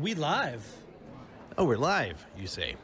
We 0.00 0.14
live 0.14 0.64
Oh, 1.58 1.64
we're 1.64 1.78
live, 1.78 2.22
you 2.38 2.46
say. 2.46 2.76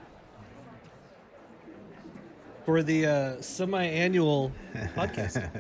for 2.65 2.83
the 2.83 3.07
uh, 3.07 3.41
semi-annual 3.43 4.51
podcast. 4.97 5.51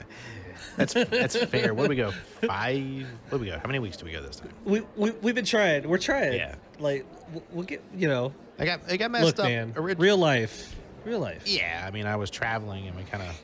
That's 0.76 0.94
that's 0.94 1.36
fair. 1.46 1.74
What 1.74 1.82
do 1.84 1.88
we 1.90 1.96
go? 1.96 2.10
Five? 2.46 3.06
What 3.28 3.38
do 3.38 3.44
we 3.44 3.46
go? 3.50 3.58
How 3.58 3.66
many 3.66 3.80
weeks 3.80 3.96
do 3.98 4.06
we 4.06 4.12
go 4.12 4.22
this 4.22 4.36
time? 4.36 4.52
we, 4.64 4.80
we 4.96 5.10
we've 5.10 5.34
been 5.34 5.44
trying. 5.44 5.86
We're 5.88 5.98
trying. 5.98 6.34
Yeah. 6.34 6.54
Like 6.78 7.04
we'll- 7.32 7.42
we'll 7.50 7.64
get 7.66 7.82
you 7.94 8.08
know. 8.08 8.32
I 8.58 8.64
got 8.64 8.80
I 8.88 8.96
got 8.96 9.10
messed 9.10 9.24
Look, 9.24 9.38
up. 9.40 9.44
man. 9.46 9.74
orig- 9.76 9.98
real 9.98 10.16
life. 10.16 10.74
Real 11.04 11.18
life. 11.20 11.42
Yeah, 11.46 11.84
I 11.86 11.90
mean, 11.90 12.06
I 12.06 12.14
was 12.16 12.30
traveling 12.30 12.86
and 12.86 12.96
we 12.96 13.02
kind 13.02 13.24
of, 13.24 13.38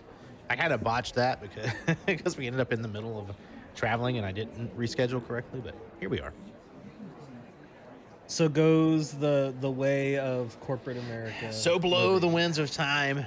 I 0.48 0.54
kind 0.54 0.72
of 0.72 0.82
botched 0.84 1.16
that 1.16 1.40
because 1.42 1.68
because 2.06 2.36
we 2.38 2.46
ended 2.46 2.60
up 2.60 2.72
in 2.72 2.80
the 2.80 2.88
middle 2.88 3.18
of 3.18 3.34
traveling 3.74 4.16
and 4.16 4.24
I 4.24 4.30
didn't 4.32 4.74
reschedule 4.78 5.26
correctly. 5.26 5.60
But 5.62 5.74
here 6.00 6.08
we 6.08 6.20
are. 6.20 6.32
So 8.28 8.46
goes 8.46 9.12
the 9.12 9.54
the 9.58 9.70
way 9.70 10.18
of 10.18 10.60
corporate 10.60 10.98
America. 10.98 11.50
So 11.50 11.78
blow 11.78 12.18
the 12.18 12.28
winds 12.28 12.58
of 12.58 12.70
time, 12.70 13.24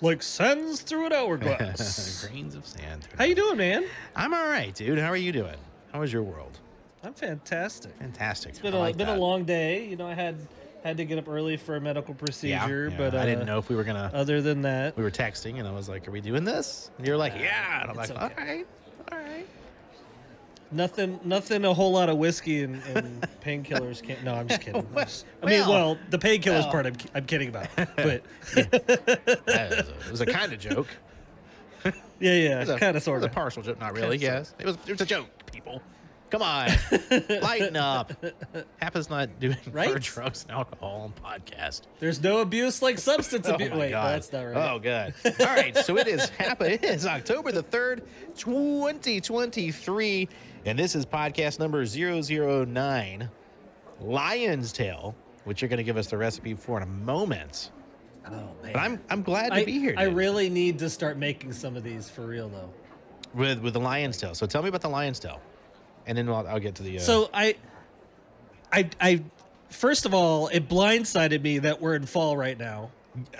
like 0.00 0.22
sands 0.22 0.80
through 0.80 1.06
an 1.06 1.12
hourglass. 1.12 2.24
grains 2.28 2.54
of 2.54 2.66
sand. 2.66 3.06
How 3.18 3.24
you 3.24 3.34
doing, 3.34 3.58
man? 3.58 3.84
I'm 4.16 4.32
all 4.32 4.46
right, 4.48 4.74
dude. 4.74 4.98
How 4.98 5.08
are 5.08 5.16
you 5.16 5.30
doing? 5.30 5.56
How 5.92 6.00
was 6.00 6.10
your 6.10 6.22
world? 6.22 6.58
I'm 7.04 7.12
fantastic. 7.12 7.94
Fantastic. 7.98 8.50
It's 8.52 8.60
been 8.60 8.72
I 8.72 8.78
a 8.78 8.80
like 8.80 8.96
been 8.96 9.08
that. 9.08 9.18
a 9.18 9.20
long 9.20 9.44
day. 9.44 9.86
You 9.86 9.96
know, 9.96 10.06
I 10.06 10.14
had 10.14 10.36
had 10.82 10.96
to 10.96 11.04
get 11.04 11.18
up 11.18 11.28
early 11.28 11.58
for 11.58 11.76
a 11.76 11.80
medical 11.82 12.14
procedure, 12.14 12.88
yeah. 12.88 12.96
but 12.96 13.14
uh, 13.14 13.18
I 13.18 13.26
didn't 13.26 13.44
know 13.44 13.58
if 13.58 13.68
we 13.68 13.76
were 13.76 13.84
gonna. 13.84 14.10
Other 14.14 14.40
than 14.40 14.62
that, 14.62 14.96
we 14.96 15.02
were 15.02 15.10
texting 15.10 15.58
and 15.58 15.68
I 15.68 15.72
was 15.72 15.86
like, 15.86 16.08
"Are 16.08 16.12
we 16.12 16.22
doing 16.22 16.44
this?" 16.44 16.90
And 16.96 17.06
you're 17.06 17.18
like, 17.18 17.34
"Yeah," 17.38 17.82
and 17.82 17.90
I'm 17.90 17.96
like, 17.96 18.10
okay. 18.10 18.18
"All 18.18 18.30
right, 18.38 18.66
all 19.12 19.18
right." 19.18 19.46
Nothing 20.70 21.18
nothing 21.24 21.64
a 21.64 21.72
whole 21.72 21.92
lot 21.92 22.08
of 22.10 22.18
whiskey 22.18 22.62
and, 22.62 22.82
and 22.94 23.22
painkillers 23.44 24.02
can't. 24.02 24.22
No, 24.22 24.34
I'm 24.34 24.48
just 24.48 24.60
kidding. 24.60 24.86
I'm 24.96 25.04
just- 25.04 25.24
I 25.42 25.46
mean, 25.46 25.60
well- 25.60 25.70
well, 25.70 25.98
the 26.10 26.18
painkillers 26.18 26.62
well. 26.64 26.70
part 26.70 26.86
I'm, 26.86 26.96
I'm 27.14 27.24
kidding 27.24 27.48
about, 27.48 27.68
but 27.76 28.22
That 28.54 29.44
was 29.46 29.88
a- 29.88 29.94
it 30.06 30.10
was 30.10 30.20
a 30.20 30.26
kind 30.26 30.52
of 30.52 30.58
joke. 30.60 30.88
yeah, 31.84 31.92
yeah, 32.34 32.64
kind 32.64 32.82
it 32.82 32.88
of 32.88 32.94
was 32.96 33.04
sort 33.04 33.24
a 33.24 33.28
partial 33.28 33.62
joke. 33.62 33.80
Not 33.80 33.94
really. 33.94 34.18
Kinda 34.18 34.36
Yes, 34.38 34.54
it 34.58 34.66
was. 34.66 34.76
It 34.86 34.92
was 34.92 35.00
a 35.00 35.06
joke. 35.06 35.28
People, 35.50 35.80
come 36.30 36.42
on, 36.42 36.68
lighten 37.40 37.76
up. 37.76 38.12
Hapa's 38.82 39.08
not 39.08 39.40
doing 39.40 39.56
Right? 39.72 39.98
drugs 40.02 40.42
and 40.42 40.50
alcohol 40.52 41.10
on 41.24 41.40
podcast. 41.40 41.82
There's 42.00 42.22
no 42.22 42.40
abuse 42.40 42.82
like 42.82 42.98
substance 42.98 43.48
Oh 43.48 43.54
abuse. 43.54 43.70
my 43.70 43.76
Wait, 43.78 43.90
that's 43.92 44.32
not 44.32 44.42
right. 44.42 44.70
Oh 44.70 44.78
god. 44.78 45.14
All 45.24 45.46
right, 45.46 45.74
so 45.78 45.96
it 45.96 46.06
is 46.08 46.26
Happa. 46.32 46.68
It 46.68 46.84
is 46.84 47.06
October 47.06 47.52
the 47.52 47.62
third, 47.62 48.02
2023, 48.36 50.28
and 50.68 50.78
this 50.78 50.94
is 50.94 51.06
podcast 51.06 51.58
number 51.58 51.84
009, 51.86 53.30
Lion's 54.00 54.72
Tail, 54.72 55.14
which 55.44 55.62
you're 55.62 55.68
going 55.68 55.78
to 55.78 55.82
give 55.84 55.96
us 55.96 56.08
the 56.08 56.18
recipe 56.18 56.52
for 56.52 56.76
in 56.76 56.82
a 56.82 56.86
moment. 56.86 57.70
Oh, 58.26 58.32
man. 58.62 58.72
But 58.74 58.76
I'm 58.76 59.00
I'm 59.08 59.22
glad 59.22 59.48
to 59.48 59.54
I, 59.54 59.64
be 59.64 59.78
here. 59.78 59.94
I 59.96 60.04
really 60.04 60.50
need 60.50 60.78
to 60.80 60.90
start 60.90 61.16
making 61.16 61.54
some 61.54 61.76
of 61.76 61.82
these 61.82 62.10
for 62.10 62.26
real 62.26 62.50
though. 62.50 62.70
with 63.32 63.60
with 63.60 63.72
the 63.72 63.80
Lion's 63.80 64.18
Tail. 64.18 64.34
So 64.34 64.46
tell 64.46 64.62
me 64.62 64.68
about 64.68 64.82
the 64.82 64.90
Lion's 64.90 65.18
Tail, 65.18 65.40
and 66.06 66.18
then 66.18 66.28
I'll, 66.28 66.46
I'll 66.46 66.60
get 66.60 66.74
to 66.74 66.82
the. 66.82 66.98
Uh, 66.98 67.00
So 67.00 67.30
I, 67.32 67.56
I, 68.70 68.90
I. 69.00 69.22
First 69.70 70.04
of 70.04 70.12
all, 70.12 70.48
it 70.48 70.68
blindsided 70.68 71.40
me 71.40 71.58
that 71.60 71.80
we're 71.80 71.94
in 71.94 72.04
fall 72.04 72.36
right 72.36 72.58
now. 72.58 72.90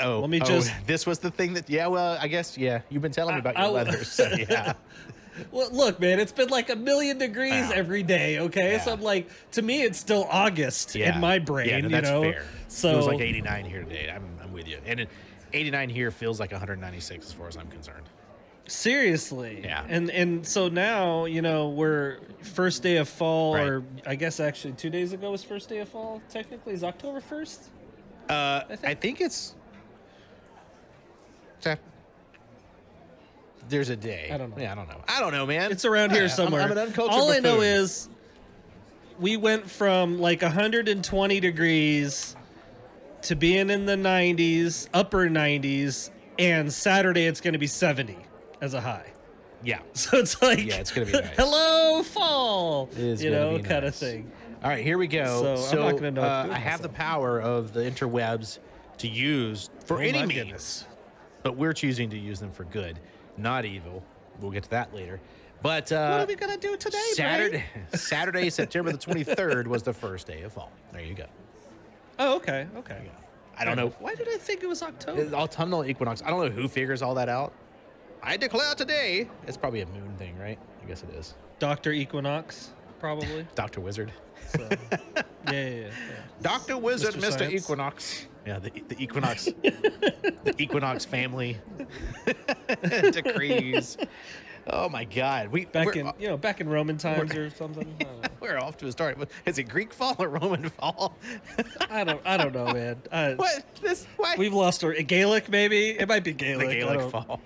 oh, 0.01 0.21
let 0.21 0.31
me 0.31 0.41
oh, 0.41 0.45
just- 0.47 0.73
This 0.87 1.05
was 1.07 1.19
the 1.19 1.31
thing 1.31 1.53
that. 1.55 1.69
Yeah, 1.69 1.89
well, 1.89 2.17
I 2.19 2.29
guess 2.29 2.57
yeah. 2.57 2.81
You've 2.89 3.03
been 3.03 3.13
telling 3.13 3.35
me 3.35 3.41
about 3.41 3.59
your 3.59 3.67
I- 3.67 3.71
weather, 3.71 4.03
so 4.05 4.27
yeah. 4.49 4.73
Well, 5.51 5.71
look, 5.73 6.01
man, 6.01 6.21
it's 6.21 6.33
been 6.33 6.49
like 6.49 6.71
a 6.71 6.77
million 6.77 7.19
degrees 7.19 7.53
Wow. 7.53 7.73
every 7.75 8.03
day. 8.03 8.39
Okay, 8.41 8.79
so 8.85 8.93
I'm 8.93 9.01
like, 9.03 9.29
to 9.53 9.63
me, 9.63 9.83
it's 9.83 9.99
still 9.99 10.27
August 10.31 10.95
yeah. 10.95 11.15
in 11.15 11.21
my 11.21 11.39
brain. 11.39 11.69
Yeah, 11.69 11.81
no, 11.81 11.97
you 11.97 12.03
know, 12.03 12.23
fair. 12.23 12.45
so 12.69 12.91
it 12.91 12.97
was 12.97 13.07
like 13.07 13.21
89 13.21 13.65
here 13.65 13.83
today. 13.85 14.11
I'm, 14.15 14.25
I'm 14.43 14.53
with 14.53 14.67
you. 14.69 14.79
And 14.87 15.07
89 15.53 15.89
here 15.91 16.11
feels 16.11 16.39
like 16.41 16.53
196 16.53 17.27
as 17.27 17.33
far 17.33 17.49
as 17.49 17.57
I'm 17.57 17.69
concerned. 17.69 18.05
seriously, 18.67 19.63
Yeah. 19.65 19.85
And 19.89 20.11
and 20.11 20.47
so 20.47 20.69
now, 20.69 21.25
you 21.25 21.41
know, 21.41 21.71
we're 21.71 22.19
first 22.43 22.83
day 22.83 22.99
of 22.99 23.09
fall, 23.09 23.55
Right. 23.55 23.67
or 23.67 23.83
I 24.07 24.15
guess 24.15 24.41
actually 24.41 24.75
two 24.75 24.91
days 24.91 25.13
ago 25.15 25.31
was 25.31 25.43
first 25.43 25.69
day 25.71 25.79
of 25.79 25.89
fall. 25.89 26.21
Technically, 26.29 26.75
is 26.75 26.85
October 26.85 27.21
first. 27.21 27.71
Uh, 28.29 28.61
I, 28.69 28.77
think- 28.77 29.01
think, 29.01 29.21
it's. 29.23 29.55
It's 33.69 33.73
a- 33.73 33.77
There's 33.77 33.89
a 33.91 33.97
day. 33.97 34.31
I 34.33 34.37
don't 34.39 34.51
know. 34.57 34.63
Yeah, 34.63 34.73
I 34.73 34.75
don't 34.75 34.89
know. 34.89 35.01
I 35.09 35.21
don't 35.21 35.33
know, 35.33 35.47
man. 35.47 35.71
It's 35.71 35.85
around 35.85 36.11
Yeah, 36.11 36.15
here 36.17 36.23
I'm- 36.25 36.31
somewhere. 36.37 36.63
I'm, 36.63 36.73
an 36.73 36.79
uncultured 36.79 37.15
All 37.15 37.31
I 37.31 37.39
know 37.41 37.61
is 37.61 38.09
we 39.21 39.37
went 39.37 39.69
from 39.71 40.19
like 40.21 40.43
120 40.43 41.41
degrees 41.41 42.37
to 43.23 43.35
being 43.37 43.71
in 43.71 43.87
the 43.87 43.97
90s, 43.97 44.89
upper 44.95 45.29
90s, 45.29 46.11
and 46.39 46.73
Saturday 46.73 47.27
it's 47.27 47.41
going 47.41 47.53
to 47.55 47.59
be 47.59 47.67
70 47.67 48.17
as 48.61 48.75
a 48.75 48.81
high. 48.81 49.13
Yeah. 49.63 49.81
So 49.95 50.19
it's 50.19 50.41
like, 50.41 50.65
Yeah, 50.65 50.77
it's 50.77 50.93
gonna 50.93 51.07
be 51.07 51.13
nice. 51.13 51.27
hello, 51.37 52.03
fall, 52.05 52.89
It 52.93 52.99
is 52.99 53.25
you 53.25 53.31
know, 53.33 53.57
be 53.57 53.63
kind 53.65 53.85
of 53.85 53.95
thing. 53.95 54.31
All 54.63 54.71
right, 54.71 54.85
here 54.85 54.99
we 54.99 55.09
go. 55.09 55.57
So, 55.57 55.79
I'm 55.79 55.85
not 55.85 55.95
gonna 55.97 56.11
know 56.13 56.23
uh, 56.23 56.43
do 56.45 56.49
with 56.51 56.57
I 56.57 56.61
have 56.61 56.81
the 56.83 56.89
power 56.89 57.41
of 57.41 57.73
the 57.73 57.81
interwebs 57.81 58.59
to 58.99 59.09
use 59.09 59.69
for 59.85 59.97
Oh 59.97 60.01
any 60.01 60.13
my 60.21 60.27
means, 60.27 60.33
goodness. 60.41 60.85
but 61.43 61.57
we're 61.57 61.73
choosing 61.73 62.09
to 62.11 62.17
use 62.19 62.39
them 62.39 62.51
for 62.53 62.65
good, 62.65 63.01
not 63.39 63.65
evil. 63.65 64.03
We'll 64.41 64.51
get 64.51 64.65
to 64.65 64.71
that 64.71 64.95
later. 64.95 65.21
But 65.63 65.91
uh, 65.91 66.11
What 66.11 66.21
are 66.21 66.27
we 66.27 66.37
to 66.37 66.57
do 66.61 66.77
today, 66.77 67.03
Saturday, 67.13 67.65
Saturday, 67.95 68.51
September 68.51 68.93
the 68.93 68.99
23rd 68.99 69.67
was 69.67 69.83
the 69.83 69.93
first 69.93 70.27
day 70.27 70.43
of 70.43 70.53
fall. 70.53 70.71
There 70.93 71.03
you 71.03 71.15
go. 71.15 71.27
Oh, 72.19 72.37
okay, 72.37 72.67
okay. 72.77 73.11
I 73.59 73.65
don't 73.65 73.77
know. 73.77 73.89
Why 73.99 74.15
did 74.15 74.29
I 74.29 74.37
think 74.37 74.63
it 74.63 74.69
was 74.69 74.83
October? 74.83 75.35
Autumnal 75.35 75.85
equinox. 75.85 76.23
I 76.25 76.31
don't 76.31 76.45
know 76.45 76.51
who 76.51 76.69
figures 76.69 77.03
all 77.03 77.15
that 77.17 77.29
out. 77.29 77.53
I 78.23 78.37
declare 78.37 78.75
today. 78.75 79.29
It's 79.47 79.57
probably 79.57 79.81
a 79.81 79.87
moon 79.87 80.15
thing, 80.17 80.39
right? 80.39 80.59
I 80.83 80.87
guess 80.87 81.03
it 81.03 81.11
is. 81.11 81.35
Doctor 81.59 81.91
Equinox, 81.91 82.71
probably. 83.01 83.47
Doctor 83.57 83.81
Wizard. 83.81 84.13
So, 84.49 84.69
yeah, 84.71 84.99
yeah, 85.47 85.53
yeah, 85.53 85.71
yeah. 85.81 85.91
Doctor 86.41 86.79
Wizard. 86.79 87.15
Mr. 87.15 87.51
Equinox. 87.51 88.27
Yeah, 88.49 88.59
the, 88.61 88.71
the 88.89 88.97
Equinox, 89.03 89.45
the 89.45 90.55
Equinox 90.59 91.05
family 91.05 91.59
decrees. 93.13 93.99
Oh 94.67 94.89
my 94.89 95.05
God, 95.05 95.49
we 95.49 95.67
Back 95.67 95.97
in 95.97 96.11
you 96.19 96.29
know 96.29 96.39
back 96.39 96.63
in 96.63 96.67
Roman 96.69 96.97
times 96.97 97.35
or 97.35 97.51
something. 97.51 97.95
I 98.01 98.29
we're 98.41 98.59
off 98.59 98.79
to 98.79 98.87
a 98.87 98.93
start. 98.93 99.19
Is 99.45 99.59
it 99.59 99.65
Greek 99.65 99.93
fall 99.93 100.17
or 100.19 100.29
Roman 100.31 100.71
fall? 100.71 101.15
I 101.91 102.05
don't. 102.05 102.23
I 102.25 102.39
don't 102.39 102.55
know, 102.55 102.73
man. 102.73 102.97
I, 103.13 103.33
uh, 103.33 103.37
what 103.37 103.65
this? 103.83 104.07
Why? 104.17 104.35
We've 104.39 104.55
lost 104.55 104.83
our 104.83 104.95
Gaelic, 104.95 105.51
maybe 105.51 105.91
it 105.91 106.09
might 106.09 106.25
be 106.25 106.33
Gaelic. 106.33 106.69
I 106.69 106.75
Gaelic 106.75 107.11
fall. 107.11 107.43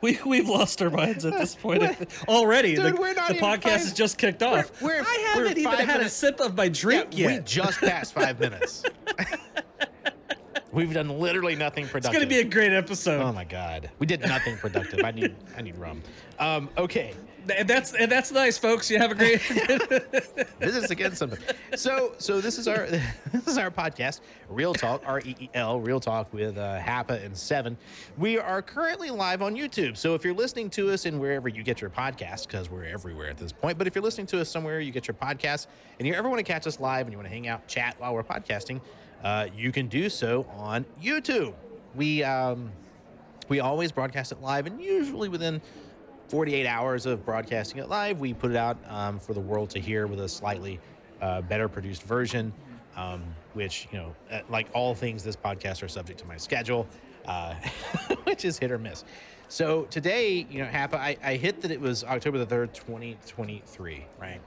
We 0.00 0.18
we've 0.26 0.48
lost 0.48 0.80
our 0.82 0.90
minds 0.90 1.24
at 1.24 1.38
this 1.38 1.54
point 1.54 1.82
already. 2.28 2.74
Dude, 2.74 2.96
the 2.96 3.00
we're 3.00 3.14
not 3.14 3.28
the 3.28 3.38
podcast 3.38 3.62
five- 3.62 3.80
has 3.80 3.92
just 3.92 4.18
kicked 4.18 4.42
off. 4.42 4.82
we're- 4.82 5.00
I 5.00 5.32
we're 5.36 5.44
haven't 5.44 5.58
even 5.58 5.72
five 5.72 5.86
had 5.86 6.00
a 6.00 6.08
sip 6.08 6.40
of 6.40 6.56
my 6.56 6.68
drink 6.68 7.08
Yeah, 7.12 7.28
yet. 7.30 7.38
We 7.40 7.44
just 7.44 7.80
passed 7.80 8.12
five 8.12 8.38
minutes. 8.40 8.82
We've 10.74 10.92
done 10.92 11.08
literally 11.20 11.54
nothing 11.54 11.86
productive. 11.86 12.10
it's 12.10 12.18
gonna 12.18 12.26
be 12.26 12.40
a 12.40 12.50
great 12.50 12.72
episode. 12.72 13.20
Oh 13.20 13.32
my 13.32 13.44
god, 13.44 13.90
we 14.00 14.06
did 14.06 14.20
nothing 14.20 14.56
productive. 14.56 15.04
I 15.04 15.12
need, 15.12 15.34
I 15.56 15.62
need 15.62 15.76
rum. 15.76 16.02
Um, 16.40 16.68
okay, 16.76 17.14
and 17.54 17.68
that's 17.68 17.94
and 17.94 18.10
that's 18.10 18.32
nice, 18.32 18.58
folks. 18.58 18.90
You 18.90 18.98
have 18.98 19.12
a 19.12 19.14
great. 19.14 19.40
this 20.58 20.74
is 20.74 20.90
again 20.90 21.14
something. 21.14 21.38
So, 21.76 22.14
so 22.18 22.40
this 22.40 22.58
is 22.58 22.66
our 22.66 22.86
this 23.32 23.46
is 23.46 23.58
our 23.58 23.70
podcast, 23.70 24.20
Reel 24.48 24.74
Talk, 24.74 25.02
R 25.06 25.20
E 25.20 25.36
E 25.38 25.50
L, 25.54 25.78
Reel 25.80 26.00
Talk 26.00 26.32
with 26.32 26.58
uh, 26.58 26.80
Hapa 26.80 27.24
and 27.24 27.36
Seven. 27.36 27.76
We 28.18 28.38
are 28.38 28.62
currently 28.62 29.10
live 29.10 29.42
on 29.42 29.54
YouTube. 29.54 29.96
So 29.96 30.14
if 30.14 30.24
you're 30.24 30.34
listening 30.34 30.70
to 30.70 30.90
us 30.90 31.06
in 31.06 31.18
wherever 31.18 31.48
you 31.48 31.62
get 31.62 31.80
your 31.80 31.90
podcast, 31.90 32.46
because 32.46 32.70
we're 32.70 32.84
everywhere 32.84 33.28
at 33.28 33.38
this 33.38 33.52
point, 33.52 33.78
but 33.78 33.86
if 33.86 33.94
you're 33.94 34.04
listening 34.04 34.26
to 34.28 34.40
us 34.40 34.48
somewhere 34.48 34.80
you 34.80 34.90
get 34.90 35.06
your 35.06 35.14
podcast, 35.14 35.66
and 35.98 36.08
you 36.08 36.14
ever 36.14 36.28
want 36.28 36.38
to 36.38 36.52
catch 36.52 36.66
us 36.66 36.80
live 36.80 37.06
and 37.06 37.12
you 37.12 37.18
want 37.18 37.28
to 37.28 37.34
hang 37.34 37.46
out, 37.46 37.66
chat 37.68 37.94
while 37.98 38.14
we're 38.14 38.24
podcasting, 38.24 38.80
uh, 39.24 39.48
you 39.56 39.72
can 39.72 39.88
do 39.88 40.08
so 40.08 40.46
on 40.56 40.84
YouTube. 41.02 41.54
We 41.96 42.22
um, 42.22 42.70
we 43.48 43.60
always 43.60 43.90
broadcast 43.90 44.30
it 44.30 44.40
live, 44.40 44.66
and 44.66 44.80
usually 44.80 45.28
within 45.28 45.60
48 46.28 46.66
hours 46.66 47.06
of 47.06 47.24
broadcasting 47.24 47.78
it 47.78 47.88
live, 47.88 48.20
we 48.20 48.34
put 48.34 48.50
it 48.50 48.56
out 48.56 48.78
um, 48.88 49.18
for 49.18 49.34
the 49.34 49.40
world 49.40 49.70
to 49.70 49.80
hear 49.80 50.06
with 50.06 50.20
a 50.20 50.28
slightly 50.28 50.78
uh, 51.20 51.40
better 51.42 51.68
produced 51.68 52.02
version. 52.02 52.52
Um, 52.96 53.24
which 53.54 53.88
you 53.90 53.98
know, 53.98 54.14
uh, 54.30 54.40
like 54.48 54.68
all 54.72 54.94
things, 54.94 55.24
this 55.24 55.36
podcast 55.36 55.82
are 55.82 55.88
subject 55.88 56.20
to 56.20 56.26
my 56.26 56.36
schedule, 56.36 56.86
uh, 57.26 57.54
which 58.24 58.44
is 58.44 58.58
hit 58.58 58.70
or 58.70 58.78
miss. 58.78 59.04
So 59.48 59.84
today, 59.84 60.46
you 60.50 60.60
know, 60.60 60.68
Hapa, 60.68 60.94
I, 60.94 61.16
I 61.22 61.36
hit 61.36 61.60
that 61.62 61.70
it 61.70 61.80
was 61.80 62.04
October 62.04 62.38
the 62.38 62.46
third, 62.46 62.74
2023, 62.74 64.04
right? 64.20 64.40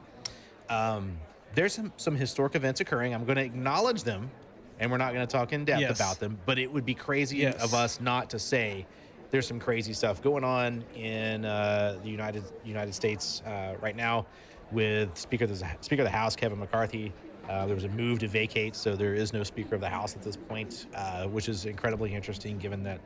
Um, 0.69 1.17
there's 1.55 1.73
some 1.73 1.91
some 1.97 2.15
historic 2.15 2.55
events 2.55 2.79
occurring. 2.79 3.13
I'm 3.13 3.25
going 3.25 3.37
to 3.37 3.43
acknowledge 3.43 4.03
them, 4.03 4.29
and 4.79 4.91
we're 4.91 4.97
not 4.97 5.13
going 5.13 5.25
to 5.25 5.31
talk 5.31 5.53
in 5.53 5.65
depth 5.65 5.81
Yes. 5.81 5.95
about 5.99 6.19
them. 6.19 6.37
But 6.45 6.57
it 6.59 6.71
would 6.71 6.85
be 6.85 6.93
crazy 6.93 7.37
Yes. 7.39 7.61
of 7.63 7.73
us 7.73 7.99
not 7.99 8.29
to 8.31 8.39
say 8.39 8.85
there's 9.31 9.47
some 9.47 9.59
crazy 9.59 9.93
stuff 9.93 10.21
going 10.21 10.43
on 10.43 10.83
in 10.95 11.43
uh, 11.45 11.97
the 12.03 12.09
United 12.09 12.43
United 12.63 12.93
States 12.93 13.41
uh, 13.45 13.75
right 13.81 13.95
now. 13.95 14.25
with 14.71 15.17
Speaker 15.17 15.45
of 15.45 15.57
the, 15.57 15.65
Speaker 15.79 16.01
of 16.01 16.05
the 16.07 16.11
House 16.17 16.35
Kevin 16.35 16.59
McCarthy. 16.59 17.13
Uh, 17.49 17.65
there 17.65 17.75
was 17.75 17.85
a 17.85 17.89
move 17.89 18.19
to 18.19 18.27
vacate, 18.27 18.75
so 18.75 18.97
there 18.97 19.13
is 19.13 19.31
no 19.31 19.41
Speaker 19.41 19.75
of 19.75 19.79
the 19.81 19.87
House 19.87 20.13
at 20.17 20.21
this 20.21 20.35
point, 20.35 20.87
uh, 20.93 21.25
which 21.27 21.47
is 21.47 21.65
incredibly 21.65 22.13
interesting 22.13 22.57
given 22.57 22.83
that 22.83 22.99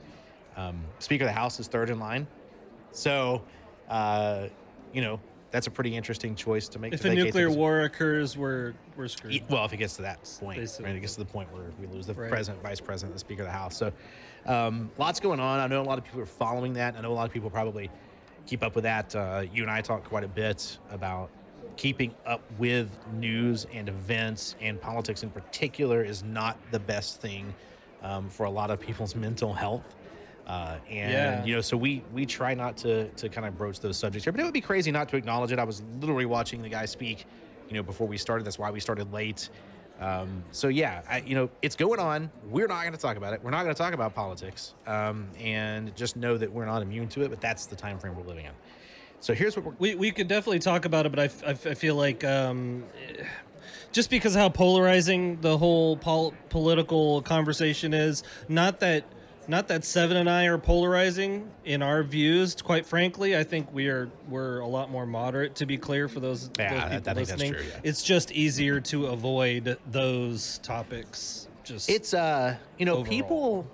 um, 0.57 0.81
Speaker 0.97 1.25
of 1.25 1.27
the 1.29 1.33
House 1.33 1.59
is 1.59 1.67
third 1.67 1.91
in 1.91 2.00
line. 2.00 2.25
So, 2.91 3.44
uh, 3.89 4.47
you 4.91 5.01
know, 5.01 5.19
that's 5.51 5.68
a 5.68 5.71
pretty 5.71 5.95
interesting 5.95 6.33
choice 6.33 6.68
to 6.69 6.80
make. 6.80 6.94
If 6.94 7.03
a 7.06 7.13
nuclear 7.13 7.51
war 7.51 7.81
occurs, 7.81 8.38
we're 8.38 8.74
we're 8.95 9.07
screwed. 9.07 9.33
Yeah, 9.33 9.42
Well, 9.50 9.65
if 9.65 9.74
it 9.74 9.77
gets 9.77 9.98
to 9.98 10.01
that 10.03 10.19
point, 10.39 10.59
Basically. 10.59 10.86
right? 10.86 10.95
It 10.95 11.01
gets 11.01 11.13
to 11.15 11.19
the 11.19 11.25
point 11.25 11.51
where 11.53 11.65
we 11.80 11.88
lose 11.88 12.07
the 12.07 12.13
Right. 12.13 12.30
president, 12.30 12.63
vice 12.63 12.80
president, 12.80 13.13
the 13.13 13.19
speaker 13.19 13.42
of 13.44 13.48
the 13.48 13.51
house. 13.53 13.75
So, 13.75 13.92
um, 14.45 14.89
lots 14.98 15.19
going 15.19 15.39
on. 15.39 15.59
I 15.59 15.68
know 15.68 15.81
a 15.81 15.83
lot 15.83 15.98
of 15.98 16.06
people 16.06 16.21
are 16.21 16.25
following 16.25 16.74
that. 16.74 16.95
I 16.98 17.01
know 17.01 17.12
a 17.12 17.13
lot 17.13 17.25
of 17.27 17.33
people 17.33 17.50
probably 17.50 17.89
keep 18.48 18.63
up 18.63 18.75
with 18.75 18.86
that. 18.86 19.13
Uh, 19.15 19.44
you 19.53 19.62
and 19.63 19.71
I 19.71 19.81
talk 19.81 20.03
quite 20.03 20.24
a 20.24 20.27
bit 20.27 20.77
about 20.89 21.30
keeping 21.77 22.13
up 22.25 22.42
with 22.57 22.89
news 23.13 23.65
and 23.74 23.88
events 23.89 24.56
and 24.62 24.80
politics 24.80 25.24
in 25.24 25.30
particular 25.30 26.03
is 26.03 26.24
not 26.24 26.57
the 26.71 26.80
best 26.80 27.21
thing 27.21 27.53
um, 28.03 28.30
for 28.30 28.45
a 28.45 28.50
lot 28.50 28.71
of 28.71 28.80
people's 28.80 29.15
mental 29.27 29.53
health. 29.53 29.83
Uh, 30.47 30.77
and 30.89 31.11
Yeah. 31.11 31.45
you 31.45 31.55
know, 31.55 31.61
so 31.61 31.77
we 31.77 32.03
we 32.13 32.25
try 32.25 32.53
not 32.53 32.77
to 32.77 33.07
to 33.09 33.29
kind 33.29 33.47
of 33.47 33.57
broach 33.57 33.79
those 33.79 33.97
subjects 33.97 34.25
here, 34.25 34.31
but 34.33 34.41
it 34.41 34.43
would 34.43 34.53
be 34.53 34.61
crazy 34.61 34.91
not 34.91 35.07
to 35.09 35.15
acknowledge 35.17 35.51
it. 35.51 35.59
I 35.59 35.63
was 35.63 35.81
literally 35.99 36.25
watching 36.25 36.61
the 36.61 36.69
guy 36.69 36.85
speak, 36.85 37.25
you 37.69 37.75
know, 37.75 37.83
before 37.83 38.07
we 38.07 38.17
started. 38.17 38.43
That's 38.45 38.59
why 38.59 38.71
we 38.71 38.79
started 38.79 39.13
late. 39.13 39.49
Um, 39.99 40.43
so 40.51 40.67
yeah, 40.67 41.03
I, 41.07 41.19
you 41.19 41.35
know, 41.35 41.49
it's 41.61 41.75
going 41.75 41.99
on. 41.99 42.31
We're 42.49 42.67
not 42.67 42.81
going 42.81 42.93
to 42.93 42.99
talk 42.99 43.17
about 43.17 43.33
it. 43.33 43.43
We're 43.43 43.51
not 43.51 43.63
going 43.63 43.75
to 43.75 43.79
talk 43.81 43.93
about 43.93 44.15
politics, 44.15 44.73
um, 44.88 45.27
and 45.39 45.95
just 45.95 46.15
know 46.15 46.38
that 46.38 46.51
we're 46.51 46.65
not 46.65 46.81
immune 46.81 47.07
to 47.09 47.21
it. 47.21 47.29
But 47.29 47.39
that's 47.39 47.67
the 47.67 47.75
time 47.75 47.99
frame 47.99 48.15
we're 48.15 48.23
living 48.23 48.45
in. 48.45 48.51
So 49.19 49.35
here's 49.35 49.55
what 49.55 49.63
we're 49.63 49.73
We 49.77 49.93
we 49.95 50.11
could 50.11 50.27
definitely 50.27 50.57
talk 50.59 50.85
about 50.85 51.05
it, 51.05 51.11
but 51.11 51.19
I 51.19 51.49
I 51.51 51.53
feel 51.53 51.93
like 51.95 52.23
um, 52.23 52.83
just 53.91 54.09
because 54.09 54.33
how 54.33 54.49
polarizing 54.49 55.39
the 55.41 55.57
whole 55.57 55.97
pol- 55.97 56.33
political 56.49 57.21
conversation 57.21 57.93
is, 57.93 58.23
not 58.49 58.79
that 58.79 59.03
not 59.51 59.68
that 59.68 59.83
Seven 59.83 60.15
and 60.15 60.30
I 60.30 60.45
are 60.45 60.57
polarizing 60.57 61.51
in 61.65 61.81
our 61.81 62.03
views. 62.03 62.56
Quite 62.56 62.86
frankly, 62.86 63.38
I 63.38 63.44
think 63.44 63.71
we 63.74 63.89
are 63.89 64.09
we're 64.30 64.59
a 64.59 64.68
lot 64.68 64.89
more 64.89 65.06
moderate. 65.06 65.56
To 65.56 65.65
be 65.65 65.77
clear, 65.77 66.07
for 66.07 66.21
those, 66.21 66.50
Yeah, 66.57 66.69
those 66.74 66.80
I- 66.80 66.86
I 66.86 66.89
people 66.89 66.94
think 66.94 67.03
that's 67.03 67.31
listening, 67.31 67.53
true, 67.53 67.63
yeah. 67.69 67.80
it's 67.83 68.01
just 68.01 68.31
easier 68.31 68.80
to 68.80 69.07
avoid 69.07 69.77
those 69.92 70.59
topics. 70.59 71.50
Just 71.65 71.89
It's 71.89 72.13
uh, 72.13 72.56
you 72.77 72.86
know, 72.86 72.94
Overall. 72.94 73.06
people. 73.06 73.68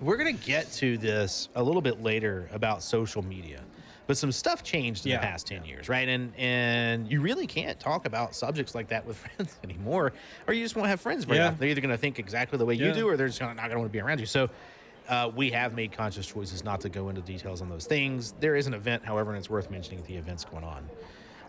We're 0.00 0.16
gonna 0.16 0.32
get 0.32 0.70
to 0.74 0.96
this 0.98 1.48
a 1.56 1.62
little 1.62 1.82
bit 1.82 2.00
later 2.00 2.48
about 2.52 2.84
social 2.84 3.20
media, 3.24 3.60
but 4.06 4.16
some 4.16 4.30
stuff 4.30 4.62
changed 4.62 5.04
in 5.04 5.10
Yeah. 5.10 5.18
the 5.18 5.26
past 5.26 5.48
ten 5.48 5.64
years, 5.64 5.88
right? 5.88 6.08
And 6.08 6.32
and 6.38 7.10
you 7.10 7.20
really 7.20 7.48
can't 7.48 7.80
talk 7.80 8.06
about 8.06 8.36
subjects 8.36 8.72
like 8.76 8.86
that 8.88 9.04
with 9.04 9.16
friends 9.36 9.58
anymore, 9.64 10.12
or 10.46 10.54
you 10.54 10.62
just 10.64 10.76
won't 10.76 10.88
have 10.88 11.00
friends 11.00 11.24
very 11.24 11.38
Yeah. 11.40 11.46
often. 11.48 11.58
They're 11.58 11.70
either 11.70 11.80
gonna 11.80 11.96
think 11.98 12.20
exactly 12.20 12.56
the 12.56 12.64
way 12.64 12.74
you 12.74 12.92
do, 12.92 13.08
or 13.08 13.16
they're 13.16 13.26
just 13.26 13.40
not 13.40 13.56
gonna 13.56 13.78
want 13.78 13.88
to 13.88 13.92
be 13.92 14.00
around 14.00 14.20
you. 14.20 14.26
So. 14.26 14.48
Uh, 15.08 15.30
we 15.34 15.50
have 15.50 15.74
made 15.74 15.90
conscious 15.92 16.26
choices 16.26 16.64
not 16.64 16.80
to 16.82 16.88
go 16.88 17.08
into 17.08 17.20
details 17.22 17.62
on 17.62 17.68
those 17.68 17.86
things. 17.86 18.34
There 18.40 18.56
is 18.56 18.66
an 18.66 18.74
event, 18.74 19.04
however, 19.04 19.30
and 19.30 19.38
it's 19.38 19.48
worth 19.48 19.70
mentioning 19.70 20.02
the 20.06 20.16
event's 20.16 20.44
going 20.44 20.64
on. 20.64 20.88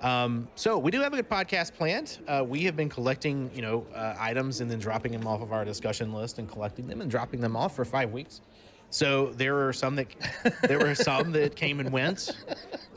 Um, 0.01 0.47
so 0.55 0.77
we 0.77 0.91
do 0.91 1.01
have 1.01 1.11
a 1.13 1.17
good 1.17 1.29
podcast 1.29 1.73
planned. 1.73 2.19
Uh, 2.27 2.43
we 2.47 2.61
have 2.63 2.77
been 2.77 2.87
collecting, 2.87 3.51
you 3.53 3.61
know, 3.61 3.85
uh, 3.93 4.15
items 4.17 4.61
and 4.61 4.71
then 4.71 4.79
dropping 4.79 5.11
them 5.11 5.27
off 5.27 5.41
of 5.41 5.51
our 5.51 5.65
discussion 5.65 6.13
list 6.13 6.39
and 6.39 6.49
collecting 6.49 6.87
them 6.87 7.01
and 7.01 7.11
dropping 7.11 7.41
them 7.41 7.57
off 7.57 7.75
for 7.75 7.83
five 7.83 8.11
weeks. 8.11 8.41
So 8.91 9.27
there 9.35 9.53
were 9.53 9.73
some 9.73 9.95
that 9.97 10.07
there 10.63 10.79
were 10.79 10.95
some 10.95 11.31
that 11.33 11.55
came 11.55 11.79
and 11.79 11.91
went, 11.91 12.31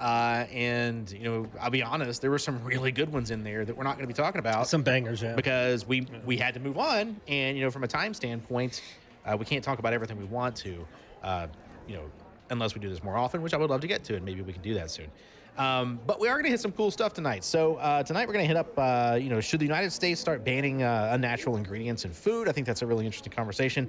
uh, 0.01 0.47
and 0.51 1.11
you 1.11 1.25
know, 1.25 1.47
I'll 1.61 1.71
be 1.71 1.83
honest, 1.83 2.23
there 2.23 2.31
were 2.31 2.39
some 2.39 2.65
really 2.65 2.93
good 2.93 3.13
ones 3.13 3.31
in 3.31 3.45
there 3.45 3.65
that 3.65 3.77
we're 3.77 3.85
not 3.85 3.97
going 3.97 4.09
to 4.09 4.15
be 4.15 4.15
talking 4.15 4.39
about 4.39 4.67
some 4.69 4.83
bangers, 4.83 5.21
yeah. 5.21 5.35
because 5.35 5.87
we 5.87 6.07
we 6.25 6.39
had 6.39 6.55
to 6.55 6.61
move 6.61 6.79
on, 6.79 7.21
and 7.29 7.59
you 7.59 7.65
know, 7.65 7.71
from 7.71 7.85
a 7.85 7.89
time 7.89 8.15
standpoint, 8.15 8.81
uh, 9.27 9.37
we 9.39 9.45
can't 9.45 9.63
talk 9.65 9.79
about 9.79 9.93
everything 9.93 10.19
we 10.19 10.25
want 10.25 10.57
to, 10.57 10.87
uh, 11.23 11.47
you 11.87 11.95
know, 11.97 12.05
unless 12.51 12.75
we 12.75 12.81
do 12.81 12.89
this 12.89 13.03
more 13.03 13.17
often, 13.17 13.43
which 13.43 13.55
I 13.55 13.57
would 13.57 13.71
love 13.71 13.81
to 13.81 13.87
get 13.87 14.05
to, 14.05 14.17
and 14.17 14.25
maybe 14.25 14.43
we 14.43 14.53
can 14.53 14.63
do 14.63 14.75
that 14.75 14.91
soon. 14.91 15.11
Um, 15.59 16.01
but 16.07 16.19
we 16.19 16.29
are 16.29 16.35
going 16.35 16.45
to 16.45 16.51
hit 16.51 16.61
some 16.61 16.73
cool 16.73 16.91
stuff 16.91 17.13
tonight. 17.13 17.45
So 17.45 17.77
uh, 17.77 18.03
tonight 18.03 18.27
we're 18.27 18.33
going 18.33 18.45
to 18.45 18.49
hit 18.49 18.57
up, 18.57 18.73
uh, 18.79 19.19
you 19.21 19.29
know, 19.29 19.41
should 19.41 19.61
the 19.61 19.67
United 19.67 19.91
States 19.91 20.21
start 20.21 20.45
banning 20.45 20.83
uh, 20.83 21.11
unnatural 21.13 21.57
ingredients 21.57 22.05
in 22.05 22.13
food? 22.13 22.49
I 22.49 22.53
think 22.53 22.67
that's 22.67 22.83
a 22.83 22.87
really 22.87 23.05
interesting 23.05 23.33
conversation. 23.33 23.89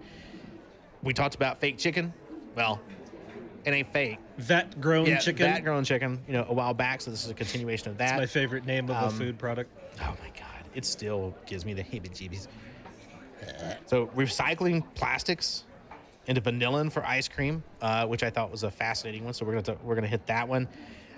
We 1.03 1.13
talked 1.13 1.35
about 1.35 1.59
fake 1.59 1.77
chicken. 1.77 2.13
Well, 2.55 2.81
it 3.65 3.71
ain't 3.71 3.91
fake. 3.93 4.19
Vat 4.37 4.79
grown 4.81 5.05
Yeah, 5.05 5.19
chicken. 5.19 5.45
That 5.45 5.63
grown 5.63 5.85
chicken, 5.85 6.21
you 6.27 6.33
know, 6.33 6.45
a 6.49 6.53
while 6.53 6.73
back. 6.73 6.99
So 7.01 7.11
this 7.11 7.23
is 7.23 7.31
a 7.31 7.33
continuation 7.33 7.89
of 7.89 7.97
that. 7.97 8.17
That's 8.17 8.19
my 8.19 8.25
favorite 8.25 8.65
name 8.65 8.89
of 8.89 8.97
a 8.97 9.05
Um, 9.07 9.17
food 9.17 9.37
product. 9.39 9.71
Oh 10.01 10.15
my 10.21 10.29
god, 10.37 10.65
it 10.73 10.83
still 10.83 11.33
gives 11.45 11.65
me 11.65 11.73
the 11.73 11.83
heebie-jeebies. 11.83 12.47
So 13.85 14.07
recycling 14.07 14.83
plastics 14.95 15.65
into 16.27 16.41
vanillin 16.41 16.91
for 16.91 17.05
ice 17.05 17.27
cream, 17.27 17.63
uh, 17.81 18.05
which 18.07 18.23
I 18.23 18.29
thought 18.29 18.51
was 18.51 18.63
a 18.63 18.71
fascinating 18.71 19.25
one. 19.25 19.33
So 19.33 19.45
we're 19.45 19.61
gonna 19.61 19.77
we're 19.83 19.95
gonna 19.95 20.07
hit 20.07 20.25
that 20.27 20.47
one. 20.47 20.67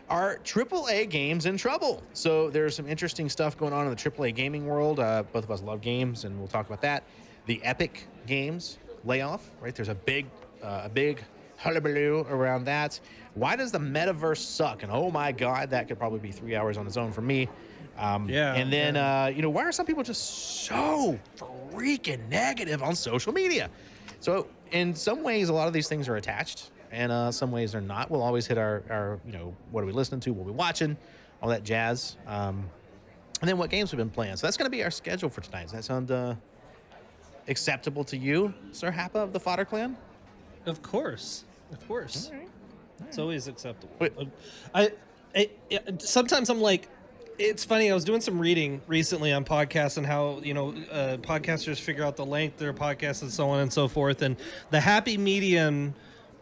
Are 0.10 0.38
AAA 0.44 1.10
games 1.10 1.48
in 1.48 1.57
trouble? 1.57 2.04
So 2.13 2.50
there's 2.51 2.75
some 2.75 2.88
interesting 2.88 3.27
stuff 3.27 3.57
going 3.57 3.74
on 3.74 3.86
in 3.88 3.89
the 3.89 3.95
AAA 3.95 4.36
gaming 4.36 4.68
world. 4.68 5.00
Uh, 5.00 5.24
both 5.24 5.44
of 5.44 5.51
us 5.51 5.62
love 5.62 5.81
games, 5.81 6.25
and 6.25 6.38
we'll 6.38 6.48
talk 6.48 6.68
about 6.68 6.81
that. 6.81 7.04
The 7.48 7.63
Epic 7.63 8.07
Games 8.28 8.78
layoff, 9.04 9.50
right? 9.62 9.74
There's 9.74 9.89
a 9.89 9.95
big 9.95 10.28
uh, 10.62 10.81
a 10.86 10.89
big 10.89 11.24
hullabaloo 11.57 12.25
around 12.30 12.66
that. 12.66 13.00
Why 13.33 13.56
does 13.56 13.71
the 13.71 13.80
metaverse 13.80 14.38
suck? 14.38 14.83
And 14.83 14.92
oh 14.92 15.10
my 15.10 15.31
god, 15.31 15.69
that 15.71 15.88
could 15.88 15.98
probably 15.98 16.19
be 16.19 16.31
three 16.31 16.56
hours 16.56 16.78
on 16.78 16.86
its 16.86 16.98
own 16.98 17.12
for 17.12 17.21
me. 17.21 17.50
Um, 17.97 18.30
Yeah, 18.30 18.53
And 18.53 18.71
then 18.71 18.95
yeah. 18.95 19.24
uh, 19.24 19.27
you 19.27 19.42
know, 19.42 19.50
why 19.50 19.63
are 19.63 19.71
some 19.71 19.86
people 19.86 20.03
just 20.03 20.65
so 20.65 21.18
freaking 21.71 22.27
negative 22.30 22.83
on 22.83 22.95
social 22.95 23.33
media? 23.33 23.69
So, 24.19 24.47
in 24.71 24.95
some 24.95 25.24
ways, 25.24 25.50
a 25.50 25.53
lot 25.53 25.68
of 25.68 25.74
these 25.74 25.88
things 25.88 26.09
are 26.09 26.15
attached, 26.15 26.71
and 26.92 27.12
uh, 27.12 27.31
some 27.31 27.51
ways 27.51 27.71
they're 27.74 27.81
not. 27.81 28.09
We'll 28.09 28.24
always 28.24 28.47
hit 28.47 28.57
our, 28.57 28.83
our, 28.89 29.19
you 29.25 29.31
know, 29.31 29.56
what 29.71 29.83
are 29.83 29.88
we 29.88 29.94
listening 29.94 30.19
to, 30.21 30.33
what 30.33 30.44
are 30.44 30.51
we 30.51 30.51
watching, 30.51 30.97
all 31.42 31.50
that 31.50 31.63
jazz. 31.63 32.18
Um, 32.27 32.69
and 33.42 33.50
then 33.50 33.57
what 33.57 33.69
games 33.69 33.92
we've 33.92 33.97
been 33.97 34.09
playing. 34.09 34.36
So 34.38 34.47
that's 34.47 34.57
going 34.57 34.65
to 34.65 34.75
be 34.75 34.83
our 34.83 34.89
schedule 34.92 35.30
for 35.30 35.42
tonight. 35.42 35.63
Does 35.63 35.74
that 35.74 35.83
sound 35.83 36.09
uh, 36.09 36.36
acceptable 37.47 38.03
to 38.06 38.18
you, 38.18 38.53
Sir 38.71 38.92
Hapa 38.92 39.15
of 39.15 39.33
the 39.33 39.39
Fodder 39.39 39.65
Clan? 39.65 39.95
Of 40.65 40.81
course, 40.81 41.44
of 41.71 41.88
course. 41.88 42.30
All 42.31 42.39
right. 42.39 42.50
It's 43.07 43.19
always 43.19 43.47
acceptable. 43.47 43.94
Wait. 43.99 44.14
I, 44.73 44.92
I, 45.35 45.49
yeah, 45.69 45.80
sometimes 45.99 46.49
I'm 46.49 46.61
like, 46.61 46.87
it's 47.37 47.65
funny. 47.65 47.92
I 47.92 47.94
was 47.94 48.06
doing 48.06 48.21
some 48.21 48.39
reading 48.39 48.81
recently 48.87 49.33
on 49.33 49.45
podcasts 49.45 49.97
and 49.97 50.06
how 50.06 50.39
you 50.44 50.54
know 50.54 50.69
uh, 50.92 51.18
podcasters 51.18 51.80
figure 51.80 52.04
out 52.04 52.15
the 52.15 52.25
length 52.25 52.54
of 52.56 52.59
their 52.59 52.73
podcasts 52.73 53.21
and 53.21 53.31
so 53.31 53.49
on 53.49 53.59
and 53.59 53.71
so 53.71 53.87
forth. 53.87 54.21
And 54.21 54.37
the 54.71 54.80
happy 54.80 55.18
medium 55.18 55.94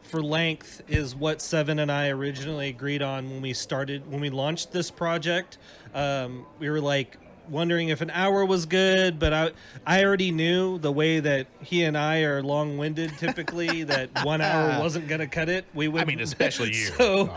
for 0.03 0.21
length 0.21 0.81
is 0.87 1.15
what 1.15 1.41
Seven 1.41 1.79
and 1.79 1.91
I 1.91 2.09
originally 2.09 2.69
agreed 2.69 3.01
on 3.01 3.29
when 3.29 3.41
we 3.41 3.53
started 3.53 4.09
when 4.09 4.21
we 4.21 4.29
launched 4.29 4.71
this 4.71 4.91
project. 4.91 5.57
Um, 5.93 6.45
we 6.59 6.69
were 6.69 6.81
like 6.81 7.17
wondering 7.49 7.89
if 7.89 8.01
an 8.01 8.09
hour 8.09 8.45
was 8.45 8.65
good, 8.65 9.19
but 9.19 9.33
I 9.33 9.51
I 9.85 10.03
already 10.03 10.31
knew 10.31 10.77
the 10.79 10.91
way 10.91 11.19
that 11.19 11.47
he 11.61 11.83
and 11.83 11.97
I 11.97 12.21
are 12.21 12.41
long 12.43 12.77
winded 12.77 13.17
typically 13.17 13.83
that 13.85 14.09
one 14.23 14.41
hour 14.41 14.79
wasn't 14.79 15.07
gonna 15.07 15.27
cut 15.27 15.49
it. 15.49 15.65
We 15.73 15.87
would 15.87 16.01
I 16.01 16.05
mean, 16.05 16.19
especially 16.21 16.69
you. 16.69 16.85
So 16.85 17.33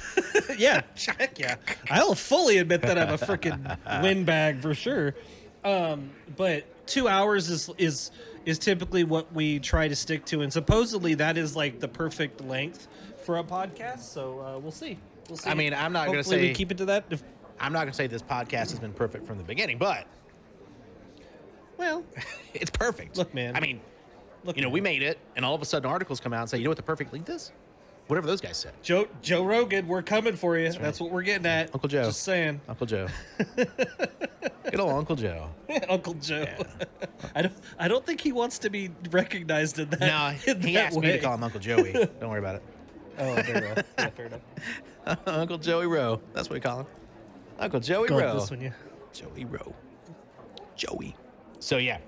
yeah, 0.58 0.82
heck 1.18 1.38
yeah. 1.38 1.56
I'll 1.90 2.14
fully 2.14 2.58
admit 2.58 2.82
that 2.82 2.98
I'm 2.98 3.10
a 3.14 3.18
freaking 3.18 3.78
windbag 4.02 4.60
for 4.60 4.74
sure. 4.74 5.14
Um, 5.64 6.10
but 6.36 6.64
two 6.86 7.08
hours 7.08 7.50
is 7.50 7.70
is 7.78 8.10
is 8.44 8.58
typically 8.58 9.02
what 9.04 9.32
we 9.32 9.58
try 9.58 9.88
to 9.88 9.96
stick 9.96 10.24
to, 10.26 10.42
and 10.42 10.52
supposedly 10.52 11.14
that 11.14 11.36
is 11.36 11.56
like 11.56 11.80
the 11.80 11.88
perfect 11.88 12.40
length 12.40 12.86
for 13.24 13.38
a 13.38 13.44
podcast. 13.44 14.00
So 14.02 14.40
uh, 14.40 14.58
we'll 14.58 14.70
see. 14.70 14.98
We'll 15.28 15.36
see. 15.36 15.50
I 15.50 15.54
mean, 15.54 15.74
I'm 15.74 15.92
not 15.92 16.06
gonna 16.06 16.18
Hopefully 16.18 16.40
we 16.42 16.46
say- 16.48 16.54
keep 16.54 16.70
it 16.70 16.78
to 16.78 16.84
that. 16.84 17.06
If, 17.10 17.22
I'm 17.58 17.72
not 17.72 17.80
going 17.80 17.90
to 17.90 17.94
say 17.94 18.06
this 18.06 18.22
podcast 18.22 18.70
has 18.70 18.78
been 18.78 18.92
perfect 18.92 19.26
from 19.26 19.38
the 19.38 19.44
beginning, 19.44 19.78
but 19.78 20.06
well, 21.78 22.04
it's 22.54 22.70
perfect. 22.70 23.16
Look, 23.16 23.34
man. 23.34 23.56
I 23.56 23.60
mean, 23.60 23.80
look, 24.44 24.56
you 24.56 24.62
know, 24.62 24.68
we 24.68 24.80
made 24.80 25.02
it, 25.02 25.18
and 25.36 25.44
all 25.44 25.54
of 25.54 25.62
a 25.62 25.64
sudden 25.64 25.90
articles 25.90 26.20
come 26.20 26.32
out 26.32 26.42
and 26.42 26.50
say, 26.50 26.58
you 26.58 26.64
know 26.64 26.70
what 26.70 26.76
the 26.76 26.82
perfect 26.82 27.12
length 27.12 27.28
is? 27.28 27.52
Whatever 28.06 28.28
those 28.28 28.40
guys 28.40 28.56
said. 28.56 28.72
Joe 28.82 29.08
Joe 29.20 29.44
Rogan, 29.44 29.88
we're 29.88 30.02
coming 30.02 30.36
for 30.36 30.56
you. 30.56 30.70
That's, 30.70 31.00
what 31.00 31.10
we're 31.10 31.22
getting 31.22 31.46
at. 31.46 31.74
Uncle 31.74 31.88
Joe. 31.88 32.04
Just 32.04 32.22
saying, 32.22 32.60
Uncle 32.68 32.86
Joe. 32.86 33.08
Good 33.56 34.78
old 34.78 34.92
Uncle 34.92 35.16
Joe. 35.16 35.48
Uncle 35.88 36.14
Joe. 36.14 36.46
I 37.34 37.42
don't. 37.42 37.54
I 37.80 37.88
don't 37.88 38.06
think 38.06 38.20
he 38.20 38.30
wants 38.30 38.60
to 38.60 38.70
be 38.70 38.90
recognized 39.10 39.80
in 39.80 39.90
that. 39.90 40.00
No, 40.00 40.52
in 40.52 40.60
he 40.60 40.74
that 40.74 40.86
asked 40.86 40.98
me 40.98 41.10
to 41.12 41.18
call 41.18 41.34
him 41.34 41.42
Uncle 41.42 41.58
Joey. 41.58 41.92
Don't 41.92 42.30
worry 42.30 42.38
about 42.38 42.56
it. 42.56 42.62
Oh, 43.18 43.34
fair 43.42 43.56
enough. 43.56 43.84
Yeah, 43.98 44.10
fair 44.10 44.26
enough. 44.26 45.18
Uncle 45.26 45.58
Joey 45.58 45.86
Rowe. 45.88 46.20
That's 46.32 46.48
what 46.48 46.54
we 46.54 46.60
call 46.60 46.80
him. 46.80 46.86
Uncle 47.58 47.80
Joey 47.80 48.08
Go 48.08 48.18
Rowe. 48.18 48.34
this 48.38 48.50
one, 48.50 48.60
yeah. 48.60 48.70
Joey 49.12 49.44
Rowe. 49.44 49.74
Joey. 50.76 51.16
So 51.58 51.78
yeah. 51.78 51.98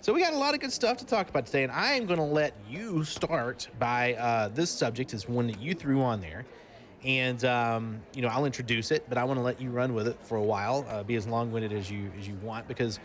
So 0.00 0.12
we 0.12 0.20
got 0.20 0.34
a 0.34 0.38
lot 0.38 0.54
of 0.54 0.60
good 0.60 0.72
stuff 0.72 0.98
to 0.98 1.06
talk 1.06 1.28
about 1.30 1.46
today, 1.46 1.62
and 1.62 1.72
I 1.72 1.92
am 1.94 2.04
going 2.06 2.18
to 2.18 2.24
let 2.24 2.54
you 2.68 3.04
start 3.04 3.68
by 3.78 4.14
uh, 4.14 4.48
this 4.48 4.70
subject 4.70 5.14
is 5.14 5.26
one 5.28 5.46
that 5.46 5.60
you 5.60 5.72
threw 5.74 6.02
on 6.02 6.20
there, 6.20 6.44
and 7.04 7.42
um, 7.46 8.00
you 8.14 8.20
know 8.22 8.28
I'll 8.28 8.44
introduce 8.44 8.90
it, 8.90 9.04
but 9.08 9.16
I 9.16 9.24
want 9.24 9.38
to 9.38 9.42
let 9.42 9.60
you 9.60 9.70
run 9.70 9.94
with 9.94 10.06
it 10.08 10.18
for 10.22 10.36
a 10.36 10.42
while, 10.42 10.84
uh, 10.90 11.02
be 11.04 11.14
as 11.16 11.26
long-winded 11.26 11.72
as 11.72 11.90
you 11.90 12.10
as 12.18 12.28
you 12.28 12.34
want, 12.42 12.68
because 12.68 12.98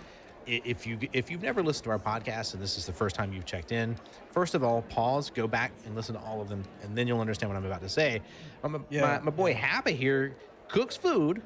if 0.45 0.85
you 0.87 0.97
if 1.13 1.29
you've 1.31 1.41
never 1.43 1.61
listened 1.63 1.83
to 1.85 1.89
our 1.91 1.99
podcast 1.99 2.53
and 2.53 2.61
this 2.61 2.77
is 2.77 2.85
the 2.85 2.91
first 2.93 3.15
time 3.15 3.31
you've 3.31 3.45
checked 3.45 3.71
in, 3.71 3.95
first 4.31 4.53
of 4.55 4.63
all, 4.63 4.81
pause, 4.83 5.29
go 5.29 5.47
back 5.47 5.71
and 5.85 5.95
listen 5.95 6.15
to 6.15 6.21
all 6.21 6.41
of 6.41 6.49
them, 6.49 6.63
and 6.83 6.97
then 6.97 7.07
you'll 7.07 7.21
understand 7.21 7.49
what 7.49 7.57
I'm 7.57 7.65
about 7.65 7.81
to 7.81 7.89
say. 7.89 8.21
Um, 8.63 8.73
my, 8.73 8.79
Yeah. 8.89 9.01
my, 9.01 9.19
my 9.19 9.31
boy 9.31 9.53
Hapa 9.53 9.95
here 9.95 10.35
cooks 10.67 10.97
food, 10.97 11.41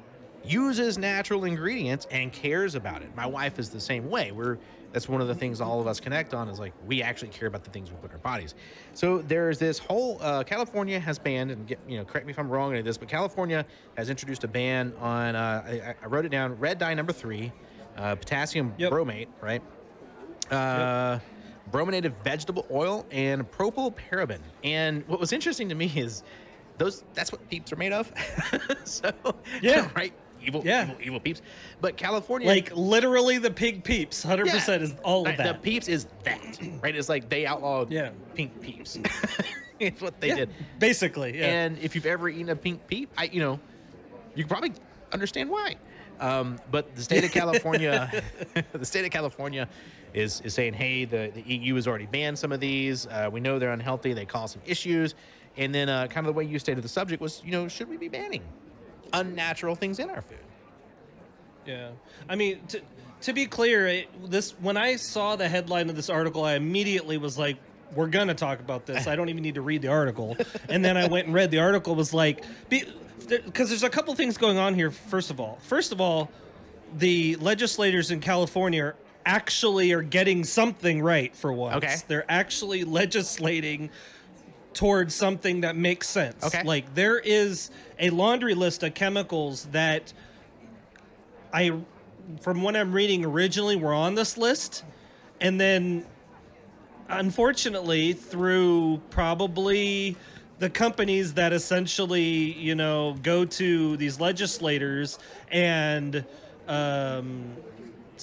uses 0.46 0.98
natural 0.98 1.44
ingredients, 1.44 2.06
and 2.10 2.32
cares 2.32 2.74
about 2.74 3.02
it. 3.02 3.14
My 3.16 3.26
wife 3.26 3.58
is 3.58 3.70
the 3.70 3.80
same 3.80 4.08
way. 4.10 4.32
We're 4.32 4.58
that's 4.92 5.08
one 5.08 5.20
of 5.20 5.26
the 5.26 5.34
things 5.34 5.60
all 5.60 5.80
of 5.80 5.88
us 5.88 5.98
connect 5.98 6.34
on 6.34 6.48
is 6.48 6.60
like 6.60 6.72
we 6.86 7.02
actually 7.02 7.30
care 7.30 7.48
about 7.48 7.64
the 7.64 7.70
things 7.70 7.90
we 7.90 7.96
put 7.96 8.10
in 8.10 8.12
our 8.12 8.18
bodies. 8.18 8.54
So 8.92 9.18
there's 9.18 9.58
this 9.58 9.76
whole 9.78 10.18
uh, 10.20 10.44
California 10.44 11.00
has 11.00 11.18
banned 11.18 11.50
and 11.50 11.66
get 11.66 11.80
you 11.88 11.96
know 11.98 12.04
correct 12.04 12.26
me 12.26 12.32
if 12.32 12.38
I'm 12.38 12.48
wrong 12.48 12.76
on 12.76 12.84
this, 12.84 12.96
but 12.96 13.08
California 13.08 13.66
has 13.96 14.08
introduced 14.08 14.44
a 14.44 14.48
ban 14.48 14.92
on 15.00 15.34
uh, 15.34 15.64
I, 15.66 15.94
I 16.00 16.06
wrote 16.06 16.24
it 16.24 16.28
down 16.28 16.56
red 16.58 16.78
dye 16.78 16.94
number 16.94 17.12
three, 17.12 17.50
uh, 17.96 18.14
potassium 18.14 18.72
Yep. 18.78 18.92
bromate, 18.92 19.28
right? 19.40 19.62
Uh, 20.50 21.18
brominated 21.72 22.14
vegetable 22.22 22.66
oil 22.70 23.04
and 23.10 23.50
propylparaben. 23.50 24.38
And 24.62 25.06
what 25.08 25.18
was 25.18 25.32
interesting 25.32 25.68
to 25.70 25.74
me 25.74 25.90
is 25.96 26.22
those 26.78 27.02
that's 27.14 27.32
what 27.32 27.48
peeps 27.48 27.72
are 27.72 27.76
made 27.76 27.92
of. 27.92 28.12
so 28.84 29.10
Yeah. 29.60 29.88
right. 29.96 30.12
Evil, 30.46 30.62
Yeah. 30.64 30.84
evil, 30.84 30.96
evil 31.02 31.20
peeps. 31.20 31.42
But 31.80 31.96
California, 31.96 32.48
Like 32.48 32.74
literally 32.74 33.38
the 33.38 33.50
pig 33.50 33.84
peeps, 33.84 34.22
hundred 34.22 34.48
percent 34.48 34.82
is 34.82 34.94
all 35.02 35.26
of 35.26 35.36
that. 35.36 35.46
The 35.46 35.54
peeps 35.54 35.88
is 35.88 36.06
that, 36.24 36.58
right? 36.82 36.94
It's 36.94 37.08
like 37.08 37.28
they 37.28 37.46
outlawed 37.46 37.90
Yeah. 37.90 38.10
pink 38.34 38.60
peeps. 38.60 38.98
it's 39.80 40.00
what 40.00 40.20
they 40.20 40.28
Yeah, 40.28 40.34
did. 40.36 40.50
basically. 40.78 41.38
Yeah. 41.38 41.46
And 41.46 41.78
if 41.78 41.94
you've 41.94 42.06
ever 42.06 42.28
eaten 42.28 42.48
a 42.50 42.56
pink 42.56 42.86
peep, 42.86 43.10
I 43.16 43.24
you 43.24 43.40
know, 43.40 43.58
you 44.34 44.44
can 44.44 44.48
probably 44.48 44.72
understand 45.12 45.48
why. 45.50 45.76
Um, 46.20 46.58
but 46.70 46.94
the 46.94 47.02
state 47.02 47.24
of 47.24 47.32
California, 47.40 48.22
the 48.72 48.86
state 48.86 49.04
of 49.04 49.10
California 49.10 49.68
is 50.12 50.40
is 50.42 50.54
saying, 50.54 50.74
hey, 50.74 51.04
the, 51.04 51.32
the 51.34 51.42
EU 51.42 51.74
has 51.74 51.88
already 51.88 52.06
banned 52.06 52.38
some 52.38 52.52
of 52.52 52.60
these. 52.60 53.06
Uh, 53.06 53.28
we 53.32 53.40
know 53.40 53.58
they're 53.58 53.72
unhealthy. 53.72 54.12
They 54.12 54.24
cause 54.24 54.52
some 54.52 54.62
issues. 54.64 55.14
And 55.56 55.72
then 55.74 55.88
uh, 55.88 56.06
kind 56.08 56.26
of 56.26 56.34
the 56.34 56.36
way 56.36 56.44
you 56.44 56.58
stated 56.58 56.82
the 56.82 56.88
subject 56.88 57.20
was, 57.22 57.40
you 57.44 57.52
know, 57.52 57.68
should 57.68 57.88
we 57.88 57.96
be 57.96 58.08
banning 58.08 58.42
unnatural 59.20 59.74
things 59.74 59.98
in 59.98 60.10
our 60.10 60.22
food? 60.22 60.38
Yeah, 61.66 61.90
I 62.28 62.36
mean, 62.36 62.60
to, 62.68 62.80
to 63.22 63.32
be 63.32 63.46
clear, 63.46 63.86
it, 63.86 64.30
this 64.30 64.52
when 64.60 64.76
I 64.76 64.96
saw 64.96 65.36
the 65.36 65.48
headline 65.48 65.88
of 65.88 65.96
this 65.96 66.10
article, 66.10 66.44
I 66.44 66.54
immediately 66.54 67.16
was 67.16 67.38
like, 67.38 67.56
"We're 67.94 68.08
gonna 68.08 68.34
talk 68.34 68.60
about 68.60 68.86
this." 68.86 69.06
I 69.06 69.16
don't 69.16 69.30
even 69.30 69.42
need 69.42 69.54
to 69.54 69.62
read 69.62 69.82
the 69.82 69.88
article, 69.88 70.36
and 70.68 70.84
then 70.84 70.96
I 70.96 71.08
went 71.08 71.26
and 71.26 71.34
read 71.34 71.50
the 71.50 71.60
article. 71.60 71.94
Was 71.94 72.12
like, 72.12 72.44
because 72.68 73.68
there's 73.70 73.82
a 73.82 73.90
couple 73.90 74.14
things 74.14 74.36
going 74.36 74.58
on 74.58 74.74
here. 74.74 74.90
First 74.90 75.30
of 75.30 75.40
all, 75.40 75.58
first 75.62 75.90
of 75.92 76.00
all, 76.00 76.30
the 76.96 77.36
legislators 77.36 78.10
in 78.10 78.20
California 78.20 78.94
actually 79.26 79.92
are 79.92 80.02
getting 80.02 80.44
something 80.44 81.00
right 81.00 81.34
for 81.34 81.52
once. 81.52 81.76
Okay. 81.76 81.96
they're 82.08 82.30
actually 82.30 82.84
legislating 82.84 83.90
towards 84.74 85.14
something 85.14 85.62
that 85.62 85.76
makes 85.76 86.08
sense. 86.08 86.44
Okay. 86.44 86.62
Like 86.62 86.94
there 86.94 87.18
is 87.18 87.70
a 87.98 88.10
laundry 88.10 88.54
list 88.54 88.82
of 88.82 88.94
chemicals 88.94 89.66
that 89.66 90.12
I 91.52 91.72
from 92.40 92.62
what 92.62 92.74
I'm 92.74 92.92
reading 92.92 93.24
originally 93.24 93.76
were 93.76 93.94
on 93.94 94.14
this 94.14 94.36
list 94.36 94.82
and 95.40 95.60
then 95.60 96.06
unfortunately 97.08 98.14
through 98.14 99.00
probably 99.10 100.16
the 100.58 100.70
companies 100.70 101.34
that 101.34 101.52
essentially, 101.52 102.22
you 102.22 102.74
know, 102.74 103.16
go 103.22 103.44
to 103.44 103.96
these 103.96 104.20
legislators 104.20 105.18
and 105.50 106.24
um 106.66 107.54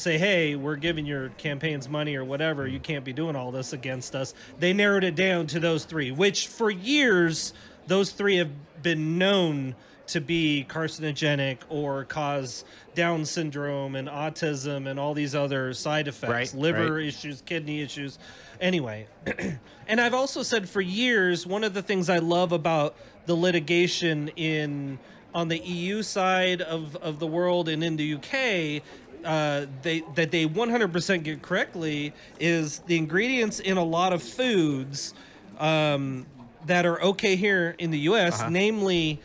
say, 0.02 0.18
hey, 0.18 0.56
we're 0.56 0.76
giving 0.76 1.06
your 1.06 1.30
campaigns 1.30 1.88
money 1.88 2.16
or 2.16 2.26
whatever. 2.26 2.68
You 2.68 2.80
can't 2.80 3.06
be 3.06 3.14
doing 3.14 3.36
all 3.36 3.52
this 3.52 3.74
against 3.74 4.16
us. 4.16 4.34
They 4.60 4.74
narrowed 4.74 5.04
it 5.04 5.16
down 5.16 5.48
to 5.48 5.60
those 5.60 5.86
three, 5.86 6.12
which 6.12 6.48
for 6.48 6.70
years, 6.70 7.54
those 7.88 8.12
three 8.12 8.38
have 8.38 8.52
been 8.82 9.18
known 9.18 9.76
to 10.08 10.20
be 10.20 10.66
carcinogenic 10.68 11.60
or 11.70 12.04
cause 12.04 12.66
Down 12.96 13.24
syndrome 13.24 13.96
and 13.96 14.10
autism 14.10 14.90
and 14.90 15.00
all 15.00 15.14
these 15.14 15.34
other 15.34 15.74
side 15.74 16.10
effects, 16.10 16.54
Right, 16.54 16.54
liver 16.54 16.96
right. 16.96 17.06
issues, 17.06 17.42
kidney 17.42 17.82
issues. 17.82 18.20
Anyway, 18.60 19.08
and 19.88 20.02
I've 20.02 20.14
also 20.14 20.44
said 20.44 20.68
for 20.68 20.82
years, 20.82 21.48
one 21.48 21.64
of 21.64 21.74
the 21.74 21.82
things 21.82 22.10
I 22.10 22.18
love 22.18 22.52
about 22.52 22.96
the 23.26 23.36
litigation 23.36 24.28
in 24.36 25.00
on 25.34 25.48
the 25.48 25.60
EU 25.60 26.04
side 26.04 26.62
of, 26.62 26.98
of 26.98 27.20
the 27.20 27.28
world 27.28 27.70
and 27.70 27.82
in 27.82 27.96
the 27.96 28.16
UK, 28.16 28.84
uh, 29.26 29.66
they 29.82 30.02
that 30.16 30.32
they 30.32 30.46
100% 30.48 31.24
get 31.24 31.42
correctly 31.42 32.14
is 32.40 32.80
the 32.80 32.98
ingredients 32.98 33.60
in 33.60 33.78
a 33.78 33.84
lot 33.84 34.14
of 34.14 34.22
foods 34.24 35.14
um, 35.60 36.26
that 36.66 36.86
are 36.86 37.02
okay 37.02 37.36
here 37.36 37.76
in 37.78 37.92
the 37.92 38.00
U.S., 38.00 38.40
Uh-huh. 38.40 38.50
namely 38.50 39.20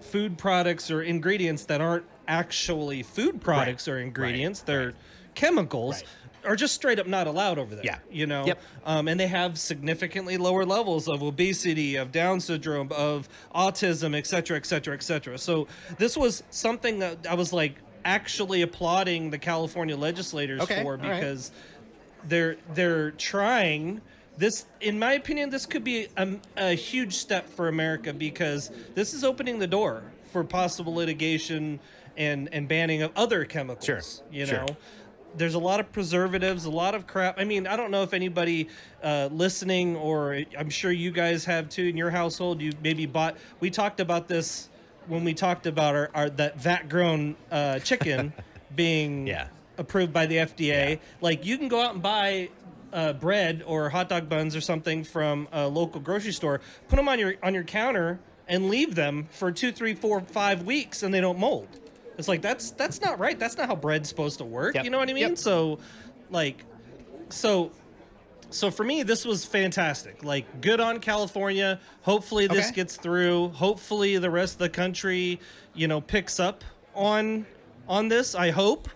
food 0.00 0.36
products 0.38 0.90
or 0.90 1.02
ingredients 1.02 1.64
that 1.66 1.80
aren't 1.80 2.04
actually 2.28 3.02
food 3.02 3.40
products 3.40 3.88
or 3.88 3.98
ingredients; 3.98 4.60
they're 4.60 4.94
chemicals. 5.34 5.96
Right. 5.96 6.06
Are 6.44 6.56
just 6.56 6.74
straight 6.74 6.98
up 6.98 7.06
not 7.06 7.28
allowed 7.28 7.56
over 7.60 7.72
there. 7.76 7.84
Yeah. 7.84 7.98
you 8.10 8.26
know. 8.26 8.44
Yep. 8.44 8.60
Um, 8.84 9.06
and 9.06 9.20
they 9.20 9.28
have 9.28 9.60
significantly 9.60 10.36
lower 10.38 10.64
levels 10.64 11.06
of 11.08 11.22
obesity, 11.22 11.94
of 11.94 12.10
Down 12.10 12.40
syndrome, 12.40 12.90
of 12.90 13.28
autism, 13.54 14.12
et 14.16 14.26
cetera, 14.26 14.56
et 14.56 14.66
cetera, 14.66 14.92
et 14.92 15.04
cetera. 15.04 15.38
So 15.38 15.68
this 15.98 16.16
was 16.16 16.42
something 16.50 16.98
that 16.98 17.28
I 17.30 17.34
was 17.34 17.52
like 17.52 17.76
actually 18.04 18.62
applauding 18.62 19.30
the 19.30 19.38
California 19.38 19.96
legislators 19.96 20.60
Okay, 20.62 20.82
for 20.82 20.92
all 20.92 20.98
right. 20.98 21.14
because 21.20 21.50
they're 22.28 22.56
they're 22.74 23.10
trying 23.12 24.00
this 24.38 24.64
in 24.80 24.98
my 24.98 25.12
opinion 25.14 25.50
this 25.50 25.66
could 25.66 25.82
be 25.84 26.06
a, 26.16 26.28
a 26.56 26.74
huge 26.74 27.14
step 27.14 27.48
for 27.50 27.68
america 27.68 28.12
because 28.14 28.70
this 28.94 29.12
is 29.12 29.24
opening 29.24 29.58
the 29.58 29.66
door 29.66 30.04
for 30.32 30.44
possible 30.44 30.94
litigation 30.94 31.80
and 32.16 32.48
and 32.52 32.68
banning 32.68 33.02
of 33.02 33.10
other 33.16 33.44
chemicals 33.44 33.84
Sure, 33.84 34.00
you 34.30 34.46
sure. 34.46 34.58
know 34.58 34.66
there's 35.36 35.54
a 35.54 35.58
lot 35.58 35.80
of 35.80 35.90
preservatives 35.92 36.64
a 36.64 36.70
lot 36.70 36.94
of 36.94 37.06
crap 37.08 37.38
i 37.40 37.44
mean 37.44 37.66
i 37.66 37.74
don't 37.76 37.90
know 37.90 38.04
if 38.04 38.14
anybody 38.14 38.68
uh, 39.02 39.28
listening 39.32 39.96
or 39.96 40.38
i'm 40.56 40.70
sure 40.70 40.92
you 40.92 41.10
guys 41.10 41.44
have 41.44 41.68
too 41.68 41.84
in 41.84 41.96
your 41.96 42.10
household 42.10 42.60
you 42.62 42.72
maybe 42.82 43.04
bought 43.04 43.36
we 43.60 43.68
talked 43.68 43.98
about 43.98 44.28
this 44.28 44.68
when 45.08 45.24
we 45.24 45.34
talked 45.34 45.66
about 45.66 45.94
our, 45.94 46.10
our 46.14 46.30
that 46.30 46.60
vat 46.60 46.88
grown 46.88 47.36
uh, 47.50 47.78
chicken 47.80 48.32
being 48.74 49.26
Yeah. 49.26 49.48
approved 49.78 50.12
by 50.12 50.26
the 50.26 50.36
FDA. 50.36 50.90
Yeah. 50.90 50.96
Like 51.20 51.44
you 51.44 51.58
can 51.58 51.68
go 51.68 51.80
out 51.80 51.94
and 51.94 52.02
buy 52.02 52.50
uh, 52.92 53.12
bread 53.14 53.62
or 53.66 53.88
hot 53.88 54.08
dog 54.08 54.28
buns 54.28 54.54
or 54.54 54.60
something 54.60 55.02
from 55.04 55.48
a 55.52 55.66
local 55.68 56.00
grocery 56.00 56.32
store, 56.32 56.60
put 56.88 56.96
them 56.96 57.08
on 57.08 57.18
your 57.18 57.34
on 57.42 57.54
your 57.54 57.64
counter, 57.64 58.20
and 58.48 58.68
leave 58.68 58.94
them 58.94 59.28
for 59.30 59.50
two, 59.50 59.72
three, 59.72 59.94
four, 59.94 60.20
five 60.20 60.62
weeks, 60.62 61.02
and 61.02 61.12
they 61.14 61.20
don't 61.20 61.38
mold. 61.38 61.68
It's 62.18 62.28
like 62.28 62.42
that's 62.42 62.70
that's 62.72 63.00
not 63.00 63.18
right. 63.18 63.38
That's 63.38 63.56
not 63.56 63.66
how 63.68 63.74
bread's 63.76 64.08
supposed 64.10 64.38
to 64.38 64.44
work. 64.44 64.74
Yep. 64.74 64.84
You 64.84 64.90
know 64.90 64.98
what 64.98 65.08
I 65.08 65.14
mean? 65.14 65.22
Yep. 65.30 65.38
So, 65.38 65.78
like, 66.30 66.64
so. 67.30 67.72
So 68.52 68.70
for 68.70 68.84
me, 68.84 69.02
this 69.02 69.24
was 69.24 69.44
fantastic. 69.44 70.22
Like, 70.24 70.60
good 70.60 70.80
on 70.80 71.00
California. 71.00 71.80
Hopefully, 72.02 72.46
this 72.46 72.66
Okay. 72.66 72.74
gets 72.76 72.96
through. 72.96 73.48
Hopefully, 73.48 74.18
the 74.18 74.30
rest 74.30 74.54
of 74.54 74.58
the 74.58 74.68
country, 74.68 75.40
you 75.74 75.88
know, 75.88 76.00
picks 76.00 76.38
up 76.38 76.62
on 76.94 77.46
on 77.88 78.08
this. 78.08 78.34
I 78.34 78.50
hope 78.50 78.88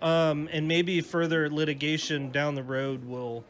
um, 0.00 0.48
and 0.52 0.66
maybe 0.66 1.00
further 1.00 1.48
litigation 1.48 2.30
down 2.30 2.54
the 2.54 2.62
road 2.62 3.04
will 3.04 3.44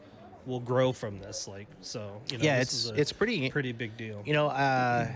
will 0.45 0.59
grow 0.59 0.91
from 0.91 1.19
this. 1.19 1.47
Like 1.47 1.67
so, 1.81 2.21
you 2.31 2.37
know, 2.37 2.43
Yeah, 2.43 2.59
it's 2.59 2.91
it's 2.95 3.11
pretty 3.11 3.49
pretty 3.49 3.71
big 3.71 3.97
deal. 3.97 4.21
You 4.25 4.33
know, 4.33 4.47
uh, 4.47 5.07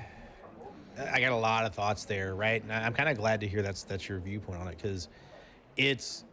I 1.12 1.20
got 1.20 1.32
a 1.32 1.36
lot 1.36 1.66
of 1.66 1.76
thoughts 1.76 2.06
there, 2.06 2.34
right? 2.34 2.62
And 2.62 2.72
I'm 2.72 2.94
kind 2.94 3.08
of 3.10 3.18
glad 3.18 3.42
to 3.42 3.48
hear 3.48 3.62
that's 3.62 3.84
that's 3.84 4.10
your 4.10 4.20
viewpoint 4.20 4.60
on 4.62 4.68
it 4.68 4.78
because 4.78 5.10
it's 5.76 6.24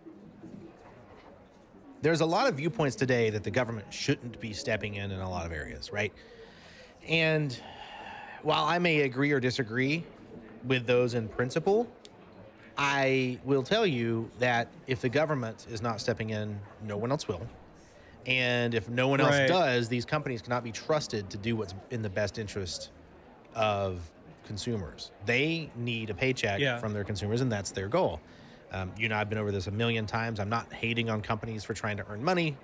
there's 2.05 2.21
a 2.21 2.27
lot 2.27 2.47
of 2.47 2.57
viewpoints 2.57 2.95
today 2.95 3.31
that 3.31 3.43
the 3.45 3.51
government 3.51 3.87
shouldn't 3.91 4.39
be 4.39 4.53
stepping 4.53 4.97
in 4.97 5.11
in 5.11 5.21
a 5.21 5.29
lot 5.29 5.47
of 5.47 5.53
areas, 5.53 5.91
right? 5.91 6.13
And 7.09 7.59
while 8.43 8.65
I 8.67 8.79
may 8.79 9.01
agree 9.01 9.33
or 9.33 9.41
disagree 9.41 10.05
with 10.67 10.87
those 10.87 11.15
in 11.15 11.29
principle, 11.29 11.87
I 12.77 13.39
will 13.43 13.63
tell 13.63 13.87
you 13.87 14.31
that 14.39 14.69
if 14.87 15.01
the 15.01 15.09
government 15.09 15.67
is 15.71 15.81
not 15.81 15.99
stepping 15.99 16.29
in, 16.29 16.61
no 16.87 16.99
one 16.99 17.11
else 17.11 17.27
will. 17.27 17.41
And 18.27 18.75
if 18.75 18.87
no 18.91 19.09
one 19.09 19.23
else 19.23 19.37
Right. 19.37 19.49
does, 19.49 19.89
these 19.89 20.05
companies 20.05 20.43
cannot 20.43 20.63
be 20.63 20.73
trusted 20.73 21.31
to 21.31 21.39
do 21.39 21.57
what's 21.57 21.75
in 21.91 22.03
the 22.03 22.11
best 22.11 22.39
interest 22.39 22.91
of 23.55 23.99
consumers. 24.47 25.11
They 25.25 25.71
need 25.75 26.11
a 26.11 26.15
paycheck 26.15 26.61
Yeah. 26.61 26.79
from 26.81 26.93
their 26.93 27.05
consumers, 27.05 27.41
and 27.41 27.51
that's 27.51 27.71
their 27.71 27.89
goal. 27.89 28.21
Um, 28.73 28.93
you 28.99 29.09
know, 29.09 29.17
I've 29.17 29.29
been 29.29 29.39
over 29.39 29.53
this 29.53 29.67
a 29.67 29.71
million 29.71 30.07
times. 30.07 30.41
I'm 30.41 30.49
not 30.49 30.73
hating 30.73 31.09
on 31.11 31.21
companies 31.21 31.63
for 31.65 31.75
trying 31.75 31.97
to 31.99 32.07
earn 32.09 32.23
money. 32.25 32.57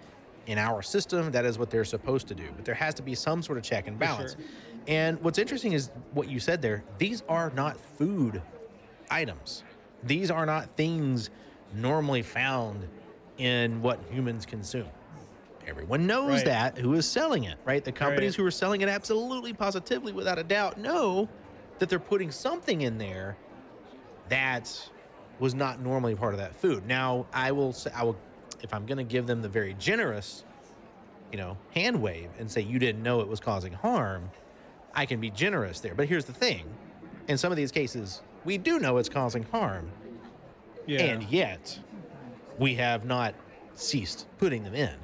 In 0.47 0.59
our 0.59 0.83
system, 0.83 1.31
that 1.33 1.45
is 1.45 1.59
what 1.59 1.71
they're 1.71 1.85
supposed 1.85 2.27
to 2.29 2.35
do. 2.35 2.49
But 2.57 2.65
there 2.65 2.75
has 2.75 2.95
to 2.95 3.03
be 3.03 3.15
some 3.15 3.43
sort 3.43 3.59
of 3.59 3.65
check 3.65 3.87
and 3.87 3.99
balance. 3.99 4.33
sure. 4.33 4.41
And 4.89 5.23
what's 5.23 5.39
interesting 5.39 5.73
is 5.73 5.91
what 6.13 6.29
you 6.29 6.41
said 6.41 6.63
there. 6.63 6.83
These 6.99 7.23
are 7.29 7.51
not 7.51 7.79
food 7.79 8.43
items. 9.11 9.63
These 10.03 10.31
are 10.31 10.47
not 10.47 10.77
things 10.77 11.31
normally 11.75 12.23
found 12.23 12.89
in 13.39 13.83
what 13.83 14.01
humans 14.11 14.47
consume. 14.47 14.89
Everyone 15.67 16.07
knows 16.07 16.29
Right. 16.37 16.45
that 16.47 16.79
who 16.79 16.95
is 16.95 17.07
selling 17.07 17.45
it, 17.45 17.59
right? 17.65 17.85
The 17.85 17.93
companies 17.93 18.33
Right. 18.33 18.43
who 18.43 18.47
are 18.47 18.51
selling 18.51 18.81
it 18.81 18.89
absolutely 18.89 19.53
positively 19.53 20.13
without 20.13 20.39
a 20.39 20.43
doubt 20.43 20.79
know 20.79 21.29
that 21.79 21.89
they're 21.89 21.99
putting 22.01 22.31
something 22.31 22.81
in 22.81 22.99
there 22.99 23.37
that 24.31 24.91
was 25.41 25.55
not 25.55 25.81
normally 25.81 26.15
part 26.15 26.35
of 26.35 26.39
that 26.41 26.55
food. 26.55 26.87
Now, 26.87 27.27
I 27.33 27.51
will 27.53 27.73
say 27.73 27.91
I 27.95 28.05
will 28.05 28.17
if 28.63 28.73
I'm 28.75 28.85
going 28.87 28.99
to 28.99 29.05
give 29.05 29.27
them 29.27 29.41
the 29.41 29.49
very 29.49 29.75
generous, 29.79 30.45
you 31.33 31.39
know, 31.39 31.57
hand 31.75 32.01
wave 32.03 32.29
and 32.39 32.51
say 32.51 32.61
you 32.61 32.79
didn't 32.79 33.03
know 33.03 33.21
it 33.21 33.29
was 33.29 33.41
causing 33.41 33.73
harm, 33.73 34.31
I 34.95 35.07
can 35.07 35.19
be 35.19 35.31
generous 35.31 35.81
there. 35.81 35.95
But 35.95 36.09
here's 36.09 36.27
the 36.27 36.35
thing. 36.35 36.67
In 37.27 37.39
some 37.39 37.51
of 37.53 37.57
these 37.57 37.73
cases, 37.73 38.21
we 38.45 38.59
do 38.59 38.79
know 38.79 38.99
it's 38.99 39.09
causing 39.09 39.45
harm, 39.45 39.91
Yeah. 40.87 41.05
and 41.05 41.23
yet 41.25 41.79
we 42.59 42.75
have 42.75 43.05
not 43.07 43.35
ceased 43.75 44.27
putting 44.39 44.63
them 44.63 44.75
in. 44.75 44.95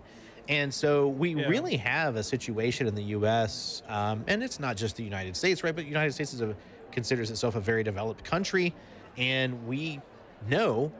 And 0.49 0.73
so 0.73 1.09
we 1.09 1.35
Yeah. 1.35 1.47
really 1.47 1.76
have 1.78 2.16
a 2.16 2.23
situation 2.23 2.87
in 2.87 2.95
the 2.95 3.02
U.S., 3.05 3.83
um, 3.88 4.23
and 4.26 4.43
it's 4.43 4.61
not 4.61 4.76
just 4.76 4.97
the 4.97 5.02
United 5.05 5.35
States, 5.37 5.64
right? 5.64 5.75
But 5.75 5.85
the 5.85 5.88
United 5.88 6.12
States 6.12 6.35
is 6.35 6.40
a, 6.43 6.55
considers 6.93 7.31
itself 7.31 7.55
a 7.57 7.61
very 7.61 7.83
developed 7.83 8.23
country, 8.25 8.75
and 9.16 9.66
we 9.66 10.00
know 10.49 10.93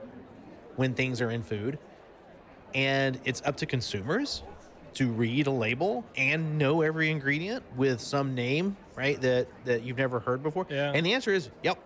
when 0.77 0.95
things 0.95 1.21
are 1.21 1.31
in 1.31 1.43
food, 1.43 1.79
and 2.75 3.19
it's 3.25 3.43
up 3.45 3.57
to 3.59 3.67
consumers 3.67 4.43
to 4.95 5.09
read 5.09 5.47
a 5.47 5.51
label 5.51 6.05
and 6.17 6.59
know 6.59 6.81
every 6.83 7.11
ingredient 7.11 7.63
with 7.77 8.01
some 8.01 8.35
name, 8.35 8.77
right? 8.95 9.21
That 9.21 9.47
that 9.65 9.83
you've 9.83 9.99
never 9.99 10.21
heard 10.21 10.43
before. 10.43 10.67
Yeah. 10.71 10.93
And 10.95 11.05
the 11.05 11.13
answer 11.15 11.33
is, 11.33 11.51
yep, 11.63 11.79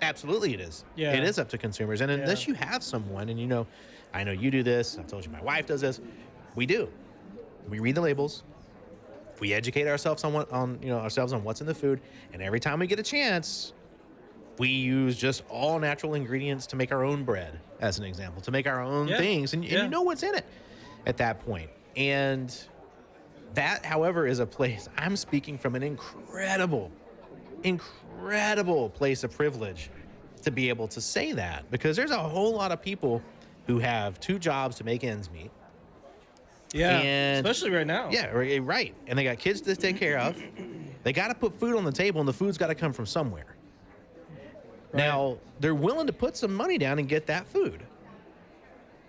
absolutely, 0.00 0.54
it 0.54 0.60
is. 0.60 0.84
Yeah. 0.96 1.12
it 1.12 1.24
is 1.24 1.38
up 1.38 1.48
to 1.50 1.58
consumers, 1.58 2.00
and 2.00 2.10
unless 2.10 2.46
Yeah. 2.46 2.50
you 2.52 2.54
have 2.54 2.82
someone, 2.82 3.28
and 3.28 3.38
you 3.38 3.46
know, 3.46 3.66
I 4.14 4.24
know 4.24 4.32
you 4.32 4.50
do 4.50 4.62
this. 4.62 4.98
I've 4.98 5.06
told 5.06 5.24
you 5.24 5.30
my 5.30 5.42
wife 5.42 5.66
does 5.66 5.80
this. 5.80 6.00
We 6.54 6.66
do. 6.66 6.88
We 7.68 7.78
read 7.78 7.94
the 7.94 8.00
labels. 8.02 8.42
We 9.40 9.54
educate 9.54 9.88
ourselves 9.88 10.22
on 10.24 10.32
what 10.32 10.52
on 10.52 10.78
you 10.82 10.88
know 10.88 10.98
ourselves 10.98 11.32
on 11.32 11.42
what's 11.44 11.60
in 11.60 11.66
the 11.66 11.74
food, 11.74 12.00
and 12.32 12.42
every 12.42 12.60
time 12.60 12.78
we 12.78 12.86
get 12.86 12.98
a 12.98 13.02
chance, 13.02 13.72
we 14.58 14.68
use 14.68 15.16
just 15.16 15.42
all 15.48 15.78
natural 15.78 16.14
ingredients 16.14 16.66
to 16.68 16.76
make 16.76 16.92
our 16.92 17.04
own 17.04 17.24
bread, 17.24 17.58
as 17.80 17.98
an 17.98 18.04
example, 18.04 18.40
to 18.42 18.50
make 18.50 18.66
our 18.66 18.82
own 18.82 19.08
Yeah. 19.08 19.18
things, 19.18 19.54
and, 19.54 19.62
and 19.64 19.72
Yeah. 19.72 19.82
you 19.84 19.88
know 19.88 20.02
what's 20.02 20.22
in 20.22 20.34
it 20.34 20.44
at 21.06 21.16
that 21.18 21.40
point. 21.40 21.70
And 21.96 22.54
that, 23.54 23.84
however, 23.84 24.26
is 24.26 24.38
a 24.38 24.46
place 24.46 24.88
I'm 24.96 25.16
speaking 25.16 25.58
from 25.58 25.74
an 25.74 25.82
incredible, 25.82 26.90
incredible 27.62 28.90
place 28.90 29.24
of 29.24 29.32
privilege 29.36 29.90
to 30.42 30.50
be 30.50 30.68
able 30.68 30.88
to 30.88 31.00
say 31.00 31.32
that 31.32 31.70
because 31.70 31.96
there's 31.96 32.10
a 32.10 32.18
whole 32.18 32.52
lot 32.52 32.72
of 32.72 32.82
people 32.82 33.22
who 33.66 33.78
have 33.78 34.18
two 34.20 34.38
jobs 34.38 34.76
to 34.76 34.84
make 34.84 35.04
ends 35.04 35.30
meet. 35.30 35.50
yeah. 36.72 36.98
and- 36.98 37.46
Especially 37.46 37.70
right 37.70 37.86
now. 37.86 38.08
Yeah, 38.10 38.26
right. 38.32 38.94
And 39.06 39.18
they 39.18 39.24
got 39.24 39.38
kids 39.38 39.60
to 39.62 39.76
take 39.76 39.96
care 39.98 40.18
of. 40.18 40.40
They 41.04 41.12
got 41.12 41.28
to 41.28 41.34
put 41.34 41.54
food 41.58 41.76
on 41.76 41.84
the 41.84 41.92
table, 41.92 42.20
and 42.20 42.28
the 42.28 42.32
food's 42.32 42.56
got 42.58 42.68
to 42.68 42.74
come 42.74 42.92
from 42.92 43.06
somewhere. 43.06 43.56
Now, 44.94 45.38
they're 45.60 45.74
willing 45.74 46.06
to 46.06 46.12
put 46.12 46.36
some 46.36 46.54
money 46.54 46.78
down 46.78 46.98
and 46.98 47.08
get 47.08 47.26
that 47.26 47.46
food. 47.46 47.82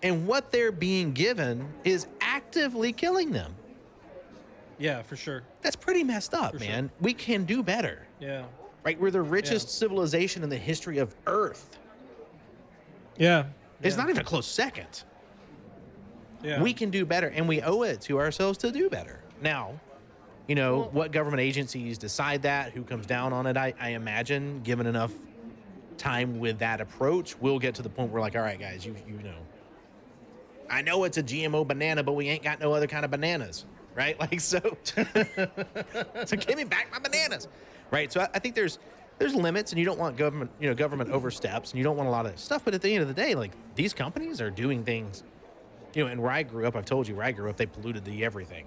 And 0.02 0.26
what 0.26 0.50
they're 0.52 0.72
being 0.72 1.12
given 1.12 1.66
is 1.84 2.06
actively 2.20 2.92
killing 2.92 3.30
them. 3.32 3.54
Yeah, 4.78 5.02
for 5.02 5.16
sure. 5.16 5.42
That's 5.62 5.76
pretty 5.76 6.02
messed 6.04 6.34
up, 6.34 6.52
For 6.52 6.58
sure. 6.58 6.68
man. 6.68 6.90
We 7.00 7.14
can 7.14 7.44
do 7.44 7.62
better. 7.62 8.06
Yeah. 8.20 8.44
Right? 8.84 8.98
We're 9.00 9.10
the 9.10 9.22
richest 9.22 9.70
civilization 9.78 10.42
in 10.42 10.48
the 10.50 10.58
history 10.58 10.98
of 10.98 11.14
Earth. 11.26 11.78
Yeah. 13.16 13.44
It's 13.82 13.96
not 13.96 14.08
even 14.10 14.20
a 14.20 14.24
close 14.24 14.46
second. 14.46 15.04
Yeah. 16.42 16.60
we 16.60 16.74
can 16.74 16.90
do 16.90 17.06
better 17.06 17.28
and 17.28 17.48
we 17.48 17.62
owe 17.62 17.84
it 17.84 18.02
to 18.02 18.18
ourselves 18.18 18.58
to 18.58 18.70
do 18.70 18.90
better 18.90 19.18
now 19.40 19.80
you 20.46 20.54
know 20.54 20.90
what 20.92 21.10
government 21.10 21.40
agencies 21.40 21.96
decide 21.96 22.42
that 22.42 22.72
who 22.72 22.82
comes 22.82 23.06
down 23.06 23.32
on 23.32 23.46
it 23.46 23.56
I, 23.56 23.72
I 23.80 23.90
imagine 23.92 24.60
given 24.62 24.86
enough 24.86 25.10
time 25.98 26.38
with 26.38 26.58
that 26.58 26.80
approach 26.80 27.38
we'll 27.40 27.58
get 27.58 27.74
to 27.74 27.82
the 27.82 27.88
point 27.88 28.10
where 28.10 28.20
like 28.20 28.34
all 28.36 28.42
right 28.42 28.58
guys 28.58 28.84
you 28.84 28.94
you 29.06 29.22
know 29.22 29.36
i 30.70 30.82
know 30.82 31.04
it's 31.04 31.18
a 31.18 31.22
gmo 31.22 31.66
banana 31.66 32.02
but 32.02 32.12
we 32.12 32.28
ain't 32.28 32.42
got 32.42 32.60
no 32.60 32.72
other 32.72 32.86
kind 32.86 33.04
of 33.04 33.10
bananas 33.10 33.64
right 33.94 34.18
like 34.20 34.40
so 34.40 34.60
so 34.84 36.36
give 36.36 36.56
me 36.56 36.64
back 36.64 36.88
my 36.90 36.98
bananas 36.98 37.48
right 37.90 38.12
so 38.12 38.20
I, 38.20 38.28
I 38.34 38.38
think 38.38 38.54
there's 38.54 38.78
there's 39.18 39.34
limits 39.34 39.70
and 39.72 39.78
you 39.78 39.84
don't 39.84 39.98
want 39.98 40.16
government 40.16 40.50
you 40.60 40.68
know 40.68 40.74
government 40.74 41.10
oversteps 41.10 41.70
and 41.70 41.78
you 41.78 41.84
don't 41.84 41.96
want 41.96 42.08
a 42.08 42.12
lot 42.12 42.26
of 42.26 42.38
stuff 42.38 42.64
but 42.64 42.74
at 42.74 42.82
the 42.82 42.92
end 42.92 43.02
of 43.02 43.08
the 43.08 43.14
day 43.14 43.34
like 43.34 43.52
these 43.76 43.94
companies 43.94 44.40
are 44.40 44.50
doing 44.50 44.84
things 44.84 45.22
you 45.94 46.04
know, 46.04 46.10
and 46.10 46.20
where 46.20 46.32
I 46.32 46.42
grew 46.42 46.66
up, 46.66 46.76
I've 46.76 46.84
told 46.84 47.06
you 47.06 47.14
where 47.16 47.26
I 47.26 47.32
grew 47.32 47.48
up, 47.48 47.56
they 47.56 47.66
polluted 47.66 48.04
the 48.04 48.24
everything. 48.24 48.66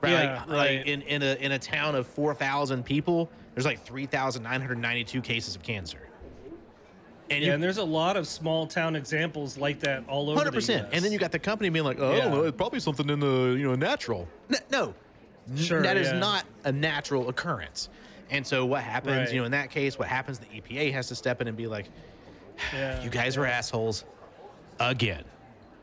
Right, 0.00 0.10
Yeah, 0.10 0.40
like, 0.40 0.48
right. 0.48 0.76
like 0.78 0.86
in, 0.86 1.02
in 1.02 1.22
a 1.22 1.34
in 1.36 1.52
a 1.52 1.58
town 1.58 1.94
of 1.94 2.06
four 2.06 2.34
thousand 2.34 2.84
people, 2.84 3.30
there's 3.56 3.64
like 3.64 3.82
three 3.84 4.04
thousand 4.06 4.42
nine 4.42 4.60
hundred 4.60 4.78
ninety 4.78 5.02
two 5.02 5.22
cases 5.22 5.56
of 5.56 5.62
cancer. 5.62 5.98
And 7.30 7.40
Yeah, 7.40 7.46
you 7.48 7.52
and 7.54 7.62
there's 7.62 7.78
a 7.78 7.84
lot 7.84 8.16
of 8.18 8.28
small 8.28 8.66
town 8.66 8.94
examples 8.94 9.56
like 9.56 9.80
that 9.80 10.04
all 10.08 10.28
over 10.28 10.38
hundred 10.38 10.50
the 10.52 10.56
percent, 10.56 10.88
and 10.92 11.02
then 11.02 11.10
you 11.10 11.18
got 11.18 11.32
the 11.32 11.38
company 11.38 11.70
being 11.70 11.84
like, 11.84 11.98
oh, 11.98 12.14
Yeah. 12.14 12.26
well, 12.30 12.44
it's 12.44 12.56
probably 12.56 12.80
something 12.80 13.08
in 13.08 13.18
the 13.18 13.56
you 13.58 13.66
know 13.66 13.74
natural. 13.74 14.28
N- 14.52 14.60
no, 14.70 14.94
N- 15.50 15.56
Sure, 15.56 15.80
that 15.82 15.96
is 15.96 16.08
yeah. 16.08 16.18
not 16.18 16.44
a 16.64 16.70
natural 16.70 17.28
occurrence. 17.30 17.88
And 18.28 18.46
so 18.46 18.66
what 18.66 18.82
happens? 18.82 19.16
Right. 19.16 19.32
You 19.32 19.40
know, 19.40 19.46
in 19.46 19.52
that 19.52 19.70
case, 19.70 19.98
what 19.98 20.08
happens? 20.08 20.38
The 20.38 20.46
EPA 20.46 20.92
has 20.92 21.08
to 21.08 21.14
step 21.14 21.40
in 21.40 21.48
and 21.48 21.56
be 21.56 21.66
like, 21.66 21.86
yeah. 22.74 23.02
you 23.02 23.08
guys 23.08 23.36
are 23.38 23.46
assholes 23.46 24.04
again. 24.78 25.24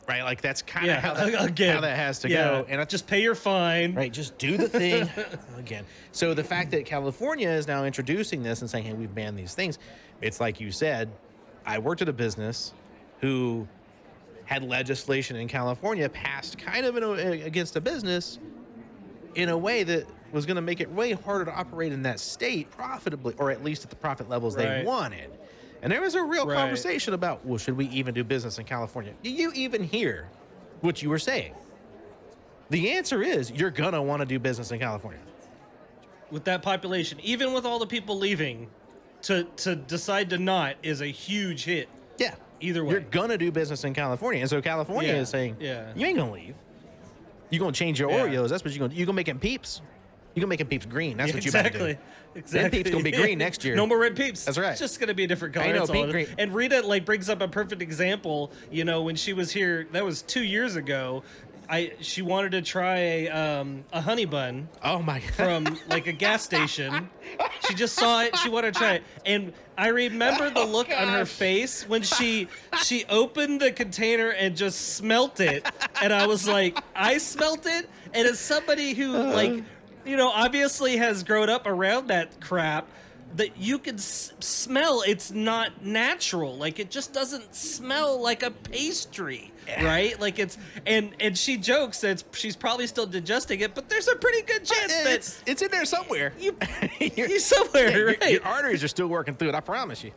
Right, 0.07 0.23
like 0.23 0.41
that's 0.41 0.61
kind 0.61 0.85
of 0.85 0.91
yeah, 0.91 0.99
how, 0.99 1.13
that, 1.13 1.45
again. 1.49 1.75
how 1.75 1.81
that 1.81 1.95
has 1.95 2.19
to 2.19 2.29
yeah. 2.29 2.49
go. 2.49 2.65
And 2.67 2.81
I 2.81 2.85
just 2.85 3.07
pay 3.07 3.21
your 3.21 3.35
fine. 3.35 3.95
Right, 3.95 4.11
just 4.11 4.37
do 4.37 4.57
the 4.57 4.67
thing 4.67 5.09
again. 5.57 5.85
So 6.11 6.33
the 6.33 6.43
fact 6.43 6.71
that 6.71 6.85
California 6.85 7.49
is 7.49 7.67
now 7.67 7.85
introducing 7.85 8.43
this 8.43 8.61
and 8.61 8.69
saying, 8.69 8.83
"Hey, 8.83 8.93
we've 8.93 9.13
banned 9.13 9.39
these 9.39 9.53
things," 9.53 9.79
it's 10.21 10.39
like 10.39 10.59
you 10.59 10.71
said. 10.71 11.09
I 11.65 11.79
worked 11.79 12.01
at 12.01 12.09
a 12.09 12.13
business 12.13 12.73
who 13.21 13.67
had 14.45 14.63
legislation 14.63 15.37
in 15.37 15.47
California 15.47 16.09
passed 16.09 16.57
kind 16.57 16.85
of 16.85 16.97
in 16.97 17.03
a, 17.03 17.41
against 17.43 17.77
a 17.77 17.81
business 17.81 18.39
in 19.35 19.49
a 19.49 19.57
way 19.57 19.83
that 19.83 20.05
was 20.33 20.45
going 20.45 20.55
to 20.55 20.61
make 20.61 20.81
it 20.81 20.91
way 20.91 21.13
harder 21.13 21.45
to 21.45 21.55
operate 21.55 21.93
in 21.93 22.03
that 22.03 22.19
state 22.19 22.69
profitably, 22.71 23.35
or 23.37 23.51
at 23.51 23.63
least 23.63 23.83
at 23.83 23.89
the 23.89 23.95
profit 23.95 24.27
levels 24.29 24.55
they 24.55 24.83
wanted. 24.83 25.29
And 25.83 25.91
there 25.91 26.01
was 26.01 26.15
a 26.15 26.23
real 26.23 26.47
Right. 26.47 26.55
conversation 26.57 27.13
about, 27.13 27.45
well, 27.45 27.57
should 27.57 27.75
we 27.77 27.87
even 27.89 28.13
do 28.13 28.23
business 28.23 28.57
in 28.57 28.63
California? 28.65 29.13
Do 29.21 29.29
you 29.29 29.51
even 29.53 29.83
hear 29.83 30.29
what 30.81 31.01
you 31.03 31.09
were 31.09 31.19
saying? 31.19 31.53
The 32.69 32.91
answer 32.93 33.21
is 33.21 33.51
you're 33.51 33.69
gonna 33.69 34.01
want 34.01 34.21
to 34.21 34.25
do 34.25 34.39
business 34.39 34.71
in 34.71 34.79
California. 34.79 35.19
with 36.31 36.45
that 36.45 36.63
population, 36.63 37.19
even 37.21 37.53
with 37.53 37.63
all 37.63 37.77
the 37.77 37.85
people 37.85 38.17
leaving, 38.17 38.67
to 39.21 39.43
to 39.57 39.75
decide 39.75 40.31
to 40.31 40.37
not 40.39 40.75
is 40.81 40.99
a 41.01 41.05
huge 41.05 41.65
hit. 41.65 41.87
Yeah. 42.17 42.33
Either 42.59 42.83
way. 42.83 42.91
You're 42.93 43.01
gonna 43.01 43.37
do 43.37 43.51
business 43.51 43.83
in 43.83 43.93
California. 43.93 44.41
And 44.41 44.49
so 44.49 44.59
California 44.59 45.13
Yeah, 45.13 45.19
is 45.19 45.29
saying, 45.29 45.57
yeah. 45.59 45.91
you 45.95 46.07
ain't 46.07 46.17
gonna 46.17 46.31
leave. 46.31 46.55
You're 47.51 47.59
gonna 47.59 47.71
change 47.73 47.99
your 47.99 48.09
Yeah. 48.09 48.21
Oreos. 48.25 48.49
That's 48.49 48.63
what 48.63 48.73
you're 48.73 48.87
gonna 48.87 48.97
You're 48.97 49.05
gonna 49.05 49.15
make 49.17 49.27
them 49.27 49.37
peeps. 49.37 49.81
You're 50.33 50.41
gonna 50.41 50.49
make 50.49 50.57
them 50.59 50.69
peeps 50.69 50.87
green. 50.87 51.17
That's 51.17 51.29
Yeah, 51.29 51.35
what 51.35 51.45
you 51.45 51.51
better 51.51 51.67
exactly. 51.67 51.93
do. 51.93 51.99
Exactly. 52.35 52.79
peeps 52.83 52.91
gonna 52.91 53.03
be 53.03 53.11
green 53.11 53.37
next 53.37 53.63
year. 53.63 53.75
No 53.75 53.85
more 53.85 53.97
red 53.99 54.15
peeps. 54.15 54.45
That's 54.45 54.57
right. 54.57 54.71
It's 54.71 54.79
just 54.79 54.99
gonna 54.99 55.13
be 55.13 55.23
a 55.23 55.27
different 55.27 55.53
color. 55.53 55.67
I 55.67 55.71
know, 55.71 55.79
that's 55.79 55.91
pink, 55.91 56.11
green. 56.11 56.27
And 56.37 56.53
Rita 56.53 56.81
like 56.81 57.05
brings 57.05 57.29
up 57.29 57.41
a 57.41 57.47
perfect 57.47 57.81
example. 57.81 58.51
You 58.71 58.85
know, 58.85 59.01
when 59.03 59.15
she 59.15 59.33
was 59.33 59.51
here, 59.51 59.87
that 59.91 60.03
was 60.03 60.21
two 60.21 60.43
years 60.43 60.75
ago. 60.75 61.23
I 61.69 61.93
she 62.01 62.21
wanted 62.21 62.51
to 62.51 62.61
try 62.61 62.97
a 62.97 63.29
um, 63.29 63.85
a 63.93 64.01
honey 64.01 64.25
bun 64.25 64.67
Oh 64.83 65.01
my 65.01 65.19
god. 65.19 65.33
from 65.33 65.79
like 65.87 66.07
a 66.07 66.11
gas 66.11 66.43
station. 66.43 67.09
She 67.67 67.73
just 67.73 67.95
saw 67.95 68.21
it. 68.21 68.35
She 68.37 68.49
wanted 68.49 68.73
to 68.73 68.79
try 68.79 68.93
it, 68.95 69.03
and 69.25 69.53
I 69.77 69.87
remember 69.87 70.49
the 70.49 70.65
look 70.65 70.89
on 70.89 71.07
her 71.07 71.25
face 71.25 71.87
when 71.87 72.01
she 72.03 72.49
she 72.83 73.05
opened 73.05 73.61
the 73.61 73.71
container 73.71 74.29
and 74.29 74.57
just 74.57 74.95
smelt 74.95 75.39
it, 75.39 75.65
and 76.01 76.11
I 76.11 76.27
was 76.27 76.47
like, 76.47 76.77
I 76.95 77.17
smelt 77.17 77.65
it, 77.65 77.89
and 78.13 78.27
as 78.27 78.39
somebody 78.39 78.93
who 78.93 79.13
like, 79.13 79.63
you 80.05 80.17
know, 80.17 80.29
obviously 80.29 80.97
has 80.97 81.23
grown 81.23 81.49
up 81.49 81.65
around 81.67 82.07
that 82.07 82.39
crap. 82.41 82.87
That 83.35 83.57
you 83.57 83.79
can 83.79 83.95
s- 83.95 84.31
smell, 84.41 85.01
it's 85.07 85.31
not 85.31 85.83
natural. 85.83 86.55
Like 86.55 86.77
it 86.79 86.91
just 86.91 87.13
doesn't 87.13 87.55
smell 87.55 88.21
like 88.21 88.43
a 88.43 88.51
pastry, 88.51 89.51
right? 89.81 90.19
Like 90.21 90.37
it's 90.37 90.55
and 90.85 91.15
and 91.19 91.35
she 91.35 91.57
jokes 91.57 92.01
that 92.01 92.23
she's 92.33 92.55
probably 92.55 92.85
still 92.85 93.07
digesting 93.07 93.61
it, 93.61 93.73
but 93.73 93.89
there's 93.89 94.07
a 94.07 94.15
pretty 94.17 94.43
good 94.43 94.63
chance 94.65 94.93
that 95.03 95.13
it's, 95.15 95.41
it's 95.47 95.61
in 95.63 95.71
there 95.71 95.85
somewhere. 95.85 96.33
you 96.39 96.55
You're- 96.99 97.11
you 97.31 97.39
somewhere, 97.39 97.89
Yeah, 97.89 97.97
your, 97.97 98.07
right? 98.21 98.31
your 98.33 98.43
arteries 98.45 98.83
are 98.83 98.87
still 98.87 99.07
working 99.07 99.33
through 99.33 99.49
it. 99.49 99.55
I 99.55 99.61
promise 99.61 100.03
you. 100.03 100.11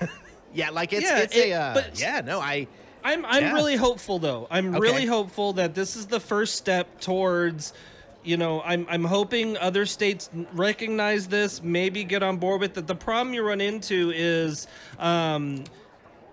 yeah, 0.54 0.70
like 0.70 0.92
it's 0.92 1.02
Yeah, 1.02 1.18
it's 1.18 1.36
it- 1.36 1.48
a 1.48 1.52
uh, 1.54 1.74
but- 1.74 1.98
yeah. 2.00 2.20
No, 2.20 2.38
I 2.40 2.68
I'm 3.02 3.24
I'm 3.26 3.42
Yeah. 3.42 3.52
really 3.54 3.74
hopeful 3.74 4.20
though. 4.20 4.46
I'm 4.48 4.68
Okay. 4.76 4.78
really 4.78 5.06
hopeful 5.06 5.54
that 5.54 5.74
this 5.74 5.96
is 5.96 6.06
the 6.06 6.20
first 6.20 6.54
step 6.54 7.00
towards 7.00 7.72
you 8.24 8.36
know, 8.36 8.62
I'm 8.62 8.86
I'm 8.88 9.04
hoping 9.04 9.56
other 9.58 9.86
states 9.86 10.30
recognize 10.52 11.28
this, 11.28 11.62
maybe 11.62 12.04
get 12.04 12.22
on 12.22 12.36
board 12.36 12.60
with 12.60 12.76
it. 12.76 12.86
The 12.86 12.94
problem 12.94 13.34
you 13.34 13.42
run 13.42 13.60
into 13.60 14.12
is. 14.14 14.66
Um, 14.98 15.64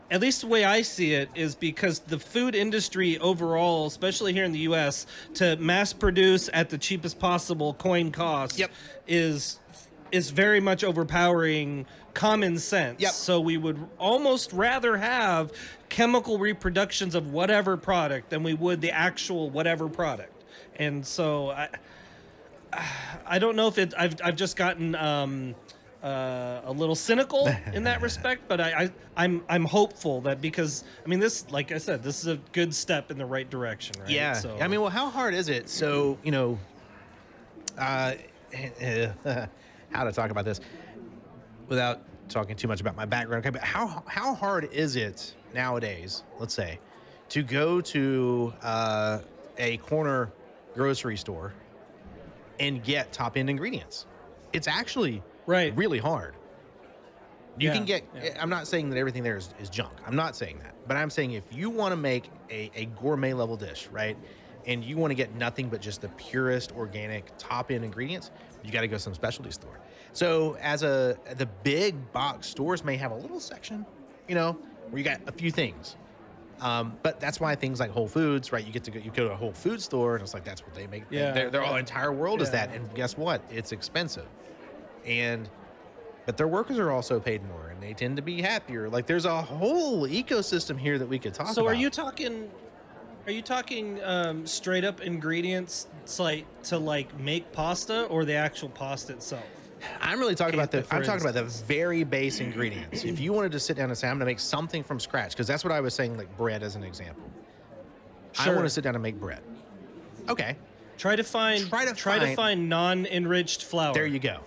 at 0.10 0.21
least 0.21 0.39
the 0.39 0.47
way 0.47 0.63
I 0.63 0.84
see 0.84 1.13
it 1.13 1.30
is 1.36 1.54
because 1.54 2.00
the 2.00 2.17
food 2.17 2.56
industry 2.56 3.17
overall, 3.19 3.88
especially 3.88 4.32
here 4.32 4.45
in 4.45 4.54
the 4.54 4.60
U.S., 4.60 5.06
to 5.34 5.58
mass 5.58 5.91
produce 5.91 6.50
at 6.54 6.69
the 6.69 6.78
cheapest 6.78 7.19
possible 7.19 7.73
coin 7.73 8.12
cost, 8.13 8.58
Yep. 8.58 8.71
is 9.06 9.60
is 10.10 10.30
very 10.30 10.62
much 10.62 10.86
overpowering 10.86 11.86
common 12.13 12.58
sense. 12.58 13.02
Yep. 13.02 13.12
So 13.12 13.41
we 13.41 13.58
would 13.58 13.78
almost 14.00 14.54
rather 14.54 14.95
have 14.95 15.52
chemical 15.89 16.38
reproductions 16.38 17.13
of 17.13 17.34
whatever 17.34 17.76
product 17.76 18.30
than 18.30 18.43
we 18.43 18.54
would 18.54 18.80
the 18.80 18.91
actual 18.91 19.50
whatever 19.50 19.89
product. 19.89 20.37
And 20.77 21.05
so 21.05 21.49
I 21.49 21.69
I 23.25 23.39
don't 23.39 23.55
know 23.55 23.67
if 23.67 23.77
it 23.77 23.93
I've 23.97 24.15
I've 24.23 24.35
just 24.35 24.55
gotten 24.55 24.95
um 24.95 25.55
uh, 26.03 26.61
a 26.65 26.71
little 26.71 26.95
cynical 26.95 27.49
in 27.73 27.83
that 27.83 28.01
respect, 28.03 28.43
but 28.47 28.61
I, 28.61 28.83
I 28.83 28.91
I'm 29.25 29.43
I'm 29.49 29.65
hopeful 29.65 30.21
that 30.21 30.41
because 30.41 30.83
I 31.03 31.09
mean 31.09 31.19
this 31.19 31.49
like 31.49 31.71
I 31.71 31.79
said 31.79 32.03
this 32.03 32.21
is 32.21 32.27
a 32.27 32.37
good 32.51 32.73
step 32.73 33.09
in 33.11 33.17
the 33.17 33.25
right 33.25 33.49
direction, 33.49 33.95
right? 34.01 34.09
Yeah. 34.09 34.33
So 34.33 34.57
I 34.59 34.67
mean, 34.67 34.81
well, 34.81 34.91
how 34.91 35.09
hard 35.09 35.33
is 35.33 35.49
it? 35.49 35.69
So, 35.69 36.17
you 36.23 36.31
know, 36.31 36.59
uh, 37.77 38.13
how 39.91 40.03
to 40.03 40.11
talk 40.11 40.29
about 40.29 40.45
this 40.45 40.59
without 41.67 42.01
talking 42.29 42.55
too 42.55 42.67
much 42.67 42.79
about 42.81 42.95
my 42.95 43.05
background. 43.05 43.45
Okay, 43.45 43.51
but 43.51 43.63
how 43.63 44.03
how 44.07 44.35
hard 44.35 44.69
is 44.71 44.95
it 44.95 45.33
nowadays? 45.53 46.23
Let's 46.39 46.53
say 46.53 46.79
to 47.29 47.41
go 47.41 47.81
to 47.81 48.53
uh, 48.61 49.19
a 49.57 49.77
corner 49.77 50.31
grocery 50.81 51.17
store 51.17 51.53
and 52.59 52.83
get 52.83 53.11
top 53.11 53.35
end 53.35 53.49
ingredients. 53.49 54.05
It's 54.53 54.67
actually 54.67 55.21
Right. 55.45 55.75
really 55.75 55.99
hard. 55.99 56.35
You 57.59 57.69
Yeah, 57.69 57.73
can 57.75 57.85
get. 57.85 58.03
yeah. 58.15 58.37
I'm 58.39 58.49
not 58.49 58.67
saying 58.67 58.89
that 58.91 58.97
everything 58.97 59.23
there 59.23 59.37
is, 59.37 59.53
is 59.59 59.69
junk. 59.69 59.93
I'm 60.05 60.15
not 60.15 60.35
saying 60.35 60.59
that. 60.59 60.75
But 60.87 60.95
I'm 60.97 61.09
saying 61.09 61.31
if 61.31 61.43
you 61.51 61.69
want 61.69 61.91
to 61.91 61.95
make 61.97 62.29
a, 62.51 62.69
a 62.75 62.85
gourmet 62.85 63.33
level 63.33 63.57
dish, 63.57 63.87
right, 63.91 64.15
and 64.67 64.83
you 64.83 64.97
want 64.97 65.11
to 65.11 65.15
get 65.15 65.33
nothing 65.35 65.69
but 65.69 65.81
just 65.81 66.01
the 66.01 66.09
purest 66.09 66.71
organic 66.73 67.31
top 67.37 67.71
end 67.71 67.83
ingredients, 67.83 68.31
you 68.63 68.71
got 68.71 68.81
to 68.81 68.87
go 68.87 68.97
to 68.97 68.99
some 69.01 69.13
specialty 69.15 69.51
store. 69.51 69.79
So 70.13 70.55
as 70.61 70.83
a 70.83 71.17
the 71.37 71.45
big 71.63 72.11
box 72.11 72.47
stores 72.47 72.83
may 72.83 72.97
have 72.97 73.11
a 73.11 73.15
little 73.15 73.39
section, 73.39 73.85
you 74.27 74.35
know, 74.35 74.53
where 74.89 74.99
you 74.99 75.03
got 75.05 75.21
a 75.27 75.31
few 75.31 75.51
things. 75.51 75.95
Um, 76.60 76.98
but 77.04 77.20
that's 77.20 77.39
why 77.39 77.56
things 77.56 77.80
like 77.80 77.91
Whole 77.91 78.08
Foods, 78.08 78.52
right? 78.52 78.65
You 78.65 78.74
get 78.74 78.84
to 78.86 78.91
go, 78.91 79.00
you 79.00 79.12
go 79.12 79.28
to 79.28 79.34
a 79.34 79.36
Whole 79.36 79.54
Food 79.54 79.82
store, 79.82 80.15
and 80.15 80.24
it's 80.24 80.34
like 80.34 80.43
that's 80.43 80.63
what 80.63 80.74
they 80.74 80.88
make. 80.88 81.04
Yeah, 81.10 81.32
their, 81.32 81.50
their 81.50 81.63
yeah. 81.63 81.78
entire 81.78 82.12
world 82.12 82.41
is 82.41 82.50
that. 82.52 82.74
And 82.74 82.93
guess 82.96 83.17
what? 83.17 83.41
It's 83.52 83.72
expensive 83.72 84.26
and 85.08 85.50
but 86.26 86.36
their 86.36 86.48
workers 86.48 86.78
are 86.78 86.91
also 86.91 87.20
paid 87.20 87.43
more 87.48 87.70
and 87.70 87.82
they 87.82 87.93
tend 87.93 88.17
to 88.17 88.22
be 88.22 88.41
happier 88.41 88.89
like 88.89 89.08
there's 89.08 89.26
a 89.26 89.41
whole 89.41 90.08
ecosystem 90.08 90.78
here 90.78 91.00
that 91.00 91.08
we 91.08 91.17
could 91.17 91.34
talk 91.34 91.48
So 91.48 91.63
about 91.63 91.72
are 91.72 91.80
you 91.80 91.89
talking? 91.89 92.52
Are 93.26 93.32
you 93.32 93.41
talking 93.41 94.02
um, 94.06 94.48
straight 94.48 94.86
up 94.86 95.02
ingredients 95.02 95.88
like 96.17 96.46
to 96.63 96.78
like 96.78 97.17
make 97.20 97.52
pasta 97.52 98.06
or 98.06 98.24
the 98.24 98.36
actual 98.36 98.70
pasta 98.70 99.13
itself? 99.13 99.43
I'm 100.01 100.19
really 100.19 100.35
talking 100.35 100.55
about 100.55 100.71
the 100.71 100.79
i'm 100.91 101.03
talking 101.03 101.21
about 101.21 101.33
the 101.33 101.43
very 101.43 102.03
base 102.03 102.39
ingredients 102.39 103.03
if 103.03 103.19
you 103.19 103.31
wanted 103.33 103.51
to 103.51 103.59
sit 103.59 103.77
down 103.77 103.89
and 103.89 103.97
say 103.97 104.07
i'm 104.07 104.13
going 104.15 104.19
to 104.21 104.25
make 104.25 104.39
something 104.39 104.83
from 104.83 104.99
scratch 104.99 105.31
because 105.31 105.47
that's 105.47 105.63
what 105.63 105.71
i 105.73 105.79
was 105.79 105.93
saying 105.93 106.17
like 106.17 106.35
bread 106.37 106.63
as 106.63 106.75
an 106.75 106.83
example 106.83 107.23
Sure. 108.33 108.51
i 108.51 108.55
want 108.55 108.65
to 108.65 108.69
sit 108.69 108.83
down 108.83 108.95
and 108.95 109.01
make 109.03 109.19
bread 109.19 109.41
okay 110.29 110.55
Try 110.97 111.15
to 111.15 111.23
find 111.23 111.67
Try 111.69 111.85
to 111.85 111.93
try 111.93 112.17
to 112.17 112.25
find- 112.25 112.35
find 112.35 112.69
non-enriched 112.69 113.63
flour. 113.63 113.93
there 113.93 114.07
you 114.07 114.17
go 114.19 114.39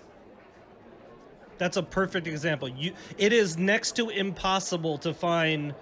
That's 1.59 1.77
a 1.77 1.83
perfect 1.83 2.27
example. 2.27 2.69
You 2.69 2.95
it 3.19 3.33
is 3.33 3.57
next 3.57 3.93
to 3.97 4.09
impossible 4.09 4.99
to 4.99 5.15
find 5.15 5.75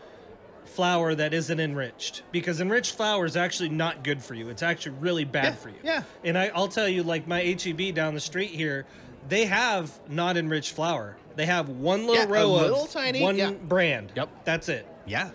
flour 0.66 1.14
that 1.14 1.32
isn't 1.32 1.58
enriched 1.58 2.22
because 2.32 2.61
enriched 2.61 2.94
flour 2.96 3.24
is 3.24 3.37
actually 3.37 3.70
not 3.70 4.04
good 4.04 4.22
for 4.22 4.34
you. 4.34 4.50
It's 4.50 4.62
actually 4.62 4.96
really 5.00 5.24
bad 5.24 5.44
Yeah, 5.44 5.52
for 5.54 5.68
you. 5.70 5.76
yeah. 5.82 6.02
And 6.24 6.37
I, 6.37 6.48
I'll 6.48 6.68
tell 6.68 6.88
you, 6.88 7.02
like 7.02 7.26
my 7.26 7.40
HEB 7.40 7.94
down 7.94 8.12
the 8.14 8.20
street 8.20 8.50
here, 8.50 8.84
they 9.29 9.45
have 9.47 9.99
not 10.09 10.37
enriched 10.37 10.73
flour. 10.75 11.17
They 11.37 11.47
have 11.47 11.69
one 11.69 12.07
little 12.07 12.25
Yeah, 12.25 12.41
row 12.41 12.53
little 12.53 12.85
of 12.85 12.91
tiny- 12.91 13.23
one 13.23 13.37
yeah. 13.37 13.51
brand. 13.53 14.12
Yep. 14.17 14.29
That's 14.45 14.69
it. 14.69 14.87
Yeah. 15.07 15.31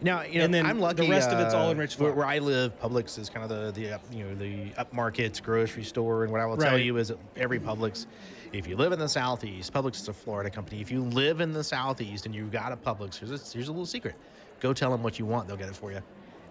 Now 0.00 0.22
you 0.22 0.38
know 0.38 0.44
And 0.44 0.52
then 0.54 0.66
I'm 0.66 0.76
the 0.78 0.82
lucky. 0.82 1.08
rest 1.08 1.30
of 1.30 1.38
it's 1.40 1.54
all 1.54 1.68
uh, 1.68 1.72
enriched 1.72 1.98
Where, 1.98 2.10
flour. 2.12 2.18
where 2.26 2.26
I 2.26 2.38
live, 2.38 2.78
Publix 2.80 3.18
is 3.18 3.30
kind 3.30 3.50
of 3.50 3.74
the 3.74 3.80
the 3.80 3.92
up, 3.94 4.02
you 4.12 4.24
know 4.24 4.34
the 4.34 4.70
upmarket 4.72 5.40
grocery 5.42 5.84
store, 5.84 6.24
and 6.24 6.32
what 6.32 6.40
I 6.40 6.46
will 6.46 6.56
tell 6.56 6.78
you 6.78 6.96
is 6.98 7.08
that 7.08 7.18
every 7.36 7.60
Publix. 7.60 8.06
If 8.52 8.68
you 8.68 8.76
live 8.76 8.92
in 8.92 8.98
the 9.00 9.08
southeast, 9.08 9.72
Publix 9.72 9.96
is 10.00 10.08
a 10.08 10.12
Florida 10.12 10.48
company. 10.48 10.80
If 10.80 10.88
you 10.90 11.02
live 11.02 11.40
in 11.40 11.52
the 11.52 11.64
southeast 11.64 12.24
and 12.26 12.32
you've 12.34 12.52
got 12.52 12.70
a 12.70 12.76
Publix, 12.76 13.18
here's 13.18 13.30
a, 13.32 13.52
here's 13.52 13.68
a 13.68 13.72
little 13.72 13.86
secret: 13.86 14.14
go 14.60 14.72
tell 14.72 14.90
them 14.90 15.02
what 15.02 15.18
you 15.18 15.26
want; 15.26 15.48
they'll 15.48 15.56
get 15.56 15.68
it 15.68 15.76
for 15.76 15.90
you. 15.90 16.00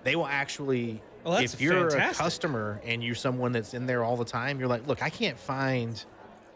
They 0.03 0.15
will 0.15 0.27
actually. 0.27 1.01
Well, 1.23 1.35
that's 1.35 1.53
if 1.53 1.61
you're 1.61 1.89
fantastic. 1.91 2.19
a 2.19 2.23
customer 2.23 2.81
and 2.83 3.01
you're 3.03 3.15
someone 3.15 3.51
that's 3.53 3.73
in 3.73 3.85
there 3.85 4.03
all 4.03 4.17
the 4.17 4.25
time, 4.25 4.59
you're 4.59 4.67
like, 4.67 4.85
look, 4.87 5.01
I 5.03 5.09
can't 5.09 5.37
find 5.37 6.03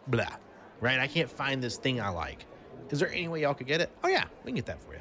blah, 0.08 0.26
right? 0.82 1.00
I 1.00 1.08
can't 1.08 1.30
find 1.30 1.62
this 1.64 1.78
thing 1.78 2.00
I 2.02 2.10
like. 2.10 2.46
Is 2.90 3.00
there 3.00 3.12
any 3.12 3.28
way 3.28 3.42
y'all 3.42 3.54
could 3.54 3.68
get 3.68 3.82
it? 3.82 3.90
Oh 4.04 4.08
yeah, 4.08 4.26
we 4.44 4.50
can 4.52 4.56
get 4.56 4.66
that 4.68 4.82
for 4.82 4.94
you. 4.94 5.00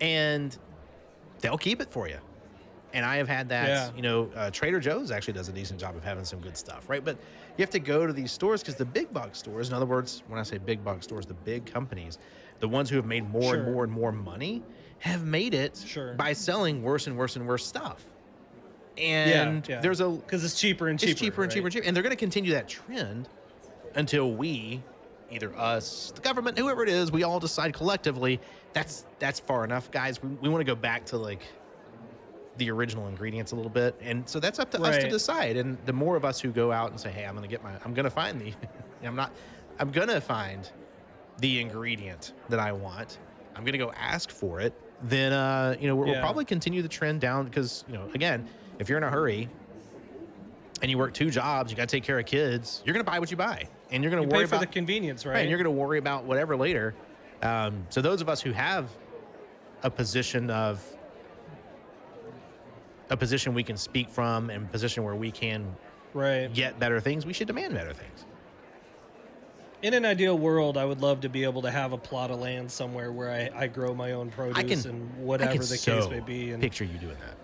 And 0.00 0.56
they'll 1.40 1.58
keep 1.58 1.80
it 1.80 1.90
for 1.90 2.08
you. 2.08 2.18
And 2.92 3.04
I 3.04 3.16
have 3.16 3.28
had 3.28 3.48
that, 3.48 3.68
Yeah. 3.68 3.90
you 3.96 4.02
know, 4.02 4.30
uh, 4.36 4.50
Trader 4.50 4.78
Joe's 4.78 5.10
actually 5.10 5.34
does 5.34 5.48
a 5.48 5.52
decent 5.52 5.80
job 5.80 5.96
of 5.96 6.04
having 6.04 6.24
some 6.24 6.40
good 6.40 6.56
stuff, 6.56 6.88
right? 6.88 7.04
But 7.04 7.16
you 7.56 7.62
have 7.62 7.70
to 7.70 7.80
go 7.80 8.06
to 8.06 8.12
these 8.12 8.30
stores 8.30 8.60
because 8.62 8.76
the 8.76 8.84
big 8.84 9.12
box 9.12 9.38
stores, 9.38 9.68
in 9.68 9.74
other 9.74 9.86
words, 9.86 10.22
when 10.28 10.38
I 10.38 10.44
say 10.44 10.58
big 10.58 10.84
box 10.84 11.04
stores, 11.04 11.26
the 11.26 11.34
big 11.34 11.66
companies, 11.66 12.18
the 12.60 12.68
ones 12.68 12.88
who 12.90 12.96
have 12.96 13.04
made 13.06 13.28
more 13.28 13.54
and 13.56 13.64
more 13.72 13.82
and 13.84 13.92
more 13.92 14.12
money, 14.12 14.62
have 15.00 15.24
made 15.24 15.54
it 15.54 15.76
Sure. 15.84 16.14
by 16.14 16.32
selling 16.32 16.82
worse 16.82 17.06
and 17.08 17.16
worse 17.18 17.34
and 17.36 17.46
worse 17.48 17.66
stuff. 17.66 18.04
And 18.96 19.68
yeah. 19.68 19.80
there's 19.80 20.00
a 20.00 20.08
because 20.08 20.44
it's 20.44 20.58
cheaper 20.58 20.86
and 20.88 20.98
cheaper. 20.98 21.10
it's 21.10 21.20
cheaper 21.20 21.42
and 21.42 21.50
cheaper 21.52 21.66
and 21.66 21.72
cheaper. 21.72 21.86
And 21.86 21.96
they're 21.96 22.02
going 22.04 22.10
to 22.10 22.16
continue 22.16 22.52
that 22.52 22.68
trend 22.68 23.28
until 23.94 24.32
we, 24.32 24.82
either 25.30 25.54
us, 25.56 26.12
the 26.14 26.20
government, 26.20 26.58
whoever 26.58 26.82
it 26.82 26.88
is, 26.88 27.10
we 27.10 27.22
all 27.22 27.40
decide 27.40 27.74
collectively 27.74 28.40
that's 28.74 29.06
that's 29.20 29.40
far 29.40 29.64
enough, 29.64 29.90
guys. 29.90 30.22
We, 30.22 30.28
we 30.30 30.48
want 30.50 30.60
to 30.60 30.64
go 30.64 30.74
back 30.74 31.06
to 31.06 31.16
like 31.16 31.40
the 32.58 32.70
original 32.70 33.08
ingredients 33.08 33.52
a 33.52 33.56
little 33.56 33.70
bit, 33.70 33.96
and 34.02 34.28
so 34.28 34.38
that's 34.38 34.58
up 34.58 34.70
to 34.72 34.82
us 34.82 34.98
to 34.98 35.08
decide. 35.08 35.56
And 35.56 35.78
the 35.86 35.92
more 35.92 36.16
of 36.16 36.24
us 36.24 36.40
who 36.40 36.50
go 36.50 36.70
out 36.70 36.90
and 36.90 37.00
say, 37.00 37.10
"Hey, 37.10 37.24
I'm 37.24 37.34
going 37.34 37.48
to 37.48 37.50
get 37.50 37.62
my, 37.62 37.72
I'm 37.84 37.94
going 37.94 38.04
to 38.04 38.10
find 38.10 38.40
the, 38.40 38.52
I'm 39.06 39.16
not, 39.16 39.32
I'm 39.78 39.90
going 39.90 40.08
to 40.08 40.20
find 40.20 40.68
the 41.38 41.60
ingredient 41.60 42.32
that 42.50 42.60
I 42.60 42.72
want. 42.72 43.18
I'm 43.54 43.62
going 43.62 43.72
to 43.72 43.78
go 43.78 43.92
ask 43.92 44.30
for 44.30 44.60
it." 44.60 44.74
Then, 45.02 45.32
uh, 45.32 45.76
you 45.78 45.86
know, 45.86 45.96
we'll, 45.96 46.06
we'll 46.06 46.20
probably 46.20 46.44
continue 46.44 46.80
the 46.80 46.88
trend 46.88 47.20
down 47.20 47.44
because, 47.44 47.84
you 47.88 47.94
know, 47.94 48.08
again, 48.14 48.48
if 48.78 48.88
you're 48.88 48.96
in 48.96 49.04
a 49.04 49.10
hurry, 49.10 49.48
and 50.82 50.90
you 50.90 50.96
work 50.96 51.12
two 51.12 51.30
jobs, 51.30 51.70
you 51.70 51.76
got 51.76 51.88
to 51.88 51.96
take 51.96 52.04
care 52.04 52.18
of 52.18 52.26
kids. 52.26 52.82
You're 52.84 52.94
going 52.94 53.04
to 53.04 53.10
buy 53.10 53.18
what 53.18 53.30
you 53.30 53.36
buy, 53.36 53.68
and 53.94 54.02
you're 54.02 54.10
going 54.10 54.22
You 54.22 54.28
to 54.28 54.34
worry 54.34 54.44
pay 54.44 54.48
for 54.48 54.56
about 54.56 54.66
the 54.66 54.72
convenience, 54.72 55.24
right? 55.24 55.34
right, 55.34 55.40
and 55.40 55.48
you're 55.48 55.58
going 55.58 55.72
to 55.72 55.80
worry 55.80 55.98
about 55.98 56.24
whatever 56.24 56.56
later. 56.56 56.94
Um, 57.42 57.86
so 57.90 58.02
those 58.02 58.20
of 58.20 58.28
us 58.28 58.40
who 58.40 58.50
have 58.50 58.90
a 59.84 59.90
position 59.90 60.50
of 60.50 60.84
a 63.10 63.16
position 63.16 63.54
we 63.54 63.62
can 63.62 63.76
speak 63.76 64.08
from 64.10 64.50
and 64.50 64.70
position 64.72 65.04
where 65.04 65.14
we 65.14 65.30
can 65.30 65.76
right. 66.12 66.52
get 66.52 66.78
better 66.80 67.00
things, 67.00 67.24
we 67.24 67.32
should 67.32 67.46
demand 67.46 67.72
better 67.74 67.92
things. 67.92 68.24
In 69.82 69.94
an 69.94 70.04
ideal 70.04 70.38
world, 70.38 70.76
I 70.76 70.84
would 70.84 71.00
love 71.00 71.20
to 71.20 71.28
be 71.28 71.44
able 71.44 71.62
to 71.62 71.70
have 71.70 71.92
a 71.92 71.98
plot 71.98 72.30
of 72.30 72.40
land 72.40 72.72
somewhere 72.72 73.12
where 73.12 73.30
I, 73.30 73.50
I 73.54 73.66
grow 73.68 73.94
my 73.94 74.12
own 74.12 74.30
produce 74.30 74.82
can, 74.84 74.90
and 74.90 75.16
whatever 75.18 75.62
the 75.62 75.76
case 75.76 76.08
may 76.08 76.20
be. 76.20 76.52
And 76.52 76.60
picture 76.60 76.84
you 76.84 76.98
doing 76.98 77.18
that. 77.20 77.36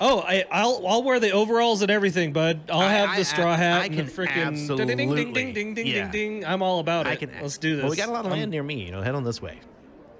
Oh, 0.00 0.20
I, 0.20 0.44
I'll 0.50 0.86
I'll 0.86 1.02
wear 1.02 1.20
the 1.20 1.30
overalls 1.32 1.82
and 1.82 1.90
everything, 1.90 2.32
bud. 2.32 2.60
I'll 2.70 2.80
I- 2.80 2.92
have 2.92 3.08
I- 3.10 3.16
the 3.18 3.24
straw 3.24 3.56
hat 3.56 3.82
I 3.82 3.84
and 3.86 3.94
can 3.96 4.06
the 4.06 4.12
freaking 4.12 4.76
ding 4.76 4.86
ding 4.96 5.14
ding 5.14 5.32
ding 5.32 5.52
ding 5.54 5.74
ding 5.74 5.86
yeah. 5.86 6.10
ding 6.10 6.40
ding. 6.40 6.44
I'm 6.46 6.62
all 6.62 6.80
about 6.80 7.06
it. 7.06 7.10
I 7.10 7.16
can. 7.16 7.30
Let's 7.40 7.58
do 7.58 7.76
this. 7.76 7.82
Well, 7.82 7.90
we 7.90 7.96
got 7.96 8.08
a 8.08 8.12
lot 8.12 8.24
of 8.26 8.32
land 8.32 8.50
near 8.50 8.62
me. 8.62 8.84
You 8.84 8.92
know, 8.92 9.02
head 9.02 9.14
on 9.14 9.24
this 9.24 9.40
way. 9.42 9.60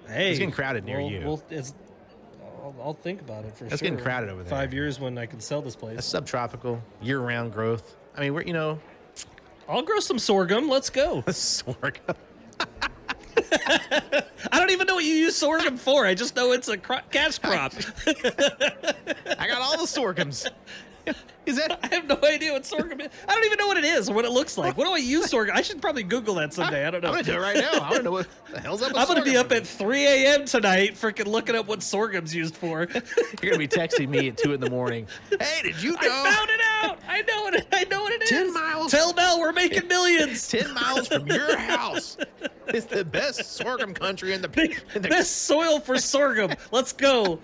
Hey, 0.07 0.31
It's 0.31 0.39
getting 0.39 0.53
crowded 0.53 0.85
near 0.85 1.01
well, 1.01 1.11
you. 1.11 1.21
Well, 1.25 1.43
it's, 1.51 1.75
I'll, 2.63 2.75
I'll 2.83 2.93
think 2.95 3.21
about 3.23 3.45
it 3.47 3.57
for 3.57 3.65
It's 3.65 3.79
sure. 3.79 3.89
getting 3.89 3.99
crowded 4.05 4.29
over 4.29 4.43
there. 4.43 4.51
Five 4.51 4.75
years 4.75 5.01
when 5.01 5.17
I 5.17 5.25
can 5.27 5.41
sell 5.41 5.63
this 5.63 5.75
place. 5.77 6.05
subtropical, 6.05 6.83
year-round 7.03 7.53
growth. 7.53 7.97
I 8.17 8.21
mean, 8.21 8.35
we're 8.35 8.43
you 8.43 8.53
know, 8.53 8.79
I'll 9.69 9.83
grow 9.83 10.01
some 10.01 10.19
sorghum. 10.19 10.69
Let's 10.69 10.91
go. 10.91 11.23
sorghum. 11.31 12.17
I 14.75 14.77
don't 14.77 14.81
even 14.83 14.87
know 14.89 14.95
what 14.97 15.05
you 15.05 15.15
use 15.15 15.37
sorghum 15.37 15.77
for. 15.77 16.05
I 16.05 16.15
just 16.15 16.35
know 16.35 16.51
it's 16.51 16.67
a 16.67 16.77
cro- 16.77 16.99
cash 17.13 17.39
crop. 17.39 17.75
I 18.09 19.47
got 19.47 19.63
all 19.63 19.79
the 19.79 19.87
sorghums. 19.87 20.49
Is 21.47 21.57
that 21.57 21.79
I 21.83 21.95
have 21.95 22.09
no 22.09 22.19
idea 22.25 22.53
what 22.53 22.65
sorghum 22.67 23.01
is. 23.03 23.09
I 23.29 23.35
don't 23.35 23.45
even 23.45 23.59
know 23.59 23.67
what 23.69 23.77
it 23.77 23.85
is 23.85 24.09
or 24.09 24.15
what 24.15 24.25
it 24.25 24.31
looks 24.33 24.59
like. 24.59 24.77
What 24.77 24.87
do 24.87 24.93
I 24.93 24.97
use 24.97 25.31
sorghum? 25.31 25.55
I 25.55 25.61
should 25.63 25.81
probably 25.81 26.03
Google 26.03 26.35
that 26.37 26.53
someday. 26.55 26.87
I 26.87 26.91
don't 26.91 27.03
know. 27.03 27.09
I'm 27.11 27.15
gonna 27.15 27.25
do 27.25 27.35
it 27.35 27.39
right 27.39 27.57
now. 27.59 27.83
I 27.85 27.91
don't 27.91 28.03
know 28.03 28.11
what 28.13 28.27
the 28.51 28.61
hell's 28.61 28.83
up. 28.83 28.89
With 28.89 28.97
I'm 28.97 29.07
gonna 29.07 29.23
be 29.23 29.37
up 29.37 29.53
at 29.53 29.65
3 29.67 30.07
a.m. 30.07 30.47
tonight, 30.47 30.95
freaking 30.95 31.27
looking 31.27 31.55
up 31.55 31.69
what 31.69 31.83
sorghum's 31.83 32.35
used 32.35 32.57
for. 32.57 32.89
You're 33.43 33.53
gonna 33.53 33.59
be 33.59 33.69
texting 33.69 34.09
me 34.09 34.29
at 34.29 34.39
two 34.39 34.55
in 34.55 34.61
the 34.61 34.71
morning. 34.71 35.07
Hey, 35.39 35.63
did 35.63 35.83
you 35.83 35.93
know? 35.93 35.99
I 36.01 36.35
found 36.35 36.51
it 36.51 36.61
out. 36.85 36.99
I 37.09 37.23
know 37.23 37.43
what 37.43 37.55
it, 37.55 37.67
I 37.73 37.85
know 37.85 38.03
what 38.03 38.13
it 38.13 38.23
is. 38.23 38.31
10 38.31 38.53
miles. 38.53 38.91
Tell 38.91 39.13
Mel 39.15 39.41
we're 39.41 39.53
making 39.53 39.89
millions. 39.89 40.49
10 40.51 40.75
miles 40.75 41.09
from 41.09 41.27
your 41.27 41.57
house. 41.57 42.17
It's 42.69 42.87
the 42.87 43.05
best 43.05 43.45
sorghum 43.57 43.95
country 43.95 44.33
in 44.33 44.43
the, 44.43 44.49
in 44.95 45.03
the 45.03 45.09
Best 45.09 45.43
soil 45.43 45.81
for 45.81 45.99
sorghum. 45.99 46.53
Let's 46.71 46.93
go. 46.93 47.41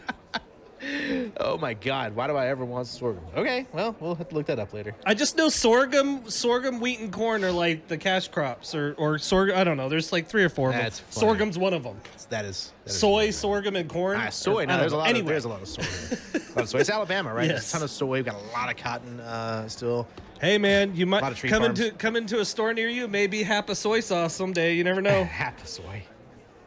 Oh 1.38 1.58
my 1.58 1.74
God! 1.74 2.14
Why 2.16 2.26
do 2.26 2.36
I 2.36 2.46
ever 2.48 2.64
want 2.64 2.86
sorghum? 2.86 3.22
Okay, 3.36 3.66
well, 3.72 3.94
we'll 4.00 4.14
have 4.14 4.28
to 4.30 4.34
look 4.34 4.46
that 4.46 4.58
up 4.58 4.72
later. 4.72 4.94
I 5.04 5.12
just 5.14 5.36
know 5.36 5.48
sorghum, 5.50 6.28
sorghum, 6.30 6.80
wheat, 6.80 7.00
and 7.00 7.12
corn 7.12 7.44
are 7.44 7.52
like 7.52 7.86
the 7.88 7.98
cash 7.98 8.28
crops, 8.28 8.74
or 8.74 8.94
or 8.96 9.18
sorghum. 9.18 9.56
I 9.58 9.64
don't 9.64 9.76
know. 9.76 9.88
There's 9.88 10.12
like 10.12 10.26
three 10.26 10.42
or 10.44 10.48
four 10.48 10.70
of 10.70 10.76
them. 10.76 10.90
Funny. 10.90 11.04
Sorghum's 11.10 11.58
one 11.58 11.74
of 11.74 11.82
them. 11.82 11.96
That 12.30 12.44
is 12.44 12.72
that 12.84 12.90
is 12.90 12.98
Soy, 12.98 13.30
sorghum, 13.30 13.76
and 13.76 13.88
corn. 13.90 14.16
Ah, 14.18 14.30
soy. 14.30 14.64
No, 14.64 14.78
there's 14.78 14.92
a 14.92 14.96
lot. 14.96 15.08
Anyway, 15.08 15.20
Of, 15.22 15.26
there's 15.28 15.44
a 15.44 15.48
lot 15.48 15.62
of 15.62 15.68
soy. 15.68 15.82
a 15.82 16.38
lot 16.54 16.62
of 16.64 16.68
soy. 16.68 16.78
It's 16.80 16.90
Alabama, 16.90 17.34
right? 17.34 17.48
There's 17.48 17.60
Yes. 17.60 17.70
a 17.70 17.72
ton 17.74 17.82
of 17.82 17.90
soy. 17.90 18.06
We've 18.06 18.24
got 18.24 18.36
a 18.36 18.58
lot 18.58 18.70
of 18.70 18.76
cotton 18.76 19.20
uh, 19.20 19.68
still. 19.68 20.06
hey 20.40 20.56
man, 20.58 20.96
you 20.96 21.04
might 21.06 21.20
come 21.20 21.62
farms. 21.62 21.80
into 21.80 21.94
come 21.96 22.16
into 22.16 22.40
a 22.40 22.44
store 22.44 22.72
near 22.72 22.88
you. 22.88 23.06
Maybe 23.06 23.44
Hapa 23.44 23.76
soy 23.76 24.00
sauce 24.00 24.34
someday. 24.34 24.74
You 24.74 24.84
never 24.84 25.02
know. 25.02 25.24
Half 25.40 25.62
a 25.62 25.66
soy. 25.66 26.02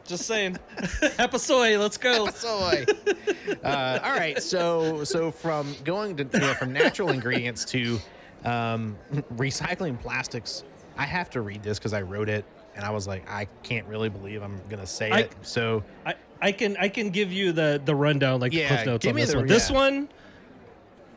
Just 0.04 0.26
saying. 0.26 0.58
Hapa. 0.78 1.78
Let's 1.78 1.96
go. 1.96 2.28
soy. 2.30 2.84
uh, 3.64 3.98
all 4.02 4.12
right. 4.12 4.42
So 4.42 5.04
so 5.04 5.30
from 5.30 5.74
going 5.84 6.16
to 6.16 6.28
you 6.32 6.40
know, 6.40 6.54
from 6.54 6.72
natural 6.72 7.10
ingredients 7.10 7.64
to 7.66 7.98
um, 8.44 8.96
recycling 9.36 10.00
plastics, 10.00 10.64
I 10.96 11.04
have 11.04 11.30
to 11.30 11.40
read 11.40 11.62
this 11.62 11.78
because 11.78 11.92
I 11.92 12.02
wrote 12.02 12.28
it 12.28 12.44
and 12.76 12.84
I 12.84 12.90
was 12.90 13.06
like, 13.06 13.28
I 13.30 13.46
can't 13.62 13.86
really 13.86 14.08
believe 14.08 14.42
I'm 14.42 14.60
gonna 14.68 14.86
say 14.86 15.10
I- 15.10 15.18
it. 15.20 15.32
So 15.42 15.82
I, 16.04 16.14
I 16.40 16.52
can 16.52 16.76
I 16.76 16.88
can 16.88 17.10
give 17.10 17.32
you 17.32 17.52
the 17.52 17.80
the 17.84 17.94
rundown 17.94 18.40
like 18.40 18.52
Yeah, 18.52 18.68
the 18.68 18.74
cliff 18.74 18.86
notes 18.86 19.04
give 19.04 19.10
on 19.10 19.16
me 19.16 19.22
this 19.22 19.30
the- 19.32 19.38
one. 19.38 19.46
This 19.46 19.70
one 19.70 20.08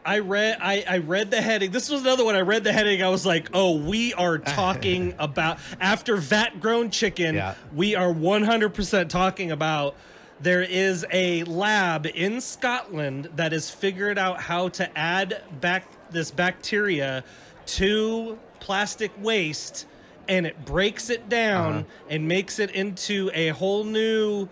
I 0.07 0.19
read 0.19 0.57
I, 0.61 0.85
I 0.87 0.97
read 0.99 1.31
the 1.31 1.41
heading. 1.41 1.71
This 1.71 1.89
was 1.89 2.01
another 2.01 2.23
one. 2.23 2.35
I 2.35 2.39
read 2.41 2.63
the 2.63 2.71
heading. 2.71 3.03
I 3.03 3.09
was 3.09 3.25
like, 3.25 3.49
oh, 3.53 3.77
we 3.77 4.13
are 4.13 4.37
talking 4.61 5.13
about 5.19 5.59
after 5.81 6.15
vat 6.15 6.59
grown 6.61 6.89
chicken, 6.91 7.35
Yeah. 7.35 7.55
we 7.75 7.93
are 7.95 8.13
100% 8.13 9.09
talking 9.09 9.51
about 9.51 9.95
there 10.39 10.61
is 10.61 11.05
a 11.11 11.43
lab 11.43 12.05
in 12.05 12.39
Scotland 12.41 13.27
that 13.35 13.51
has 13.51 13.69
figured 13.69 14.17
out 14.17 14.39
how 14.39 14.69
to 14.69 14.97
add 14.97 15.41
back 15.59 15.83
this 16.11 16.31
bacteria 16.31 17.23
to 17.65 18.37
plastic 18.59 19.11
waste 19.21 19.87
and 20.29 20.45
it 20.45 20.63
breaks 20.65 21.09
it 21.09 21.27
down 21.27 21.73
Uh-huh. 21.73 21.83
and 22.09 22.27
makes 22.27 22.59
it 22.59 22.71
into 22.71 23.29
a 23.33 23.49
whole 23.49 23.83
new 23.83 24.47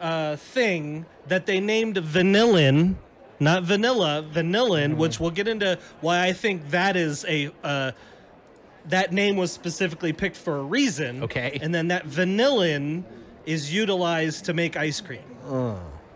uh, 0.00 0.36
thing 0.36 1.04
that 1.28 1.46
they 1.46 1.60
named 1.60 1.96
vanillin, 1.96 2.96
not 3.40 3.62
vanilla, 3.64 4.24
vanillin, 4.32 4.90
Mm-hmm. 4.90 4.96
which 4.98 5.20
we'll 5.20 5.30
get 5.30 5.48
into 5.48 5.78
why 6.00 6.24
I 6.26 6.32
think 6.32 6.70
that 6.70 6.96
is 6.96 7.24
a 7.28 7.50
uh, 7.64 7.92
that 8.88 9.12
name 9.12 9.36
was 9.36 9.50
specifically 9.52 10.12
picked 10.12 10.36
for 10.36 10.58
a 10.58 10.62
reason. 10.62 11.24
Okay. 11.24 11.58
and 11.60 11.74
then 11.74 11.88
that 11.88 12.06
vanillin 12.06 13.02
is 13.44 13.72
utilized 13.74 14.44
to 14.46 14.54
make 14.54 14.76
ice 14.76 15.00
cream. 15.00 15.22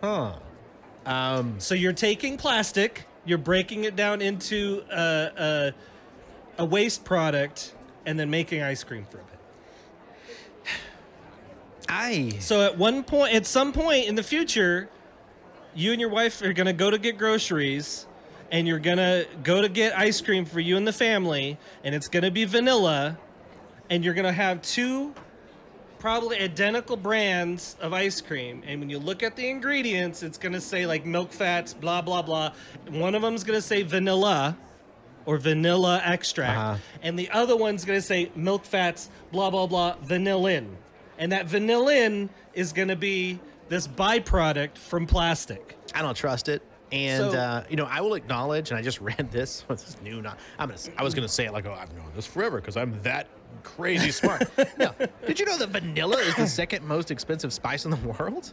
huh. 0.02 0.32
Um, 1.06 1.58
So 1.58 1.74
you're 1.74 1.92
taking 1.92 2.36
plastic, 2.36 3.06
you're 3.24 3.38
breaking 3.38 3.84
it 3.84 3.96
down 3.96 4.20
into 4.22 4.84
a, 4.90 5.72
a, 6.58 6.62
a 6.62 6.64
waste 6.64 7.04
product, 7.04 7.74
and 8.06 8.18
then 8.18 8.30
making 8.30 8.62
ice 8.62 8.84
cream 8.84 9.04
from 9.10 9.20
it. 9.20 9.26
I 11.88 12.32
So 12.40 12.62
at 12.62 12.78
one 12.78 13.02
point, 13.02 13.34
at 13.34 13.46
some 13.46 13.72
point 13.72 14.06
in 14.06 14.14
the 14.14 14.22
future, 14.22 14.88
you 15.74 15.92
and 15.92 16.00
your 16.00 16.10
wife 16.10 16.42
are 16.42 16.52
gonna 16.52 16.72
go 16.72 16.90
to 16.90 16.98
get 16.98 17.18
groceries, 17.18 18.06
and 18.50 18.66
you're 18.66 18.78
gonna 18.78 19.24
go 19.42 19.60
to 19.60 19.68
get 19.68 19.96
ice 19.96 20.20
cream 20.20 20.44
for 20.44 20.60
you 20.60 20.76
and 20.76 20.86
the 20.86 20.92
family, 20.92 21.58
and 21.84 21.94
it's 21.94 22.08
gonna 22.08 22.30
be 22.30 22.44
vanilla, 22.44 23.18
and 23.88 24.04
you're 24.04 24.14
gonna 24.14 24.32
have 24.32 24.60
two 24.62 25.14
probably 25.98 26.38
identical 26.38 26.96
brands 26.96 27.76
of 27.80 27.92
ice 27.92 28.20
cream. 28.20 28.62
And 28.66 28.80
when 28.80 28.88
you 28.90 28.98
look 28.98 29.22
at 29.22 29.36
the 29.36 29.48
ingredients, 29.48 30.22
it's 30.22 30.38
gonna 30.38 30.60
say 30.60 30.86
like 30.86 31.04
milk 31.04 31.30
fats, 31.32 31.74
blah 31.74 32.00
blah 32.00 32.22
blah. 32.22 32.52
One 32.88 33.14
of 33.14 33.22
them's 33.22 33.44
gonna 33.44 33.60
say 33.62 33.82
vanilla. 33.82 34.56
Or 35.26 35.36
vanilla 35.36 36.00
extract, 36.02 36.58
Uh-huh. 36.58 36.76
and 37.02 37.18
the 37.18 37.28
other 37.30 37.54
one's 37.54 37.84
gonna 37.84 38.00
say 38.00 38.30
milk 38.34 38.64
fats, 38.64 39.10
blah 39.30 39.50
blah 39.50 39.66
blah, 39.66 39.96
vanillin, 40.02 40.68
and 41.18 41.30
that 41.30 41.46
vanillin 41.46 42.30
is 42.54 42.72
gonna 42.72 42.96
be 42.96 43.38
this 43.70 43.88
byproduct 43.88 44.76
from 44.76 45.06
plastic. 45.06 45.78
I 45.94 46.02
don't 46.02 46.14
trust 46.16 46.50
it. 46.50 46.62
And 46.92 47.30
So- 47.32 47.38
uh, 47.38 47.64
you 47.70 47.76
know, 47.76 47.86
I 47.88 48.00
will 48.02 48.14
acknowledge, 48.14 48.70
and 48.70 48.78
I 48.78 48.82
just 48.82 49.00
read 49.10 49.30
this. 49.30 49.64
What's 49.68 49.82
this 49.94 50.02
new? 50.02 50.20
Not, 50.20 50.38
I'm 50.58 50.68
gonna. 50.68 50.80
I 50.98 51.02
was 51.02 51.14
gonna 51.14 51.28
say 51.28 51.46
it 51.46 51.52
like, 51.52 51.64
oh, 51.64 51.72
I've 51.72 51.94
known 51.96 52.10
this 52.14 52.26
forever 52.26 52.60
because 52.60 52.76
I'm 52.76 53.00
that 53.02 53.28
crazy 53.62 54.10
smart. 54.10 54.50
no, 54.78 54.92
did 55.26 55.38
you 55.40 55.46
know 55.46 55.56
that 55.56 55.70
vanilla 55.70 56.18
is 56.18 56.34
the 56.36 56.46
second 56.46 56.84
most 56.84 57.10
expensive 57.10 57.52
spice 57.52 57.84
in 57.86 57.90
the 57.90 57.96
world? 58.18 58.52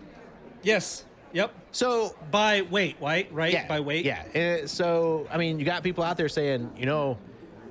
Yes. 0.63 1.05
Yep. 1.33 1.53
So 1.71 2.15
By 2.31 2.61
weight, 2.61 2.95
right? 3.01 3.31
Right. 3.33 3.51
yeah, 3.51 3.67
By 3.67 3.79
weight. 3.81 4.05
Yeah. 4.05 4.59
Uh, 4.63 4.67
so 4.67 5.27
I 5.29 5.37
mean, 5.37 5.59
you 5.59 5.65
got 5.65 5.83
people 5.83 6.03
out 6.03 6.15
there 6.17 6.29
saying, 6.29 6.71
you 6.77 6.85
know, 6.85 7.17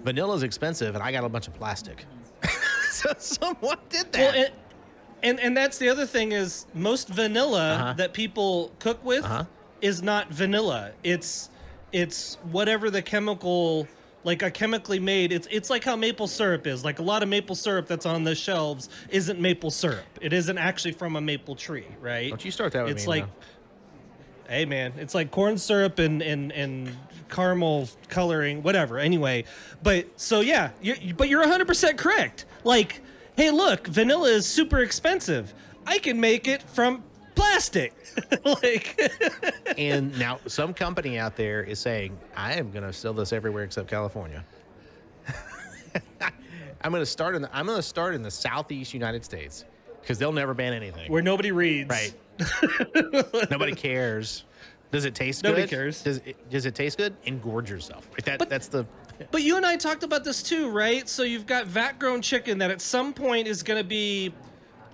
vanilla's 0.04 0.42
expensive, 0.42 0.94
and 0.94 1.02
I 1.02 1.10
got 1.10 1.24
a 1.24 1.28
bunch 1.28 1.46
of 1.48 1.54
plastic. 1.54 2.04
so 2.90 3.12
someone 3.18 3.78
did 3.88 4.12
that. 4.12 4.34
Well, 4.34 4.44
and, 4.44 4.52
and 5.22 5.40
and 5.40 5.56
that's 5.56 5.78
the 5.78 5.88
other 5.88 6.06
thing 6.06 6.32
is 6.32 6.66
most 6.74 7.08
vanilla 7.08 7.74
Uh-huh. 7.74 7.92
that 7.94 8.12
people 8.12 8.72
cook 8.78 9.04
with 9.04 9.24
Uh-huh. 9.24 9.44
is 9.80 10.02
not 10.02 10.28
vanilla. 10.30 10.92
It's 11.02 11.50
it's 11.92 12.36
whatever 12.50 12.90
the 12.90 13.02
chemical 13.02 13.86
like 14.24 14.42
a 14.42 14.50
chemically 14.50 14.98
made 14.98 15.30
it's 15.30 15.46
it's 15.52 15.70
like 15.70 15.84
how 15.84 15.94
maple 15.96 16.26
syrup 16.26 16.66
is. 16.66 16.84
Like 16.84 16.98
a 16.98 17.02
lot 17.02 17.22
of 17.22 17.28
maple 17.28 17.54
syrup 17.54 17.86
that's 17.86 18.06
on 18.06 18.24
the 18.24 18.34
shelves 18.34 18.88
isn't 19.10 19.40
maple 19.40 19.70
syrup. 19.70 20.04
It 20.20 20.32
isn't 20.32 20.58
actually 20.58 20.92
from 20.92 21.16
a 21.16 21.20
maple 21.20 21.54
tree, 21.54 21.86
right? 22.00 22.30
Don't 22.30 22.44
you 22.44 22.50
start 22.50 22.72
that 22.72 22.84
with 22.84 22.92
It's 22.96 23.04
me 23.06 23.10
like. 23.10 23.24
Hey 24.48 24.64
man, 24.64 24.92
it's 24.98 25.12
like 25.14 25.32
corn 25.32 25.58
syrup 25.58 25.98
and 25.98 26.22
and 26.22 26.52
and 26.52 26.96
caramel 27.28 27.88
coloring, 28.08 28.62
whatever. 28.62 28.96
Anyway, 28.98 29.44
but 29.82 30.06
so 30.16 30.40
yeah, 30.40 30.70
you 30.80 31.14
but 31.16 31.28
you're 31.28 31.44
100% 31.44 31.96
correct. 31.98 32.44
Like, 32.62 33.00
hey, 33.36 33.50
look, 33.50 33.86
vanilla 33.86 34.28
is 34.30 34.46
super 34.46 34.78
expensive. 34.80 35.54
I 35.86 35.98
can 35.98 36.20
make 36.20 36.48
it 36.48 36.62
from 36.62 37.04
plastic. 37.34 37.92
like 38.44 38.98
and 39.78 40.18
now 40.18 40.40
some 40.46 40.72
company 40.74 41.18
out 41.18 41.36
there 41.36 41.62
is 41.62 41.78
saying, 41.78 42.18
I 42.36 42.54
am 42.54 42.70
going 42.70 42.84
to 42.84 42.92
sell 42.92 43.12
this 43.12 43.32
everywhere 43.32 43.64
except 43.64 43.88
California. 43.88 44.44
I'm 46.80 46.90
going 46.92 47.02
to 47.02 47.06
start 47.06 47.34
in 47.34 47.42
the, 47.42 47.56
I'm 47.56 47.66
going 47.66 47.78
to 47.78 47.82
start 47.82 48.14
in 48.14 48.22
the 48.22 48.30
southeast 48.30 48.94
United 48.94 49.24
States 49.24 49.64
because 50.00 50.18
they'll 50.18 50.32
never 50.32 50.54
ban 50.54 50.72
anything. 50.72 51.10
where 51.10 51.22
nobody 51.22 51.52
reads. 51.52 51.90
right. 51.90 52.14
Nobody 53.50 53.74
cares. 53.74 54.44
Does 54.92 55.04
it 55.04 55.14
taste 55.14 55.42
Nobody 55.42 55.62
good? 55.62 55.70
cares. 55.70 56.02
Does 56.02 56.18
it, 56.18 56.50
does 56.50 56.64
it 56.64 56.74
taste 56.74 56.96
good? 56.98 57.20
Engorge 57.24 57.68
yourself. 57.68 58.08
Like 58.12 58.24
that. 58.24 58.38
But- 58.38 58.48
that's 58.48 58.68
the. 58.68 58.86
But 59.30 59.42
you 59.42 59.56
and 59.56 59.64
I 59.64 59.76
talked 59.76 60.02
about 60.02 60.24
this 60.24 60.42
too, 60.42 60.68
right? 60.70 61.08
So 61.08 61.22
you've 61.22 61.46
got 61.46 61.66
vat 61.66 61.98
grown 61.98 62.22
chicken 62.22 62.58
that 62.58 62.70
at 62.70 62.80
some 62.80 63.12
point 63.12 63.46
is 63.48 63.62
going 63.62 63.78
to 63.80 63.88
be, 63.88 64.32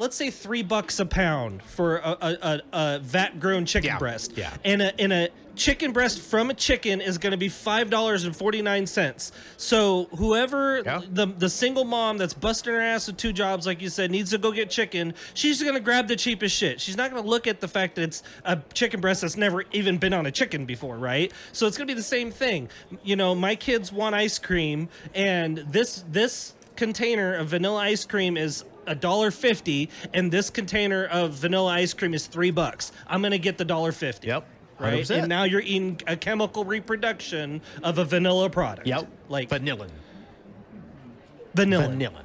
let's 0.02 0.16
say, 0.16 0.30
three 0.30 0.62
bucks 0.64 0.98
a 1.00 1.06
pound 1.06 1.62
for 1.62 1.98
a, 1.98 2.10
a, 2.20 2.36
a, 2.42 2.60
a 2.72 2.98
vat 2.98 3.38
grown 3.40 3.64
chicken 3.64 3.86
Yeah, 3.88 3.98
breast. 3.98 4.32
yeah. 4.36 4.52
And 4.64 4.82
a, 4.82 5.00
and 5.00 5.12
a 5.12 5.28
chicken 5.54 5.92
breast 5.92 6.18
from 6.20 6.50
a 6.50 6.54
chicken 6.54 7.00
is 7.00 7.18
going 7.18 7.30
to 7.30 7.36
be 7.36 7.48
$5.49. 7.48 9.32
So 9.56 10.04
whoever, 10.16 10.82
Yeah. 10.84 11.02
the, 11.08 11.26
the 11.26 11.48
single 11.48 11.84
mom 11.84 12.18
that's 12.18 12.34
busting 12.34 12.72
her 12.72 12.80
ass 12.80 13.06
with 13.06 13.16
two 13.16 13.32
jobs, 13.32 13.66
like 13.66 13.80
you 13.80 13.88
said, 13.88 14.10
needs 14.10 14.30
to 14.30 14.38
go 14.38 14.50
get 14.50 14.70
chicken, 14.70 15.14
she's 15.34 15.62
going 15.62 15.74
to 15.74 15.80
grab 15.80 16.08
the 16.08 16.16
cheapest 16.16 16.56
shit. 16.56 16.80
She's 16.80 16.96
not 16.96 17.10
going 17.10 17.22
to 17.22 17.28
look 17.28 17.46
at 17.46 17.60
the 17.60 17.68
fact 17.68 17.94
that 17.96 18.02
it's 18.02 18.22
a 18.44 18.58
chicken 18.74 19.00
breast 19.00 19.20
that's 19.20 19.36
never 19.36 19.64
even 19.72 19.98
been 19.98 20.12
on 20.12 20.26
a 20.26 20.30
chicken 20.32 20.64
before, 20.66 20.96
right? 20.98 21.32
So 21.52 21.66
it's 21.66 21.76
going 21.76 21.86
to 21.86 21.94
be 21.94 21.96
the 21.96 22.02
same 22.02 22.30
thing. 22.30 22.68
You 23.04 23.16
know, 23.16 23.34
my 23.34 23.54
kids 23.54 23.92
want 23.92 24.14
ice 24.14 24.38
cream, 24.38 24.88
and 25.14 25.58
this 25.58 26.04
this 26.10 26.54
container 26.74 27.34
of 27.34 27.48
vanilla 27.48 27.80
ice 27.80 28.04
cream 28.06 28.36
is 28.36 28.64
a 28.86 28.94
dollar 28.94 29.30
fifty, 29.30 29.88
and 30.12 30.30
this 30.32 30.50
container 30.50 31.04
of 31.06 31.32
vanilla 31.32 31.72
ice 31.72 31.94
cream 31.94 32.14
is 32.14 32.26
three 32.26 32.50
bucks. 32.50 32.92
I'm 33.06 33.22
to 33.22 33.38
get 33.38 33.58
the 33.58 33.64
dollar 33.64 33.92
fifty. 33.92 34.28
Yep. 34.28 34.46
Right, 34.78 35.04
100%. 35.04 35.18
and 35.18 35.28
now 35.28 35.44
you're 35.44 35.60
eating 35.60 36.00
a 36.08 36.16
chemical 36.16 36.64
reproduction 36.64 37.60
of 37.84 37.98
a 37.98 38.04
vanilla 38.04 38.50
product. 38.50 38.86
Yep. 38.86 39.06
like 39.28 39.48
vanillin. 39.48 39.90
vanilla. 41.54 41.84
Vanillin. 41.88 42.24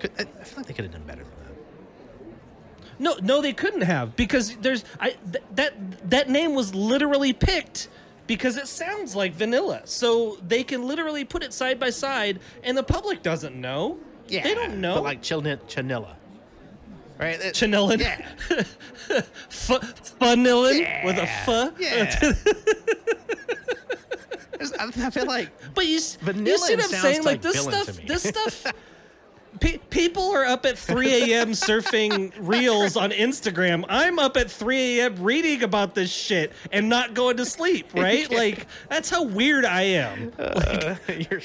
Could- 0.00 0.12
I 0.18 0.22
I 0.22 0.44
feel 0.44 0.58
like 0.58 0.66
they 0.66 0.74
could 0.74 0.84
have 0.84 0.92
done 0.92 1.04
better 1.04 1.22
than 1.22 1.30
that. 1.30 3.00
No, 3.00 3.16
no, 3.22 3.40
they 3.40 3.52
couldn't 3.52 3.82
have 3.82 4.16
because 4.16 4.56
there's 4.56 4.84
I 5.00 5.10
th- 5.32 5.44
that 5.54 6.10
that 6.10 6.28
name 6.28 6.54
was 6.54 6.74
literally 6.74 7.32
picked 7.32 7.88
because 8.26 8.56
it 8.56 8.66
sounds 8.68 9.14
like 9.16 9.32
vanilla. 9.34 9.82
So 9.84 10.36
they 10.46 10.64
can 10.64 10.86
literally 10.86 11.24
put 11.24 11.42
it 11.42 11.52
side 11.54 11.80
by 11.80 11.90
side, 11.90 12.40
and 12.62 12.76
the 12.76 12.82
public 12.82 13.22
doesn't 13.22 13.54
know. 13.58 13.98
Yeah. 14.28 14.42
they 14.44 14.54
don't 14.54 14.80
know. 14.80 14.94
But 14.96 15.04
like 15.04 15.22
chilni- 15.22 15.58
chanilla. 15.68 16.14
Right? 17.18 17.40
It- 17.40 17.54
Chanillin. 17.54 17.98
Yeah. 18.00 18.24
F- 19.10 20.14
vanillin 20.20 21.04
with 21.04 21.16
a 21.18 21.22
Yeah. 21.78 22.18
f. 22.20 22.34
I, 24.78 24.90
I 25.06 25.10
feel 25.10 25.26
like 25.26 25.50
But 25.74 25.86
you, 25.86 25.96
s- 25.96 26.18
you 26.24 26.58
see 26.58 26.74
what 26.76 26.84
I'm 26.84 26.90
saying? 26.90 27.18
Like 27.24 27.42
like 27.44 27.52
this 27.52 27.62
stuff, 27.62 27.86
this 28.06 28.22
stuff. 28.24 28.66
Pe- 29.60 29.78
people 29.90 30.30
are 30.32 30.44
up 30.44 30.66
at 30.66 30.78
3 30.78 31.32
a.m. 31.32 31.50
surfing 31.52 32.32
reels 32.38 32.96
on 32.96 33.10
Instagram. 33.10 33.84
I'm 33.88 34.18
up 34.18 34.36
at 34.36 34.50
3 34.50 35.00
a.m. 35.00 35.22
reading 35.22 35.62
about 35.62 35.94
this 35.94 36.10
shit 36.12 36.52
and 36.70 36.88
not 36.88 37.14
going 37.14 37.36
to 37.38 37.44
sleep. 37.46 37.90
Right? 37.94 38.30
Like 38.30 38.66
that's 38.88 39.10
how 39.10 39.24
weird 39.24 39.64
I 39.64 39.82
am. 39.82 40.32
uh, 40.38 40.96
you're. 41.30 41.40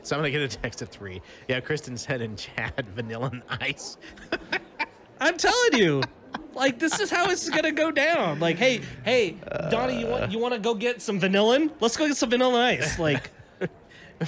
So 0.04 0.16
I'm 0.16 0.20
gonna 0.20 0.30
get 0.30 0.42
a 0.42 0.48
text 0.48 0.80
at 0.82 0.88
three. 0.88 1.20
Yeah, 1.48 1.60
Kristen 1.60 1.96
said 1.96 2.22
in 2.22 2.34
chat, 2.36 2.84
vanilla 2.86 3.30
and 3.32 3.42
ice. 3.60 3.98
I'm 5.20 5.36
telling 5.36 5.74
you. 5.74 6.02
Like 6.54 6.78
this 6.78 6.98
is 7.00 7.10
how 7.10 7.30
it's 7.30 7.48
gonna 7.48 7.72
go 7.72 7.90
down. 7.90 8.40
Like, 8.40 8.56
hey, 8.56 8.80
hey, 9.04 9.36
Donnie, 9.70 10.00
you 10.00 10.06
want 10.06 10.32
you 10.32 10.38
want 10.38 10.54
to 10.54 10.60
go 10.60 10.74
get 10.74 11.00
some 11.02 11.20
vanillin? 11.20 11.70
Let's 11.80 11.96
go 11.96 12.06
get 12.06 12.16
some 12.16 12.30
vanilla 12.30 12.60
ice. 12.64 12.98
Like, 12.98 13.30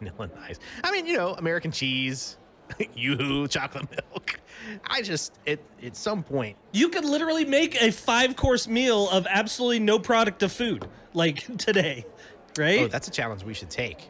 vanilla 0.00 0.30
ice. 0.42 0.58
I 0.82 0.90
mean, 0.90 1.06
you 1.06 1.16
know, 1.16 1.34
American 1.34 1.70
cheese, 1.70 2.38
yoo-hoo, 2.94 3.46
chocolate 3.48 3.88
milk. 3.90 4.40
I 4.84 5.02
just 5.02 5.38
at 5.46 5.60
at 5.82 5.96
some 5.96 6.22
point, 6.22 6.56
you 6.72 6.88
could 6.88 7.04
literally 7.04 7.44
make 7.44 7.80
a 7.80 7.90
five 7.90 8.36
course 8.36 8.66
meal 8.68 9.08
of 9.10 9.26
absolutely 9.28 9.80
no 9.80 9.98
product 9.98 10.42
of 10.42 10.52
food, 10.52 10.86
like 11.14 11.56
today, 11.58 12.04
right? 12.58 12.80
oh, 12.80 12.88
that's 12.88 13.08
a 13.08 13.12
challenge 13.12 13.44
we 13.44 13.54
should 13.54 13.70
take. 13.70 14.08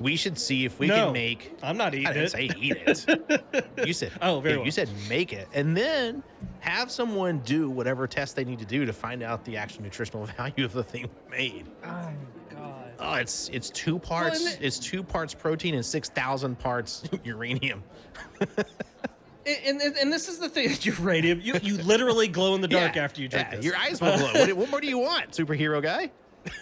We 0.00 0.16
should 0.16 0.38
see 0.38 0.64
if 0.64 0.78
we 0.78 0.86
no, 0.88 1.04
can 1.06 1.12
make. 1.12 1.52
I'm 1.62 1.76
not 1.76 1.94
eating 1.94 2.06
it. 2.06 2.10
I 2.10 2.12
didn't 2.12 2.24
it. 2.26 2.30
say 2.30 2.50
eat 2.58 2.76
it. 2.86 3.86
you 3.86 3.92
said 3.92 4.12
Oh, 4.22 4.40
very 4.40 4.54
yeah, 4.54 4.58
well. 4.58 4.66
You 4.66 4.70
said 4.72 4.88
make 5.08 5.32
it, 5.32 5.48
and 5.54 5.76
then 5.76 6.22
have 6.60 6.90
someone 6.90 7.38
do 7.40 7.70
whatever 7.70 8.06
test 8.06 8.36
they 8.36 8.44
need 8.44 8.58
to 8.58 8.64
do 8.64 8.84
to 8.86 8.92
find 8.92 9.22
out 9.22 9.44
the 9.44 9.56
actual 9.56 9.82
nutritional 9.82 10.26
value 10.36 10.64
of 10.64 10.72
the 10.72 10.82
thing 10.84 11.08
we 11.30 11.36
made. 11.36 11.66
oh 11.84 12.08
God. 12.50 12.92
Oh, 12.98 13.14
it's 13.14 13.48
it's 13.52 13.70
two 13.70 13.98
parts. 13.98 14.40
and 14.44 14.54
it- 14.54 14.64
it's 14.64 14.78
two 14.78 15.02
parts 15.02 15.34
protein 15.34 15.74
and 15.74 15.84
six 15.84 16.08
thousand 16.08 16.58
parts 16.58 17.04
uranium. 17.24 17.82
And, 19.46 19.78
and, 19.82 19.94
and 19.98 20.10
this 20.12 20.28
is 20.28 20.38
the 20.38 20.48
thing, 20.48 20.70
uranium. 20.80 21.38
You 21.42 21.54
you 21.62 21.76
literally 21.76 22.28
glow 22.28 22.54
in 22.54 22.62
the 22.62 22.68
dark 22.68 22.96
Yeah, 22.96 23.04
after 23.04 23.20
you 23.20 23.28
drink 23.28 23.48
yeah, 23.50 23.56
this. 23.56 23.64
Your 23.64 23.76
eyes 23.76 24.00
will 24.00 24.16
glow. 24.16 24.32
what, 24.32 24.52
what 24.56 24.70
more 24.70 24.80
do 24.80 24.86
you 24.86 24.96
want, 24.98 25.32
superhero 25.32 25.82
guy? 25.82 26.10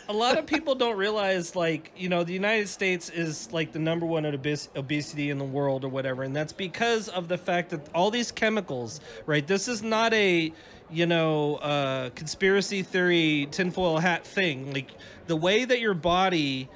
A 0.08 0.12
lot 0.12 0.38
of 0.38 0.46
people 0.46 0.74
don't 0.74 0.96
realize 0.96 1.56
like 1.56 1.90
you 1.96 2.08
know 2.08 2.22
the 2.22 2.32
united 2.32 2.68
states 2.68 3.10
is 3.10 3.52
like 3.52 3.72
the 3.72 3.78
number 3.78 4.06
one 4.06 4.24
at 4.24 4.34
obes- 4.34 4.68
obesity 4.76 5.30
in 5.30 5.38
the 5.38 5.44
world 5.44 5.84
or 5.84 5.88
whatever 5.88 6.22
and 6.22 6.34
that's 6.36 6.52
because 6.52 7.08
of 7.08 7.28
the 7.28 7.38
fact 7.38 7.70
that 7.70 7.80
all 7.94 8.10
these 8.10 8.30
chemicals 8.30 9.00
right 9.26 9.46
this 9.46 9.66
is 9.66 9.82
not 9.82 10.12
a 10.14 10.52
you 10.92 11.06
know 11.06 11.56
uh, 11.56 12.10
conspiracy 12.10 12.82
theory 12.82 13.48
tinfoil 13.50 13.98
hat 13.98 14.26
thing. 14.26 14.72
Like 14.72 14.90
the 15.26 15.36
way 15.36 15.64
that 15.64 15.80
your 15.80 15.94
body 15.94 16.68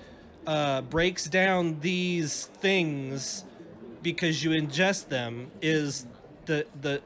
uh, 0.46 0.80
breaks 0.82 1.26
down 1.26 1.80
these 1.80 2.46
things 2.46 3.44
because 4.02 4.42
you 4.42 4.50
ingest 4.50 5.08
them 5.08 5.50
is 5.60 6.06
the 6.46 6.66
the 6.80 7.02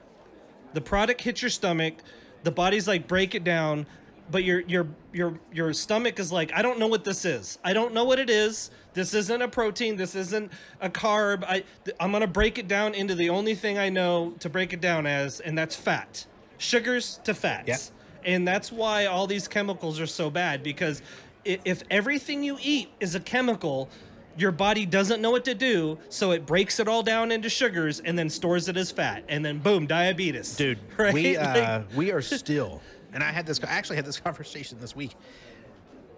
the 0.72 0.80
product 0.80 1.22
hits 1.22 1.42
your 1.42 1.50
stomach 1.50 1.94
the 2.42 2.50
body's 2.50 2.86
like 2.86 3.08
break 3.08 3.34
it 3.34 3.42
down 3.42 3.86
but 4.30 4.44
your 4.44 4.60
your 4.60 4.86
your 5.12 5.38
your 5.52 5.72
stomach 5.72 6.18
is 6.18 6.30
like 6.30 6.52
i 6.54 6.62
don't 6.62 6.78
know 6.78 6.86
what 6.86 7.04
this 7.04 7.24
is. 7.24 7.58
I 7.64 7.72
don't 7.72 7.92
know 7.94 8.04
what 8.04 8.18
it 8.18 8.30
is. 8.30 8.70
This 8.92 9.14
isn't 9.14 9.40
a 9.42 9.48
protein. 9.48 9.96
This 9.96 10.14
isn't 10.14 10.50
a 10.80 10.88
carb. 10.90 11.44
I 11.44 11.64
th- 11.84 11.96
i'm 12.00 12.10
going 12.10 12.22
to 12.22 12.26
break 12.26 12.58
it 12.58 12.68
down 12.68 12.94
into 12.94 13.14
the 13.14 13.30
only 13.30 13.54
thing 13.54 13.78
i 13.78 13.88
know 13.88 14.34
to 14.40 14.48
break 14.48 14.72
it 14.72 14.80
down 14.80 15.06
as 15.06 15.40
and 15.40 15.56
that's 15.56 15.76
fat. 15.76 16.26
Sugars 16.58 17.20
to 17.24 17.34
fats. 17.34 17.68
Yep. 17.68 17.80
and 18.24 18.46
that's 18.46 18.70
why 18.70 19.06
all 19.06 19.26
these 19.26 19.48
chemicals 19.48 19.98
are 20.00 20.06
so 20.06 20.30
bad 20.30 20.62
because 20.62 21.02
if 21.44 21.82
everything 21.90 22.42
you 22.42 22.58
eat 22.60 22.90
is 23.00 23.14
a 23.14 23.20
chemical 23.20 23.88
your 24.36 24.52
body 24.52 24.86
doesn't 24.86 25.20
know 25.20 25.30
what 25.30 25.44
to 25.44 25.54
do 25.54 25.98
so 26.08 26.30
it 26.32 26.46
breaks 26.46 26.78
it 26.78 26.86
all 26.86 27.02
down 27.02 27.32
into 27.32 27.48
sugars 27.48 28.00
and 28.00 28.18
then 28.18 28.28
stores 28.30 28.68
it 28.68 28.76
as 28.76 28.90
fat. 28.90 29.24
And 29.28 29.44
then 29.44 29.58
boom 29.58 29.86
diabetes. 29.86 30.54
Dude 30.56 30.78
right? 30.96 31.12
we 31.12 31.36
uh, 31.36 31.82
we 31.96 32.12
are 32.12 32.22
still 32.22 32.80
and 33.12 33.22
i 33.22 33.30
had 33.30 33.46
this 33.46 33.60
i 33.64 33.68
actually 33.68 33.96
had 33.96 34.04
this 34.04 34.18
conversation 34.28 34.78
this 34.80 34.94
week 34.96 35.14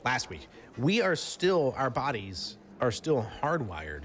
last 0.05 0.31
week. 0.31 0.49
We 0.79 1.01
are 1.01 1.15
still 1.15 1.75
our 1.77 1.89
bodies 1.91 2.57
are 2.81 2.91
still 2.91 3.25
hardwired 3.41 4.03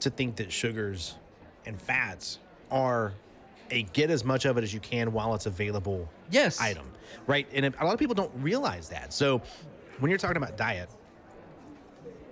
to 0.00 0.10
think 0.10 0.36
that 0.36 0.52
sugars 0.52 1.14
and 1.64 1.80
fats 1.80 2.38
are 2.70 3.14
a 3.70 3.84
get 3.84 4.10
as 4.10 4.24
much 4.24 4.44
of 4.44 4.58
it 4.58 4.64
as 4.64 4.74
you 4.74 4.80
can 4.80 5.12
while 5.12 5.34
it's 5.34 5.46
available 5.46 6.06
Yes. 6.30 6.60
item 6.60 6.84
right? 7.26 7.46
And 7.54 7.64
a 7.80 7.84
lot 7.84 7.94
of 7.94 7.98
people 7.98 8.14
don't 8.14 8.30
realize 8.36 8.90
that. 8.90 9.12
So 9.14 9.40
when 10.00 10.10
you're 10.10 10.18
talking 10.18 10.36
about 10.36 10.58
diet 10.58 10.90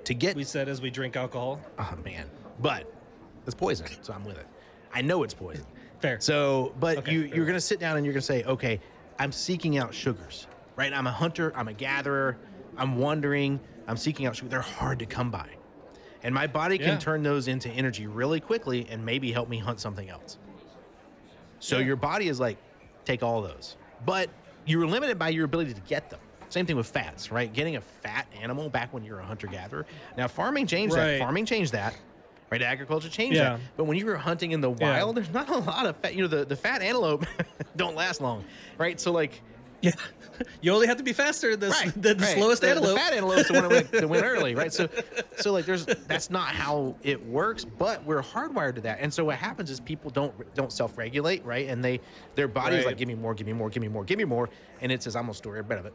to 0.04 0.12
get 0.14 0.36
we 0.36 0.44
said 0.44 0.68
as 0.68 0.80
we 0.82 0.90
drink 0.90 1.16
alcohol. 1.16 1.60
Oh 1.78 1.94
man. 2.04 2.28
But 2.60 2.92
it's 3.46 3.54
poison 3.54 3.86
so 4.02 4.12
i'm 4.12 4.24
with 4.24 4.36
it. 4.38 4.46
I 4.92 5.00
know 5.00 5.22
it's 5.22 5.34
poison. 5.34 5.64
Fair. 6.00 6.20
So, 6.20 6.74
but 6.80 6.98
Okay, 6.98 7.12
you 7.12 7.26
fair 7.28 7.36
you're 7.36 7.46
gonna 7.46 7.60
sit 7.60 7.80
down 7.80 7.96
and 7.96 8.04
you're 8.04 8.12
gonna 8.12 8.20
say, 8.22 8.44
okay, 8.44 8.78
I'm 9.18 9.32
seeking 9.32 9.78
out 9.78 9.94
sugars, 9.94 10.46
right? 10.76 10.92
I'm 10.92 11.06
a 11.06 11.12
hunter, 11.12 11.52
I'm 11.56 11.68
a 11.68 11.72
gatherer, 11.72 12.38
I'm 12.76 12.98
wandering, 12.98 13.60
I'm 13.88 13.96
seeking 13.96 14.26
out 14.26 14.36
sugar. 14.36 14.48
They're 14.48 14.60
hard 14.60 14.98
to 14.98 15.06
come 15.06 15.30
by, 15.30 15.48
and 16.22 16.34
my 16.34 16.46
body 16.46 16.78
can 16.78 16.88
Yeah. 16.88 16.98
turn 16.98 17.22
those 17.22 17.48
into 17.48 17.68
energy 17.70 18.06
really 18.06 18.40
quickly 18.40 18.86
and 18.88 19.04
maybe 19.04 19.32
help 19.32 19.48
me 19.48 19.58
hunt 19.58 19.80
something 19.80 20.08
else. 20.08 20.38
So 21.58 21.78
Yeah. 21.78 21.86
your 21.86 21.96
body 21.96 22.28
is 22.28 22.38
like, 22.38 22.58
take 23.04 23.22
all 23.22 23.40
those, 23.42 23.76
but 24.04 24.28
you're 24.66 24.86
limited 24.86 25.18
by 25.18 25.30
your 25.30 25.44
ability 25.44 25.72
to 25.74 25.80
get 25.80 26.10
them. 26.10 26.20
Same 26.48 26.66
thing 26.66 26.76
with 26.76 26.86
fats, 26.86 27.32
right? 27.32 27.52
Getting 27.52 27.76
a 27.76 27.80
fat 27.80 28.26
animal 28.40 28.68
back 28.68 28.92
when 28.92 29.04
you're 29.04 29.18
a 29.20 29.24
hunter 29.24 29.46
gatherer. 29.46 29.86
Now 30.16 30.28
farming 30.28 30.66
changed 30.66 30.94
Right. 30.94 31.12
that. 31.12 31.18
Farming 31.18 31.46
changed 31.46 31.72
that. 31.72 31.94
Right, 32.50 32.62
agriculture 32.62 33.08
changed 33.08 33.36
Yeah. 33.38 33.56
that. 33.56 33.60
But 33.76 33.84
when 33.84 33.96
you 33.98 34.06
were 34.06 34.16
hunting 34.16 34.52
in 34.52 34.60
the 34.60 34.70
Yeah. 34.70 34.76
wild, 35.00 35.16
there's 35.16 35.30
not 35.30 35.48
a 35.48 35.58
lot 35.58 35.86
of 35.86 35.96
fat. 35.96 36.14
You 36.14 36.22
know, 36.22 36.28
the, 36.28 36.44
the 36.44 36.56
fat 36.56 36.80
antelope 36.80 37.26
don't 37.76 37.96
last 37.96 38.20
long, 38.20 38.44
right? 38.78 39.00
So 39.00 39.10
like, 39.12 39.42
yeah 39.82 39.92
you 40.62 40.72
only 40.72 40.86
have 40.86 40.96
to 40.96 41.02
be 41.02 41.12
faster 41.12 41.56
than, 41.56 41.70
right, 41.70 41.92
than 42.00 42.16
the 42.18 42.24
right. 42.24 42.36
slowest 42.36 42.62
the, 42.62 42.70
antelope 42.70 42.94
The 42.94 43.00
fat 43.00 43.12
antelope's 43.14 43.48
the 43.48 43.54
one 43.54 43.68
that 43.68 43.92
that 43.92 44.10
early, 44.24 44.54
right? 44.54 44.72
So, 44.72 44.88
so 45.38 45.52
like, 45.52 45.66
there's 45.66 45.86
that's 46.06 46.30
not 46.30 46.48
how 46.48 46.96
it 47.02 47.24
works, 47.24 47.64
but 47.64 48.04
we're 48.04 48.22
hardwired 48.22 48.76
to 48.76 48.80
that. 48.82 48.98
And 49.00 49.12
so 49.12 49.24
what 49.24 49.36
happens 49.36 49.70
is 49.70 49.80
people 49.80 50.10
don't 50.10 50.54
don't 50.54 50.72
self 50.72 50.96
regulate, 50.96 51.44
right? 51.44 51.68
And 51.68 51.84
they 51.84 52.00
their 52.36 52.48
body's 52.48 52.78
Right. 52.78 52.86
like, 52.86 52.96
give 52.96 53.08
me 53.08 53.14
more, 53.14 53.34
give 53.34 53.46
me 53.46 53.52
more, 53.54 53.70
give 53.70 53.80
me 53.80 53.88
more, 53.88 54.04
give 54.04 54.18
me 54.18 54.24
more, 54.24 54.48
and 54.80 54.92
it 54.92 55.02
says, 55.02 55.16
I'm 55.16 55.24
gonna 55.24 55.34
store 55.34 55.56
every 55.56 55.68
bit 55.68 55.78
of 55.78 55.86
it. 55.86 55.94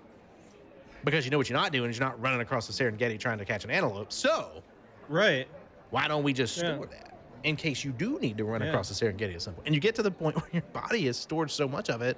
Because 1.04 1.26
you 1.26 1.32
know 1.32 1.38
what 1.38 1.50
you're 1.50 1.58
not 1.60 1.72
doing 1.72 1.90
is 1.90 1.98
you're 1.98 2.08
not 2.08 2.20
running 2.22 2.42
across 2.42 2.68
the 2.68 2.74
Serengeti 2.74 3.20
trying 3.20 3.38
to 3.40 3.46
catch 3.46 3.64
an 3.64 3.72
antelope. 3.72 4.12
So 4.12 4.64
right 5.08 5.48
why 5.92 6.08
don't 6.08 6.24
we 6.24 6.34
just 6.34 6.58
Yeah. 6.58 6.74
store 6.76 6.88
that 6.88 7.14
in 7.44 7.56
case 7.56 7.84
you 7.84 7.92
do 7.92 8.20
need 8.20 8.38
to 8.38 8.44
run 8.46 8.62
Yeah. 8.62 8.68
across 8.70 8.90
the 8.90 8.96
Serengeti 8.96 9.36
at 9.36 9.42
some 9.42 9.54
point? 9.54 9.68
And 9.68 9.76
you 9.76 9.82
get 9.82 9.96
to 9.96 10.04
the 10.04 10.12
point 10.12 10.36
where 10.42 10.50
your 10.52 10.62
body 10.74 11.06
has 11.06 11.18
stored 11.18 11.52
so 11.52 11.68
much 11.68 11.90
of 11.90 12.02
it, 12.02 12.18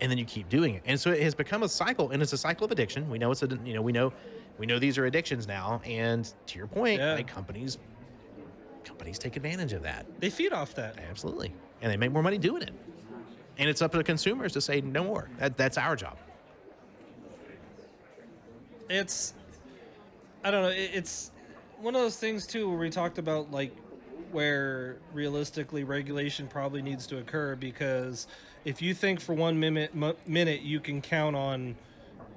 and 0.00 0.10
then 0.10 0.16
you 0.18 0.24
keep 0.24 0.48
doing 0.48 0.74
it. 0.74 0.82
And 0.86 0.98
so 0.98 1.10
it 1.10 1.22
has 1.22 1.34
become 1.34 1.62
a 1.64 1.68
cycle, 1.68 2.10
and 2.10 2.22
it's 2.22 2.32
a 2.32 2.38
cycle 2.38 2.64
of 2.64 2.70
addiction. 2.72 3.10
We 3.10 3.18
know 3.18 3.30
it's 3.30 3.42
a 3.42 3.48
you 3.64 3.74
know 3.74 3.82
we 3.82 3.92
know 3.92 4.12
we 4.58 4.66
know 4.66 4.78
these 4.78 4.96
are 4.98 5.06
addictions 5.06 5.46
now. 5.46 5.80
And 5.84 6.32
to 6.46 6.58
your 6.58 6.66
point, 6.68 7.00
Yeah. 7.00 7.14
like 7.14 7.26
companies 7.26 7.78
companies 8.84 9.18
take 9.18 9.36
advantage 9.36 9.74
of 9.74 9.82
that 9.82 10.06
they 10.18 10.30
feed 10.30 10.52
off 10.52 10.74
that 10.76 10.96
absolutely, 11.10 11.52
and 11.82 11.92
they 11.92 11.96
make 11.96 12.10
more 12.12 12.22
money 12.22 12.38
doing 12.38 12.62
it. 12.62 12.72
And 13.58 13.68
it's 13.68 13.82
up 13.82 13.90
to 13.90 13.98
the 13.98 14.04
consumers 14.04 14.52
to 14.52 14.60
say 14.60 14.80
no 14.80 15.02
more. 15.04 15.28
That, 15.38 15.56
that's 15.56 15.76
our 15.76 15.96
job. 15.96 16.16
it's 18.88 19.34
i 20.44 20.50
don't 20.50 20.62
know 20.62 20.68
it, 20.70 20.90
it's 20.94 21.30
one 21.80 21.94
of 21.94 22.00
those 22.02 22.16
things 22.16 22.46
too 22.46 22.68
where 22.68 22.78
we 22.78 22.90
talked 22.90 23.18
about 23.18 23.50
like 23.52 23.70
where 24.32 24.96
realistically 25.14 25.84
regulation 25.84 26.48
probably 26.48 26.82
needs 26.82 27.06
to 27.06 27.18
occur 27.18 27.56
because 27.56 28.26
if 28.64 28.82
you 28.82 28.92
think 28.94 29.20
for 29.20 29.34
one 29.34 29.58
minute 29.58 29.90
m- 29.94 30.14
minute 30.26 30.60
you 30.60 30.80
can 30.80 31.00
count 31.00 31.34
on 31.34 31.74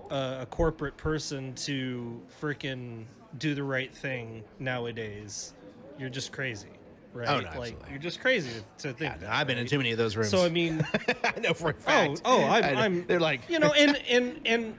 uh, 0.09 0.39
a 0.41 0.45
corporate 0.45 0.95
person 0.97 1.53
to 1.55 2.21
freaking 2.41 3.03
do 3.37 3.53
the 3.55 3.63
right 3.63 3.93
thing 3.93 4.43
nowadays 4.59 5.53
you're 5.99 6.09
just 6.09 6.31
crazy 6.31 6.69
right 7.13 7.27
Oh, 7.27 7.39
no, 7.39 7.43
like 7.43 7.55
absolutely. 7.55 7.89
you're 7.89 7.99
just 7.99 8.19
crazy 8.21 8.49
to, 8.77 8.87
to 8.87 8.93
think 8.93 9.13
Yeah, 9.13 9.17
that, 9.19 9.29
I've 9.33 9.47
been 9.47 9.57
in 9.57 9.67
too 9.67 9.77
many 9.77 9.91
of 9.91 9.97
those 9.97 10.15
rooms. 10.15 10.29
so 10.29 10.45
i 10.45 10.49
mean 10.49 10.85
I 11.23 11.39
know 11.39 11.53
for 11.53 11.69
a 11.71 11.73
Oh, 11.73 11.75
fact. 11.75 12.21
oh, 12.25 12.43
I'm, 12.45 12.63
I 12.63 12.73
know. 12.73 12.79
I'm. 12.81 13.05
They're 13.05 13.19
like, 13.19 13.41
you 13.49 13.59
know, 13.59 13.71
and 13.73 13.95
and 14.09 14.39
and 14.45 14.75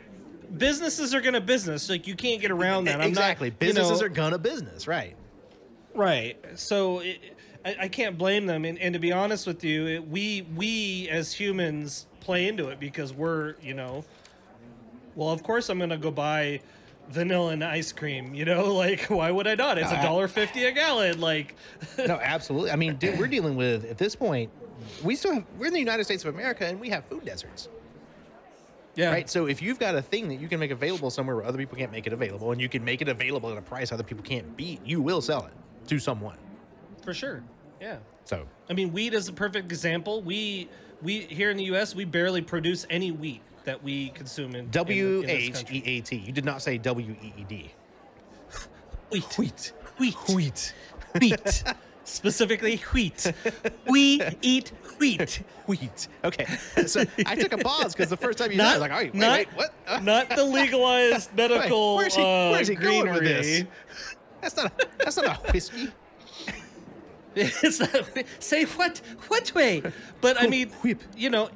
businesses 0.57 1.15
are 1.15 1.21
gonna 1.21 1.41
business. 1.41 1.89
Like 1.89 2.07
you 2.07 2.15
can't 2.15 2.41
get 2.41 2.51
around 2.51 2.85
that. 2.85 3.01
I'm 3.01 3.09
exactly. 3.09 3.51
Not, 3.51 3.63
you 3.63 3.69
Businesses 3.69 4.01
know, 4.01 4.07
are 4.07 4.11
gonna 4.11 4.39
business, 4.39 4.87
right? 4.87 5.17
right. 5.95 6.37
So 6.57 7.01
it, 7.01 7.19
I, 7.65 7.77
I 7.81 7.89
can't 7.89 8.19
blame 8.19 8.47
them. 8.47 8.65
And, 8.65 8.79
and 8.79 8.93
to 8.95 8.99
be 8.99 9.13
honest 9.13 9.47
with 9.47 9.65
you, 9.65 9.87
it, 9.87 10.09
we 10.09 10.47
we 10.55 11.09
as 11.11 11.33
humans 11.33 12.07
play 12.21 12.49
into 12.49 12.69
it 12.69 12.81
because 12.81 13.13
we're 13.13 13.55
you 13.63 13.75
know. 13.75 14.05
Well, 15.15 15.31
of 15.31 15.43
course 15.43 15.69
I'm 15.69 15.79
gonna 15.79 15.99
go 15.99 16.11
buy 16.11 16.61
vanilla 17.09 17.53
and 17.53 17.65
ice 17.65 17.93
cream. 17.93 18.35
You 18.35 18.45
know, 18.45 18.73
like 18.75 19.05
why 19.05 19.31
would 19.31 19.47
I 19.47 19.55
not? 19.55 19.79
It's 19.79 19.93
a 19.93 20.03
dollar 20.03 20.29
fifty 20.29 20.65
a 20.65 20.73
gallon. 20.73 21.21
Like, 21.21 21.55
no, 21.99 22.19
absolutely. 22.23 22.71
I 22.71 22.77
mean, 22.77 22.97
dude, 22.97 23.19
we're 23.19 23.27
dealing 23.27 23.57
with 23.57 23.85
at 23.85 23.99
this 23.99 24.15
point. 24.17 24.51
We 25.03 25.15
still 25.15 25.35
have. 25.35 25.45
We're 25.59 25.67
in 25.67 25.73
the 25.73 25.79
United 25.79 26.05
States 26.05 26.25
of 26.25 26.35
America, 26.35 26.67
and 26.67 26.81
we 26.81 26.89
have 26.91 27.05
food 27.07 27.25
deserts. 27.25 27.69
Yeah. 28.95 29.11
Right. 29.11 29.29
So 29.31 29.47
if 29.47 29.63
you've 29.63 29.79
got 29.79 29.95
a 29.95 30.03
thing 30.03 30.29
that 30.29 30.37
you 30.37 30.49
can 30.49 30.61
make 30.61 30.71
available 30.71 31.11
somewhere 31.11 31.37
where 31.37 31.47
other 31.47 31.59
people 31.59 31.79
can't 31.79 31.93
make 31.93 32.07
it 32.07 32.13
available, 32.13 32.53
and 32.53 32.61
you 32.61 32.69
can 32.69 32.85
make 32.85 33.01
it 33.01 33.09
available 33.09 33.51
at 33.51 33.57
a 33.59 33.63
price 33.63 33.91
other 33.93 34.03
people 34.03 34.23
can't 34.23 34.57
beat, 34.57 34.85
you 34.85 35.01
will 35.01 35.21
sell 35.23 35.47
it 35.47 35.55
to 35.89 35.99
someone. 35.99 36.37
For 37.03 37.15
sure. 37.15 37.43
Yeah. 37.81 37.99
So 38.25 38.47
I 38.69 38.75
mean, 38.75 38.93
wheat 38.93 39.15
is 39.15 39.29
a 39.29 39.33
perfect 39.33 39.73
example. 39.73 40.23
We 40.23 40.69
we 41.01 41.21
here 41.21 41.51
in 41.51 41.57
the 41.57 41.65
U.S. 41.65 41.95
we 41.95 42.05
barely 42.05 42.43
produce 42.43 42.87
any 42.91 43.11
wheat 43.11 43.41
that 43.65 43.83
we 43.83 44.11
consume 44.11 44.55
in 44.55 44.69
W 44.71 45.21
in, 45.21 45.21
in 45.21 45.27
this 45.27 45.49
H 45.49 45.55
country. 45.55 45.77
E 45.79 45.99
A 45.99 46.01
T. 46.03 46.17
You 46.17 46.33
did 46.33 46.45
not 46.45 46.63
say 46.63 46.79
W 46.79 47.17
E 47.23 47.33
E 47.39 47.45
D. 47.49 47.73
wheat 49.11 49.39
Wheat. 49.39 49.73
wheat 49.99 50.15
Wheat. 50.29 50.75
wheat 51.21 51.65
specifically 52.05 52.77
wheat. 52.93 53.33
We 53.89 54.23
eat 54.43 54.73
wheat. 54.99 55.43
Wheat. 55.67 56.09
Okay. 56.25 56.47
So 56.87 57.05
I 57.27 57.35
took 57.37 57.53
a 57.53 57.59
pause 57.59 57.95
because 57.95 58.11
the 58.11 58.17
first 58.17 58.39
time 58.39 58.51
you 58.53 58.59
said 58.59 58.65
it, 58.67 58.69
I 58.69 58.73
was 58.73 58.81
like, 58.81 58.93
oh, 58.93 58.97
wait, 58.97 59.15
not, 59.15 59.39
wait, 59.39 59.49
what? 59.55 60.03
Not 60.03 60.29
the 60.31 60.45
legalized 60.45 61.33
medical 61.37 61.97
where's 61.97 62.15
he- 62.15 62.23
uh, 62.23 62.51
where's 62.51 62.69
he 62.69 62.75
going 62.75 63.13
with 63.13 63.23
this? 63.23 63.65
that's 64.41 64.57
not. 64.57 64.67
A, 64.67 64.87
that's 64.99 65.17
not 65.17 65.49
a 65.49 65.53
whiskey. 65.53 65.89
It's 67.35 67.81
not, 67.81 68.09
say 68.41 68.65
what 68.65 68.99
what 69.29 69.55
way? 69.55 69.83
But 70.21 70.41
I 70.43 70.47
mean, 70.49 70.69
Whip. 70.83 71.03
you 71.17 71.31
know, 71.31 71.49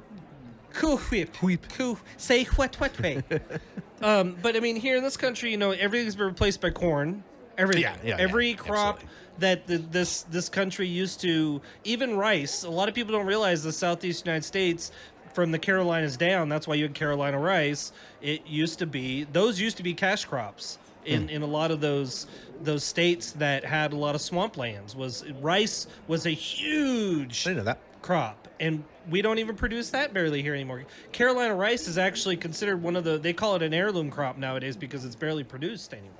cool 0.72 0.96
whip, 0.96 1.36
Whip. 1.42 1.66
cool. 1.76 1.98
Say 2.16 2.44
what 2.44 2.76
what 2.80 2.98
way? 2.98 3.22
um, 4.00 4.38
but 4.40 4.56
I 4.56 4.60
mean, 4.60 4.76
here 4.76 4.96
in 4.96 5.02
this 5.02 5.18
country, 5.18 5.50
you 5.50 5.58
know, 5.58 5.72
everything's 5.72 6.16
been 6.16 6.28
replaced 6.28 6.62
by 6.62 6.70
corn. 6.70 7.24
Everything. 7.58 7.82
Yeah, 7.82 7.96
yeah, 8.04 8.16
Every 8.18 8.50
yeah, 8.50 8.56
crop 8.56 8.96
absolutely. 8.96 9.08
that 9.38 9.66
the, 9.66 9.78
this 9.78 10.22
this 10.22 10.48
country 10.48 10.86
used 10.88 11.20
to, 11.22 11.60
even 11.84 12.16
rice. 12.16 12.64
A 12.64 12.70
lot 12.70 12.88
of 12.88 12.94
people 12.94 13.12
don't 13.12 13.26
realize 13.26 13.62
the 13.62 13.72
southeast 13.72 14.24
United 14.26 14.44
States. 14.44 14.92
From 15.34 15.50
the 15.52 15.58
Carolinas 15.58 16.16
down, 16.16 16.48
that's 16.48 16.66
why 16.66 16.76
you 16.76 16.84
had 16.84 16.94
Carolina 16.94 17.38
rice. 17.38 17.92
It 18.22 18.46
used 18.46 18.78
to 18.78 18.86
be 18.86 19.24
those 19.24 19.60
used 19.60 19.76
to 19.76 19.82
be 19.82 19.92
cash 19.92 20.24
crops 20.24 20.78
in, 21.04 21.24
Hmm. 21.24 21.28
in 21.28 21.42
a 21.42 21.46
lot 21.46 21.70
of 21.70 21.80
those 21.82 22.26
those 22.62 22.82
states 22.84 23.32
that 23.32 23.62
had 23.62 23.92
a 23.92 23.96
lot 23.96 24.14
of 24.14 24.22
swamplands. 24.22 24.94
Was 24.96 25.24
rice 25.42 25.86
was 26.08 26.24
a 26.24 26.30
huge 26.30 27.46
I 27.46 27.52
know 27.52 27.64
that. 27.64 27.78
crop 28.00 28.48
and 28.58 28.82
we 29.10 29.20
don't 29.20 29.38
even 29.38 29.56
produce 29.56 29.90
that 29.90 30.14
barely 30.14 30.40
here 30.40 30.54
anymore 30.54 30.84
carolina 31.12 31.54
rice 31.54 31.86
is 31.86 31.98
actually 31.98 32.36
considered 32.36 32.82
one 32.82 32.96
of 32.96 33.04
the 33.04 33.18
they 33.18 33.32
call 33.34 33.54
it 33.56 33.62
an 33.62 33.74
heirloom 33.74 34.10
crop 34.10 34.38
nowadays 34.38 34.76
because 34.76 35.04
it's 35.04 35.14
barely 35.16 35.44
produced 35.44 35.92
anymore 35.92 36.12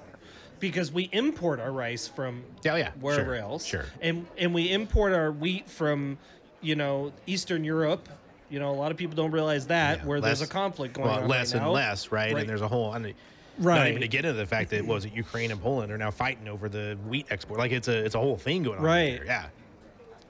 because 0.61 0.91
we 0.91 1.05
import 1.13 1.61
our 1.61 1.73
rice 1.73 2.09
from 2.09 2.43
oh, 2.69 2.77
yeah, 2.77 2.91
wherever 3.01 3.35
sure, 3.37 3.43
else 3.43 3.65
sure. 3.65 3.85
and 4.01 4.27
and 4.39 4.55
we 4.55 4.71
import 4.71 5.13
our 5.13 5.31
wheat 5.31 5.69
from 5.69 6.19
you 6.61 6.75
know 6.75 7.13
eastern 7.27 7.63
europe 7.65 8.09
you 8.49 8.59
know 8.59 8.71
a 8.71 8.73
lot 8.73 8.91
of 8.91 8.97
people 8.97 9.17
don't 9.17 9.33
realize 9.33 9.67
that 9.67 9.99
Yeah, 9.99 10.07
where 10.07 10.21
there's 10.21 10.43
a 10.43 10.47
conflict 10.47 10.95
going 10.95 11.09
well, 11.09 11.23
on 11.23 11.29
less 11.29 11.53
right 11.53 11.61
and 11.61 11.67
now. 11.67 11.73
less, 11.73 12.13
right? 12.13 12.33
Right. 12.33 12.41
And 12.41 12.49
there's 12.49 12.61
a 12.61 12.69
whole. 12.69 12.93
I 12.93 12.99
mean, 12.99 13.15
Not 13.59 13.89
even 13.89 14.01
to 14.01 14.09
get 14.09 14.25
into 14.25 14.37
the 14.37 14.47
fact 14.47 14.71
that 14.71 14.87
was 14.87 15.05
it 15.05 15.13
Ukraine 15.13 15.51
and 15.51 15.61
Poland 15.61 15.91
are 15.91 15.99
now 15.99 16.11
fighting 16.11 16.49
over 16.49 16.69
the 16.69 16.97
wheat 17.07 17.27
export. 17.31 17.59
Like 17.59 17.73
it's 17.73 17.89
a 17.89 18.05
it's 18.05 18.15
a 18.15 18.19
whole 18.19 18.37
thing 18.37 18.63
going 18.63 18.79
on. 18.79 18.85
Right. 18.85 19.19
There. 19.19 19.27
Yeah. 19.27 19.47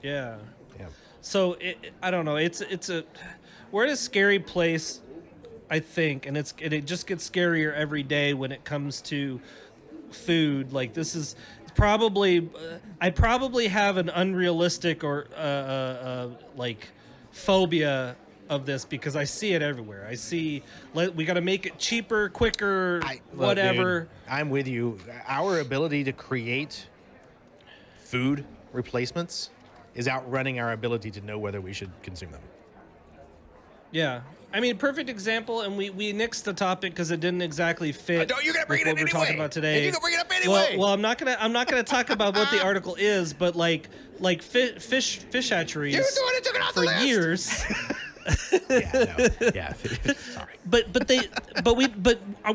yeah 0.01 0.37
Yeah. 0.79 0.87
So 1.21 1.53
it, 1.53 1.93
I 2.01 2.11
don't 2.11 2.25
know. 2.25 2.37
It's 2.37 2.61
it's 2.61 2.89
a 2.89 3.03
we're 3.71 3.83
at 3.83 3.89
a 3.89 3.97
scary 3.97 4.39
place, 4.39 5.01
I 5.69 5.79
think, 5.79 6.25
and 6.25 6.37
it's 6.37 6.53
and 6.61 6.73
it 6.73 6.85
just 6.85 7.05
gets 7.05 7.29
scarier 7.29 7.73
every 7.73 8.03
day 8.03 8.33
when 8.33 8.51
it 8.51 8.63
comes 8.63 9.01
to 9.03 9.39
food. 10.11 10.73
Like 10.73 10.93
this 10.93 11.15
is 11.15 11.35
probably 11.75 12.39
uh, 12.39 12.77
I 12.99 13.09
probably 13.09 13.67
have 13.67 13.97
an 13.97 14.09
unrealistic 14.09 15.03
or 15.03 15.27
uh, 15.35 15.39
uh, 15.39 15.41
uh, 15.41 16.29
like 16.55 16.89
phobia 17.31 18.15
of 18.49 18.65
this 18.65 18.85
because 18.85 19.15
I 19.15 19.23
see 19.23 19.53
it 19.53 19.61
everywhere. 19.61 20.07
I 20.09 20.15
see 20.15 20.63
let 20.93 21.15
we 21.15 21.25
got 21.25 21.35
to 21.35 21.41
make 21.41 21.65
it 21.65 21.77
cheaper, 21.77 22.29
quicker, 22.29 23.01
I, 23.03 23.21
whatever. 23.33 24.01
dude, 24.01 24.09
I'm 24.29 24.49
with 24.49 24.67
you. 24.67 24.99
Our 25.27 25.59
ability 25.59 26.03
to 26.05 26.13
create 26.13 26.87
food 27.97 28.45
replacements 28.73 29.49
is 29.95 30.07
outrunning 30.07 30.59
our 30.59 30.71
ability 30.71 31.11
to 31.11 31.21
know 31.21 31.37
whether 31.39 31.59
we 31.59 31.73
should 31.73 31.91
consume 32.03 32.31
them. 32.31 32.41
Yeah. 33.91 34.21
I 34.53 34.59
mean, 34.61 34.77
perfect 34.77 35.09
example, 35.09 35.61
and 35.61 35.77
we, 35.77 35.89
we 35.89 36.13
nixed 36.13 36.43
the 36.43 36.53
topic 36.53 36.93
because 36.93 37.11
it 37.11 37.19
didn't 37.19 37.41
exactly 37.41 37.91
fit. 37.91 38.31
Uh, 38.31 38.35
no, 38.35 38.41
you're 38.41 38.53
gonna 38.53 38.65
bring 38.65 38.81
it 38.81 38.87
what 38.87 38.97
in 38.97 39.03
we're 39.03 39.07
talking 39.09 39.35
about 39.35 39.51
today. 39.51 39.75
And 39.75 39.83
you're 39.83 39.91
gonna 39.91 40.01
bring 40.01 40.13
it 40.13 40.19
up 40.21 40.29
Well, 40.29 40.37
anyway. 40.55 40.77
well, 40.77 40.85
well, 40.85 40.93
I'm 40.93 41.01
not 41.01 41.17
gonna 41.17 41.35
I'm 41.39 41.51
not 41.51 41.67
gonna 41.67 41.83
talk 41.83 42.09
about 42.09 42.33
what 42.35 42.49
the 42.51 42.63
article 42.63 42.95
is, 42.95 43.33
but 43.33 43.55
like 43.57 43.89
like 44.19 44.41
fi- 44.41 44.79
fish 44.79 45.17
fish 45.17 45.49
hatcheries 45.49 45.93
You're 45.95 46.03
the 46.03 46.21
one 46.23 46.41
took 46.43 46.55
it 46.55 46.61
off 46.61 46.73
the 46.73 46.81
for 46.81 46.85
list. 46.85 47.05
years. 47.05 47.63
Yeah. 48.69 49.15
No, 49.17 49.49
yeah. 49.55 49.73
Sorry. 50.33 50.53
but 50.65 50.91
but 50.91 51.07
they 51.07 51.21
but 51.63 51.75
we 51.77 51.87
but 51.87 52.19
uh, 52.43 52.53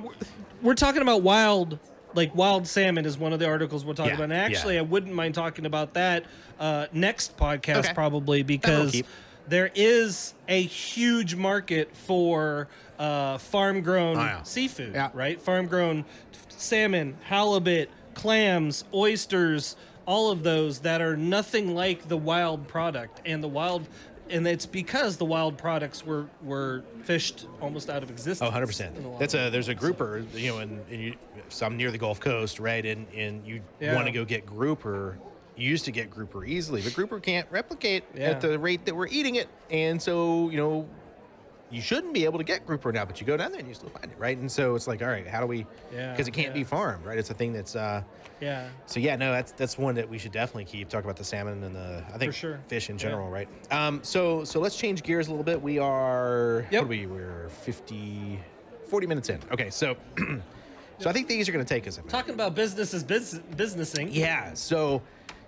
we're- 0.61 0.74
talking 0.76 1.01
about 1.01 1.22
wild 1.22 1.78
like 2.14 2.34
wild 2.34 2.66
salmon 2.66 3.07
is 3.07 3.16
one 3.16 3.32
of 3.32 3.38
the 3.38 3.47
articles 3.47 3.82
we're 3.84 3.95
talking 3.95 4.11
Yeah, 4.11 4.16
about. 4.16 4.24
And 4.24 4.32
actually, 4.34 4.74
yeah. 4.74 4.80
I 4.80 4.84
wouldn't 4.84 5.14
mind 5.14 5.34
talking 5.34 5.64
about 5.64 5.95
that 5.95 6.24
uh, 6.61 6.86
next 6.93 7.36
podcast 7.38 7.76
Okay. 7.84 7.95
probably 7.95 8.43
because. 8.43 9.03
There 9.49 9.70
is 9.74 10.34
a 10.49 10.62
huge 10.62 11.34
market 11.34 11.95
for 11.97 12.68
uh, 12.99 13.38
farm 13.38 13.80
grown 13.82 14.16
Oh, 14.16 14.20
yeah. 14.20 14.43
seafood, 14.43 14.95
Yeah. 14.95 15.11
right? 15.14 15.40
Farm 15.40 15.66
grown 15.66 16.05
salmon, 16.49 17.16
halibut, 17.24 17.90
clams, 18.14 18.84
oysters, 18.95 19.76
all 20.07 20.30
of 20.30 20.43
those 20.43 20.80
that 20.80 21.01
are 21.01 21.16
nothing 21.16 21.74
like 21.74 22.09
the 22.09 22.16
wild 22.16 22.68
product 22.68 23.20
and 23.24 23.43
the 23.43 23.49
wild 23.49 23.86
and 24.30 24.47
it's 24.47 24.66
because 24.66 25.16
the 25.18 25.24
wild 25.24 25.59
products 25.59 26.07
were 26.07 26.26
were 26.43 26.82
fished 27.03 27.47
almost 27.61 27.90
out 27.90 28.03
of 28.03 28.11
existence. 28.11 28.40
Oh, 28.40 28.47
100 28.47 28.66
percent. 28.66 28.97
in 28.97 29.05
a 29.05 29.11
lot 29.11 29.20
That's 29.20 29.34
a 29.34 29.51
there's 29.51 29.68
a 29.68 29.74
grouper, 29.74 30.24
you 30.34 30.49
know, 30.53 30.59
and, 30.59 30.80
and 30.90 31.01
you, 31.03 31.14
so 31.51 31.66
I'm 31.66 31.76
near 31.76 31.90
the 31.90 31.99
Gulf 31.99 32.18
Coast, 32.20 32.59
right? 32.59 32.84
And 32.86 33.07
and 33.14 33.47
you 33.47 33.61
Yeah. 33.80 33.95
want 33.95 34.07
to 34.07 34.12
go 34.12 34.24
get 34.24 34.47
grouper. 34.47 35.18
Used 35.57 35.84
to 35.84 35.90
get 35.92 36.11
grouper 36.11 36.44
easily, 36.44 36.80
but 36.82 36.94
grouper 36.94 37.20
can't 37.20 37.46
replicate 37.50 38.05
Yeah. 38.14 38.30
at 38.30 38.40
the 38.40 38.59
rate 38.59 38.84
that 38.86 38.96
we're 38.96 39.09
eating 39.09 39.34
it, 39.36 39.48
and 39.70 40.00
so 40.00 40.48
you 40.50 40.57
know. 40.57 40.88
You 41.70 41.80
shouldn't 41.80 42.12
be 42.12 42.26
able 42.26 42.36
to 42.36 42.44
get 42.44 42.66
grouper 42.66 42.92
now, 42.92 43.07
but 43.07 43.18
you 43.18 43.26
go 43.26 43.34
down 43.38 43.50
there 43.50 43.59
and 43.61 43.66
you 43.66 43.72
still 43.72 43.88
find 43.88 44.05
it, 44.05 44.18
right? 44.18 44.36
And 44.36 44.53
so 44.53 44.74
it's 44.74 44.86
like, 44.86 45.00
all 45.00 45.09
right, 45.09 45.26
how 45.26 45.40
do 45.40 45.46
we? 45.46 45.64
Yeah, 45.90 46.11
Because 46.12 46.28
it 46.28 46.32
can't 46.32 46.48
yeah. 46.48 46.53
be 46.53 46.64
farmed, 46.64 47.07
right? 47.07 47.16
It's 47.16 47.30
a 47.30 47.34
thing 47.34 47.55
that's. 47.55 47.74
uh 47.74 48.03
Yeah. 48.42 48.68
So 48.84 49.00
yeah, 49.00 49.16
no, 49.16 49.32
that's 49.32 49.53
that's 49.53 49.78
one 49.78 49.94
that 49.94 50.07
we 50.07 50.18
should 50.18 50.32
definitely 50.32 50.66
keep. 50.66 50.90
Talk 50.90 51.03
about 51.05 51.16
the 51.16 51.24
salmon 51.24 51.64
and 51.64 51.74
the 51.74 52.05
I 52.12 52.18
think 52.18 52.34
sure. 52.34 52.61
fish 52.68 52.90
in 52.90 52.96
Yeah. 52.96 53.05
general, 53.05 53.30
right? 53.30 53.48
Um, 53.70 54.00
so 54.03 54.44
so 54.44 54.61
let's 54.61 54.76
change 54.76 55.03
gears 55.03 55.28
a 55.28 55.30
little 55.30 55.44
bit. 55.44 55.62
We 55.62 55.78
are 55.78 56.66
Yep. 56.70 56.82
what 56.82 56.84
are 56.84 56.88
we? 56.90 57.07
We're 57.07 57.48
50, 57.62 58.38
40 58.88 59.07
minutes 59.07 59.30
in. 59.30 59.40
Okay, 59.50 59.70
so 59.70 59.96
so 60.98 61.09
I 61.09 61.14
think 61.14 61.26
these 61.26 61.48
are 61.48 61.53
going 61.53 61.64
to 61.64 61.74
take 61.74 61.86
us 61.88 61.96
a 61.96 62.00
minute. 62.00 62.11
Talking 62.11 62.34
about 62.34 62.55
business 62.55 62.92
is 62.92 63.03
business 63.03 63.40
businessing. 63.57 64.11
Yeah. 64.12 64.53
So 64.53 65.00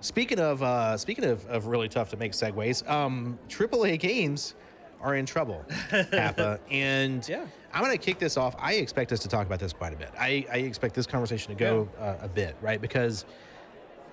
speaking 0.05 0.39
of 0.39 0.63
uh, 0.63 0.97
speaking 0.97 1.25
of, 1.25 1.45
of 1.47 1.67
really 1.67 1.89
tough 1.89 2.11
to 2.11 2.17
make 2.17 2.33
segues, 2.33 2.89
um, 2.89 3.39
AAA 3.49 3.99
games 3.99 4.55
are 5.01 5.17
in 5.17 5.27
trouble, 5.27 5.65
Hapa, 5.91 6.59
and 6.71 7.27
Yeah. 7.29 7.45
I'm 7.73 7.83
going 7.83 7.93
to 7.93 8.03
kick 8.03 8.19
this 8.19 8.37
off. 8.37 8.55
I 8.59 8.75
expect 8.75 9.13
us 9.13 9.19
to 9.21 9.29
talk 9.29 9.47
about 9.47 9.59
this 9.59 9.73
quite 9.73 9.93
a 9.93 9.97
bit. 9.97 10.11
I, 10.19 10.47
I 10.51 10.59
expect 10.59 10.95
this 10.95 11.07
conversation 11.07 11.49
to 11.53 11.59
go 11.59 11.89
uh, 11.99 12.15
a 12.23 12.29
bit, 12.29 12.57
right? 12.63 12.81
Because 12.81 13.25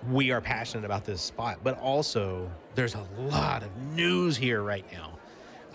we 0.09 0.31
are 0.31 0.41
passionate 0.41 0.83
about 0.83 1.05
this 1.05 1.21
spot, 1.21 1.59
but 1.63 1.79
also 1.79 2.49
there's 2.73 2.95
a 2.95 3.05
lot 3.19 3.61
of 3.61 3.69
news 3.93 4.35
here 4.35 4.63
right 4.63 4.85
now. 4.91 5.11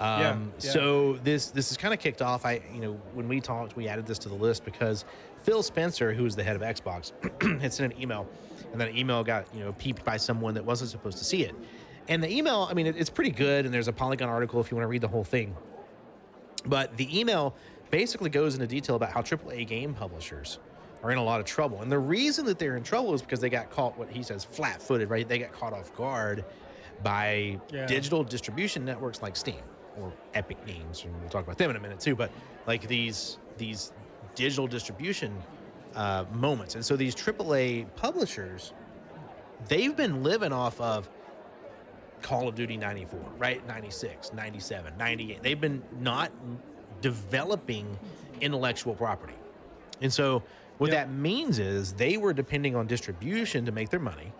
Um, 0.00 0.20
Yeah, 0.20 0.36
yeah. 0.60 0.70
So 0.72 1.12
this 1.24 1.50
this 1.50 1.70
is 1.70 1.76
kind 1.76 1.94
of 1.94 2.00
kicked 2.00 2.20
off. 2.20 2.44
I 2.44 2.60
you 2.74 2.80
know 2.80 2.92
when 3.14 3.28
we 3.28 3.40
talked, 3.40 3.76
we 3.76 3.88
added 3.88 4.04
this 4.04 4.18
to 4.20 4.28
the 4.28 4.34
list 4.34 4.64
because 4.64 5.04
Phil 5.44 5.62
Spencer, 5.62 6.12
who 6.12 6.26
is 6.26 6.34
the 6.36 6.42
head 6.42 6.56
of 6.56 6.62
Xbox, 6.62 7.12
had 7.62 7.72
sent 7.72 7.94
an 7.94 8.02
email, 8.02 8.26
and 8.72 8.80
that 8.80 8.94
email 8.96 9.22
got 9.24 9.46
you 9.54 9.60
know 9.60 9.72
peeped 9.72 10.04
by 10.04 10.16
someone 10.16 10.54
that 10.54 10.64
wasn't 10.64 10.90
supposed 10.90 11.18
to 11.18 11.24
see 11.24 11.42
it. 11.44 11.54
And 12.08 12.22
the 12.22 12.30
email, 12.30 12.68
I 12.70 12.74
mean, 12.74 12.86
it, 12.86 12.96
it's 12.96 13.10
pretty 13.10 13.30
good, 13.32 13.64
and 13.64 13.74
there's 13.74 13.88
a 13.88 13.92
Polygon 13.92 14.28
article 14.28 14.60
if 14.60 14.70
you 14.70 14.76
want 14.76 14.84
to 14.84 14.88
read 14.88 15.00
the 15.00 15.08
whole 15.08 15.24
thing. 15.24 15.56
But 16.64 16.96
the 16.96 17.18
email 17.18 17.54
basically 17.90 18.30
goes 18.30 18.54
into 18.54 18.66
detail 18.66 18.96
about 18.96 19.10
how 19.12 19.22
AAA 19.22 19.66
game 19.66 19.94
publishers 19.94 20.58
are 21.02 21.10
in 21.12 21.18
a 21.18 21.22
lot 21.22 21.40
of 21.40 21.46
trouble. 21.46 21.82
And 21.82 21.90
the 21.90 21.98
reason 21.98 22.44
that 22.46 22.58
they're 22.58 22.76
in 22.76 22.82
trouble 22.82 23.14
is 23.14 23.22
because 23.22 23.40
they 23.40 23.48
got 23.50 23.70
caught, 23.70 23.96
what 23.98 24.08
he 24.10 24.22
says, 24.22 24.44
flat 24.44 24.82
footed, 24.82 25.08
right? 25.10 25.28
They 25.28 25.38
got 25.38 25.52
caught 25.52 25.72
off 25.72 25.94
guard 25.94 26.44
by 27.02 27.60
Yeah. 27.72 27.86
digital 27.86 28.24
distribution 28.24 28.84
networks 28.84 29.22
like 29.22 29.36
Steam 29.36 29.60
or 30.00 30.12
Epic 30.34 30.64
Games. 30.66 31.04
And 31.04 31.18
we'll 31.20 31.28
talk 31.28 31.44
about 31.44 31.58
them 31.58 31.70
in 31.70 31.76
a 31.76 31.80
minute 31.80 32.00
too. 32.00 32.16
But 32.16 32.30
like 32.66 32.88
these, 32.88 33.38
these 33.58 33.92
digital 34.34 34.66
distribution 34.66 35.36
uh, 35.96 36.24
moments. 36.32 36.74
And 36.76 36.84
so 36.84 36.96
these 36.96 37.14
AAA 37.14 37.86
publishers, 37.96 38.72
they've 39.68 39.96
been 39.96 40.22
living 40.22 40.52
off 40.52 40.80
of 40.80 41.08
Call 42.22 42.48
of 42.48 42.54
Duty 42.54 42.76
94, 42.76 43.18
right? 43.38 43.66
96, 43.66 44.32
97, 44.32 44.92
98. 44.96 45.42
They've 45.42 45.60
been 45.60 45.82
not 46.00 46.30
developing 47.00 47.98
intellectual 48.40 48.94
property. 48.94 49.34
And 50.00 50.12
so 50.12 50.42
what 50.78 50.90
Yep. 50.90 51.06
that 51.08 51.12
means 51.14 51.58
is 51.58 51.92
they 51.94 52.16
were 52.16 52.32
depending 52.32 52.76
on 52.76 52.86
distribution 52.86 53.64
to 53.66 53.72
make 53.72 53.88
their 53.90 54.00
money 54.00 54.32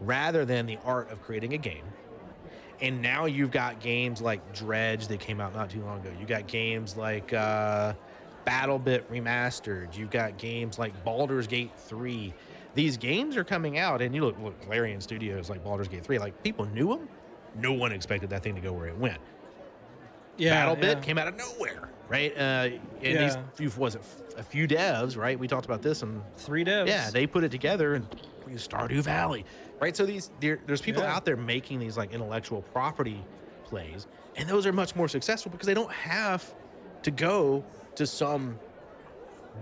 rather 0.00 0.44
than 0.44 0.66
the 0.66 0.78
art 0.84 1.10
of 1.10 1.22
creating 1.22 1.54
a 1.54 1.58
game. 1.58 1.84
And 2.80 3.00
now 3.00 3.24
you've 3.24 3.50
got 3.50 3.80
games 3.80 4.20
like 4.20 4.52
Dredge 4.54 5.08
that 5.08 5.18
came 5.20 5.40
out 5.40 5.54
not 5.54 5.70
too 5.70 5.82
long 5.82 6.00
ago. 6.00 6.10
You 6.20 6.26
got 6.26 6.46
games 6.46 6.96
like 6.96 7.32
uh, 7.32 7.94
BattleBit 8.46 9.04
Remastered. 9.10 9.96
You've 9.96 10.10
got 10.10 10.38
games 10.38 10.78
like 10.78 11.04
Baldur's 11.04 11.46
Gate 11.46 11.72
3. 11.76 12.32
These 12.74 12.96
games 12.96 13.36
are 13.36 13.44
coming 13.44 13.78
out, 13.78 14.00
and 14.02 14.14
you 14.14 14.24
look, 14.24 14.38
look 14.40 14.54
Larian 14.68 15.00
Studios 15.00 15.50
like 15.50 15.64
Baldur's 15.64 15.88
Gate 15.88 16.04
3, 16.04 16.18
like 16.18 16.42
people 16.42 16.64
knew 16.66 16.88
them. 16.88 17.08
No 17.58 17.72
one 17.72 17.90
expected 17.92 18.30
that 18.30 18.42
thing 18.42 18.54
to 18.54 18.60
go 18.60 18.72
where 18.72 18.86
it 18.86 18.96
went. 18.98 19.18
Yeah, 20.36 20.66
BattleBit 20.66 20.82
yeah. 20.82 21.00
came 21.00 21.18
out 21.18 21.28
of 21.28 21.36
nowhere, 21.36 21.88
right? 22.08 22.36
Uh, 22.36 22.40
and 22.40 22.80
Yeah. 23.02 23.24
these 23.26 23.36
few 23.54 23.70
was 23.80 23.94
it 23.94 24.02
a 24.36 24.42
few 24.42 24.68
devs, 24.68 25.16
right? 25.16 25.38
We 25.38 25.48
talked 25.48 25.64
about 25.64 25.80
this, 25.82 26.02
and 26.02 26.22
three 26.36 26.64
devs. 26.64 26.88
yeah, 26.88 27.10
they 27.10 27.26
put 27.26 27.42
it 27.44 27.50
together 27.50 27.94
and 27.94 28.06
Stardew 28.50 29.00
Valley, 29.00 29.44
right? 29.80 29.96
So 29.96 30.04
these 30.04 30.30
there's 30.40 30.82
people 30.82 31.02
Yeah. 31.02 31.14
out 31.16 31.24
there 31.24 31.36
making 31.38 31.78
these 31.78 31.96
like 31.96 32.12
intellectual 32.12 32.60
property 32.60 33.24
plays, 33.64 34.06
and 34.36 34.46
those 34.48 34.66
are 34.66 34.72
much 34.72 34.94
more 34.94 35.08
successful 35.08 35.50
because 35.50 35.66
they 35.66 35.74
don't 35.74 35.90
have 35.90 36.54
to 37.02 37.10
go 37.10 37.64
to 37.96 38.06
some 38.06 38.58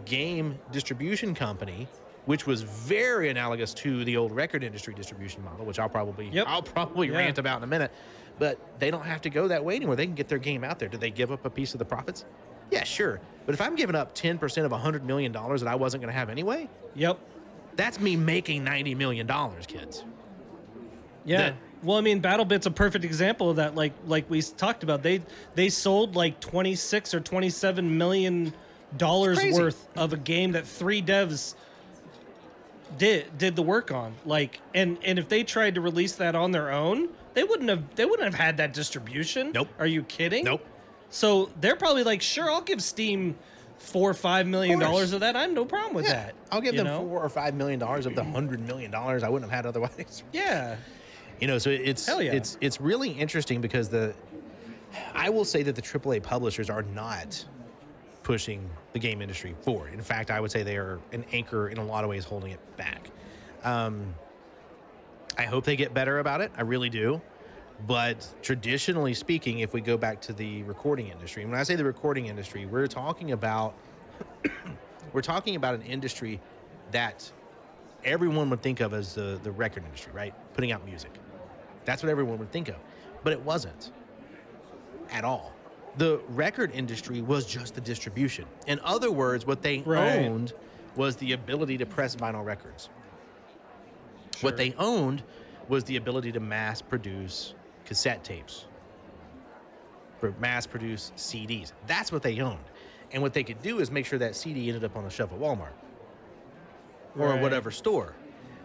game 0.05 0.59
distribution 0.73 1.35
company, 1.35 1.89
which 2.27 2.47
was 2.47 2.63
very 2.63 3.31
analogous 3.31 3.73
to 3.75 4.05
the 4.05 4.17
old 4.17 4.33
record 4.33 4.65
industry 4.65 4.93
distribution 4.95 5.43
model, 5.45 5.65
which 5.65 5.79
I'll 5.79 5.89
probably 5.89 6.29
Yep. 6.29 6.47
I'll 6.49 6.63
probably 6.63 7.09
Yeah. 7.09 7.19
rant 7.19 7.39
about 7.39 7.59
in 7.59 7.65
a 7.65 7.69
minute. 7.69 7.93
But 8.39 8.59
they 8.81 8.91
don't 8.91 9.05
have 9.05 9.21
to 9.23 9.31
go 9.31 9.47
that 9.49 9.65
way 9.65 9.77
anymore. 9.77 9.95
They 9.95 10.07
can 10.07 10.17
get 10.17 10.29
their 10.29 10.39
game 10.39 10.65
out 10.65 10.79
there. 10.81 10.89
Do 10.89 10.99
they 10.99 11.11
give 11.11 11.31
up 11.31 11.45
a 11.45 11.51
piece 11.51 11.73
of 11.75 11.79
the 11.79 11.85
profits? 11.85 12.25
Yeah, 12.71 12.83
sure. 12.83 13.21
But 13.47 13.55
if 13.55 13.61
I'm 13.61 13.77
giving 13.77 13.95
up 13.95 14.15
10% 14.15 14.65
of 14.67 14.73
$100 14.73 15.05
million 15.05 15.31
that 15.33 15.67
I 15.69 15.77
wasn't 15.77 16.03
going 16.03 16.13
to 16.13 16.19
have 16.19 16.29
anyway, 16.31 16.69
Yep. 16.97 17.19
that's 17.77 18.01
me 18.01 18.17
making 18.17 18.65
$90 18.65 18.97
million, 18.97 19.29
kids. 19.69 20.05
Yeah. 21.25 21.39
that- 21.39 21.55
well, 21.85 21.99
I 21.99 22.01
mean, 22.01 22.21
BattleBit's 22.23 22.67
a 22.67 22.71
perfect 22.71 23.05
example 23.05 23.51
of 23.51 23.57
that. 23.57 23.75
Like, 23.75 23.93
like 24.07 24.29
we 24.31 24.43
talked 24.43 24.83
about, 24.83 25.03
they 25.03 25.23
they 25.55 25.69
sold 25.69 26.17
like 26.17 26.41
twenty 26.41 26.75
six 26.75 27.15
or 27.15 27.21
twenty 27.21 27.51
seven 27.51 27.99
million 27.99 28.53
dollars 28.97 29.39
worth 29.53 29.89
of 29.97 30.13
a 30.13 30.17
game 30.17 30.53
that 30.53 30.67
three 30.67 31.03
devs 31.03 31.55
did 32.97 33.37
did 33.39 33.57
the 33.57 33.63
work 33.63 33.91
on. 33.91 34.15
Like, 34.25 34.61
and 34.75 34.99
and 35.05 35.19
if 35.19 35.29
they 35.29 35.45
tried 35.45 35.75
to 35.77 35.81
release 35.81 36.15
that 36.17 36.35
on 36.35 36.53
their 36.53 36.71
own, 36.71 37.09
they 37.35 37.45
wouldn't 37.45 37.69
have 37.69 37.95
they 37.97 38.05
wouldn't 38.05 38.25
have 38.25 38.41
had 38.41 38.57
that 38.59 38.73
distribution. 38.73 39.53
Nope. 39.53 39.69
Are 39.79 39.87
you 39.87 40.03
kidding? 40.03 40.45
Nope. 40.45 40.65
So 41.11 41.51
they're 41.61 41.77
probably 41.77 42.03
like, 42.03 42.23
sure, 42.23 42.51
I'll 42.51 42.61
give 42.61 42.83
Steam 42.83 43.37
four 43.79 44.11
or 44.11 44.15
five 44.15 44.47
million 44.47 44.79
course. 44.79 44.91
dollars 44.91 45.13
of 45.13 45.21
that. 45.21 45.37
I 45.37 45.43
have 45.43 45.53
no 45.53 45.65
problem 45.65 45.95
with 45.95 46.07
that. 46.07 46.35
I'll 46.51 46.61
give 46.61 46.77
them 46.77 46.87
know? 46.87 47.01
four 47.07 47.23
or 47.23 47.29
five 47.29 47.55
million 47.55 47.79
dollars 47.79 48.07
of 48.07 48.15
the 48.15 48.25
hundred 48.25 48.61
million 48.67 48.91
dollars 48.91 49.23
I 49.23 49.29
wouldn't 49.29 49.51
have 49.51 49.65
had 49.65 49.67
otherwise. 49.67 50.23
Yeah. 50.33 50.77
You 51.45 51.49
know, 51.49 51.59
so 51.59 51.69
it's 51.69 52.09
yeah. 52.09 52.33
it's 52.33 52.57
it's 52.63 52.81
really 52.81 53.11
interesting 53.11 53.61
because 53.61 53.91
the 53.91 54.15
I 55.15 55.29
will 55.29 55.45
say 55.45 55.63
that 55.65 55.77
the 55.77 55.83
AAA 55.83 56.23
publishers 56.23 56.71
are 56.71 56.81
not 56.81 57.45
pushing 58.23 58.67
the 58.95 58.99
game 58.99 59.21
industry 59.21 59.55
forward. 59.61 59.93
In 59.93 60.01
fact, 60.01 60.31
I 60.31 60.41
would 60.41 60.51
say 60.51 60.63
they 60.63 60.79
are 60.79 61.01
an 61.13 61.23
anchor 61.33 61.69
in 61.69 61.77
a 61.77 61.85
lot 61.85 62.03
of 62.03 62.09
ways 62.09 62.25
holding 62.25 62.53
it 62.53 62.77
back. 62.79 63.11
Um, 63.63 64.15
I 65.37 65.43
hope 65.43 65.65
they 65.67 65.77
get 65.77 65.93
better 65.93 66.19
about 66.19 66.41
it. 66.41 66.51
I 66.57 66.63
really 66.63 66.89
do. 66.89 67.21
But 67.87 68.27
traditionally 68.41 69.13
speaking, 69.13 69.59
if 69.59 69.75
we 69.75 69.83
go 69.83 69.99
back 69.99 70.23
to 70.23 70.33
the 70.33 70.63
recording 70.63 71.09
industry, 71.09 71.45
when 71.45 71.57
I 71.57 71.63
say 71.65 71.77
the 71.77 71.85
recording 71.85 72.25
industry, 72.25 72.65
we're 72.65 72.87
talking 72.87 73.33
about 73.33 73.75
we're 75.13 75.21
talking 75.21 75.57
about 75.57 75.75
an 75.75 75.83
industry 75.83 76.41
that 76.93 77.31
everyone 78.03 78.49
would 78.49 78.63
think 78.63 78.81
of 78.81 78.95
as 78.95 79.15
the, 79.15 79.39
the 79.43 79.53
record 79.53 79.85
industry, 79.85 80.15
right? 80.15 80.33
Putting 80.55 80.73
out 80.73 80.87
music. 80.87 81.11
That's 81.85 82.03
what 82.03 82.11
everyone 82.11 82.39
would 82.39 82.51
think 82.53 82.69
of. 82.69 82.77
But 83.23 83.33
it 83.33 83.41
wasn't 83.41 83.93
at 85.11 85.25
all. 85.25 85.53
The 85.97 86.21
record 86.31 86.73
industry 86.73 87.23
was 87.23 87.47
just 87.47 87.75
the 87.75 87.81
distribution. 87.81 88.47
In 88.67 88.81
other 88.81 89.11
words, 89.11 89.47
what 89.47 89.63
they 89.63 89.79
Right. 89.81 90.27
owned 90.27 90.53
was 90.97 91.17
the 91.17 91.33
ability 91.33 91.79
to 91.79 91.87
press 91.87 92.17
vinyl 92.17 92.45
records. 92.45 92.89
What 94.41 94.57
they 94.57 94.75
owned 94.79 95.23
was 95.69 95.85
the 95.85 95.97
ability 95.97 96.33
to 96.33 96.41
mass 96.41 96.83
produce 96.83 97.55
cassette 97.85 98.25
tapes, 98.25 98.67
for 100.21 100.33
mass 100.41 100.67
produce 100.67 101.13
CDs. 101.17 101.73
That's 101.87 102.11
what 102.11 102.23
they 102.23 102.41
owned. 102.41 102.65
And 103.13 103.23
what 103.23 103.33
they 103.33 103.45
could 103.45 103.63
do 103.63 103.79
is 103.81 103.91
make 103.91 104.07
sure 104.07 104.19
that 104.19 104.35
CD 104.35 104.69
ended 104.69 104.85
up 104.85 104.97
on 104.97 105.05
the 105.05 105.11
shelf 105.11 105.33
at 105.33 105.39
Walmart 105.39 105.69
or 107.17 107.29
Right. 107.29 107.41
whatever 107.41 107.71
store. 107.71 108.15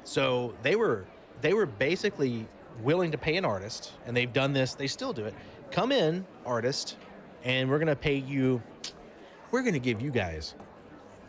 So 0.03 0.55
they 0.63 0.76
were 0.76 1.05
they 1.41 1.53
were 1.53 1.65
basically 1.65 2.47
willing 2.82 3.11
to 3.11 3.17
pay 3.17 3.38
an 3.38 3.45
artist, 3.45 3.91
and 4.05 4.15
they've 4.15 4.32
done 4.32 4.53
this. 4.53 4.73
They 4.73 4.88
still 4.88 5.13
do 5.13 5.25
it. 5.25 5.34
Come 5.71 5.91
in, 5.91 6.25
artist, 6.45 6.97
and 7.43 7.69
we're 7.69 7.80
gonna 7.80 7.95
pay 7.95 8.15
you. 8.15 8.61
We're 9.51 9.63
gonna 9.63 9.80
give 9.80 10.01
you 10.01 10.11
guys 10.11 10.55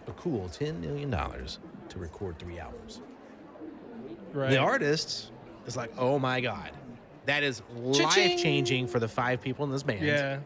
a 0.06 0.12
cool 0.12 0.48
ten 0.48 0.80
million 0.80 1.10
dollars 1.10 1.58
to 1.90 1.98
record 1.98 2.38
three 2.38 2.58
albums. 2.58 3.00
Right. 4.32 4.50
The 4.50 4.58
artist 4.58 5.32
is 5.66 5.76
like, 5.76 5.92
oh 5.98 6.18
my 6.18 6.40
god, 6.40 6.70
that 7.26 7.42
is 7.42 7.62
life 7.74 8.14
changing 8.14 8.86
for 8.86 8.98
the 8.98 9.08
five 9.08 9.40
people 9.40 9.64
in 9.64 9.70
this 9.70 9.82
band. 9.82 10.04
Yeah. 10.04 10.38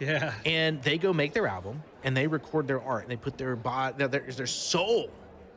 Yeah. 0.00 0.32
and 0.44 0.82
they 0.82 0.98
go 0.98 1.12
make 1.12 1.32
their 1.32 1.46
album 1.46 1.80
and 2.02 2.16
they 2.16 2.26
record 2.26 2.66
their 2.66 2.82
art 2.82 3.02
and 3.02 3.10
they 3.10 3.16
put 3.16 3.38
their 3.38 3.54
body 3.54 3.94
their, 3.98 4.08
their, 4.08 4.20
their 4.32 4.46
soul 4.48 5.08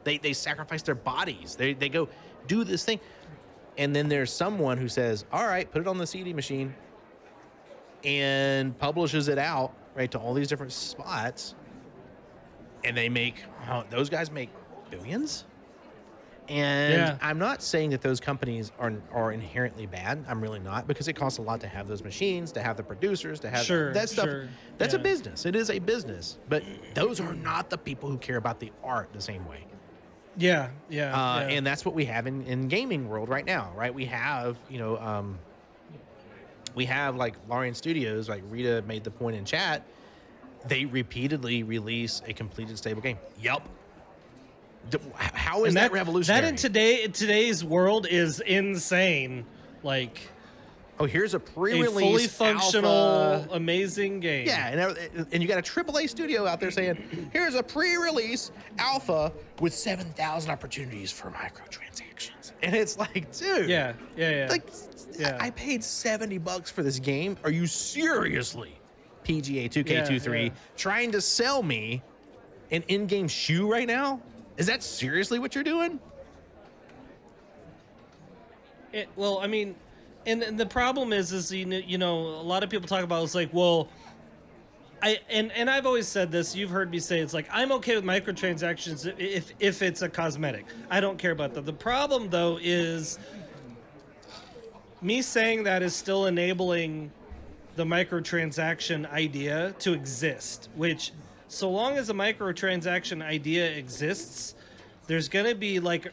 they 0.03 0.19
they 0.19 0.33
sacrifice 0.33 0.83
their 0.83 0.93
bodies 0.93 1.55
they 1.55 1.73
they 1.73 1.89
go 1.89 2.07
do 2.45 2.63
this 2.63 2.85
thing 2.85 2.99
and 3.77 3.95
then 3.95 4.07
there's 4.09 4.31
someone 4.31 4.77
who 4.77 4.87
says 4.87 5.25
all 5.31 5.45
right 5.45 5.71
put 5.71 5.81
it 5.81 5.87
on 5.87 5.97
the 5.97 6.07
cd 6.07 6.33
machine 6.33 6.73
and 8.03 8.77
publishes 8.77 9.27
it 9.27 9.37
out 9.37 9.73
right 9.95 10.11
to 10.11 10.19
all 10.19 10.33
these 10.33 10.47
different 10.47 10.71
spots 10.71 11.55
and 12.83 12.95
they 12.95 13.09
make 13.09 13.35
oh, 13.69 13.83
those 13.89 14.09
guys 14.09 14.31
make 14.31 14.49
billions 14.89 15.45
and 16.47 16.93
Yeah. 16.93 17.17
I'm 17.21 17.39
not 17.39 17.63
saying 17.63 17.89
that 17.89 18.01
those 18.01 18.19
companies 18.19 18.71
are 18.77 18.93
are 19.11 19.31
inherently 19.31 19.87
bad. 19.87 20.23
I'm 20.27 20.39
really 20.39 20.59
not 20.59 20.85
because 20.85 21.07
it 21.07 21.13
costs 21.13 21.39
a 21.39 21.41
lot 21.41 21.59
to 21.61 21.67
have 21.67 21.87
those 21.87 22.03
machines, 22.03 22.51
to 22.51 22.61
have 22.61 22.77
the 22.77 22.83
producers, 22.83 23.39
to 23.39 23.49
have 23.49 23.65
Sure, 23.65 23.91
that 23.93 24.09
stuff. 24.09 24.25
sure. 24.25 24.47
That's 24.77 24.93
a 24.93 24.99
business. 24.99 25.47
It 25.47 25.55
is 25.55 25.71
a 25.71 25.79
business. 25.79 26.37
But 26.47 26.61
those 26.93 27.19
are 27.19 27.33
not 27.33 27.71
the 27.71 27.79
people 27.79 28.09
who 28.11 28.19
care 28.19 28.37
about 28.37 28.59
the 28.59 28.71
art 28.83 29.09
the 29.11 29.21
same 29.21 29.43
way. 29.47 29.65
Yeah. 30.37 30.69
Yeah. 30.89 31.13
Uh, 31.13 31.39
yeah. 31.41 31.55
And 31.55 31.65
that's 31.65 31.85
what 31.85 31.95
we 31.95 32.05
have 32.05 32.27
in, 32.27 32.43
in 32.43 32.67
gaming 32.67 33.07
world 33.07 33.29
right 33.29 33.45
now, 33.45 33.71
right? 33.75 33.93
We 33.93 34.05
have, 34.05 34.57
you 34.69 34.79
know, 34.79 34.97
um, 34.97 35.39
we 36.75 36.85
have 36.85 37.15
like 37.15 37.35
Larian 37.49 37.73
Studios, 37.73 38.27
like 38.27 38.43
Rita 38.49 38.83
made 38.85 39.03
the 39.03 39.11
point 39.11 39.37
in 39.37 39.45
chat, 39.45 39.83
they 40.67 40.85
repeatedly 40.85 41.63
release 41.63 42.21
a 42.27 42.33
completed 42.33 42.77
stable 42.77 43.01
game. 43.01 43.17
Yep. 43.41 43.67
How 45.15 45.63
is 45.63 45.69
And 45.69 45.77
that, 45.77 45.91
revolutionary? 45.91 46.41
That 46.41 46.47
in 46.49 46.55
today 46.57 47.03
in 47.03 47.11
today's 47.11 47.63
world 47.63 48.05
is 48.07 48.39
insane. 48.39 49.45
Like 49.83 50.19
oh, 50.99 51.05
here's 51.05 51.33
a 51.33 51.39
pre-release 51.39 51.87
a 51.87 51.99
fully 51.99 52.27
functional, 52.27 52.91
alpha- 52.91 53.49
amazing 53.53 54.19
game. 54.19 54.47
Yeah, 54.47 54.67
and, 54.67 54.79
uh, 54.79 55.25
and 55.31 55.41
you 55.41 55.47
got 55.49 55.57
a 55.57 55.61
AAA 55.61 56.07
studio 56.09 56.45
out 56.47 56.59
there 56.59 56.71
saying, 56.71 57.29
"Here's 57.33 57.55
a 57.55 57.63
pre-release 57.63 58.51
alpha 58.77 59.31
with 59.59 59.73
7,000 59.73 60.49
opportunities 60.51 61.11
for 61.11 61.29
microtransactions," 61.31 62.51
and 62.61 62.75
it's 62.75 62.97
like, 62.97 63.31
dude, 63.37 63.69
Yeah. 63.69 63.93
Yeah. 64.15 64.29
Yeah. 64.31 64.47
like, 64.49 64.63
Yeah. 65.19 65.37
I 65.39 65.49
paid 65.51 65.83
70 65.83 66.37
bucks 66.39 66.69
for 66.71 66.83
this 66.83 66.99
game. 66.99 67.37
Are 67.43 67.51
you 67.51 67.67
seriously, 67.67 68.75
PGA 69.23 69.69
2K23, 69.69 70.37
Yeah, 70.37 70.43
yeah. 70.45 70.49
trying 70.77 71.11
to 71.13 71.21
sell 71.21 71.63
me 71.63 72.01
an 72.71 72.83
in-game 72.87 73.27
shoe 73.27 73.69
right 73.71 73.87
now? 73.87 74.21
Is 74.57 74.67
that 74.67 74.81
seriously 74.83 75.39
what 75.39 75.55
you're 75.55 75.63
doing? 75.63 75.99
It, 78.93 79.09
well, 79.17 79.39
I 79.39 79.47
mean, 79.47 79.75
and, 80.25 80.43
and 80.43 80.59
the 80.59 80.65
problem 80.65 81.13
is, 81.13 81.31
is 81.31 81.51
you 81.51 81.97
know, 81.97 82.17
a 82.17 82.45
lot 82.45 82.63
of 82.63 82.69
people 82.69 82.87
talk 82.87 83.03
about 83.03 83.23
it's 83.23 83.35
like, 83.35 83.53
well, 83.53 83.89
I 85.01 85.19
and 85.29 85.51
and 85.51 85.69
I've 85.69 85.85
always 85.85 86.07
said 86.07 86.31
this. 86.31 86.55
You've 86.55 86.69
heard 86.69 86.89
me 86.89 86.99
say 86.99 87.19
it's 87.19 87.33
like 87.33 87.47
I'm 87.51 87.71
okay 87.73 87.95
with 87.95 88.05
microtransactions 88.05 89.13
if 89.19 89.51
if 89.59 89.81
it's 89.81 90.01
a 90.01 90.09
cosmetic. 90.09 90.65
I 90.89 90.99
don't 90.99 91.17
care 91.17 91.31
about 91.31 91.53
that. 91.53 91.65
The 91.65 91.73
problem 91.73 92.29
though 92.29 92.57
is 92.61 93.19
me 95.01 95.21
saying 95.21 95.63
that 95.63 95.83
is 95.83 95.95
still 95.95 96.25
enabling 96.25 97.11
the 97.75 97.83
microtransaction 97.83 99.09
idea 99.11 99.75
to 99.79 99.93
exist, 99.93 100.69
which 100.75 101.11
so 101.47 101.69
long 101.69 101.97
as 101.97 102.09
a 102.09 102.13
microtransaction 102.13 103.21
idea 103.21 103.69
exists, 103.71 104.55
there's 105.07 105.29
going 105.29 105.45
to 105.45 105.55
be 105.55 105.79
like 105.79 106.11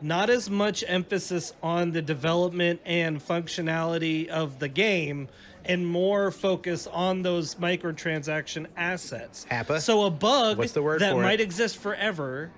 not 0.00 0.30
as 0.30 0.48
much 0.48 0.84
emphasis 0.86 1.52
on 1.62 1.92
the 1.92 2.02
development 2.02 2.80
and 2.84 3.20
functionality 3.20 4.28
of 4.28 4.58
the 4.58 4.68
game 4.68 5.28
and 5.64 5.86
more 5.86 6.30
focus 6.30 6.86
on 6.86 7.22
those 7.22 7.56
microtransaction 7.56 8.66
assets. 8.76 9.46
Hapa? 9.50 9.80
So 9.80 10.04
a 10.04 10.10
bug 10.10 10.58
What's 10.58 10.72
the 10.72 10.82
word 10.82 11.00
that 11.00 11.12
for 11.12 11.20
it? 11.20 11.24
might 11.24 11.40
exist 11.40 11.78
forever. 11.78 12.50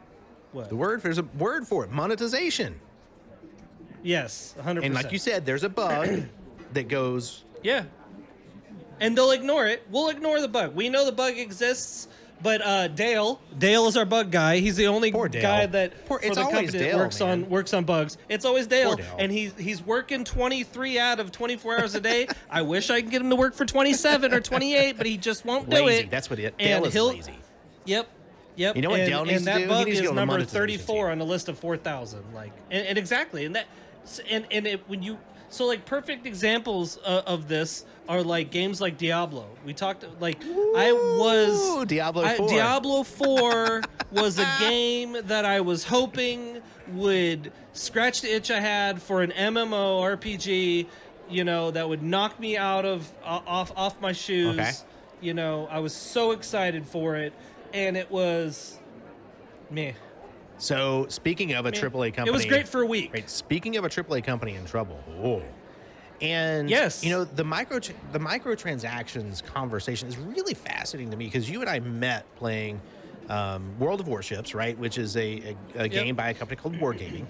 What? 0.53 0.69
The 0.69 0.77
word 0.77 1.03
there's 1.03 1.19
a 1.19 1.23
word 1.23 1.67
for 1.67 1.85
it: 1.85 1.91
monetization. 1.91 2.79
Yes, 4.03 4.55
100%. 4.59 4.85
And 4.85 4.95
like 4.95 5.13
you 5.13 5.19
said, 5.19 5.45
there's 5.45 5.65
a 5.65 5.69
bug 5.69 6.23
that 6.73 6.89
goes 6.89 7.45
Yeah. 7.63 7.85
And 8.99 9.17
they'll 9.17 9.31
ignore 9.31 9.67
it. 9.67 9.87
We'll 9.91 10.11
ignore 10.11 10.41
the 10.43 10.49
bug. 10.49 10.75
We 10.75 10.91
know 10.91 11.07
the 11.07 11.13
bug 11.13 11.39
exists, 11.39 12.07
but 12.43 12.63
uh, 12.63 12.89
Dale, 12.89 13.41
Dale 13.59 13.87
is 13.87 13.97
our 13.97 14.05
bug 14.05 14.31
guy. 14.31 14.59
He's 14.59 14.77
the 14.77 14.87
only 14.87 15.11
Dale. 15.11 15.29
guy 15.29 15.67
that 15.67 16.07
Poor- 16.07 16.19
for 16.19 16.25
it's 16.27 16.37
the 16.37 16.43
always 16.43 16.57
company 16.57 16.79
that 16.79 16.85
Dale, 16.91 16.99
works 16.99 17.21
man. 17.21 17.31
on 17.45 17.51
works 17.51 17.75
on 17.75 17.85
bugs. 17.85 18.19
It's 18.29 18.45
always 18.45 18.67
Dale, 18.67 18.97
Dale. 18.97 19.17
and 19.19 19.31
he's 19.33 19.55
he's 19.59 19.83
working 19.83 20.25
23 20.25 20.99
out 20.99 21.21
of 21.21 21.33
24 21.33 21.81
hours 21.81 21.95
a 21.95 22.01
day. 22.01 22.29
I 22.51 22.63
wish 22.63 22.91
I 22.91 23.03
could 23.03 23.11
get 23.11 23.21
him 23.23 23.31
to 23.31 23.37
work 23.37 23.55
for 23.55 23.65
27 23.65 24.33
or 24.33 24.41
28, 24.41 24.97
but 24.97 25.07
he 25.07 25.17
just 25.17 25.45
won't 25.45 25.69
do 25.71 25.77
lazy. 25.85 26.05
it. 26.05 26.11
That's 26.11 26.31
what 26.31 26.39
it. 26.39 26.57
Dale 26.59 26.85
is 26.85 26.93
he'll- 26.93 27.09
lazy. 27.09 27.39
Yep. 27.85 28.09
Yep. 28.57 28.77
You 28.77 28.83
know 28.83 28.91
what 28.91 29.01
and, 29.01 29.09
Dell 29.09 29.25
needs 29.25 29.37
and 29.37 29.47
to 29.47 29.53
that 29.53 29.57
do? 29.59 29.63
He 29.63 29.69
bug 29.69 29.87
needs 29.87 29.99
to 29.99 30.05
is 30.05 30.11
on 30.11 30.17
the 30.17 30.21
number 30.21 30.33
monetization 30.35 30.61
34 30.61 30.97
team. 31.07 31.13
on 31.13 31.19
the 31.19 31.25
list 31.25 31.49
of 31.49 31.59
4,000. 31.59 32.23
Like, 32.35 32.53
and, 32.71 32.87
and 32.87 32.99
exactly, 32.99 33.45
and 33.47 33.55
that, 33.57 33.67
and 34.29 34.47
and 34.51 34.67
it, 34.67 34.87
when 34.89 35.03
you 35.03 35.19
so 35.49 35.67
like 35.67 35.85
perfect 35.87 36.27
examples 36.27 36.99
uh, 37.05 37.23
of 37.27 37.49
this 37.49 37.85
are 38.11 38.25
like 38.25 38.51
games 38.51 38.81
like 38.81 38.99
Diablo. 38.99 39.47
We 39.65 39.73
talked 39.73 40.05
like 40.21 40.43
I 40.43 40.93
was 40.93 41.57
Ooh, 41.71 41.87
Diablo 41.87 42.25
I- 42.25 42.37
4. 42.37 42.49
Diablo 42.49 43.03
4 43.05 43.83
was 44.11 44.41
a 44.41 44.49
game 44.59 45.17
that 45.27 45.45
I 45.45 45.61
was 45.61 45.85
hoping 45.85 46.61
would 46.89 47.53
scratch 47.73 48.21
the 48.21 48.35
itch 48.35 48.51
I 48.51 48.59
had 48.59 49.01
for 49.01 49.23
an 49.23 49.31
MMO 49.31 50.03
RPG. 50.03 50.87
You 51.29 51.45
know 51.45 51.71
that 51.71 51.89
would 51.89 52.03
knock 52.03 52.41
me 52.41 52.57
out 52.57 52.85
of 52.85 53.09
uh, 53.23 53.41
off 53.47 53.71
off 53.77 54.01
my 54.01 54.11
shoes. 54.11 54.59
Okay. 54.59 54.73
You 55.21 55.33
know, 55.35 55.69
I 55.71 55.79
was 55.79 55.95
so 55.95 56.33
excited 56.33 56.85
for 56.87 57.15
it, 57.15 57.33
and 57.73 57.97
it 57.97 58.11
was 58.11 58.81
me. 59.71 59.95
So 60.59 61.07
speaking 61.09 61.53
of 61.53 61.65
a 61.65 61.71
AAA 61.71 62.13
company, 62.15 62.29
It 62.29 62.33
was 62.33 62.45
great 62.45 62.67
for 62.67 62.81
a 62.83 62.87
week. 62.87 63.13
Right. 63.15 63.31
Speaking 63.31 63.77
of 63.77 63.85
a 63.85 63.89
AAA 63.89 64.25
company 64.25 64.57
in 64.57 64.65
trouble. 64.65 64.99
Oh. 65.23 65.43
And 66.21 66.69
Yes. 66.69 67.03
you 67.03 67.11
know 67.11 67.25
the 67.25 67.45
micro 67.45 67.79
the 68.13 68.19
microtransactions 68.19 69.43
conversation 69.45 70.09
is 70.09 70.19
really 70.19 70.55
fascinating 70.55 71.11
to 71.11 71.17
me 71.17 71.25
because 71.27 71.49
you 71.49 71.61
and 71.61 71.71
I 71.71 71.81
met 71.81 72.25
playing 72.37 72.81
um, 73.29 73.79
World 73.79 74.01
of 74.01 74.09
Warships, 74.09 74.55
right, 74.55 74.77
which 74.79 74.99
is 74.99 75.17
a, 75.17 75.55
a, 75.77 75.83
a 75.85 75.89
game 75.89 76.17
by 76.17 76.31
a 76.31 76.35
company 76.35 76.61
called 76.61 76.75
Wargaming, 76.77 77.25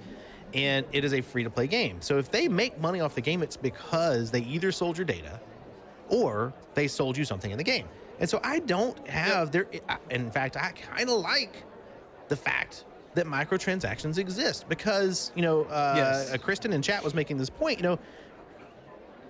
and 0.55 0.87
it 0.93 1.05
is 1.05 1.13
a 1.13 1.21
free 1.21 1.45
to 1.45 1.51
play 1.51 1.67
game. 1.67 2.01
So 2.01 2.19
if 2.19 2.31
they 2.31 2.49
make 2.49 2.81
money 2.81 3.01
off 3.01 3.15
the 3.15 3.21
game, 3.21 3.43
it's 3.43 3.57
because 3.57 4.31
they 4.31 4.41
either 4.41 4.73
sold 4.73 4.97
your 4.97 5.05
data 5.05 5.39
or 6.09 6.53
they 6.75 6.89
sold 6.89 7.17
you 7.17 7.25
something 7.25 7.51
in 7.51 7.59
the 7.59 7.65
game. 7.65 7.87
And 8.19 8.29
so 8.29 8.41
I 8.43 8.59
don't 8.61 9.07
have 9.09 9.51
there. 9.53 9.67
In 10.11 10.31
fact, 10.31 10.57
I 10.57 10.73
kind 10.73 11.09
of 11.09 11.19
like 11.21 11.63
the 12.29 12.37
fact 12.37 12.85
that 13.15 13.27
microtransactions 13.27 14.19
exist 14.19 14.69
because 14.69 15.33
you 15.35 15.43
know 15.43 15.63
uh, 15.65 15.95
Yes. 15.97 16.33
uh, 16.33 16.39
Kristen 16.39 16.73
in 16.73 16.81
chat 16.83 17.05
was 17.05 17.15
making 17.15 17.37
this 17.37 17.51
point. 17.51 17.79
You 17.79 17.83
know, 17.85 17.99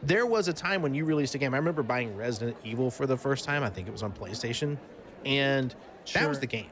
there 0.02 0.26
was 0.26 0.48
a 0.48 0.52
time 0.52 0.82
when 0.82 0.94
you 0.94 1.04
released 1.04 1.34
a 1.34 1.38
game. 1.38 1.54
I 1.54 1.58
remember 1.58 1.82
buying 1.82 2.16
Resident 2.16 2.56
Evil 2.64 2.90
for 2.90 3.06
the 3.06 3.16
first 3.16 3.44
time. 3.44 3.62
I 3.62 3.70
think 3.70 3.86
it 3.88 3.90
was 3.90 4.02
on 4.02 4.12
PlayStation, 4.12 4.76
and 5.24 5.74
that 6.14 6.28
was 6.28 6.40
the 6.40 6.46
game. 6.46 6.66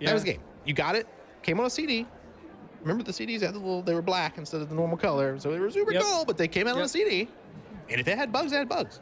Yeah. 0.00 0.06
That 0.08 0.14
was 0.14 0.24
the 0.24 0.32
game. 0.32 0.40
You 0.64 0.74
got 0.74 0.94
it. 0.96 1.06
Came 1.42 1.60
on 1.60 1.66
a 1.66 1.70
CD. 1.70 2.06
Remember 2.82 3.02
the 3.02 3.12
CDs 3.12 3.40
had 3.40 3.54
the 3.54 3.58
little. 3.58 3.82
They 3.82 3.94
were 3.94 4.02
black 4.02 4.38
instead 4.38 4.60
of 4.62 4.68
the 4.68 4.74
normal 4.74 4.96
color, 4.96 5.38
so 5.38 5.50
they 5.50 5.58
were 5.58 5.70
super 5.70 5.92
Yep. 5.92 6.02
cool. 6.02 6.24
But 6.24 6.36
they 6.38 6.48
came 6.48 6.66
out 6.66 6.76
on 6.76 6.82
a 6.82 6.88
CD, 6.88 7.28
and 7.90 8.00
if 8.00 8.06
it 8.08 8.16
had 8.16 8.32
bugs, 8.32 8.52
it 8.52 8.56
had 8.56 8.68
bugs. 8.68 9.00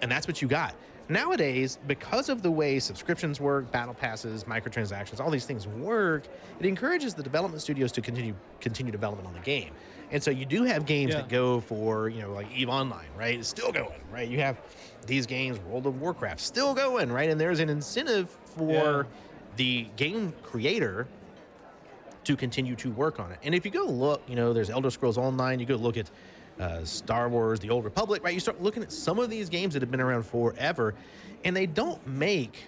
And 0.00 0.10
that's 0.10 0.26
what 0.28 0.40
you 0.40 0.48
got. 0.48 0.74
Nowadays, 1.08 1.78
because 1.86 2.28
of 2.28 2.42
the 2.42 2.50
way 2.50 2.78
subscriptions 2.78 3.40
work, 3.40 3.72
battle 3.72 3.94
passes, 3.94 4.44
microtransactions, 4.44 5.20
all 5.20 5.30
these 5.30 5.46
things 5.46 5.66
work, 5.66 6.24
it 6.60 6.66
encourages 6.66 7.14
the 7.14 7.22
development 7.22 7.62
studios 7.62 7.90
to 7.92 8.02
continue 8.02 8.34
continue 8.60 8.92
development 8.92 9.26
on 9.26 9.32
the 9.34 9.40
game. 9.40 9.72
And 10.10 10.22
so 10.22 10.30
you 10.30 10.46
do 10.46 10.64
have 10.64 10.86
games 10.86 11.10
Yeah. 11.12 11.20
that 11.22 11.28
go 11.28 11.60
for, 11.60 12.08
you 12.08 12.22
know, 12.22 12.32
like 12.32 12.46
EVE 12.56 12.68
Online, 12.68 13.08
right? 13.16 13.38
It's 13.38 13.48
still 13.48 13.72
going, 13.72 14.00
right? 14.10 14.28
You 14.28 14.40
have 14.40 14.56
these 15.06 15.26
games, 15.26 15.58
World 15.58 15.86
of 15.86 16.00
Warcraft, 16.00 16.40
still 16.40 16.74
going, 16.74 17.12
right? 17.12 17.28
And 17.28 17.40
there's 17.40 17.60
an 17.60 17.68
incentive 17.68 18.30
for 18.56 18.72
Yeah. 18.72 19.02
the 19.56 19.86
game 19.96 20.32
creator 20.42 21.06
to 22.24 22.36
continue 22.36 22.74
to 22.76 22.90
work 22.90 23.18
on 23.20 23.32
it. 23.32 23.38
And 23.42 23.54
if 23.54 23.64
you 23.64 23.70
go 23.70 23.84
look, 23.84 24.22
you 24.28 24.36
know, 24.36 24.52
there's 24.52 24.70
Elder 24.70 24.90
Scrolls 24.90 25.16
Online, 25.18 25.60
you 25.60 25.66
go 25.66 25.76
look 25.76 25.96
at 25.96 26.10
uh, 26.60 26.84
Star 26.84 27.28
Wars, 27.28 27.60
The 27.60 27.70
Old 27.70 27.84
Republic, 27.84 28.22
right? 28.24 28.34
You 28.34 28.40
start 28.40 28.60
looking 28.60 28.82
at 28.82 28.90
some 28.90 29.18
of 29.20 29.30
these 29.30 29.48
games 29.48 29.74
that 29.74 29.82
have 29.82 29.90
been 29.92 30.00
around 30.00 30.24
forever, 30.24 30.94
and 31.44 31.56
they 31.56 31.66
don't 31.66 32.04
make 32.06 32.64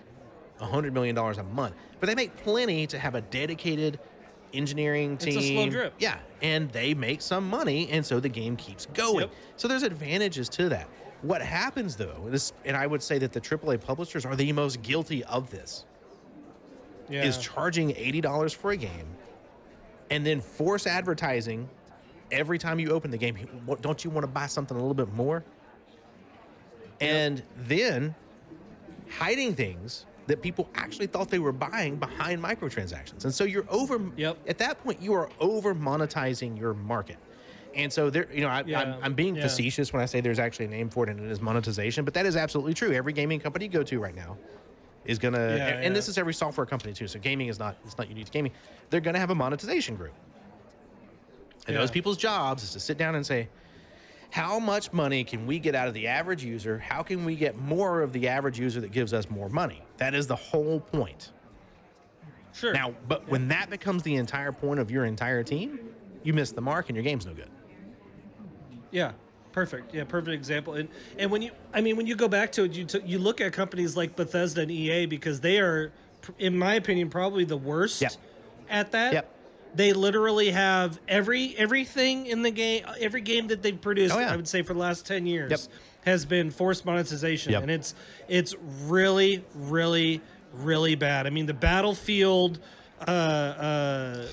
$100 0.61 0.93
million 0.93 1.19
a 1.19 1.43
month, 1.43 1.75
but 1.99 2.07
they 2.07 2.15
make 2.15 2.37
plenty 2.37 2.87
to 2.87 2.99
have 2.99 3.15
a 3.17 3.21
dedicated 3.21 3.99
engineering 4.53 5.15
It's 5.15 5.27
a 5.27 5.31
team. 5.31 5.57
slow 5.57 5.71
drip. 5.71 5.95
Yeah, 5.99 6.19
and 6.43 6.71
they 6.71 6.95
make 6.95 7.21
some 7.23 7.49
money, 7.49 7.89
and 7.91 8.05
so 8.05 8.21
the 8.21 8.29
game 8.29 8.57
keeps 8.57 8.87
going. 8.87 9.21
Yep. 9.21 9.31
So 9.57 9.69
there's 9.69 9.83
advantages 9.83 10.49
to 10.51 10.69
that. 10.71 10.89
What 11.23 11.43
happens 11.43 11.97
though, 11.97 12.27
this, 12.29 12.53
and 12.65 12.77
I 12.77 12.87
would 12.87 13.03
say 13.03 13.19
that 13.19 13.33
the 13.33 13.41
AAA 13.41 13.81
publishers 13.81 14.25
are 14.25 14.35
the 14.37 14.53
most 14.53 14.81
guilty 14.83 15.23
of 15.25 15.51
this 15.51 15.85
Yeah. 17.11 17.25
is 17.25 17.37
charging 17.39 17.91
$80 17.91 18.55
for 18.55 18.71
a 18.71 18.77
game 18.77 19.07
and 20.11 20.25
then 20.25 20.41
force 20.41 20.87
advertising 20.87 21.69
every 22.33 22.59
time 22.59 22.79
you 22.81 22.91
open 22.91 23.11
the 23.11 23.19
game. 23.19 23.37
Don't 23.83 24.03
you 24.05 24.11
want 24.11 24.23
to 24.25 24.29
buy 24.31 24.47
something 24.47 24.77
a 24.77 24.81
little 24.81 24.95
bit 24.95 25.13
more? 25.13 25.45
And 27.01 27.43
then 27.57 28.15
hiding 29.19 29.55
things 29.55 30.07
that 30.31 30.41
people 30.41 30.69
actually 30.77 31.09
thought 31.09 31.29
they 31.29 31.41
were 31.41 31.53
buying 31.53 31.97
behind 31.97 32.41
microtransactions. 32.43 33.25
And 33.25 33.35
so 33.35 33.43
you're 33.43 33.67
over 33.69 34.01
Yep. 34.17 34.39
at 34.47 34.59
that 34.59 34.83
point 34.83 35.03
you 35.03 35.13
are 35.15 35.29
over 35.41 35.75
monetizing 35.75 36.57
your 36.59 36.73
market. 36.73 37.17
And 37.75 37.93
so 37.93 38.11
there, 38.11 38.29
you 38.33 38.41
know, 38.43 38.49
I, 38.49 38.63
Yeah, 38.65 38.97
I'm 39.03 39.15
being 39.15 39.35
yeah. 39.35 39.43
facetious 39.43 39.93
when 39.93 40.03
I 40.03 40.07
say 40.07 40.21
there's 40.21 40.39
actually 40.39 40.67
a 40.67 40.69
name 40.69 40.89
for 40.89 41.03
it 41.05 41.11
and 41.11 41.19
it 41.21 41.31
is 41.33 41.41
monetization, 41.41 42.05
but 42.05 42.15
that 42.15 42.27
is 42.27 42.37
absolutely 42.37 42.75
true. 42.75 42.93
Every 42.93 43.13
gaming 43.13 43.41
company 43.41 43.65
you 43.65 43.71
go 43.73 43.83
to 43.83 43.99
right 43.99 44.15
now 44.15 44.39
is 45.05 45.19
gonna, 45.19 45.57
Yeah, 45.57 45.67
and, 45.67 45.85
and 45.87 45.97
this 45.97 46.09
is 46.09 46.17
every 46.17 46.35
software 46.35 46.67
company 46.67 46.93
too. 46.93 47.09
So 47.09 47.19
gaming 47.19 47.49
is 47.49 47.59
not 47.59 47.77
it's 47.85 47.99
not 47.99 48.09
unique 48.09 48.27
to 48.27 48.33
gaming. 48.33 48.53
They're 48.91 49.01
gonna 49.01 49.19
have 49.19 49.31
a 49.31 49.35
monetization 49.35 49.97
group, 49.97 50.13
and 51.67 51.77
those 51.77 51.91
people's 51.91 52.17
jobs 52.17 52.63
is 52.63 52.71
to 52.73 52.81
sit 52.81 52.99
down 52.99 53.15
and 53.17 53.27
say, 53.27 53.49
how 54.31 54.61
much 54.61 54.93
money 54.93 55.25
can 55.25 55.45
we 55.45 55.59
get 55.59 55.75
out 55.75 55.89
of 55.89 55.95
the 55.95 56.07
average 56.07 56.45
user? 56.45 56.79
How 56.79 57.03
can 57.03 57.25
we 57.25 57.35
get 57.35 57.59
more 57.59 58.01
of 58.03 58.13
the 58.13 58.29
average 58.29 58.61
user 58.61 58.81
that 58.81 58.93
gives 58.93 59.13
us 59.13 59.29
more 59.29 59.49
money? 59.49 59.83
That 60.01 60.15
is 60.15 60.27
the 60.27 60.35
whole 60.37 60.81
point. 60.81 61.31
sure. 62.53 62.73
Now, 62.73 62.95
but 63.07 63.29
when 63.29 63.49
that 63.49 63.71
becomes 63.71 64.03
the 64.03 64.17
entire 64.17 64.51
point 64.51 64.81
of 64.81 64.91
your 64.91 65.05
entire 65.05 65.43
team, 65.45 65.79
you 66.25 66.33
miss 66.33 66.51
the 66.53 66.63
mark 66.63 66.89
and 66.89 66.97
your 66.97 67.05
game's 67.05 67.27
no 67.27 67.35
good. 67.35 67.51
Yeah, 68.91 69.13
perfect. 69.53 69.95
Yeah, 69.95 70.05
perfect 70.05 70.35
example. 70.35 70.75
And 70.75 70.89
and 71.19 71.31
when 71.31 71.43
you, 71.43 71.51
I 71.73 71.81
mean, 71.83 71.97
when 71.97 72.07
you 72.07 72.17
go 72.17 72.29
back 72.29 72.51
to 72.53 72.65
it, 72.65 72.73
you 72.73 72.85
t- 72.87 73.03
you 73.05 73.19
look 73.19 73.41
at 73.41 73.53
companies 73.53 73.97
like 73.97 74.17
Bethesda 74.17 74.63
and 74.63 74.71
EA 74.71 75.05
because 75.07 75.41
they 75.41 75.59
are, 75.61 75.93
in 76.39 76.59
my 76.59 76.75
opinion, 76.75 77.11
probably 77.11 77.45
the 77.45 77.57
worst 77.59 78.01
Yep. 78.01 78.13
at 78.69 78.93
that. 78.93 79.13
Yep. 79.13 79.35
They 79.75 79.93
literally 79.93 80.51
have 80.51 80.99
every 81.07 81.55
everything 81.57 82.27
in 82.27 82.43
the 82.43 82.51
game, 82.51 82.85
every 82.99 83.21
game 83.21 83.49
that 83.49 83.63
they've 83.63 83.81
produced. 83.81 84.15
Oh, 84.15 84.19
yeah. 84.19 84.33
I 84.33 84.37
would 84.37 84.49
say 84.49 84.63
for 84.63 84.73
the 84.73 84.81
last 84.81 85.07
ten 85.07 85.27
years 85.27 85.51
Yep. 85.51 85.61
Has 86.05 86.25
been 86.25 86.51
forced 86.51 86.85
monetization, 86.85 87.53
Yep. 87.53 87.63
and 87.63 87.71
it's 87.71 87.95
it's 88.29 88.55
really, 88.85 89.45
really, 89.55 90.21
really 90.53 90.95
bad. 90.95 91.27
I 91.27 91.31
mean, 91.31 91.47
the 91.47 91.55
Battlefield. 91.55 92.59
Uh, 93.07 93.11
uh, 93.11 94.27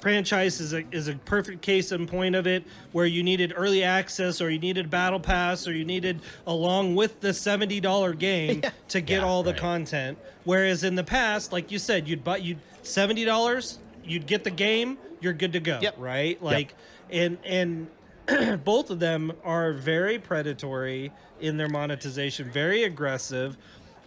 franchise 0.00 0.60
is 0.60 0.74
a 0.74 0.84
is 0.92 1.08
a 1.08 1.14
perfect 1.14 1.62
case 1.62 1.90
in 1.90 2.06
point 2.06 2.34
of 2.34 2.46
it 2.46 2.62
where 2.92 3.06
you 3.06 3.22
needed 3.22 3.52
early 3.56 3.82
access 3.82 4.40
or 4.42 4.50
you 4.50 4.58
needed 4.58 4.84
a 4.84 4.88
battle 4.88 5.18
pass 5.20 5.66
or 5.66 5.72
you 5.72 5.84
needed 5.84 6.20
along 6.46 6.94
with 6.94 7.20
the 7.20 7.28
$70 7.28 8.18
game 8.18 8.60
Yeah. 8.64 8.70
to 8.88 9.00
get 9.00 9.20
Yeah, 9.20 9.24
all 9.26 9.42
the 9.42 9.52
right. 9.52 9.60
content 9.60 10.18
whereas 10.44 10.84
in 10.84 10.94
the 10.94 11.04
past 11.04 11.52
like 11.52 11.70
you 11.72 11.78
said 11.78 12.06
you'd 12.06 12.22
buy 12.22 12.36
you'd 12.36 12.58
$70 12.82 13.78
you'd 14.04 14.26
get 14.26 14.44
the 14.44 14.50
game 14.50 14.98
you're 15.22 15.32
good 15.32 15.54
to 15.54 15.60
go 15.60 15.78
Yep. 15.80 15.94
right 15.98 16.42
like 16.42 16.74
and 17.10 17.38
and 17.42 17.86
both 18.64 18.90
of 18.90 19.00
them 19.00 19.32
are 19.44 19.72
very 19.72 20.18
predatory 20.18 21.12
in 21.40 21.56
their 21.56 21.68
monetization 21.68 22.50
very 22.50 22.84
aggressive 22.84 23.56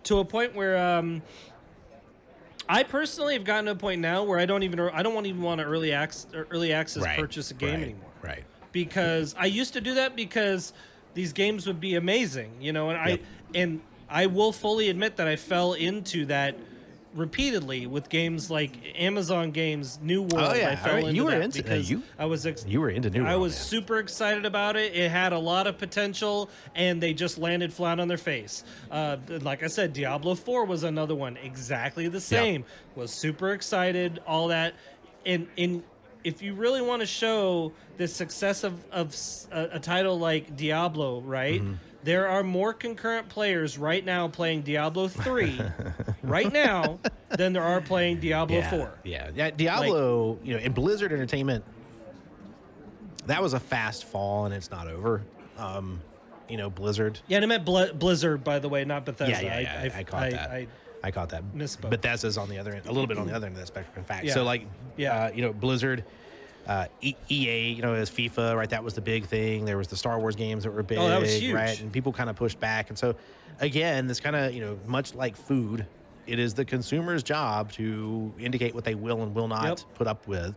to 0.03 0.19
a 0.19 0.25
point 0.25 0.55
where 0.55 0.77
um 0.77 1.21
I 2.69 2.83
personally 2.83 3.33
have 3.33 3.45
gotten 3.45 3.65
to 3.65 3.71
a 3.71 3.75
point 3.75 4.01
now 4.01 4.23
where 4.23 4.39
I 4.39 4.45
don't 4.45 4.63
even 4.63 4.79
I 4.79 5.03
don't 5.03 5.13
want 5.13 5.25
even 5.27 5.41
want 5.41 5.59
to 5.61 5.65
early 5.65 5.93
access 5.93 6.27
early 6.51 6.73
access 6.73 7.05
purchase 7.15 7.51
a 7.51 7.53
game 7.53 7.69
right, 7.75 7.83
anymore 7.83 8.09
Right. 8.21 8.43
because 8.71 9.35
I 9.37 9.45
used 9.45 9.73
to 9.73 9.81
do 9.81 9.93
that 9.95 10.15
because 10.15 10.73
these 11.13 11.33
games 11.33 11.65
would 11.65 11.79
be 11.79 11.95
amazing, 11.95 12.51
you 12.61 12.73
know, 12.73 12.89
and 12.89 13.09
Yep. 13.09 13.19
I 13.19 13.57
and 13.57 13.81
I 14.09 14.25
will 14.25 14.51
fully 14.51 14.89
admit 14.89 15.17
that 15.17 15.27
I 15.27 15.35
fell 15.35 15.73
into 15.73 16.25
that 16.25 16.55
repeatedly 17.17 17.87
with 17.87 18.07
games 18.09 18.49
like 18.51 18.71
Amazon 18.95 19.51
Games 19.51 19.99
New 20.01 20.21
World. 20.21 20.51
Oh, 20.51 20.53
yeah. 20.53 20.69
I 20.69 20.75
fell 20.75 20.93
right. 20.93 21.03
into 21.03 21.15
You 21.15 21.23
were 21.25 21.33
into- 21.33 21.59
uh, 21.59 21.63
because 21.63 21.89
you- 21.89 22.03
I 22.17 22.25
was 22.25 22.45
ex- 22.45 22.65
You 22.67 22.79
were 22.79 22.89
into 22.89 23.09
New 23.09 23.21
World. 23.23 23.33
I 23.33 23.35
was 23.35 23.53
man. 23.55 23.63
super 23.63 23.97
excited 23.97 24.45
about 24.45 24.75
it. 24.77 24.95
It 24.95 25.09
had 25.09 25.33
a 25.33 25.39
lot 25.39 25.65
of 25.67 25.77
potential, 25.77 26.49
and 26.75 27.01
they 27.01 27.13
just 27.13 27.37
landed 27.37 27.73
flat 27.73 27.99
on 27.99 28.07
their 28.07 28.17
face. 28.17 28.63
Uh, 28.91 29.17
like 29.41 29.63
I 29.63 29.67
said, 29.67 29.93
Diablo 29.93 30.35
Four 30.35 30.65
was 30.65 30.83
another 30.83 31.15
one, 31.15 31.37
exactly 31.43 32.07
the 32.07 32.21
same. 32.21 32.63
Was 32.95 33.11
super 33.11 33.51
excited, 33.51 34.19
all 34.27 34.47
that, 34.49 34.75
and 35.25 35.47
and 35.57 35.83
if 36.23 36.41
you 36.41 36.53
really 36.53 36.81
want 36.81 36.99
to 37.01 37.05
show 37.05 37.71
the 37.97 38.07
success 38.07 38.63
of 38.63 38.73
of 38.91 39.15
a, 39.51 39.69
a 39.73 39.79
title 39.79 40.19
like 40.19 40.55
Diablo, 40.55 41.21
right? 41.21 41.61
Mm-hmm. 41.61 41.73
There 42.07 42.29
are 42.29 42.41
more 42.41 42.71
concurrent 42.71 43.27
players 43.27 43.77
right 43.77 44.03
now 44.03 44.29
playing 44.29 44.61
Diablo 44.61 45.09
3 45.09 45.59
right 46.23 46.49
now 46.53 46.99
than 47.27 47.51
there 47.51 47.63
are 47.63 47.81
playing 47.81 48.21
Diablo 48.21 48.59
yeah, 48.59 48.69
4. 48.69 48.99
Yeah, 49.03 49.29
yeah. 49.35 49.49
Diablo, 49.49 50.39
you 50.41 50.53
know, 50.53 50.61
in 50.61 50.71
Blizzard 50.71 51.11
Entertainment, 51.11 51.65
that 53.25 53.41
was 53.41 53.51
a 53.53 53.59
fast 53.59 54.05
fall, 54.05 54.45
and 54.45 54.53
it's 54.53 54.71
not 54.71 54.87
over. 54.87 55.21
Um, 55.57 55.99
you 56.47 56.55
know, 56.55 56.69
Blizzard. 56.69 57.19
Yeah, 57.27 57.39
and 57.39 57.43
I 57.43 57.47
meant 57.49 57.65
Bl- 57.65 57.91
Blizzard, 57.93 58.41
by 58.41 58.59
the 58.59 58.69
way, 58.69 58.85
not 58.85 59.03
Bethesda. 59.03 59.43
Yeah, 59.43 59.59
yeah, 59.59 59.83
yeah. 59.83 59.97
I, 59.97 60.03
caught 60.03 60.23
I, 60.23 60.29
that. 60.29 60.49
I, 60.49 60.67
I- 61.03 61.11
caught 61.11 61.27
that. 61.31 61.43
misspoke. 61.53 61.89
Bethesda's 61.89 62.37
on 62.37 62.47
the 62.47 62.57
other 62.57 62.71
end, 62.71 62.85
a 62.85 62.91
little 62.93 63.07
bit 63.07 63.17
on 63.17 63.27
the 63.27 63.35
other 63.35 63.47
end 63.47 63.55
of 63.57 63.59
the 63.59 63.67
spectrum. 63.67 63.97
In 63.97 64.05
fact, 64.05 64.23
Yeah. 64.23 64.33
so 64.33 64.45
like, 64.45 64.65
Yeah. 64.95 65.25
uh, 65.25 65.31
you 65.33 65.41
know, 65.41 65.51
Blizzard, 65.51 66.05
uh, 66.67 66.85
EA, 67.01 67.71
you 67.71 67.81
know, 67.81 67.93
as 67.93 68.09
FIFA, 68.09 68.55
right? 68.55 68.69
That 68.69 68.83
was 68.83 68.93
the 68.93 69.01
big 69.01 69.25
thing. 69.25 69.65
There 69.65 69.77
was 69.77 69.87
the 69.87 69.95
Star 69.95 70.19
Wars 70.19 70.35
games 70.35 70.63
that 70.65 70.71
were 70.71 70.83
big, 70.83 70.97
Oh, 70.97 71.07
that 71.07 71.21
was 71.21 71.39
huge. 71.41 71.53
right? 71.53 71.79
And 71.81 71.91
people 71.91 72.11
kind 72.11 72.29
of 72.29 72.35
pushed 72.35 72.59
back, 72.59 72.89
and 72.89 72.97
so 72.97 73.15
again, 73.59 74.07
this 74.07 74.19
kind 74.19 74.35
of 74.35 74.53
you 74.53 74.61
know, 74.61 74.77
much 74.85 75.15
like 75.15 75.35
food, 75.37 75.85
it 76.25 76.39
is 76.39 76.53
the 76.53 76.65
consumer's 76.65 77.23
job 77.23 77.71
to 77.73 78.33
indicate 78.37 78.75
what 78.75 78.83
they 78.83 78.95
will 78.95 79.21
and 79.23 79.33
will 79.33 79.47
not 79.47 79.63
Yep. 79.65 79.79
put 79.95 80.07
up 80.07 80.27
with. 80.27 80.53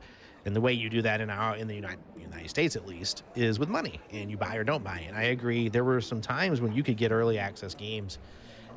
And 0.47 0.57
the 0.57 0.61
way 0.61 0.73
you 0.73 0.89
do 0.89 1.03
that 1.03 1.21
in 1.21 1.29
our 1.31 1.55
in 1.57 1.69
the 1.69 1.75
United, 1.75 1.99
United 2.19 2.49
States 2.49 2.75
at 2.75 2.87
least 2.89 3.23
is 3.37 3.59
with 3.59 3.69
money, 3.69 4.01
and 4.11 4.31
you 4.31 4.37
buy 4.39 4.57
or 4.57 4.65
don't 4.65 4.83
buy. 4.83 5.05
And 5.07 5.15
I 5.17 5.25
agree. 5.25 5.69
There 5.69 5.85
were 5.85 6.01
some 6.01 6.21
times 6.23 6.61
when 6.63 6.73
you 6.73 6.83
could 6.83 6.97
get 6.97 7.13
early 7.13 7.39
access 7.39 7.75
games, 7.75 8.19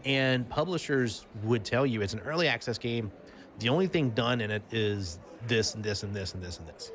and 0.05 0.47
publishers 0.49 1.25
would 1.43 1.63
tell 1.63 1.85
you 1.85 2.01
it's 2.01 2.13
an 2.13 2.19
early 2.19 2.47
access 2.47 2.77
game. 2.77 3.11
The 3.59 3.69
only 3.69 3.87
thing 3.87 4.09
done 4.09 4.41
in 4.41 4.51
it 4.51 4.61
is 4.71 5.19
this 5.47 5.73
and 5.75 5.83
this 5.83 6.03
and 6.03 6.13
this 6.13 6.33
and 6.33 6.43
this 6.43 6.59
and 6.59 6.67
this. 6.67 6.91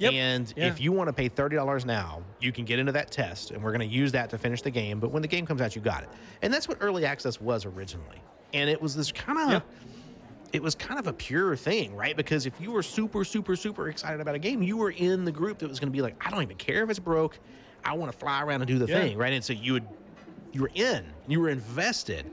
Yep. 0.00 0.12
And 0.14 0.52
Yeah. 0.56 0.66
if 0.66 0.80
you 0.80 0.92
want 0.92 1.08
to 1.08 1.12
pay 1.12 1.28
thirty 1.28 1.54
dollars 1.56 1.84
now, 1.86 2.22
you 2.40 2.52
can 2.52 2.64
get 2.64 2.78
into 2.78 2.92
that 2.92 3.10
test, 3.10 3.50
and 3.52 3.62
we're 3.62 3.70
going 3.70 3.88
to 3.88 3.94
use 3.94 4.12
that 4.12 4.30
to 4.30 4.38
finish 4.38 4.62
the 4.62 4.70
game. 4.70 4.98
But 4.98 5.10
when 5.12 5.22
the 5.22 5.28
game 5.28 5.46
comes 5.46 5.60
out, 5.60 5.76
you 5.76 5.82
got 5.82 6.02
it. 6.02 6.08
And 6.42 6.52
that's 6.52 6.66
what 6.68 6.78
early 6.80 7.04
access 7.04 7.40
was 7.40 7.64
originally. 7.66 8.20
And 8.52 8.68
it 8.68 8.80
was 8.82 8.96
this 8.96 9.12
kind 9.12 9.38
of, 9.38 9.50
Yep. 9.50 9.66
it 10.54 10.62
was 10.62 10.74
kind 10.74 10.98
of 10.98 11.06
a 11.06 11.12
pure 11.12 11.54
thing, 11.54 11.94
right? 11.94 12.16
Because 12.16 12.46
if 12.46 12.58
you 12.60 12.72
were 12.72 12.82
super, 12.82 13.24
super, 13.24 13.54
super 13.56 13.88
excited 13.88 14.20
about 14.20 14.34
a 14.34 14.38
game, 14.38 14.62
you 14.62 14.76
were 14.76 14.90
in 14.90 15.24
the 15.24 15.32
group 15.32 15.58
that 15.58 15.68
was 15.68 15.78
going 15.78 15.88
to 15.92 15.96
be 15.96 16.02
like, 16.02 16.16
I 16.26 16.30
don't 16.30 16.42
even 16.42 16.56
care 16.56 16.82
if 16.82 16.90
it's 16.90 16.98
broke. 16.98 17.38
I 17.84 17.92
want 17.92 18.10
to 18.10 18.18
fly 18.18 18.42
around 18.42 18.62
and 18.62 18.68
do 18.68 18.78
the 18.78 18.86
Yeah. 18.86 19.00
thing, 19.02 19.18
right? 19.18 19.32
And 19.32 19.44
so 19.44 19.52
you 19.52 19.74
would, 19.74 19.86
you 20.52 20.62
were 20.62 20.70
in, 20.74 21.04
you 21.28 21.40
were 21.40 21.48
invested. 21.50 22.26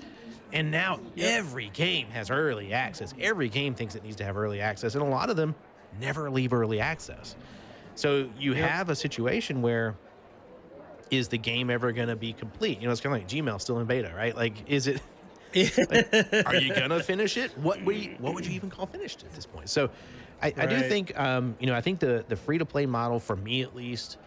And 0.54 0.72
now 0.72 1.00
every 1.18 1.70
game 1.74 2.08
has 2.08 2.32
early 2.32 2.72
access. 2.74 3.14
Every 3.20 3.50
game 3.50 3.76
thinks 3.76 3.96
it 3.96 4.04
needs 4.04 4.16
to 4.16 4.24
have 4.24 4.38
early 4.38 4.62
access, 4.62 4.96
and 4.96 5.04
a 5.04 5.08
lot 5.08 5.30
of 5.30 5.36
them 5.36 5.54
never 6.00 6.32
leave 6.32 6.54
early 6.54 6.80
access. 6.80 7.36
So 7.98 8.30
you 8.38 8.54
Yep. 8.54 8.70
have 8.70 8.90
a 8.90 8.96
situation 8.96 9.62
where 9.62 9.96
is 11.10 11.30
the 11.30 11.38
game 11.38 11.70
ever 11.70 11.92
going 11.92 12.10
to 12.10 12.16
be 12.16 12.32
complete? 12.32 12.80
You 12.80 12.86
know, 12.86 12.92
it's 12.92 13.02
kind 13.02 13.16
of 13.16 13.22
like 13.22 13.28
Gmail 13.28 13.60
still 13.60 13.80
in 13.80 13.88
beta, 13.88 14.14
right? 14.16 14.36
Like, 14.36 14.70
is 14.70 14.88
it? 14.88 15.02
Are 16.46 16.56
you 16.56 16.72
gonna 16.74 17.02
finish 17.02 17.38
it? 17.38 17.58
What 17.58 17.84
would 17.84 17.96
you, 17.96 18.16
what 18.20 18.36
would 18.36 18.46
you 18.46 18.52
even 18.54 18.70
call 18.70 18.86
finished 18.86 19.24
at 19.24 19.32
this 19.34 19.46
point? 19.46 19.70
So, 19.70 19.90
I, 20.42 20.54
I 20.58 20.66
do 20.68 20.84
think 20.84 21.18
um, 21.20 21.56
you 21.60 21.66
know 21.66 21.74
I 21.74 21.82
think 21.82 22.00
the 22.00 22.24
the 22.28 22.36
free 22.36 22.58
to 22.60 22.66
play 22.66 22.86
model 22.86 23.20
for 23.20 23.36
me 23.36 23.64
at 23.64 23.74
least 23.74 24.18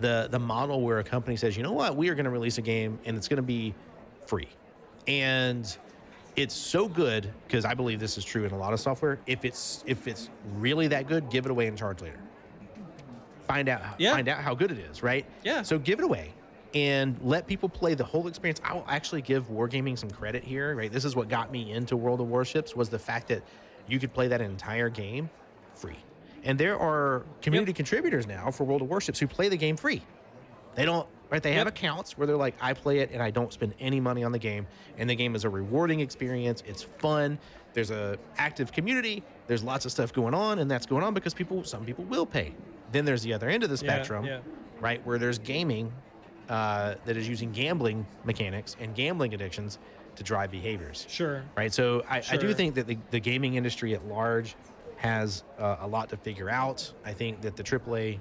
the 0.00 0.28
the 0.30 0.38
model 0.38 0.80
where 0.80 0.98
a 1.00 1.04
company 1.04 1.36
says 1.36 1.56
you 1.56 1.62
know 1.62 1.72
what 1.72 1.96
we 1.96 2.08
are 2.08 2.14
going 2.14 2.24
to 2.24 2.30
release 2.30 2.56
a 2.56 2.62
game 2.62 2.98
and 3.04 3.16
it's 3.16 3.28
going 3.28 3.38
to 3.38 3.42
be 3.42 3.74
free 4.26 4.48
and 5.08 5.76
it's 6.36 6.54
so 6.54 6.88
good 6.88 7.28
because 7.46 7.64
I 7.64 7.74
believe 7.74 7.98
this 7.98 8.16
is 8.16 8.24
true 8.24 8.44
in 8.44 8.52
a 8.52 8.58
lot 8.58 8.72
of 8.72 8.78
software. 8.80 9.18
If 9.26 9.44
it's 9.44 9.82
if 9.86 10.06
it's 10.06 10.30
really 10.56 10.86
that 10.88 11.08
good, 11.08 11.28
give 11.30 11.44
it 11.44 11.50
away 11.50 11.66
and 11.66 11.76
charge 11.76 12.00
later. 12.00 12.20
Find 13.48 13.68
out 13.68 13.82
Yeah. 13.98 14.12
find 14.12 14.28
out 14.28 14.40
how 14.42 14.54
good 14.54 14.70
it 14.70 14.78
is, 14.78 15.02
right? 15.02 15.24
Yeah. 15.42 15.62
So 15.62 15.78
give 15.78 15.98
it 15.98 16.04
away 16.04 16.32
and 16.74 17.18
let 17.22 17.46
people 17.46 17.68
play 17.68 17.94
the 17.94 18.04
whole 18.04 18.28
experience. 18.28 18.60
I 18.62 18.74
will 18.74 18.84
actually 18.86 19.22
give 19.22 19.48
wargaming 19.48 19.98
some 19.98 20.10
credit 20.10 20.44
here, 20.44 20.76
right? 20.76 20.92
This 20.92 21.04
is 21.06 21.16
what 21.16 21.28
got 21.28 21.50
me 21.50 21.72
into 21.72 21.96
World 21.96 22.20
of 22.20 22.28
Warships 22.28 22.76
was 22.76 22.90
the 22.90 22.98
fact 22.98 23.28
that 23.28 23.42
you 23.88 23.98
could 23.98 24.12
play 24.12 24.28
that 24.28 24.42
entire 24.42 24.90
game 24.90 25.30
free. 25.74 25.96
And 26.44 26.58
there 26.58 26.78
are 26.78 27.24
community 27.40 27.72
contributors 27.72 28.26
now 28.26 28.50
for 28.50 28.64
World 28.64 28.82
of 28.82 28.88
Warships 28.90 29.18
who 29.18 29.26
play 29.26 29.48
the 29.48 29.56
game 29.56 29.76
free. 29.78 30.02
They 30.74 30.84
don't 30.84 31.08
right. 31.30 31.42
They 31.42 31.54
have 31.54 31.66
accounts 31.66 32.16
where 32.18 32.26
they're 32.26 32.36
like, 32.36 32.54
I 32.60 32.74
play 32.74 32.98
it 33.00 33.10
and 33.12 33.22
I 33.22 33.30
don't 33.30 33.52
spend 33.52 33.74
any 33.80 33.98
money 33.98 34.22
on 34.22 34.30
the 34.32 34.38
game, 34.38 34.66
and 34.98 35.08
the 35.10 35.16
game 35.16 35.34
is 35.34 35.44
a 35.44 35.48
rewarding 35.50 36.00
experience. 36.00 36.62
It's 36.66 36.82
fun. 36.82 37.38
There's 37.74 37.90
a 37.90 38.18
active 38.36 38.72
community. 38.72 39.22
There's 39.46 39.62
lots 39.62 39.84
of 39.84 39.92
stuff 39.92 40.12
going 40.12 40.34
on, 40.34 40.58
and 40.58 40.70
that's 40.70 40.86
going 40.86 41.02
on 41.04 41.14
because 41.14 41.34
people, 41.34 41.64
some 41.64 41.84
people 41.84 42.04
will 42.04 42.26
pay. 42.26 42.54
Then 42.92 43.04
there's 43.04 43.22
the 43.22 43.32
other 43.34 43.48
end 43.48 43.62
of 43.64 43.70
the 43.70 43.76
spectrum, 43.76 44.24
yeah. 44.24 44.40
right, 44.80 45.04
where 45.06 45.18
there's 45.18 45.38
gaming 45.38 45.92
uh, 46.48 46.94
that 47.04 47.16
is 47.16 47.28
using 47.28 47.52
gambling 47.52 48.06
mechanics 48.24 48.76
and 48.80 48.94
gambling 48.94 49.34
addictions 49.34 49.78
to 50.16 50.24
drive 50.24 50.50
behaviors 50.50 51.06
Sure. 51.08 51.42
right? 51.56 51.72
So 51.72 52.02
I, 52.08 52.22
I 52.30 52.36
do 52.36 52.52
think 52.52 52.74
that 52.74 52.86
the, 52.88 52.98
the 53.10 53.20
gaming 53.20 53.54
industry 53.54 53.94
at 53.94 54.04
large 54.08 54.56
has 54.96 55.44
uh, 55.58 55.76
a 55.80 55.86
lot 55.86 56.08
to 56.08 56.16
figure 56.16 56.50
out. 56.50 56.92
I 57.04 57.12
think 57.12 57.40
that 57.42 57.54
the 57.54 57.62
AAA, 57.62 58.18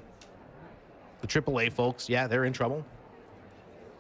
the 1.22 1.28
AAA 1.28 1.72
folks, 1.72 2.08
yeah, 2.10 2.28
they're 2.28 2.45
in 2.45 2.54
trouble 2.54 2.86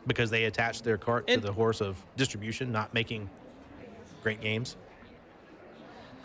because 0.05 0.29
they 0.29 0.45
attached 0.45 0.83
their 0.83 0.97
cart 0.97 1.25
And- 1.27 1.41
to 1.41 1.47
the 1.47 1.53
horse 1.53 1.81
of 1.81 2.01
distribution, 2.17 2.71
not 2.71 2.93
making 2.93 3.29
great 4.21 4.41
games. 4.41 4.75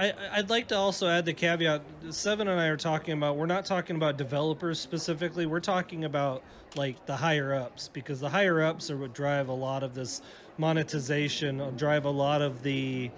I, 0.03 0.13
I'd 0.33 0.51
like 0.51 0.67
to 0.69 0.77
also 0.77 1.07
add 1.07 1.27
the 1.27 1.33
caveat. 1.33 1.81
Seven 2.11 2.49
and 2.49 2.59
I 2.61 2.67
are 2.67 2.77
talking 2.77 3.15
about. 3.15 3.37
We're 3.37 3.47
not 3.47 3.65
talking 3.65 3.95
about 3.95 4.17
developers 4.17 4.81
specifically. 4.81 5.47
We're 5.47 5.61
talking 5.61 6.05
about 6.05 6.43
like 6.75 7.07
the 7.07 7.15
higher 7.15 7.55
ups 7.55 7.87
because 7.87 8.19
the 8.19 8.29
higher 8.29 8.61
ups 8.63 8.91
are 8.91 8.97
what 8.97 9.15
drive 9.15 9.47
a 9.47 9.53
lot 9.53 9.85
of 9.85 9.95
this 9.95 10.21
monetization. 10.59 11.61
uh, 11.61 11.71
Drive 11.71 12.05
a 12.05 12.11
lot 12.11 12.43
of 12.43 12.65
the 12.65 13.13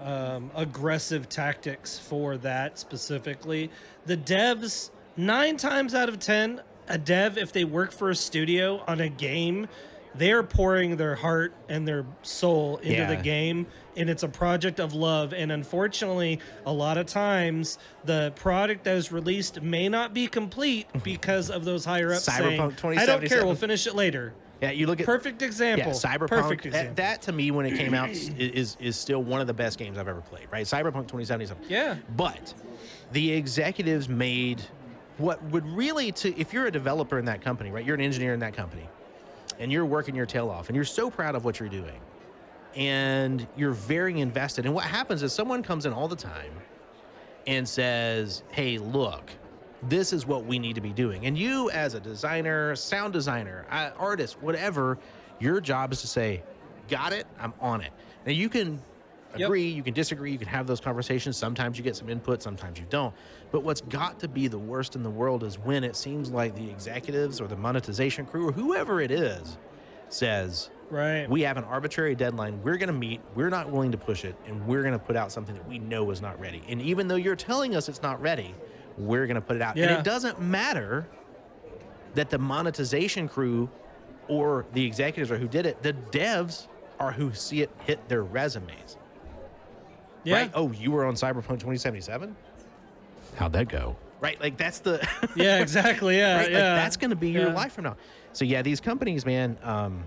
um, 0.00 0.52
aggressive 0.54 1.28
tactics 1.28 1.98
for 1.98 2.36
that 2.36 2.78
specifically. 2.78 3.68
The 4.06 4.16
devs, 4.16 4.90
nine 5.16 5.56
times 5.56 5.92
out 5.92 6.08
of 6.08 6.20
ten, 6.20 6.60
a 6.88 6.98
dev 6.98 7.36
if 7.36 7.50
they 7.50 7.64
work 7.64 7.90
for 7.90 8.10
a 8.10 8.14
studio 8.14 8.84
on 8.86 9.00
a 9.00 9.08
game, 9.08 9.66
they're 10.14 10.42
pouring 10.42 10.96
their 10.96 11.14
heart 11.14 11.52
and 11.68 11.86
their 11.86 12.04
soul 12.22 12.78
into 12.78 12.92
Yeah. 12.98 13.06
the 13.14 13.16
game 13.22 13.66
and 13.96 14.08
it's 14.08 14.22
a 14.22 14.28
project 14.28 14.80
of 14.80 14.94
love 14.94 15.32
and 15.32 15.50
unfortunately 15.52 16.40
a 16.66 16.72
lot 16.72 16.96
of 16.98 17.06
times 17.06 17.78
the 18.04 18.32
product 18.36 18.84
that 18.84 18.96
is 18.96 19.10
released 19.12 19.60
may 19.62 19.88
not 19.88 20.14
be 20.14 20.26
complete 20.26 20.86
because 21.04 21.50
of 21.50 21.64
those 21.64 21.84
higher 21.84 22.12
ups 22.12 22.24
saying 22.24 22.58
Cyberpunk 22.60 22.98
i 22.98 23.06
don't 23.06 23.20
care 23.20 23.38
2077. 23.40 23.46
we'll 23.46 23.56
finish 23.56 23.86
it 23.86 23.94
later 23.94 24.34
Yeah, 24.60 24.70
you 24.72 24.86
look 24.86 24.98
at 25.00 25.06
perfect 25.06 25.42
example 25.42 25.88
Yeah, 25.88 25.92
Cyberpunk. 25.94 26.28
perfect 26.28 26.62
that- 26.64 26.68
example 26.68 26.94
That, 26.96 27.22
to 27.22 27.32
me, 27.32 27.50
when 27.50 27.66
it 27.66 27.76
came 27.76 27.94
out, 27.94 28.10
is, 28.10 28.28
is 28.30 28.76
is 28.80 28.96
still 28.96 29.22
one 29.22 29.40
of 29.40 29.46
the 29.46 29.54
best 29.54 29.78
games 29.78 29.98
I've 29.98 30.08
ever 30.08 30.20
played. 30.20 30.46
Right, 30.50 30.66
Cyberpunk 30.66 31.06
2077. 31.06 31.64
Yeah. 31.68 31.96
But 32.16 32.54
the 33.12 33.32
executives 33.32 34.08
made 34.08 34.60
what 35.18 35.40
would 35.44 35.64
really 35.66 36.10
to 36.12 36.36
if 36.38 36.52
you're 36.52 36.66
a 36.66 36.72
developer 36.72 37.18
in 37.20 37.24
that 37.26 37.40
company, 37.40 37.70
right? 37.70 37.84
You're 37.84 37.94
an 37.94 38.00
engineer 38.00 38.34
in 38.34 38.40
that 38.40 38.54
company, 38.54 38.88
and 39.58 39.72
you're 39.72 39.84
working 39.84 40.14
your 40.14 40.26
tail 40.26 40.50
off, 40.50 40.68
and 40.68 40.76
you're 40.76 40.84
so 40.84 41.10
proud 41.10 41.34
of 41.34 41.44
what 41.44 41.60
you're 41.60 41.68
doing, 41.68 42.00
and 42.74 43.46
you're 43.56 43.72
very 43.72 44.20
invested. 44.20 44.66
And 44.66 44.74
what 44.74 44.84
happens 44.84 45.22
is 45.22 45.32
someone 45.32 45.62
comes 45.62 45.86
in 45.86 45.92
all 45.92 46.08
the 46.08 46.16
time 46.16 46.52
and 47.46 47.68
says, 47.68 48.42
"Hey, 48.50 48.78
look." 48.78 49.30
This 49.80 50.12
is 50.12 50.26
what 50.26 50.44
we 50.44 50.58
need 50.58 50.74
to 50.74 50.80
be 50.80 50.92
doing. 50.92 51.24
And 51.24 51.38
you, 51.38 51.70
as 51.70 51.94
a 51.94 52.00
designer, 52.00 52.74
sound 52.74 53.12
designer, 53.12 53.64
artist, 53.96 54.42
whatever, 54.42 54.98
your 55.38 55.60
job 55.60 55.92
is 55.92 56.00
to 56.00 56.08
say, 56.08 56.42
Got 56.88 57.12
it, 57.12 57.26
I'm 57.38 57.52
on 57.60 57.82
it. 57.82 57.92
Now, 58.26 58.32
you 58.32 58.48
can 58.48 58.80
Yep. 59.40 59.48
agree, 59.48 59.68
you 59.68 59.82
can 59.82 59.94
disagree, 59.94 60.32
you 60.32 60.38
can 60.38 60.48
have 60.48 60.66
those 60.66 60.80
conversations. 60.80 61.36
Sometimes 61.36 61.78
you 61.78 61.84
get 61.84 61.96
some 61.96 62.08
input, 62.08 62.42
sometimes 62.42 62.78
you 62.78 62.86
don't. 62.90 63.14
But 63.50 63.62
what's 63.62 63.80
got 63.80 64.18
to 64.20 64.28
be 64.28 64.48
the 64.48 64.58
worst 64.58 64.96
in 64.96 65.02
the 65.02 65.10
world 65.10 65.42
is 65.44 65.58
when 65.58 65.84
it 65.84 65.96
seems 65.96 66.30
like 66.30 66.54
the 66.54 66.68
executives 66.68 67.40
or 67.40 67.46
the 67.46 67.56
monetization 67.56 68.26
crew 68.26 68.48
or 68.48 68.52
whoever 68.52 69.00
it 69.00 69.10
is 69.10 69.58
says, 70.08 70.70
right 70.90 71.28
we 71.28 71.42
have 71.42 71.56
an 71.56 71.64
arbitrary 71.64 72.14
deadline. 72.14 72.62
We're 72.62 72.78
going 72.78 72.88
to 72.88 72.92
meet. 72.94 73.20
We're 73.34 73.50
not 73.50 73.70
willing 73.70 73.92
to 73.92 73.98
push 73.98 74.24
it, 74.24 74.34
and 74.46 74.66
we're 74.66 74.82
going 74.82 74.94
to 74.94 74.98
put 74.98 75.16
out 75.16 75.30
something 75.30 75.54
that 75.54 75.68
we 75.68 75.78
know 75.78 76.10
is 76.10 76.22
not 76.22 76.38
ready. 76.40 76.62
And 76.68 76.80
even 76.80 77.08
though 77.08 77.16
you're 77.16 77.36
telling 77.36 77.76
us 77.76 77.88
it's 77.88 78.02
not 78.02 78.20
ready, 78.20 78.54
we're 78.96 79.26
going 79.26 79.36
to 79.36 79.40
put 79.40 79.56
it 79.56 79.62
out. 79.62 79.76
And 79.78 79.90
it 79.90 80.04
doesn't 80.04 80.40
matter 80.40 81.06
that 82.14 82.30
the 82.30 82.38
monetization 82.38 83.28
crew 83.28 83.70
or 84.28 84.66
the 84.72 84.84
executives 84.84 85.30
are 85.30 85.38
who 85.38 85.48
did 85.48 85.66
it. 85.66 85.82
The 85.82 85.92
devs 85.92 86.66
are 86.98 87.12
who 87.12 87.32
see 87.32 87.62
it 87.62 87.70
hit 87.80 88.08
their 88.08 88.22
resumes. 88.22 88.97
Yeah 90.28 90.36
Right? 90.36 90.50
Oh, 90.54 90.70
you 90.72 90.90
were 90.90 91.04
on 91.04 91.14
Cyberpunk 91.14 91.58
2077. 91.60 92.36
How'd 93.36 93.52
that 93.52 93.68
go? 93.68 93.96
Right? 94.20 94.40
Like 94.40 94.56
that's 94.56 94.80
the 94.80 95.06
yeah 95.36 95.60
exactly 95.60 96.16
yeah 96.18 96.36
right? 96.38 96.42
Like, 96.44 96.52
yeah 96.52 96.74
that's 96.74 96.96
going 96.96 97.10
to 97.10 97.16
be 97.16 97.30
your 97.30 97.48
Yeah. 97.48 97.54
life 97.54 97.72
from 97.72 97.84
now. 97.84 97.96
So 98.32 98.44
yeah, 98.44 98.62
these 98.62 98.80
companies, 98.80 99.24
man. 99.24 99.56
Um, 99.62 100.04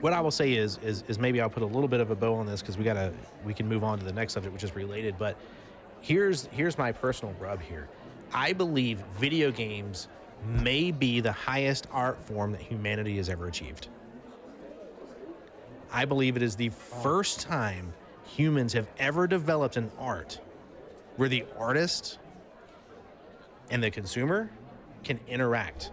what 0.00 0.12
I 0.14 0.20
will 0.20 0.30
say 0.30 0.54
is, 0.54 0.78
is, 0.78 1.04
is 1.08 1.18
maybe 1.18 1.40
I'll 1.42 1.50
put 1.50 1.62
a 1.62 1.66
little 1.66 1.88
bit 1.88 2.00
of 2.00 2.10
a 2.10 2.14
bow 2.14 2.34
on 2.34 2.46
this 2.46 2.62
because 2.62 2.78
we 2.78 2.84
gotta, 2.84 3.12
we 3.44 3.52
can 3.52 3.68
move 3.68 3.84
on 3.84 3.98
to 3.98 4.04
the 4.04 4.12
next 4.12 4.32
subject, 4.32 4.52
which 4.54 4.64
is 4.64 4.74
related. 4.74 5.16
But 5.18 5.36
here's, 6.00 6.46
here's 6.52 6.78
my 6.78 6.90
personal 6.92 7.34
rub 7.38 7.60
here. 7.60 7.88
I 8.32 8.54
believe 8.54 9.00
video 9.18 9.50
games 9.50 10.08
may 10.46 10.90
be 10.90 11.20
the 11.20 11.32
highest 11.32 11.86
art 11.92 12.18
form 12.24 12.52
that 12.52 12.62
humanity 12.62 13.18
has 13.18 13.28
ever 13.28 13.46
achieved. 13.46 13.88
I 15.92 16.04
believe 16.06 16.36
it 16.36 16.42
is 16.42 16.56
the 16.56 16.70
first 17.02 17.40
time 17.40 17.92
humans 18.36 18.72
have 18.72 18.88
ever 18.98 19.26
developed 19.26 19.76
an 19.76 19.90
art 19.98 20.40
where 21.16 21.28
the 21.28 21.44
artist 21.58 22.18
and 23.70 23.82
the 23.82 23.90
consumer 23.90 24.50
can 25.04 25.18
interact 25.28 25.90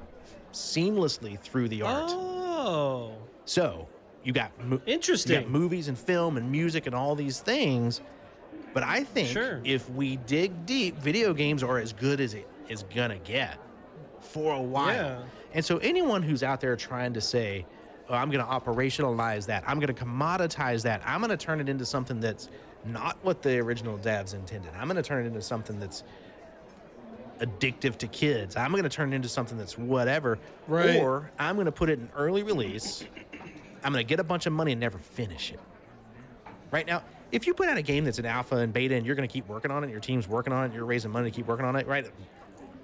seamlessly 0.51 1.39
through 1.39 1.67
the 1.69 1.81
art. 1.81 2.09
Oh, 2.09 3.13
So 3.45 3.87
you 4.23 4.33
got 4.33 4.51
mo- 4.63 4.81
you 4.85 4.93
interesting. 4.93 5.41
got 5.41 5.49
movies 5.49 5.87
and 5.87 5.97
film 5.97 6.37
and 6.37 6.51
music 6.51 6.85
and 6.85 6.95
all 6.95 7.15
these 7.15 7.39
things. 7.39 8.01
But 8.73 8.83
I 8.83 9.03
think 9.03 9.29
Sure. 9.29 9.61
if 9.63 9.89
we 9.89 10.17
dig 10.17 10.65
deep, 10.65 10.97
video 10.97 11.33
games 11.33 11.63
are 11.63 11.79
as 11.79 11.93
good 11.93 12.19
as 12.19 12.33
it 12.33 12.47
is 12.69 12.83
gonna 12.93 13.19
get 13.19 13.57
for 14.19 14.53
a 14.53 14.61
while. 14.61 14.93
Yeah. 14.93 15.21
And 15.53 15.63
so 15.65 15.77
anyone 15.77 16.21
who's 16.23 16.43
out 16.43 16.59
there 16.61 16.75
trying 16.75 17.13
to 17.13 17.21
say, 17.21 17.65
oh, 18.09 18.15
I'm 18.15 18.29
gonna 18.31 18.45
operationalize 18.45 19.45
that, 19.47 19.63
I'm 19.67 19.79
gonna 19.79 19.93
commoditize 19.93 20.83
that, 20.83 21.01
I'm 21.05 21.21
gonna 21.21 21.37
turn 21.37 21.59
it 21.59 21.69
into 21.69 21.85
something 21.85 22.19
that's 22.19 22.49
not 22.85 23.17
what 23.23 23.41
the 23.41 23.59
original 23.59 23.97
devs 23.97 24.33
intended. 24.33 24.71
I'm 24.77 24.87
gonna 24.87 25.03
turn 25.03 25.25
it 25.25 25.27
into 25.27 25.41
something 25.41 25.79
that's 25.79 26.03
addictive 27.39 27.97
to 27.97 28.07
kids. 28.07 28.55
I'm 28.55 28.71
going 28.71 28.83
to 28.83 28.89
turn 28.89 29.13
it 29.13 29.15
into 29.15 29.29
something 29.29 29.57
that's 29.57 29.77
whatever. 29.77 30.39
Right. 30.67 30.99
Or 30.99 31.31
I'm 31.39 31.55
going 31.55 31.65
to 31.65 31.71
put 31.71 31.89
it 31.89 31.99
in 31.99 32.09
early 32.15 32.43
release. 32.43 33.03
I'm 33.83 33.93
going 33.93 34.05
to 34.05 34.09
get 34.09 34.19
a 34.19 34.23
bunch 34.23 34.45
of 34.45 34.53
money 34.53 34.71
and 34.71 34.81
never 34.81 34.97
finish 34.97 35.51
it. 35.51 35.59
Right 36.71 36.85
now, 36.85 37.03
if 37.31 37.47
you 37.47 37.53
put 37.53 37.69
out 37.69 37.77
a 37.77 37.81
game 37.81 38.05
that's 38.05 38.19
an 38.19 38.25
alpha 38.25 38.57
and 38.57 38.73
beta 38.73 38.95
and 38.95 39.05
you're 39.05 39.15
going 39.15 39.27
to 39.27 39.31
keep 39.31 39.47
working 39.47 39.71
on 39.71 39.83
it, 39.83 39.89
your 39.89 39.99
team's 39.99 40.27
working 40.27 40.53
on 40.53 40.65
it, 40.65 40.73
you're 40.73 40.85
raising 40.85 41.11
money 41.11 41.29
to 41.29 41.35
keep 41.35 41.47
working 41.47 41.65
on 41.65 41.75
it, 41.75 41.87
right? 41.87 42.09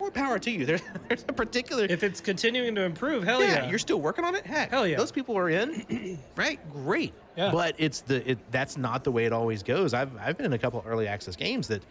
More 0.04 0.12
power 0.12 0.38
to 0.38 0.52
you. 0.52 0.66
There's, 0.66 0.82
there's 1.08 1.24
a 1.30 1.32
particular. 1.32 1.86
if 1.86 2.04
it's 2.04 2.20
continuing 2.20 2.76
to 2.76 2.82
improve, 2.82 3.24
hell 3.24 3.42
yeah. 3.42 3.70
you're 3.70 3.80
still 3.80 4.02
working 4.02 4.26
on 4.26 4.36
it. 4.36 4.46
Heck, 4.46 4.70
Hell 4.70 4.86
yeah. 4.86 4.98
Those 4.98 5.14
people 5.14 5.38
are 5.38 5.48
in, 5.50 6.20
right? 6.36 6.60
Great. 6.74 7.14
Yeah. 7.38 7.52
But 7.54 7.76
it's 7.78 8.02
the 8.02 8.32
it, 8.32 8.52
that's 8.52 8.76
not 8.76 9.06
the 9.06 9.14
way 9.14 9.24
it 9.24 9.32
always 9.32 9.64
goes. 9.64 9.94
I've 9.94 10.12
I've 10.18 10.36
been 10.36 10.48
in 10.48 10.52
a 10.52 10.58
couple 10.58 10.78
of 10.78 10.88
early 10.88 11.08
access 11.08 11.38
games 11.38 11.70
that 11.70 11.84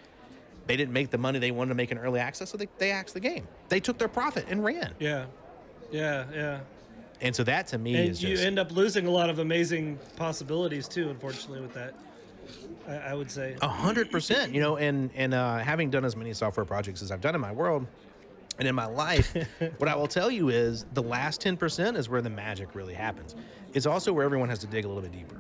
they 0.66 0.76
didn't 0.76 0.92
make 0.92 1.08
the 1.08 1.16
money 1.16 1.38
they 1.38 1.52
wanted 1.52 1.70
to 1.70 1.74
make 1.74 1.90
in 1.90 1.96
early 1.96 2.20
access, 2.20 2.50
so 2.50 2.58
they 2.58 2.68
they 2.76 2.90
axed 2.90 3.14
the 3.14 3.20
game. 3.20 3.48
They 3.70 3.80
took 3.80 3.96
their 3.96 4.08
profit 4.08 4.44
and 4.50 4.62
ran. 4.62 4.92
yeah, 4.98 5.24
yeah, 5.90 6.26
yeah. 6.34 6.60
And 7.22 7.34
so 7.34 7.44
that 7.44 7.66
to 7.68 7.78
me 7.78 7.96
And 7.96 8.10
is 8.10 8.22
you 8.22 8.28
just 8.30 8.44
end 8.44 8.58
up 8.58 8.72
losing 8.72 9.06
a 9.06 9.10
lot 9.10 9.30
of 9.30 9.38
amazing 9.38 9.98
possibilities 10.16 10.86
too. 10.86 11.08
Unfortunately, 11.08 11.62
with 11.62 11.72
that, 11.72 11.94
I, 12.86 13.12
I 13.12 13.14
would 13.14 13.30
say. 13.30 13.56
a 13.62 13.68
hundred 13.68 14.10
percent. 14.10 14.52
You 14.54 14.60
know, 14.60 14.76
and 14.76 15.10
and 15.14 15.32
uh, 15.32 15.58
having 15.60 15.88
done 15.88 16.04
as 16.04 16.14
many 16.14 16.34
software 16.34 16.66
projects 16.66 17.00
as 17.00 17.10
I've 17.10 17.22
done 17.22 17.34
in 17.34 17.40
my 17.40 17.52
world. 17.52 17.86
And 18.59 18.68
in 18.68 18.74
my 18.74 18.86
life, 18.86 19.34
what 19.78 19.88
I 19.88 19.94
will 19.96 20.07
tell 20.07 20.30
you 20.30 20.48
is 20.50 20.84
the 20.92 21.03
last 21.03 21.40
10% 21.40 21.96
is 21.96 22.09
where 22.09 22.20
the 22.22 22.30
magic 22.30 22.74
really 22.74 22.94
happens. 22.94 23.34
It's 23.74 23.86
also 23.86 24.12
where 24.12 24.24
everyone 24.24 24.48
has 24.50 24.59
to 24.61 24.66
dig 24.66 24.84
a 24.84 24.88
little 24.88 25.03
bit 25.03 25.12
deeper. 25.12 25.36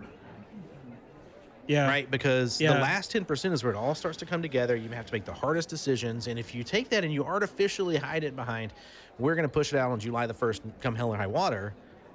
Yeah. 1.68 1.86
right? 1.86 2.10
Because 2.10 2.60
Yeah. 2.60 2.74
the 2.74 2.80
last 2.80 3.12
10% 3.12 3.52
is 3.52 3.62
where 3.62 3.72
it 3.72 3.76
all 3.76 3.94
starts 3.94 4.18
to 4.18 4.26
come 4.26 4.42
together. 4.42 4.74
You 4.74 4.88
have 4.90 5.06
to 5.06 5.12
make 5.12 5.24
the 5.24 5.32
hardest 5.32 5.68
decisions. 5.68 6.26
And 6.26 6.38
if 6.38 6.54
you 6.54 6.64
take 6.64 6.88
that 6.90 7.04
and 7.04 7.12
you 7.12 7.24
artificially 7.24 7.96
hide 7.96 8.24
it 8.24 8.34
behind, 8.34 8.72
we're 9.18 9.34
going 9.36 9.44
to 9.48 9.52
push 9.52 9.72
it 9.72 9.78
out 9.78 9.90
on 9.92 10.00
July 10.00 10.26
the 10.26 10.34
1st, 10.34 10.60
come 10.80 10.94
hell 10.96 11.10
or 11.12 11.16
high 11.16 11.26
water, 11.28 11.72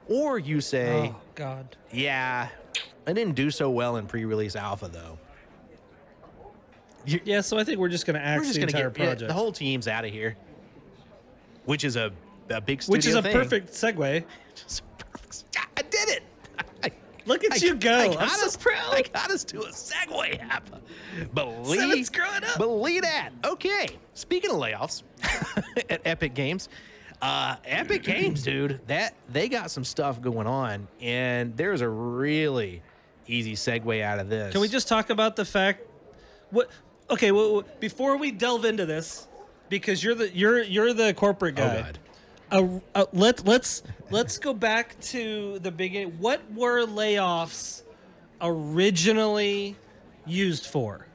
or 0.09 0.37
you 0.37 0.59
say, 0.61 1.11
Oh 1.13 1.15
God. 1.35 1.75
yeah, 1.91 2.49
I 3.05 3.13
didn't 3.13 3.35
do 3.35 3.49
so 3.49 3.69
well 3.69 3.95
in 3.97 4.05
pre 4.05 4.25
release 4.25 4.55
alpha, 4.55 4.89
though. 4.89 5.17
You- 7.05 7.21
Yeah. 7.23 7.41
So 7.41 7.57
I 7.57 7.63
think 7.63 7.79
we're 7.79 7.87
just 7.89 8.05
going 8.05 8.19
to 8.19 8.25
axe 8.25 8.53
the 8.53 8.61
entire 8.61 8.89
get 8.89 8.99
yeah, 8.99 9.05
project, 9.05 9.27
the 9.29 9.33
whole 9.33 9.51
team's 9.53 9.87
out 9.87 10.03
of 10.05 10.11
here, 10.11 10.35
which 11.67 11.83
is 11.83 11.95
a, 11.95 12.11
a 12.49 12.59
big 12.59 12.81
studio 12.81 12.97
which 12.97 13.05
is 13.05 13.13
a 13.15 13.21
thing. 13.21 13.33
perfect 13.33 13.69
segue. 13.71 14.23
Just 14.55 14.81
perfect- 14.97 15.43
I 15.77 15.81
did 15.83 16.09
it. 16.09 16.23
I- 16.83 16.91
Look 17.25 17.43
at 17.43 17.53
I- 17.53 17.55
you 17.57 17.75
go. 17.75 17.91
I 17.93 18.05
I'm 18.05 18.13
got 18.13 18.29
so 18.31 18.45
us, 18.47 18.55
proud. 18.57 18.93
I 18.93 19.01
got 19.03 19.29
us 19.29 19.43
to 19.45 19.59
a 19.61 19.67
segue 19.69 20.41
app. 20.49 20.69
Believe, 21.33 21.79
Seven's 21.79 22.09
growing 22.09 22.43
up. 22.43 22.57
Believe 22.57 23.01
that. 23.03 23.29
Okay. 23.45 23.87
Speaking 24.13 24.49
of 24.51 24.57
layoffs 24.57 25.03
at 25.89 26.01
Epic 26.05 26.33
Games, 26.33 26.69
uh, 27.21 27.57
Epic 27.65 28.03
Games, 28.03 28.43
dude, 28.43 28.79
that 28.87 29.13
they 29.29 29.49
got 29.49 29.69
some 29.71 29.83
stuff 29.83 30.21
going 30.21 30.47
on, 30.47 30.87
and 31.01 31.55
there's 31.57 31.81
a 31.81 31.89
really 31.89 32.81
easy 33.27 33.53
segue 33.55 34.01
out 34.01 34.19
of 34.19 34.29
this. 34.29 34.53
Can 34.53 34.61
we 34.61 34.69
just 34.69 34.87
talk 34.87 35.09
about 35.09 35.35
the 35.35 35.43
fact 35.43 35.81
what 36.51 36.69
okay, 37.09 37.31
well 37.33 37.63
before 37.81 38.15
we 38.15 38.31
delve 38.31 38.63
into 38.63 38.85
this 38.85 39.27
because 39.69 40.03
you're 40.03 40.15
the 40.15 40.29
you're 40.29 40.61
you're 40.61 40.93
the 40.93 41.13
corporate 41.13 41.55
guy. 41.55 41.77
Oh. 41.77 41.81
God. 41.83 41.99
Uh, 42.49 42.79
uh, 42.95 43.05
let 43.11 43.45
let's 43.45 43.83
let's 44.09 44.37
go 44.37 44.53
back 44.53 44.99
to 45.01 45.59
the 45.59 45.71
beginning. 45.71 46.17
What 46.19 46.41
were 46.53 46.85
layoffs 46.85 47.83
originally 48.41 49.75
used 50.25 50.65
for? 50.65 51.05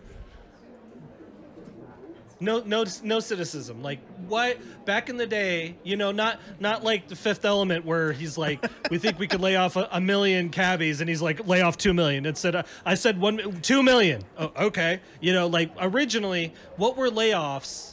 No, 2.38 2.61
no, 2.66 2.84
no 3.05 3.20
cynicism. 3.20 3.82
Like 3.82 4.00
what? 4.26 4.59
Back 4.84 5.09
in 5.09 5.16
the 5.16 5.28
day, 5.28 5.76
you 5.84 5.96
know, 5.96 6.11
not 6.11 6.40
not 6.59 6.82
like 6.82 7.07
the 7.07 7.14
Fifth 7.14 7.44
Element, 7.44 7.84
where 7.84 8.12
he's 8.12 8.36
like, 8.36 8.66
"We 8.90 8.98
think 8.98 9.18
we 9.18 9.28
could 9.28 9.40
lay 9.40 9.55
off 9.55 9.76
a, 9.76 9.88
a 9.92 10.00
million 10.00 10.50
cabbies," 10.50 11.00
and 11.00 11.09
he's 11.09 11.22
like, 11.22 11.46
"Lay 11.46 11.62
off 11.62 11.78
two 11.78 11.94
million. 11.94 12.26
It 12.26 12.36
said, 12.36 12.57
uh, 12.57 12.64
"I 12.84 12.94
said 12.94 13.20
one, 13.20 13.61
two 13.62 13.82
million. 13.82 14.24
Oh, 14.36 14.53
okay. 14.57 15.00
You 15.20 15.32
know, 15.32 15.46
like 15.46 15.70
originally, 15.80 16.53
what 16.76 16.96
were 16.96 17.11
layoffs 17.11 17.91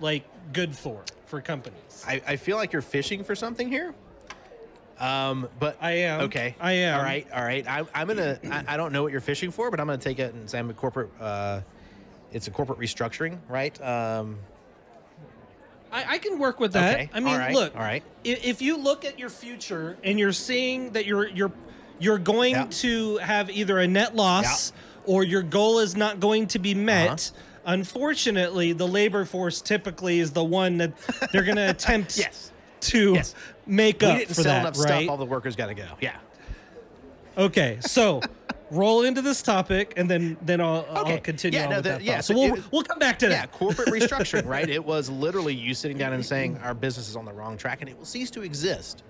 like 0.00 0.24
good 0.52 0.74
for 0.76 1.02
for 1.26 1.40
companies? 1.40 2.04
I, 2.06 2.22
I 2.26 2.36
feel 2.36 2.56
like 2.56 2.72
you're 2.72 2.82
fishing 2.82 3.24
for 3.24 3.34
something 3.34 3.68
here. 3.70 3.94
Um, 4.98 5.48
but 5.60 5.76
I 5.80 5.92
am. 5.92 6.22
Okay. 6.22 6.56
I 6.60 6.72
am. 6.72 6.98
All 6.98 7.04
right. 7.04 7.26
All 7.32 7.44
right. 7.44 7.66
I, 7.68 7.84
I'm 7.94 8.08
gonna. 8.08 8.38
I, 8.50 8.64
I 8.74 8.76
don't 8.76 8.92
know 8.92 9.02
what 9.02 9.12
you're 9.12 9.20
fishing 9.20 9.50
for, 9.50 9.70
but 9.70 9.78
I'm 9.78 9.86
gonna 9.86 9.98
take 9.98 10.18
it 10.18 10.34
and 10.34 10.48
say 10.50 10.58
I'm 10.58 10.70
a 10.70 10.74
corporate. 10.74 11.10
Uh, 11.20 11.60
it's 12.32 12.48
a 12.48 12.50
corporate 12.50 12.78
restructuring, 12.80 13.38
right? 13.48 13.80
Um, 13.80 14.38
I, 15.90 16.14
I 16.14 16.18
can 16.18 16.38
work 16.38 16.60
with 16.60 16.72
that. 16.74 16.94
Okay, 16.94 17.10
I 17.14 17.20
mean, 17.20 17.32
all 17.32 17.38
right, 17.38 17.54
look, 17.54 17.74
all 17.74 17.80
right. 17.82 18.02
i- 18.24 18.28
If 18.28 18.60
you 18.60 18.76
look 18.76 19.04
at 19.06 19.18
your 19.18 19.30
future 19.30 19.96
and 20.04 20.18
you're 20.18 20.32
seeing 20.32 20.90
that 20.92 21.06
you're 21.06 21.28
you're 21.28 21.52
you're 22.00 22.18
going 22.18 22.54
Yeah. 22.54 22.66
to 22.70 23.16
have 23.18 23.50
either 23.50 23.78
a 23.78 23.86
net 23.88 24.14
loss 24.14 24.72
or 25.06 25.24
your 25.24 25.42
goal 25.42 25.78
is 25.78 25.96
not 25.96 26.20
going 26.20 26.48
to 26.48 26.58
be 26.58 26.74
met. 26.74 27.08
Uh-huh. 27.32 27.44
Unfortunately, 27.68 28.72
the 28.72 28.88
labor 28.88 29.26
force 29.26 29.60
typically 29.60 30.20
is 30.20 30.32
the 30.32 30.42
one 30.42 30.78
that 30.78 30.92
they're 31.32 31.42
going 31.44 31.56
to 31.64 31.68
attempt 31.70 32.16
Yes. 32.16 32.50
to 32.80 33.12
Yes. 33.12 33.34
make 33.66 34.00
we 34.00 34.06
up 34.06 34.16
didn't 34.18 34.28
for 34.28 34.34
sell 34.42 34.44
that, 34.64 34.64
right? 34.64 34.76
stuff. 34.76 35.08
All 35.10 35.18
the 35.18 35.26
workers 35.26 35.54
got 35.54 35.66
to 35.66 35.74
go. 35.74 35.86
Yeah. 36.00 36.16
Okay, 37.36 37.76
so 37.82 38.22
roll 38.70 39.02
into 39.02 39.20
this 39.22 39.42
topic, 39.42 39.92
and 39.98 40.10
then 40.10 40.36
then 40.42 40.60
I'll, 40.62 40.78
Okay. 40.96 41.12
I'll 41.14 41.20
continue 41.20 41.58
Yeah, 41.58 41.64
on 41.66 41.70
no, 41.70 41.76
with 41.76 41.84
the- 41.84 41.90
that. 41.90 42.02
yeah, 42.02 42.14
thought. 42.16 42.24
So 42.24 42.34
we'll 42.34 42.54
it- 42.54 42.64
we'll 42.72 42.82
come 42.82 42.98
back 42.98 43.18
to 43.20 43.28
that. 43.28 43.32
Yeah, 43.34 43.40
that. 43.42 43.52
corporate 43.52 43.88
restructuring, 43.88 44.46
right? 44.46 44.68
It 44.68 44.82
was 44.84 45.10
literally 45.10 45.54
you 45.54 45.74
sitting 45.74 45.98
down 45.98 46.14
and 46.14 46.24
saying 46.24 46.58
our 46.64 46.72
business 46.74 47.06
is 47.08 47.16
on 47.16 47.26
the 47.26 47.32
wrong 47.34 47.58
track 47.58 47.82
and 47.82 47.90
it 47.90 47.96
will 47.98 48.06
cease 48.06 48.30
to 48.32 48.42
exist 48.42 49.02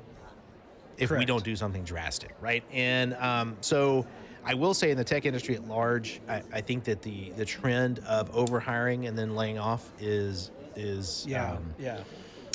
if 0.99 1.11
we 1.13 1.25
don't 1.25 1.45
do 1.45 1.55
something 1.55 1.85
drastic, 1.85 2.35
right? 2.41 2.65
And 2.73 3.15
um, 3.15 3.57
so 3.61 4.05
I 4.49 4.55
will 4.55 4.73
say 4.73 4.91
in 4.91 4.97
the 4.97 5.05
tech 5.05 5.27
industry 5.27 5.55
at 5.57 5.69
large, 5.69 6.23
I, 6.27 6.43
I 6.51 6.61
think 6.63 6.85
that 6.85 7.03
the 7.03 7.31
the 7.37 7.45
trend 7.45 7.99
of 8.01 8.33
overhiring 8.33 9.07
and 9.07 9.17
then 9.17 9.37
laying 9.37 9.59
off 9.59 9.93
is 10.01 10.51
is 10.75 11.27
Yeah, 11.29 11.53
um, 11.53 11.75
yeah. 11.79 12.03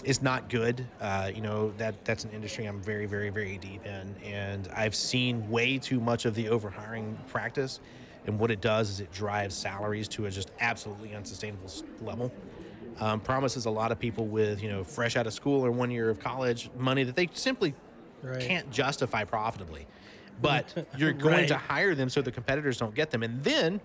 is 0.04 0.20
not 0.24 0.50
good. 0.50 0.88
Uh, 1.00 1.30
you 1.34 1.42
know 1.42 1.72
that 1.78 2.04
that's 2.04 2.24
an 2.24 2.32
industry 2.32 2.66
I'm 2.66 2.82
very, 2.82 3.06
very, 3.06 3.30
very 3.30 3.60
deep 3.60 3.86
in, 3.86 4.16
and 4.24 4.68
I've 4.76 4.96
seen 4.96 5.48
way 5.52 5.78
too 5.78 6.00
much 6.00 6.26
of 6.26 6.34
the 6.34 6.46
overhiring 6.46 7.16
practice. 7.28 7.80
And 8.26 8.40
what 8.40 8.50
it 8.50 8.60
does 8.62 8.90
is 8.90 9.00
it 9.02 9.12
drives 9.12 9.54
salaries 9.54 10.08
to 10.10 10.26
a 10.26 10.32
just 10.32 10.50
absolutely 10.62 11.14
unsustainable 11.14 11.70
level. 12.02 12.34
Um, 13.00 13.20
promises 13.20 13.66
a 13.66 13.70
lot 13.70 13.92
of 13.92 14.00
people 14.00 14.26
with 14.26 14.64
you 14.64 14.70
know 14.72 14.84
fresh 14.84 15.16
out 15.16 15.28
of 15.28 15.34
school 15.34 15.64
or 15.64 15.70
one 15.72 15.92
year 15.92 16.10
of 16.10 16.20
college 16.20 16.72
money 16.76 17.04
that 17.04 17.16
they 17.16 17.30
simply 17.34 17.76
Right. 18.24 18.40
can't 18.40 18.72
justify 18.72 19.26
profitably. 19.26 19.86
But 20.42 20.88
you're 20.98 21.14
going 21.14 21.48
to 21.48 21.58
hire 21.58 21.96
them 21.96 22.10
so 22.10 22.22
the 22.22 22.32
competitors 22.32 22.78
don't 22.78 22.96
get 22.96 23.12
them, 23.12 23.24
and 23.24 23.44
then 23.44 23.80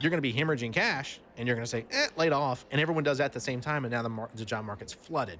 you're 0.00 0.10
going 0.10 0.18
to 0.18 0.22
be 0.22 0.32
hemorrhaging 0.32 0.72
cash 0.72 1.20
and 1.36 1.46
you're 1.46 1.54
going 1.54 1.64
to 1.64 1.70
say, 1.70 1.84
eh, 1.90 2.06
laid 2.16 2.32
off. 2.32 2.64
And 2.70 2.80
everyone 2.80 3.04
does 3.04 3.18
that 3.18 3.24
at 3.24 3.32
the 3.32 3.40
same 3.40 3.60
time. 3.60 3.84
And 3.84 3.92
now 3.92 4.02
the, 4.02 4.08
mar- 4.08 4.30
the 4.34 4.46
job 4.46 4.64
market's 4.64 4.94
flooded. 4.94 5.38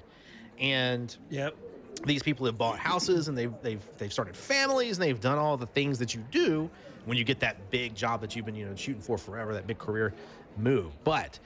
And 0.58 1.16
Yep. 1.30 1.56
these 2.04 2.22
people 2.22 2.44
have 2.44 2.58
bought 2.58 2.78
houses 2.78 3.28
and 3.28 3.38
they've, 3.38 3.54
they've, 3.62 3.82
they've 3.96 4.12
started 4.12 4.36
families 4.36 4.98
and 4.98 5.06
they've 5.06 5.18
done 5.20 5.38
all 5.38 5.56
the 5.56 5.64
things 5.66 5.98
that 5.98 6.14
you 6.14 6.22
do 6.30 6.68
when 7.06 7.16
you 7.16 7.24
get 7.24 7.40
that 7.40 7.70
big 7.70 7.94
job 7.94 8.20
that 8.20 8.36
you've 8.36 8.44
been, 8.44 8.54
you 8.54 8.66
know, 8.66 8.76
shooting 8.76 9.00
for 9.00 9.16
forever, 9.16 9.54
that 9.54 9.66
big 9.66 9.78
career 9.78 10.12
move. 10.58 10.92
But 11.04 11.38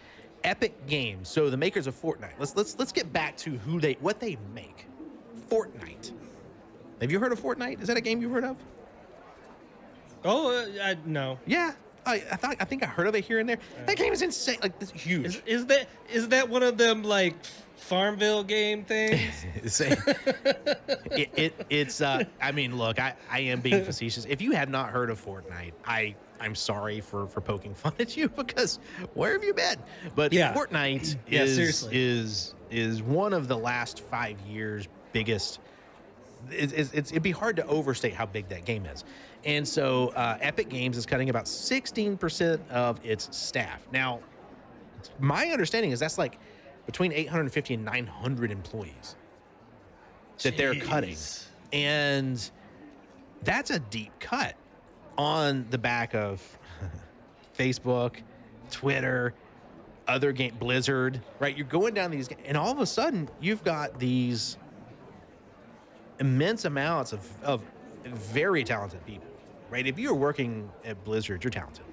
Epic 0.42 0.86
Games, 0.88 1.28
so 1.28 1.50
the 1.50 1.56
makers 1.56 1.86
of 1.86 1.94
Fortnite, 1.94 2.34
let's, 2.40 2.56
let's, 2.56 2.76
let's 2.80 2.90
get 2.90 3.12
back 3.12 3.36
to 3.38 3.50
who 3.58 3.78
they, 3.80 3.92
what 4.00 4.18
they 4.18 4.36
make. 4.52 4.86
Fortnite. 5.48 6.10
Have 7.00 7.12
you 7.12 7.20
heard 7.20 7.30
of 7.30 7.40
Fortnite? 7.40 7.80
Is 7.80 7.86
that 7.86 7.96
a 7.96 8.00
game 8.00 8.20
you've 8.20 8.32
heard 8.32 8.44
of? 8.44 8.56
Oh, 10.24 10.50
uh, 10.50 10.66
I, 10.82 10.96
no. 11.04 11.38
Yeah. 11.46 11.72
I, 12.06 12.14
I 12.30 12.36
thought 12.36 12.56
I 12.60 12.64
think 12.64 12.82
I 12.82 12.86
heard 12.86 13.06
of 13.06 13.14
it 13.14 13.24
here 13.24 13.38
and 13.38 13.48
there. 13.48 13.58
That 13.86 13.96
game 13.96 14.12
is 14.12 14.20
insane. 14.20 14.58
Like 14.62 14.74
it's 14.80 14.90
huge. 14.90 15.24
Is, 15.26 15.42
is 15.46 15.66
that 15.66 15.88
is 16.12 16.28
that 16.28 16.48
one 16.50 16.62
of 16.62 16.76
them 16.76 17.02
like 17.02 17.34
Farmville 17.76 18.44
game 18.44 18.84
things? 18.84 19.32
Say- 19.72 19.96
it, 21.12 21.30
it 21.34 21.66
it's 21.70 22.02
uh 22.02 22.24
I 22.42 22.52
mean 22.52 22.76
look 22.76 22.98
I 23.00 23.14
I 23.30 23.40
am 23.40 23.60
being 23.62 23.84
facetious. 23.84 24.26
If 24.26 24.42
you 24.42 24.52
have 24.52 24.68
not 24.68 24.90
heard 24.90 25.08
of 25.08 25.24
Fortnite, 25.24 25.72
I 25.86 26.14
I'm 26.40 26.54
sorry 26.54 27.00
for 27.00 27.26
for 27.26 27.40
poking 27.40 27.74
fun 27.74 27.94
at 27.98 28.14
you 28.18 28.28
because 28.36 28.78
where 29.14 29.32
have 29.32 29.42
you 29.44 29.54
been? 29.54 29.76
But 30.14 30.34
Yeah. 30.34 30.52
Fortnite 30.52 31.16
Yeah, 31.26 31.44
is 31.44 31.54
seriously. 31.56 31.90
is 31.96 32.54
is 32.70 33.02
one 33.02 33.32
of 33.32 33.48
the 33.48 33.56
last 33.56 34.00
five 34.00 34.38
years 34.40 34.88
biggest. 35.12 35.58
It's, 36.50 36.74
it's, 36.74 37.10
it'd 37.10 37.22
be 37.22 37.30
hard 37.30 37.56
to 37.56 37.66
overstate 37.66 38.12
how 38.12 38.26
big 38.26 38.50
that 38.50 38.66
game 38.66 38.84
is. 38.84 39.02
And 39.44 39.66
so 39.66 40.08
uh, 40.08 40.38
Epic 40.40 40.68
Games 40.68 40.96
is 40.96 41.06
cutting 41.06 41.30
about 41.30 41.44
16% 41.44 42.70
of 42.70 42.98
its 43.04 43.34
staff. 43.36 43.86
Now, 43.92 44.20
my 45.18 45.48
understanding 45.48 45.90
is 45.90 46.00
that's 46.00 46.18
like 46.18 46.38
between 46.86 47.12
850 47.12 47.74
and 47.74 47.84
900 47.84 48.50
employees 48.50 49.16
that 50.42 50.56
they're 50.56 50.74
cutting. 50.74 51.16
And 51.72 52.50
that's 53.42 53.70
a 53.70 53.78
deep 53.78 54.12
cut 54.20 54.54
on 55.16 55.66
the 55.70 55.78
back 55.78 56.14
of 56.14 56.42
Facebook, 57.58 58.16
Twitter, 58.70 59.34
other 60.08 60.32
game, 60.32 60.54
Blizzard, 60.58 61.20
right? 61.38 61.56
You're 61.56 61.66
going 61.66 61.94
down 61.94 62.10
these, 62.10 62.28
and 62.44 62.56
all 62.56 62.70
of 62.70 62.80
a 62.80 62.86
sudden, 62.86 63.28
you've 63.40 63.64
got 63.64 63.98
these 63.98 64.58
immense 66.20 66.64
amounts 66.64 67.12
of, 67.12 67.28
of 67.42 67.62
very 68.04 68.64
talented 68.64 69.04
people, 69.06 69.28
right? 69.74 69.88
If 69.88 69.98
you're 69.98 70.14
working 70.14 70.70
at 70.84 71.02
Blizzard, 71.02 71.42
you're 71.42 71.50
talented. 71.50 71.84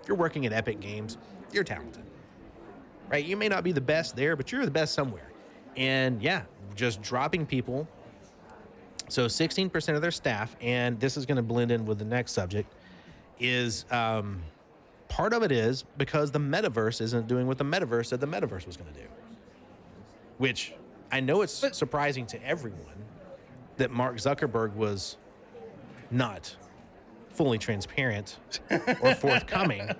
If 0.00 0.08
you're 0.08 0.16
working 0.16 0.46
at 0.46 0.54
Epic 0.54 0.80
Games, 0.80 1.18
you're 1.52 1.64
talented, 1.64 2.02
right? 3.10 3.22
You 3.22 3.36
may 3.36 3.46
not 3.46 3.62
be 3.62 3.72
the 3.72 3.82
best 3.82 4.16
there, 4.16 4.34
but 4.34 4.50
you're 4.50 4.64
the 4.64 4.70
best 4.70 4.94
somewhere. 4.94 5.30
And 5.76 6.22
yeah, 6.22 6.44
just 6.74 7.02
dropping 7.02 7.44
people. 7.44 7.86
So 9.10 9.26
16% 9.26 9.96
of 9.96 10.00
their 10.00 10.10
staff, 10.10 10.56
and 10.62 10.98
this 10.98 11.18
is 11.18 11.26
going 11.26 11.36
to 11.36 11.42
blend 11.42 11.70
in 11.70 11.84
with 11.84 11.98
the 11.98 12.06
next 12.06 12.32
subject, 12.32 12.72
is 13.38 13.84
um, 13.90 14.40
part 15.08 15.34
of 15.34 15.42
it 15.42 15.52
is 15.52 15.84
because 15.98 16.30
the 16.30 16.38
metaverse 16.38 17.02
isn't 17.02 17.28
doing 17.28 17.46
what 17.46 17.58
the 17.58 17.64
metaverse 17.64 18.06
said 18.06 18.20
the 18.20 18.26
metaverse 18.26 18.66
was 18.66 18.78
going 18.78 18.90
to 18.94 18.98
do. 18.98 19.06
Which 20.38 20.72
I 21.12 21.20
know 21.20 21.42
it's 21.42 21.76
surprising 21.76 22.24
to 22.28 22.42
everyone 22.42 23.04
that 23.76 23.90
Mark 23.90 24.16
Zuckerberg 24.16 24.72
was 24.72 25.18
not 26.14 26.56
fully 27.30 27.58
transparent 27.58 28.38
or 28.70 29.14
forthcoming 29.16 29.90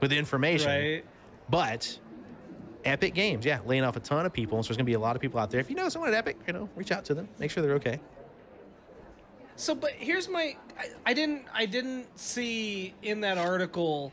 with 0.00 0.12
information. 0.12 0.70
Right. 0.70 1.04
But 1.48 1.98
Epic 2.84 3.14
Games, 3.14 3.44
yeah, 3.44 3.58
laying 3.66 3.82
off 3.82 3.96
a 3.96 4.00
ton 4.00 4.24
of 4.24 4.32
people. 4.32 4.62
So 4.62 4.68
there's 4.68 4.76
going 4.76 4.86
to 4.86 4.90
be 4.90 4.94
a 4.94 4.98
lot 4.98 5.16
of 5.16 5.22
people 5.22 5.40
out 5.40 5.50
there. 5.50 5.60
If 5.60 5.68
you 5.68 5.76
know 5.76 5.88
someone 5.88 6.12
at 6.12 6.16
Epic, 6.16 6.38
you 6.46 6.52
know, 6.52 6.68
reach 6.76 6.92
out 6.92 7.04
to 7.06 7.14
them, 7.14 7.28
make 7.38 7.50
sure 7.50 7.62
they're 7.62 7.74
okay. 7.74 8.00
So, 9.56 9.74
but 9.74 9.92
here's 9.92 10.28
my 10.28 10.56
I, 10.78 10.88
I 11.06 11.14
didn't 11.14 11.46
I 11.52 11.66
didn't 11.66 12.18
see 12.18 12.94
in 13.02 13.20
that 13.22 13.38
article. 13.38 14.12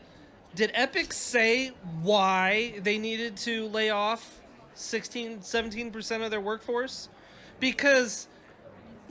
Did 0.56 0.72
Epic 0.74 1.14
say 1.14 1.72
why 2.02 2.80
they 2.82 2.98
needed 2.98 3.36
to 3.38 3.68
lay 3.68 3.90
off 3.90 4.42
16 4.76 5.40
17% 5.40 6.24
of 6.24 6.32
their 6.32 6.40
workforce? 6.42 7.10
Because 7.60 8.28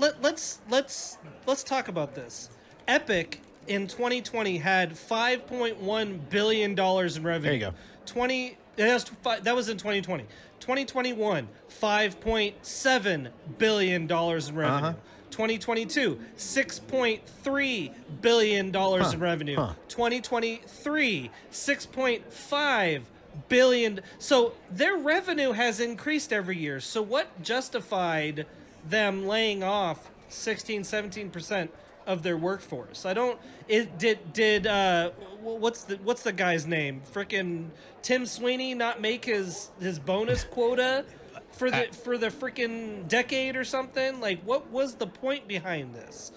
let, 0.02 0.20
let's 0.22 0.58
let's 0.68 1.16
let's 1.46 1.62
talk 1.62 1.88
about 1.88 2.14
this. 2.14 2.50
Epic 2.88 3.40
in 3.68 3.86
2020 3.86 4.58
had 4.58 4.90
5.1 4.92 6.18
billion 6.28 6.74
dollars 6.74 7.16
in 7.16 7.22
revenue. 7.22 7.58
There 7.58 7.70
you 7.70 7.72
go. 7.72 7.74
20 8.06 8.56
that 8.76 8.92
was, 9.24 9.40
that 9.42 9.54
was 9.54 9.68
in 9.68 9.76
2020. 9.78 10.24
2021 10.60 11.48
5.7 11.80 13.28
billion 13.58 14.06
dollars 14.06 14.48
in 14.48 14.54
revenue. 14.56 14.88
Uh-huh. 14.88 14.94
2022 15.30 16.20
6.3 16.36 17.90
billion 18.20 18.70
dollars 18.70 19.06
Huh, 19.06 19.12
in 19.14 19.20
revenue. 19.20 19.56
huh. 19.56 19.72
2023 19.88 21.30
6.5 21.50 23.02
billion 23.48 24.00
so 24.18 24.52
their 24.70 24.96
revenue 24.96 25.52
has 25.52 25.80
increased 25.80 26.32
every 26.34 26.58
year 26.58 26.80
so 26.80 27.00
what 27.00 27.42
justified 27.42 28.44
them 28.88 29.26
laying 29.26 29.62
off 29.62 30.10
16 30.28 30.82
17% 30.82 31.68
of 32.06 32.22
their 32.22 32.36
workforce. 32.36 33.06
I 33.06 33.14
don't 33.14 33.38
it 33.68 33.98
did 33.98 34.32
did 34.32 34.66
uh 34.66 35.10
what's 35.40 35.84
the 35.84 35.96
what's 35.96 36.22
the 36.22 36.32
guy's 36.32 36.66
name? 36.66 37.02
Frickin' 37.12 37.68
tim 38.02 38.26
sweeney 38.26 38.74
not 38.74 39.00
make 39.00 39.24
his 39.24 39.70
his 39.80 39.98
bonus 39.98 40.44
quota 40.44 41.04
for 41.52 41.70
the 41.70 41.88
for 42.04 42.18
the 42.18 42.28
freaking 42.28 43.06
decade 43.06 43.56
or 43.56 43.64
something? 43.64 44.20
Like 44.20 44.42
what 44.42 44.70
was 44.70 44.96
the 44.96 45.06
point 45.06 45.46
behind 45.46 45.94
this? 45.94 46.32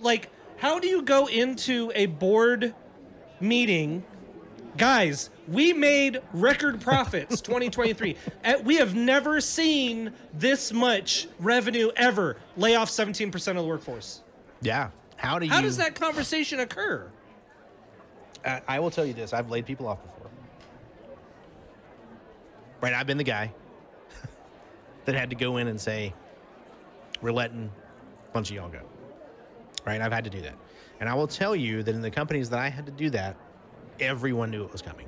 Like 0.00 0.30
how 0.58 0.78
do 0.78 0.86
you 0.86 1.02
go 1.02 1.26
into 1.26 1.90
a 1.94 2.06
board 2.06 2.74
meeting? 3.40 4.04
Guys 4.76 5.30
we 5.50 5.72
made 5.72 6.20
record 6.32 6.80
profits 6.80 7.40
2023 7.42 8.16
and 8.44 8.64
we 8.64 8.76
have 8.76 8.94
never 8.94 9.40
seen 9.40 10.12
this 10.32 10.72
much 10.72 11.28
revenue 11.38 11.90
ever 11.96 12.36
lay 12.56 12.76
off 12.76 12.88
17% 12.88 13.34
of 13.48 13.56
the 13.56 13.62
workforce 13.64 14.22
Yeah. 14.62 14.90
How 15.16 15.38
do 15.38 15.44
you? 15.44 15.52
how 15.52 15.60
does 15.60 15.76
that 15.76 15.94
conversation 15.94 16.60
occur 16.60 17.10
I, 18.44 18.62
I 18.66 18.80
will 18.80 18.90
tell 18.90 19.04
you 19.04 19.12
this: 19.12 19.32
I've 19.32 19.50
laid 19.50 19.66
people 19.66 19.86
off 19.86 20.02
before. 20.02 20.30
Right, 22.80 22.94
I've 22.94 23.06
been 23.06 23.18
the 23.18 23.24
guy 23.24 23.52
that 25.04 25.14
had 25.14 25.30
to 25.30 25.36
go 25.36 25.58
in 25.58 25.68
and 25.68 25.78
say, 25.78 26.14
"We're 27.20 27.32
letting 27.32 27.70
a 28.28 28.32
bunch 28.32 28.50
of 28.50 28.56
y'all 28.56 28.70
go." 28.70 28.80
Right, 29.86 30.00
I've 30.00 30.12
had 30.12 30.24
to 30.24 30.30
do 30.30 30.40
that, 30.40 30.54
and 31.00 31.08
I 31.08 31.14
will 31.14 31.26
tell 31.26 31.54
you 31.54 31.82
that 31.82 31.94
in 31.94 32.00
the 32.00 32.10
companies 32.10 32.48
that 32.50 32.58
I 32.58 32.68
had 32.68 32.86
to 32.86 32.92
do 32.92 33.10
that, 33.10 33.36
everyone 33.98 34.50
knew 34.50 34.64
it 34.64 34.72
was 34.72 34.82
coming 34.82 35.06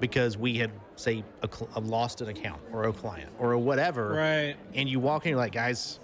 because 0.00 0.36
we 0.36 0.56
had, 0.56 0.70
say, 0.96 1.22
a, 1.42 1.48
cl- 1.52 1.70
a 1.74 1.80
lost 1.80 2.20
an 2.20 2.28
account 2.28 2.60
or 2.72 2.84
a 2.84 2.92
client 2.92 3.30
or 3.38 3.52
a 3.52 3.58
whatever. 3.58 4.10
Right. 4.10 4.56
And 4.74 4.88
you 4.88 4.98
walk 5.00 5.26
in, 5.26 5.30
you're 5.30 5.38
like, 5.38 5.52
guys, 5.52 6.00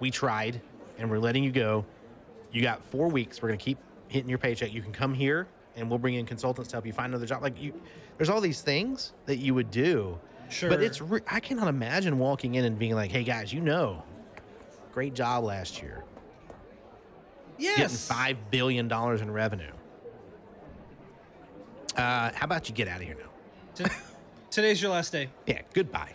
we 0.00 0.10
tried 0.10 0.60
and 0.98 1.10
we're 1.10 1.18
letting 1.18 1.44
you 1.44 1.50
go. 1.52 1.84
You 2.52 2.62
got 2.62 2.82
four 2.84 3.08
weeks. 3.08 3.42
We're 3.42 3.48
going 3.48 3.58
to 3.58 3.64
keep 3.64 3.78
hitting 4.08 4.28
your 4.28 4.38
paycheck. 4.38 4.72
You 4.72 4.80
can 4.82 4.92
come 4.92 5.12
here 5.12 5.46
and 5.74 5.90
we'll 5.90 5.98
bring 5.98 6.14
in 6.14 6.24
consultants 6.24 6.70
to 6.70 6.76
help 6.76 6.86
you 6.86 6.92
find 6.92 7.12
another 7.12 7.26
job. 7.26 7.42
Like 7.42 7.60
you, 7.60 7.74
there's 8.16 8.30
all 8.30 8.40
these 8.40 8.62
things 8.62 9.12
that 9.26 9.36
you 9.36 9.52
would 9.54 9.70
do. 9.70 10.18
Sure. 10.48 10.70
But 10.70 10.80
it's, 10.82 11.00
re- 11.00 11.20
I 11.28 11.40
cannot 11.40 11.68
imagine 11.68 12.18
walking 12.18 12.54
in 12.54 12.64
and 12.64 12.78
being 12.78 12.94
like, 12.94 13.10
hey 13.10 13.24
guys, 13.24 13.52
you 13.52 13.60
know, 13.60 14.02
great 14.92 15.12
job 15.12 15.44
last 15.44 15.82
year. 15.82 16.04
yes 17.58 18.08
Getting 18.08 18.36
$5 18.36 18.50
billion 18.50 18.90
in 18.92 19.30
revenue. 19.30 19.72
Uh, 21.96 22.30
how 22.34 22.44
about 22.44 22.68
you 22.68 22.74
get 22.74 22.88
out 22.88 23.00
of 23.00 23.06
here 23.06 23.16
now? 23.18 23.30
T- 23.74 23.90
today's 24.50 24.80
your 24.80 24.90
last 24.90 25.12
day 25.12 25.28
Yeah, 25.46 25.62
goodbye. 25.74 26.12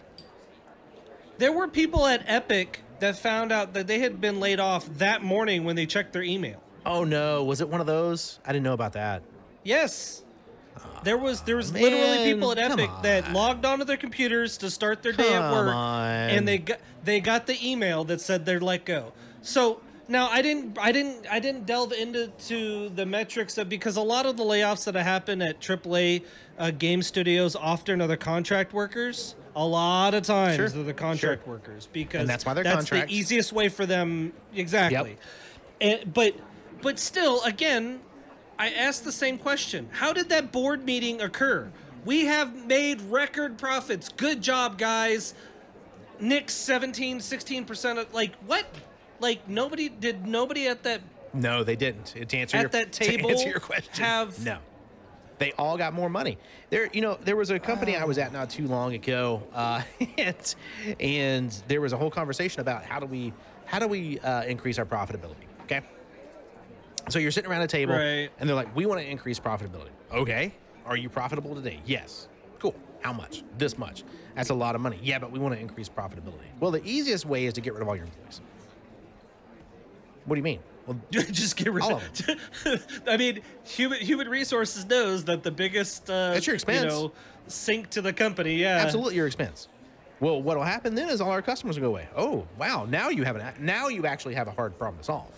there 1.38 1.52
were 1.52 1.68
people 1.68 2.06
at 2.08 2.24
epic 2.28 2.82
that 3.00 3.18
found 3.18 3.52
out 3.52 3.74
that 3.74 3.88
they 3.88 4.00
had 4.00 4.22
been 4.22 4.40
laid 4.40 4.60
off 4.60 4.86
that 4.98 5.24
morning 5.24 5.64
when 5.64 5.76
they 5.76 5.86
checked 5.86 6.14
their 6.14 6.24
email 6.24 6.62
Oh 6.86 7.04
no, 7.04 7.44
was 7.44 7.62
it 7.62 7.70
one 7.70 7.80
of 7.82 7.86
those? 7.88 8.40
I 8.44 8.52
didn't 8.54 8.64
know 8.64 8.74
about 8.74 8.94
that. 8.94 9.22
Yes. 9.64 10.24
There 11.04 11.18
was 11.18 11.42
there 11.42 11.56
was 11.56 11.72
literally 11.72 12.32
people 12.34 12.52
at 12.54 12.58
Epic 12.58 12.90
that 13.04 13.32
logged 13.34 13.66
onto 13.66 13.86
their 13.86 13.98
computers 13.98 14.58
to 14.58 14.72
start 14.72 15.04
their 15.04 15.12
day 15.12 15.32
at 15.32 15.52
work, 15.52 15.76
on. 15.76 16.10
and 16.32 16.48
they 16.48 16.58
got 16.58 16.80
they 17.04 17.20
got 17.20 17.46
the 17.46 17.56
email 17.70 18.04
that 18.06 18.20
said 18.20 18.46
they're 18.48 18.60
let 18.60 18.86
go. 18.86 19.14
So 19.44 19.82
now 20.12 20.28
I 20.28 20.42
didn't 20.42 20.78
I 20.78 20.92
didn't 20.92 21.26
I 21.30 21.40
didn't 21.40 21.66
delve 21.66 21.94
into 21.94 22.28
to 22.48 22.90
the 22.90 23.06
metrics 23.06 23.58
of 23.58 23.70
because 23.70 23.98
a 23.98 24.02
lot 24.02 24.26
of 24.26 24.38
the 24.38 24.44
layoffs 24.44 24.86
that 24.86 24.96
happen 24.96 25.42
at 25.42 25.60
AAA 25.60 26.24
uh, 26.60 26.72
game 26.72 27.02
studios 27.02 27.56
often 27.56 28.02
are 28.02 28.08
the 28.08 28.18
contract 28.18 28.74
workers. 28.74 29.36
A 29.56 29.66
lot 29.66 30.14
of 30.14 30.24
times 30.24 30.56
Sure, 30.56 30.70
they're 30.70 30.84
the 30.84 30.94
contract 30.94 31.48
workers 31.48 31.88
because 31.92 32.22
And 32.22 32.30
that's 32.30 32.46
why 32.46 32.54
they're 32.54 32.64
that's 32.64 32.90
the 32.90 33.06
easiest 33.10 33.52
way 33.52 33.70
for 33.70 33.86
them 33.86 34.34
exactly. 34.54 35.18
And, 35.80 36.14
but 36.14 36.36
but 36.82 37.00
still, 37.00 37.42
again, 37.44 38.02
I 38.58 38.70
asked 38.70 39.04
the 39.04 39.12
same 39.12 39.38
question. 39.38 39.90
How 39.92 40.14
did 40.14 40.30
that 40.30 40.52
board 40.52 40.86
meeting 40.86 41.22
occur? 41.22 41.72
We 42.06 42.26
have 42.26 42.66
made 42.66 43.02
record 43.02 43.58
profits. 43.58 44.10
Good 44.10 44.42
job, 44.42 44.78
guys. 44.78 45.34
Nick's 46.20 46.54
17, 46.54 47.20
16% 47.20 48.00
of 48.00 48.14
like 48.14 48.36
what? 48.46 48.66
Like 49.22 49.48
nobody 49.48 49.88
did 49.88 50.26
nobody 50.28 50.68
at 50.68 50.84
that 50.84 51.02
No, 51.34 51.64
they 51.64 51.76
didn't. 51.78 52.08
To 52.28 52.38
answer 52.38 52.58
At 52.58 52.62
your, 52.64 52.70
that 52.72 52.92
to 52.94 53.04
table 53.06 53.30
answer 53.32 53.48
your 53.50 53.60
question, 53.60 54.04
have- 54.04 54.44
no. 54.44 54.58
They 55.38 55.54
all 55.54 55.76
got 55.76 55.94
more 55.94 56.08
money. 56.10 56.38
There, 56.70 56.88
you 56.94 57.02
know, 57.02 57.18
there 57.20 57.36
was 57.36 57.50
a 57.50 57.58
company 57.58 57.96
I 57.96 58.04
was 58.04 58.20
at 58.20 58.32
not 58.32 58.52
too 58.52 58.68
long 58.68 58.94
ago, 58.94 59.42
uh, 59.54 59.82
and 60.20 60.56
and 61.00 61.52
there 61.68 61.82
was 61.82 61.94
a 61.94 61.98
whole 61.98 62.12
conversation 62.12 62.62
about 62.62 62.84
how 62.84 63.00
do 63.00 63.08
we 63.08 63.34
how 63.66 63.80
do 63.80 63.88
we 63.88 64.20
uh, 64.20 64.44
increase 64.44 64.78
our 64.78 64.86
profitability. 64.86 65.48
Okay, 65.64 65.82
So 67.10 67.18
you're 67.18 67.32
sitting 67.32 67.50
around 67.50 67.64
a 67.64 67.68
table, 67.68 67.96
Right. 67.96 68.30
and 68.40 68.48
they're 68.48 68.56
like, 68.56 68.76
"We 68.76 68.86
want 68.86 69.02
to 69.02 69.08
increase 69.10 69.40
profitability." 69.40 69.90
Okay, 70.14 70.54
are 70.86 70.96
you 70.98 71.10
profitable 71.10 71.56
today? 71.56 71.80
Yes. 71.88 72.28
Cool. 72.60 72.76
How 73.02 73.12
much? 73.14 73.42
This 73.58 73.80
much. 73.80 74.04
That's 74.36 74.52
a 74.52 74.54
lot 74.54 74.76
of 74.76 74.82
money. 74.82 75.00
Yeah, 75.02 75.18
but 75.18 75.32
we 75.32 75.40
want 75.40 75.56
to 75.56 75.60
increase 75.60 75.90
profitability. 75.90 76.46
Well, 76.60 76.70
the 76.70 76.86
easiest 76.86 77.26
way 77.26 77.46
is 77.48 77.54
to 77.56 77.62
get 77.62 77.74
rid 77.74 77.82
of 77.82 77.88
all 77.88 77.96
your 77.96 78.06
employees. 78.06 78.42
What 80.26 80.36
do 80.36 80.40
you 80.40 80.44
mean? 80.44 80.60
Well, 80.88 80.98
just 81.12 81.56
get 81.56 81.72
rid 81.72 81.84
All 81.84 81.98
of 82.66 83.00
I 83.08 83.18
mean, 83.18 83.42
human 83.64 84.00
human 84.00 84.28
resources 84.28 84.86
knows 84.86 85.26
that 85.26 85.44
the 85.44 85.52
biggest 85.52 86.10
uh, 86.10 86.34
It's 86.36 86.48
your 86.48 86.56
expense. 86.56 86.84
You 86.84 86.88
know, 86.88 87.12
sink 87.48 87.90
to 87.92 88.02
the 88.02 88.14
company. 88.14 88.56
Yeah, 88.56 88.78
absolutely 88.78 89.16
your 89.16 89.28
expense. 89.28 89.68
Well, 90.20 90.42
what 90.42 90.56
will 90.58 90.64
happen 90.64 90.94
then 90.94 91.10
is 91.10 91.20
all 91.20 91.32
our 91.32 91.42
customers 91.42 91.80
will 91.80 91.88
go 91.88 91.92
away. 91.92 92.08
Oh, 92.16 92.48
wow! 92.58 92.86
Now 92.86 93.10
you 93.10 93.24
have 93.24 93.36
an 93.36 93.54
now 93.60 93.88
you 93.88 94.06
actually 94.06 94.36
have 94.36 94.48
a 94.48 94.52
hard 94.52 94.78
problem 94.78 95.00
to 95.00 95.04
solve. 95.04 95.32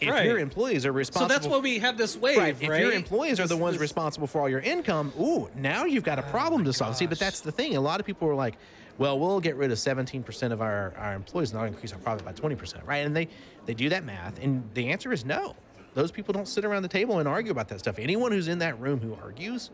If 0.00 0.10
Right. 0.10 0.26
your 0.26 0.38
employees 0.38 0.84
are 0.84 0.88
So 0.88 0.94
responsible, 0.94 1.28
that's 1.28 1.46
why 1.46 1.58
we 1.58 1.78
have 1.78 1.96
this 1.96 2.16
wave, 2.16 2.36
right. 2.36 2.56
If 2.60 2.60
your 2.60 2.90
employees 2.90 3.38
are 3.38 3.46
the 3.46 3.56
ones 3.56 3.78
responsible 3.78 4.26
for 4.26 4.40
all 4.40 4.48
your 4.48 4.58
income, 4.58 5.12
ooh, 5.18 5.48
now 5.54 5.84
you've 5.84 6.02
got 6.02 6.18
a 6.18 6.22
problem 6.22 6.64
to 6.64 6.72
solve. 6.72 6.96
See, 6.96 7.06
but 7.06 7.20
that's 7.20 7.40
the 7.40 7.52
thing. 7.52 7.76
A 7.76 7.80
lot 7.80 8.00
of 8.00 8.06
people 8.06 8.28
are 8.28 8.34
like, 8.34 8.56
"Well, 8.98 9.18
we'll 9.18 9.40
get 9.40 9.56
rid 9.56 9.70
of 9.70 9.78
17% 9.78 10.52
of 10.52 10.60
our, 10.60 10.92
our 10.96 11.14
employees 11.14 11.50
and 11.50 11.60
I'll 11.60 11.66
increase 11.66 11.92
our 11.92 11.98
profit 11.98 12.24
by 12.24 12.32
20%." 12.32 12.86
Right? 12.86 12.98
And 12.98 13.16
they 13.16 13.28
they 13.66 13.74
do 13.74 13.88
that 13.88 14.04
math, 14.04 14.38
and 14.40 14.68
the 14.74 14.88
answer 14.90 15.12
is 15.12 15.24
no. 15.24 15.54
Those 15.94 16.10
people 16.10 16.32
don't 16.32 16.48
sit 16.48 16.64
around 16.64 16.82
the 16.82 16.88
table 16.88 17.18
and 17.18 17.28
argue 17.28 17.52
about 17.52 17.68
that 17.68 17.78
stuff. 17.78 17.98
Anyone 17.98 18.32
who's 18.32 18.48
in 18.48 18.58
that 18.60 18.80
room 18.80 19.00
who 19.00 19.14
argues 19.22 19.70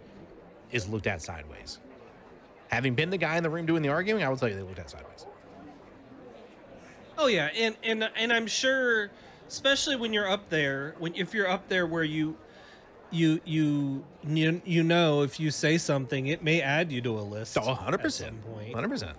is 0.73 0.89
looked 0.89 1.07
at 1.07 1.23
sideways. 1.23 1.79
Having 2.69 2.95
been 2.95 3.11
the 3.11 3.19
guy 3.19 3.37
in 3.37 3.43
the 3.43 3.51
room 3.51 3.67
doing 3.67 3.83
the 3.83 3.89
arguing, 3.89 4.23
I 4.23 4.29
will 4.29 4.37
tell 4.37 4.49
you 4.49 4.57
they 4.57 4.63
looked 4.63 4.79
at 4.79 4.91
sideways. 4.91 5.27
Oh 7.17 7.27
yeah, 7.27 7.51
and 7.57 7.77
and 7.83 8.09
and 8.15 8.33
I'm 8.33 8.47
sure, 8.47 9.11
especially 9.49 9.97
when 9.97 10.13
you're 10.13 10.29
up 10.29 10.51
there, 10.51 10.95
when 10.99 11.15
if 11.15 11.35
you're 11.35 11.49
up 11.49 11.69
there 11.69 11.87
where 11.87 12.05
you, 12.05 12.37
you 13.11 13.41
you 13.45 14.05
you 14.27 14.63
you 14.65 14.83
know 14.83 15.23
if 15.23 15.41
you 15.41 15.51
say 15.51 15.79
something, 15.79 16.27
it 16.27 16.43
may 16.43 16.61
add 16.61 16.93
you 16.93 17.01
to 17.03 17.19
a 17.19 17.21
list. 17.21 17.53
So 17.53 17.61
100%. 17.61 18.27
At 18.27 18.75
100%. 18.75 19.13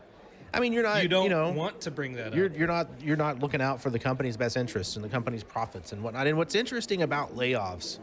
I 0.53 0.59
mean, 0.59 0.73
you're 0.73 0.83
not 0.83 1.03
you 1.03 1.09
don't 1.09 1.25
you 1.25 1.29
know, 1.29 1.51
want 1.51 1.81
to 1.81 1.91
bring 1.91 2.13
that 2.13 2.33
you're 2.33 2.47
up. 2.47 2.57
you're 2.57 2.67
not 2.67 2.87
you're 3.01 3.17
not 3.17 3.39
looking 3.39 3.61
out 3.61 3.81
for 3.81 3.89
the 3.89 3.99
company's 3.99 4.35
best 4.35 4.57
interests 4.57 4.95
and 4.95 5.05
the 5.05 5.09
company's 5.09 5.43
profits 5.43 5.91
and 5.91 6.03
whatnot. 6.03 6.27
And 6.27 6.37
what's 6.37 6.55
interesting 6.55 7.03
about 7.03 7.35
layoffs 7.35 7.99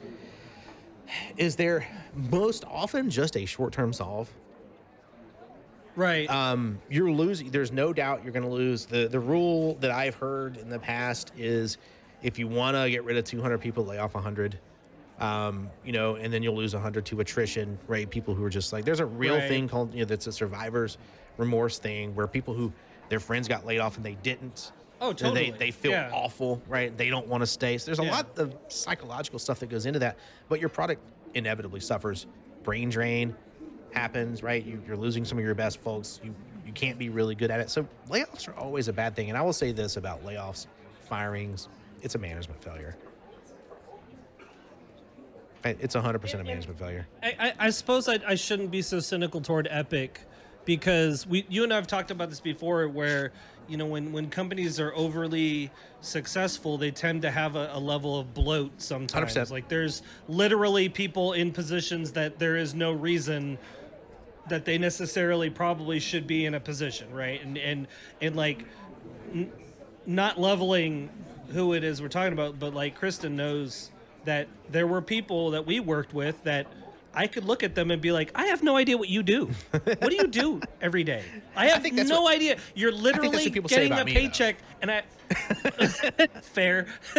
is 1.36 1.56
they're 1.56 1.86
most 2.14 2.64
often 2.64 3.10
just 3.10 3.36
a 3.36 3.46
short 3.46 3.72
term 3.72 3.92
solve. 3.92 4.32
Right. 5.96 6.28
Um, 6.28 6.78
you're 6.90 7.10
losing. 7.10 7.50
There's 7.50 7.72
no 7.72 7.92
doubt 7.92 8.22
you're 8.22 8.32
going 8.32 8.44
to 8.44 8.50
lose. 8.50 8.86
the 8.86 9.08
The 9.08 9.20
rule 9.20 9.74
that 9.76 9.90
I've 9.90 10.14
heard 10.14 10.58
in 10.58 10.68
the 10.68 10.78
past 10.78 11.32
is 11.36 11.78
if 12.22 12.38
you 12.38 12.46
want 12.46 12.76
to 12.76 12.88
get 12.90 13.04
rid 13.04 13.16
of 13.16 13.24
200 13.24 13.58
people, 13.58 13.84
lay 13.84 13.98
off 13.98 14.14
100. 14.14 14.58
Um, 15.18 15.70
you 15.82 15.92
know, 15.92 16.16
and 16.16 16.32
then 16.32 16.42
you'll 16.42 16.56
lose 16.56 16.74
100 16.74 17.06
to 17.06 17.20
attrition, 17.20 17.78
right? 17.86 18.08
People 18.10 18.34
who 18.34 18.44
are 18.44 18.50
just 18.50 18.72
like, 18.72 18.84
there's 18.84 19.00
a 19.00 19.06
real 19.06 19.36
Right. 19.36 19.48
thing 19.48 19.68
called, 19.68 19.94
you 19.94 20.00
know, 20.00 20.04
that's 20.04 20.26
a 20.26 20.32
survivor's 20.32 20.98
remorse 21.38 21.78
thing 21.78 22.14
where 22.14 22.26
people 22.26 22.54
who 22.54 22.74
their 23.08 23.20
friends 23.20 23.48
got 23.48 23.64
laid 23.64 23.78
off 23.78 23.96
and 23.96 24.04
they 24.04 24.14
didn't. 24.14 24.72
Oh, 25.00 25.12
totally. 25.12 25.50
They, 25.52 25.58
they 25.58 25.70
feel 25.70 25.92
Yeah. 25.92 26.10
awful, 26.12 26.62
right? 26.66 26.94
They 26.96 27.08
don't 27.08 27.28
want 27.28 27.42
to 27.42 27.46
stay. 27.46 27.78
So 27.78 27.86
there's 27.86 27.98
a 27.98 28.04
Yeah. 28.04 28.10
lot 28.10 28.38
of 28.38 28.54
psychological 28.68 29.38
stuff 29.38 29.60
that 29.60 29.68
goes 29.68 29.86
into 29.86 30.00
that, 30.00 30.18
but 30.48 30.60
your 30.60 30.68
product 30.68 31.02
inevitably 31.34 31.80
suffers. 31.80 32.26
Brain 32.62 32.88
drain 32.90 33.34
happens, 33.90 34.42
right? 34.42 34.62
You, 34.64 34.82
you're 34.86 34.96
losing 34.96 35.24
some 35.24 35.38
of 35.38 35.44
your 35.44 35.54
best 35.54 35.78
folks. 35.80 36.20
You 36.22 36.34
you 36.64 36.72
can't 36.72 36.98
be 36.98 37.08
really 37.10 37.36
good 37.36 37.50
at 37.52 37.60
it. 37.60 37.70
So 37.70 37.86
layoffs 38.08 38.48
are 38.48 38.54
always 38.54 38.88
a 38.88 38.92
bad 38.92 39.14
thing. 39.14 39.28
And 39.28 39.38
I 39.38 39.42
will 39.42 39.52
say 39.52 39.70
this 39.72 39.96
about 39.96 40.24
layoffs, 40.24 40.66
firings, 41.08 41.68
it's 42.02 42.16
a 42.16 42.18
management 42.18 42.60
failure. 42.60 42.96
It's 45.64 45.96
100% 45.96 46.34
a 46.40 46.44
management 46.44 46.78
failure. 46.78 47.06
I, 47.22 47.36
I, 47.38 47.52
I 47.66 47.70
suppose 47.70 48.08
I, 48.08 48.20
I 48.26 48.34
shouldn't 48.34 48.70
be 48.70 48.82
so 48.82 49.00
cynical 49.00 49.40
toward 49.40 49.66
Epic 49.70 50.20
because 50.64 51.26
we 51.26 51.46
you 51.48 51.64
and 51.64 51.72
I 51.72 51.76
have 51.76 51.86
talked 51.86 52.10
about 52.10 52.28
this 52.28 52.40
before 52.40 52.88
where 52.88 53.32
you 53.68 53.76
know 53.76 53.86
when, 53.86 54.12
when 54.12 54.30
companies 54.30 54.78
are 54.80 54.92
overly 54.94 55.70
successful 56.00 56.76
they 56.76 56.90
tend 56.90 57.22
to 57.22 57.30
have 57.30 57.56
a, 57.56 57.70
a 57.72 57.78
level 57.78 58.18
of 58.18 58.34
bloat 58.34 58.82
sometimes 58.82 59.34
100%. 59.34 59.50
like 59.50 59.68
there's 59.68 60.02
literally 60.28 60.88
people 60.88 61.32
in 61.32 61.52
positions 61.52 62.12
that 62.12 62.38
there 62.40 62.56
is 62.56 62.74
no 62.74 62.92
reason 62.92 63.58
that 64.48 64.64
they 64.64 64.76
necessarily 64.76 65.50
probably 65.50 66.00
should 66.00 66.26
be 66.26 66.44
in 66.46 66.54
a 66.54 66.60
position 66.60 67.12
right 67.12 67.42
and 67.44 67.56
and 67.58 67.86
and 68.20 68.34
like 68.34 68.64
n- 69.32 69.52
not 70.04 70.38
leveling 70.38 71.10
who 71.52 71.72
it 71.74 71.84
is 71.84 72.00
we're 72.02 72.08
talking 72.08 72.32
about, 72.32 72.58
but 72.58 72.74
like 72.74 72.94
Kristen 72.94 73.36
knows 73.36 73.90
that 74.26 74.46
there 74.70 74.86
were 74.86 75.00
people 75.00 75.50
that 75.52 75.66
we 75.66 75.80
worked 75.80 76.12
with 76.14 76.42
that 76.44 76.66
I 77.14 77.26
could 77.26 77.44
look 77.44 77.62
at 77.62 77.74
them 77.74 77.90
and 77.90 78.02
be 78.02 78.12
like, 78.12 78.30
I 78.34 78.46
have 78.46 78.62
no 78.62 78.76
idea 78.76 78.98
what 78.98 79.08
you 79.08 79.22
do. 79.22 79.50
What 79.70 80.10
do 80.10 80.16
you 80.16 80.26
do 80.26 80.60
every 80.82 81.02
day? 81.02 81.24
I 81.56 81.68
have 81.68 81.82
think 81.82 81.94
no 81.94 82.22
what- 82.22 82.34
idea. 82.34 82.58
You're 82.74 82.92
literally 82.92 83.28
what 83.46 83.52
people 83.54 83.70
say 83.70 83.88
getting 83.88 83.92
a 83.98 84.04
me, 84.04 84.12
though. 84.12 84.20
paycheck, 84.20 84.56
and 84.82 84.90
I 84.90 85.02
fair. 86.42 86.86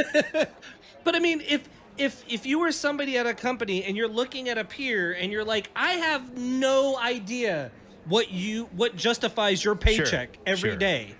but 1.03 1.15
I 1.15 1.19
mean, 1.19 1.41
if 1.41 1.67
if 1.97 2.23
if 2.29 2.45
you 2.45 2.59
were 2.59 2.71
somebody 2.71 3.17
at 3.17 3.25
a 3.25 3.33
company 3.33 3.83
and 3.83 3.97
you're 3.97 4.07
looking 4.07 4.49
at 4.49 4.59
a 4.59 4.63
peer 4.63 5.13
and 5.13 5.31
you're 5.31 5.43
like, 5.45 5.69
I 5.75 5.93
have 5.93 6.37
no 6.37 6.97
idea 6.97 7.71
what 8.05 8.29
you 8.31 8.65
what 8.75 8.95
justifies 8.95 9.63
your 9.63 9.75
paycheck 9.75 10.37
every 10.45 10.69
sure. 10.71 10.77
day 10.77 11.15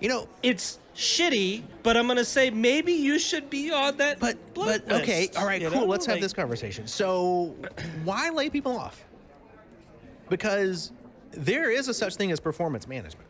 You 0.00 0.08
know, 0.08 0.28
it's 0.42 0.78
shitty, 0.94 1.62
but 1.82 1.96
I'm 1.96 2.06
gonna 2.06 2.24
say 2.24 2.50
maybe 2.50 2.92
you 2.92 3.18
should 3.18 3.50
be 3.50 3.72
on 3.72 3.96
that. 3.98 4.20
But 4.20 4.36
but 4.54 4.90
okay, 4.90 5.28
all 5.36 5.46
right, 5.46 5.60
cool. 5.62 5.70
know? 5.70 5.84
Let's 5.86 6.06
have 6.06 6.14
Like, 6.16 6.22
this 6.22 6.32
conversation. 6.32 6.86
So, 6.86 7.54
why 8.04 8.30
lay 8.30 8.50
people 8.50 8.76
off? 8.78 9.04
Because 10.28 10.92
there 11.32 11.70
is 11.70 11.88
a 11.88 11.94
such 11.94 12.16
thing 12.16 12.30
as 12.32 12.40
performance 12.40 12.86
management, 12.86 13.28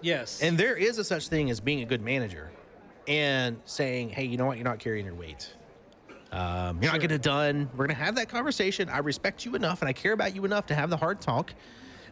Yes, 0.00 0.40
and 0.42 0.56
there 0.56 0.76
is 0.76 0.98
a 0.98 1.04
such 1.04 1.28
thing 1.28 1.50
as 1.50 1.60
being 1.60 1.82
a 1.82 1.86
good 1.86 2.00
manager, 2.02 2.50
and 3.08 3.58
saying, 3.64 4.10
"Hey, 4.10 4.24
you 4.24 4.36
know 4.36 4.46
what? 4.46 4.56
You're 4.56 4.64
not 4.64 4.78
carrying 4.78 5.04
your 5.06 5.14
weight. 5.14 5.52
Um, 6.30 6.80
you're 6.82 6.92
not 6.92 7.00
getting 7.00 7.16
it 7.16 7.22
done. 7.22 7.68
We're 7.76 7.86
gonna 7.86 7.98
have 7.98 8.14
that 8.16 8.28
conversation. 8.28 8.88
I 8.88 8.98
respect 8.98 9.44
you 9.44 9.54
enough, 9.56 9.82
and 9.82 9.88
I 9.88 9.92
care 9.92 10.12
about 10.12 10.34
you 10.36 10.44
enough 10.44 10.66
to 10.66 10.74
have 10.74 10.88
the 10.90 10.96
hard 10.96 11.20
talk." 11.20 11.52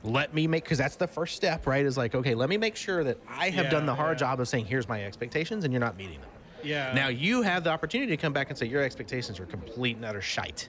Let 0.06 0.32
me 0.32 0.46
make 0.46 0.64
because 0.64 0.78
that's 0.78 0.96
the 0.96 1.06
first 1.08 1.34
step, 1.36 1.66
right? 1.66 1.84
Is 1.84 1.96
like, 1.96 2.14
okay, 2.14 2.34
let 2.34 2.48
me 2.48 2.56
make 2.56 2.76
sure 2.76 3.02
that 3.04 3.18
I 3.28 3.50
have 3.50 3.66
Yeah, 3.66 3.70
done 3.70 3.86
the 3.86 3.94
hard 3.94 4.16
yeah. 4.20 4.28
job 4.28 4.40
of 4.40 4.48
saying, 4.48 4.66
here's 4.66 4.88
my 4.88 5.04
expectations, 5.04 5.64
and 5.64 5.72
you're 5.72 5.80
not 5.80 5.96
meeting 5.96 6.20
them. 6.20 6.30
yeah. 6.62 6.92
Now 6.94 7.08
you 7.08 7.42
have 7.42 7.64
the 7.64 7.70
opportunity 7.70 8.10
to 8.10 8.16
come 8.16 8.32
back 8.32 8.48
and 8.50 8.58
say 8.58 8.66
your 8.66 8.82
expectations 8.82 9.38
are 9.40 9.46
complete 9.46 9.96
and 9.96 10.04
utter 10.04 10.22
shite. 10.22 10.68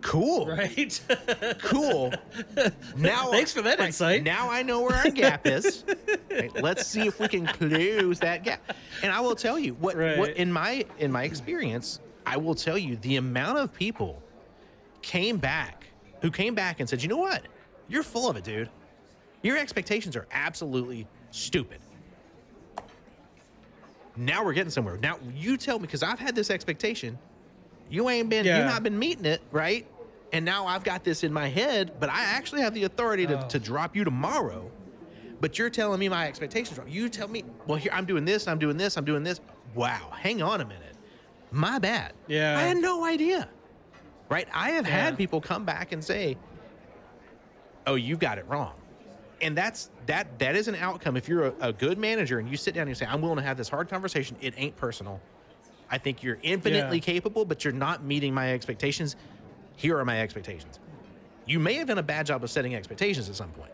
Cool. 0.00 0.46
right. 0.46 1.00
Cool. 1.62 2.12
Now 2.96 3.26
Thanks 3.32 3.52
for 3.52 3.62
that 3.62 3.80
insight. 3.80 4.22
Now 4.22 4.48
I 4.50 4.62
know 4.62 4.80
where 4.82 4.94
our 4.94 5.10
gap 5.10 5.46
is. 5.46 5.84
Right, 6.30 6.50
let's 6.62 6.86
see 6.86 7.06
if 7.06 7.18
we 7.18 7.26
can 7.28 7.46
close 7.46 8.20
that 8.20 8.44
gap. 8.44 8.74
And 9.02 9.10
I 9.12 9.20
will 9.20 9.34
tell 9.34 9.58
you 9.58 9.74
what 9.74 9.96
Right. 9.96 10.16
what 10.18 10.30
in 10.36 10.52
my 10.52 10.84
in 10.98 11.10
my 11.10 11.24
experience, 11.24 11.98
I 12.26 12.36
will 12.36 12.54
tell 12.54 12.78
you 12.78 12.96
the 12.96 13.16
amount 13.16 13.58
of 13.58 13.72
people 13.74 14.22
came 15.02 15.36
back 15.38 15.84
who 16.22 16.30
came 16.30 16.54
back 16.54 16.78
and 16.80 16.88
said, 16.88 17.02
"You 17.02 17.08
know 17.08 17.16
what? 17.16 17.42
You're 17.88 18.02
full 18.02 18.28
of 18.30 18.36
it, 18.36 18.44
dude. 18.44 18.68
Your 19.42 19.56
expectations 19.56 20.16
are 20.16 20.26
absolutely 20.32 21.06
stupid." 21.30 21.80
Now 24.16 24.44
we're 24.44 24.52
getting 24.52 24.70
somewhere. 24.70 24.96
Now 24.96 25.18
you 25.34 25.56
tell 25.56 25.78
me 25.78 25.82
because 25.86 26.02
I've 26.02 26.18
had 26.18 26.34
this 26.34 26.50
expectation. 26.50 27.18
You 27.88 28.08
ain't 28.10 28.28
been 28.28 28.44
Yeah. 28.44 28.58
you 28.58 28.64
not 28.64 28.82
been 28.82 28.98
meeting 28.98 29.24
it, 29.24 29.40
right? 29.52 29.86
And 30.32 30.44
now 30.44 30.66
I've 30.66 30.82
got 30.84 31.04
this 31.04 31.22
in 31.24 31.32
my 31.32 31.48
head, 31.48 31.92
but 32.00 32.10
I 32.10 32.24
actually 32.24 32.60
have 32.62 32.74
the 32.74 32.84
authority 32.84 33.26
to, 33.26 33.44
Oh. 33.44 33.48
to 33.48 33.58
drop 33.58 33.96
you 33.96 34.04
tomorrow. 34.04 34.70
But 35.40 35.56
you're 35.58 35.70
telling 35.70 36.00
me 36.00 36.08
my 36.08 36.26
expectations 36.26 36.78
are 36.78 36.82
wrong. 36.82 36.90
You 36.90 37.08
tell 37.08 37.28
me, 37.28 37.44
well, 37.66 37.78
here 37.78 37.92
I'm 37.94 38.04
doing 38.04 38.24
this, 38.24 38.48
I'm 38.48 38.58
doing 38.58 38.76
this, 38.76 38.96
I'm 38.96 39.04
doing 39.04 39.22
this. 39.22 39.40
Wow, 39.74 40.10
hang 40.10 40.42
on 40.42 40.60
a 40.60 40.64
minute. 40.64 40.96
My 41.52 41.78
bad. 41.78 42.12
Yeah. 42.26 42.58
I 42.58 42.62
had 42.62 42.76
no 42.78 43.04
idea. 43.04 43.48
Right? 44.28 44.48
I 44.52 44.70
have 44.72 44.86
Yeah. 44.86 45.04
had 45.04 45.16
people 45.16 45.40
come 45.40 45.64
back 45.64 45.92
and 45.92 46.04
say, 46.04 46.36
Oh, 47.88 47.94
you 47.94 48.16
got 48.18 48.36
it 48.38 48.46
wrong. 48.48 48.74
And 49.40 49.56
that's 49.56 49.90
that 50.06 50.38
that 50.40 50.56
is 50.56 50.68
an 50.68 50.74
outcome. 50.74 51.16
If 51.16 51.28
you're 51.28 51.46
a, 51.46 51.54
a 51.60 51.72
good 51.72 51.96
manager 51.96 52.38
and 52.38 52.48
you 52.48 52.56
sit 52.56 52.74
down 52.74 52.82
and 52.82 52.90
you 52.90 52.94
say, 52.94 53.06
I'm 53.06 53.22
willing 53.22 53.38
to 53.38 53.42
have 53.42 53.56
this 53.56 53.68
hard 53.68 53.88
conversation, 53.88 54.36
it 54.40 54.52
ain't 54.56 54.76
personal. 54.76 55.20
I 55.90 55.96
think 55.96 56.22
you're 56.22 56.38
infinitely 56.42 56.98
Yeah. 56.98 57.02
capable, 57.04 57.44
but 57.46 57.64
you're 57.64 57.72
not 57.72 58.04
meeting 58.04 58.34
my 58.34 58.52
expectations. 58.52 59.16
Here 59.76 59.96
are 59.98 60.04
my 60.04 60.20
expectations. 60.20 60.78
You 61.46 61.58
may 61.60 61.74
have 61.74 61.86
done 61.86 61.96
a 61.98 62.02
bad 62.02 62.26
job 62.26 62.44
of 62.44 62.50
setting 62.50 62.74
expectations 62.74 63.28
at 63.30 63.36
some 63.36 63.48
point. 63.50 63.70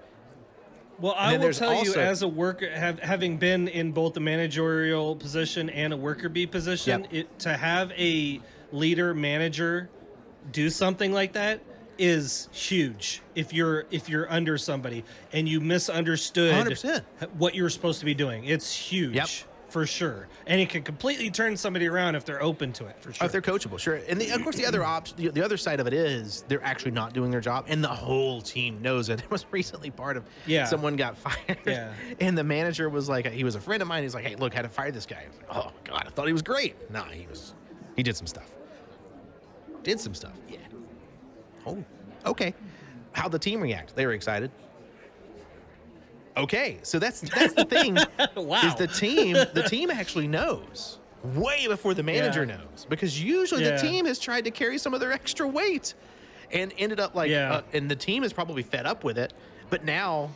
Well, 1.00 1.14
I 1.18 1.36
will 1.38 1.52
tell 1.52 1.82
you, 1.84 1.94
as 1.96 2.22
a 2.22 2.28
worker, 2.28 2.70
have, 2.70 3.00
having 3.00 3.36
been 3.38 3.66
in 3.66 3.90
both 3.90 4.14
the 4.14 4.20
managerial 4.20 5.16
position 5.16 5.68
and 5.70 5.92
a 5.92 5.96
worker 5.96 6.28
bee 6.28 6.46
position, 6.46 7.02
Yep. 7.02 7.12
it, 7.12 7.38
to 7.40 7.56
have 7.56 7.90
a 7.92 8.40
leader 8.70 9.12
manager 9.12 9.88
do 10.52 10.70
something 10.70 11.10
like 11.10 11.32
that 11.32 11.58
is 11.98 12.48
huge. 12.52 13.22
If 13.34 13.52
you're 13.52 13.84
if 13.90 14.08
you're 14.08 14.30
under 14.30 14.58
somebody 14.58 15.04
and 15.32 15.48
you 15.48 15.60
misunderstood 15.60 16.54
100%. 16.66 17.02
what 17.38 17.54
you're 17.54 17.70
supposed 17.70 18.00
to 18.00 18.04
be 18.04 18.14
doing, 18.14 18.44
it's 18.44 18.74
huge. 18.74 19.14
Yep. 19.14 19.28
for 19.68 19.86
sure, 19.86 20.28
and 20.46 20.60
it 20.60 20.68
can 20.68 20.82
completely 20.84 21.30
turn 21.30 21.56
somebody 21.56 21.88
around 21.88 22.14
if 22.14 22.24
they're 22.24 22.40
open 22.42 22.72
to 22.74 22.86
it 22.86 22.96
for 23.00 23.12
sure. 23.12 23.26
If 23.26 23.32
they're 23.32 23.42
coachable, 23.42 23.76
sure. 23.78 23.96
And 24.08 24.20
the, 24.20 24.30
of 24.30 24.40
course, 24.44 24.54
the 24.56 24.66
other 24.66 24.84
op- 24.94 25.08
the, 25.16 25.30
the 25.30 25.44
other 25.44 25.56
side 25.56 25.80
of 25.80 25.86
it 25.88 25.92
is 25.92 26.44
they're 26.46 26.62
actually 26.62 26.92
not 26.92 27.12
doing 27.12 27.30
their 27.32 27.40
job, 27.40 27.64
and 27.68 27.82
the 27.82 27.88
whole 27.88 28.40
team 28.40 28.80
knows 28.82 29.08
it. 29.08 29.20
It 29.20 29.30
was 29.32 29.44
recently 29.50 29.90
part 29.90 30.16
of 30.16 30.24
Yeah. 30.46 30.64
someone 30.66 30.94
got 30.96 31.16
fired, 31.16 31.58
Yeah. 31.66 31.92
and 32.20 32.38
the 32.38 32.44
manager 32.44 32.88
was 32.88 33.08
like, 33.08 33.26
he 33.32 33.42
was 33.42 33.56
a 33.56 33.60
friend 33.60 33.82
of 33.82 33.88
mine. 33.88 34.04
He's 34.04 34.14
like, 34.14 34.24
hey, 34.24 34.36
look, 34.36 34.54
how 34.54 34.62
to 34.62 34.68
fire 34.68 34.92
this 34.92 35.06
guy. 35.06 35.24
Like, 35.48 35.56
oh 35.56 35.72
God, 35.82 36.04
I 36.06 36.10
thought 36.10 36.26
he 36.28 36.32
was 36.32 36.42
great. 36.42 36.76
Nah, 36.92 37.04
he 37.06 37.26
was, 37.26 37.54
he 37.96 38.02
did 38.04 38.16
some 38.16 38.28
stuff. 38.28 38.48
Did 39.82 39.98
some 40.00 40.14
stuff. 40.14 40.32
Yeah. 40.48 40.58
Oh, 41.66 41.82
okay. 42.26 42.54
How'd 43.12 43.32
the 43.32 43.38
team 43.38 43.60
react? 43.60 43.94
They 43.96 44.06
were 44.06 44.12
excited. 44.12 44.50
Okay, 46.36 46.78
so 46.82 46.98
that's 46.98 47.20
that's 47.20 47.54
the 47.54 47.64
thing. 47.64 47.96
Wow. 48.36 48.60
Is 48.66 48.74
the 48.74 48.88
team 48.88 49.34
the 49.54 49.62
team 49.68 49.90
actually 49.90 50.26
knows 50.26 50.98
way 51.22 51.66
before 51.68 51.94
the 51.94 52.02
manager 52.02 52.44
Yeah. 52.44 52.56
knows 52.56 52.86
because 52.88 53.22
usually 53.22 53.62
Yeah. 53.64 53.72
the 53.76 53.78
team 53.78 54.04
has 54.06 54.18
tried 54.18 54.44
to 54.44 54.50
carry 54.50 54.76
some 54.78 54.92
of 54.94 55.00
their 55.00 55.12
extra 55.12 55.46
weight 55.46 55.94
and 56.52 56.72
ended 56.76 56.98
up 57.00 57.14
like 57.14 57.30
Yeah. 57.30 57.54
uh, 57.54 57.62
and 57.72 57.88
the 57.90 57.94
team 57.96 58.24
is 58.24 58.32
probably 58.32 58.62
fed 58.64 58.84
up 58.86 59.04
with 59.04 59.16
it, 59.16 59.32
but 59.70 59.84
now 59.84 60.30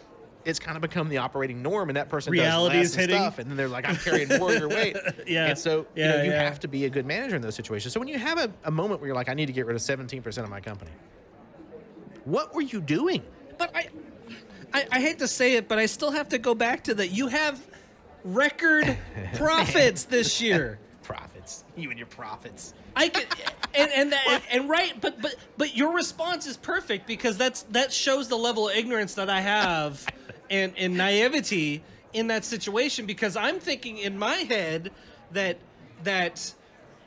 it's 0.44 0.60
kind 0.60 0.76
of 0.76 0.80
become 0.82 1.08
the 1.08 1.18
operating 1.18 1.60
norm 1.62 1.90
and 1.90 1.96
that 1.96 2.08
person 2.08 2.30
Reality 2.32 2.76
does 2.78 2.90
is 2.90 2.96
less 2.96 3.02
and 3.02 3.10
hitting. 3.10 3.22
stuff 3.24 3.38
and 3.40 3.50
then 3.50 3.56
they're 3.56 3.68
like 3.68 3.86
I'm 3.88 3.96
carrying 3.96 4.28
more 4.38 4.52
of 4.52 4.58
your 4.60 4.68
weight. 4.68 4.96
Yeah. 5.26 5.46
And 5.46 5.58
so 5.58 5.84
you 5.96 6.04
know 6.04 6.22
you 6.22 6.30
have 6.30 6.60
to 6.60 6.68
be 6.68 6.84
a 6.84 6.90
good 6.90 7.04
manager 7.06 7.34
in 7.34 7.42
those 7.42 7.56
situations. 7.56 7.92
So 7.92 7.98
when 8.00 8.08
you 8.08 8.18
have 8.18 8.38
a, 8.38 8.50
a 8.64 8.70
moment 8.70 9.00
where 9.00 9.08
you're 9.08 9.16
like 9.16 9.28
I 9.28 9.34
need 9.34 9.46
to 9.46 9.52
get 9.52 9.66
rid 9.66 9.74
of 9.74 9.82
17% 9.82 10.24
of 10.44 10.48
my 10.48 10.60
company. 10.60 10.92
What 12.28 12.54
were 12.54 12.60
you 12.60 12.82
doing? 12.82 13.22
But 13.56 13.74
I, 13.74 13.88
I, 14.74 14.86
I 14.92 15.00
hate 15.00 15.18
to 15.20 15.28
say 15.28 15.54
it, 15.54 15.66
but 15.66 15.78
I 15.78 15.86
still 15.86 16.10
have 16.10 16.28
to 16.28 16.38
go 16.38 16.54
back 16.54 16.84
to 16.84 16.94
that. 16.94 17.08
You 17.08 17.28
have 17.28 17.66
record 18.22 18.98
profits 19.34 20.04
this 20.04 20.40
year. 20.40 20.78
Profits. 21.02 21.64
You 21.74 21.88
and 21.88 21.98
your 21.98 22.06
profits. 22.08 22.74
I 22.94 23.08
can, 23.08 23.24
and 23.74 23.90
and, 23.92 24.12
that, 24.12 24.42
and 24.50 24.68
right, 24.68 24.92
but 25.00 25.22
but 25.22 25.36
but 25.56 25.74
your 25.74 25.94
response 25.94 26.46
is 26.46 26.58
perfect 26.58 27.06
because 27.06 27.38
that's 27.38 27.62
that 27.70 27.94
shows 27.94 28.28
the 28.28 28.36
level 28.36 28.68
of 28.68 28.76
ignorance 28.76 29.14
that 29.14 29.30
I 29.30 29.40
have 29.40 30.06
and 30.50 30.74
and 30.76 30.98
naivety 30.98 31.82
in 32.12 32.26
that 32.26 32.44
situation 32.44 33.06
because 33.06 33.36
I'm 33.36 33.58
thinking 33.58 33.96
in 33.96 34.18
my 34.18 34.34
head 34.34 34.90
that 35.32 35.56
that 36.02 36.52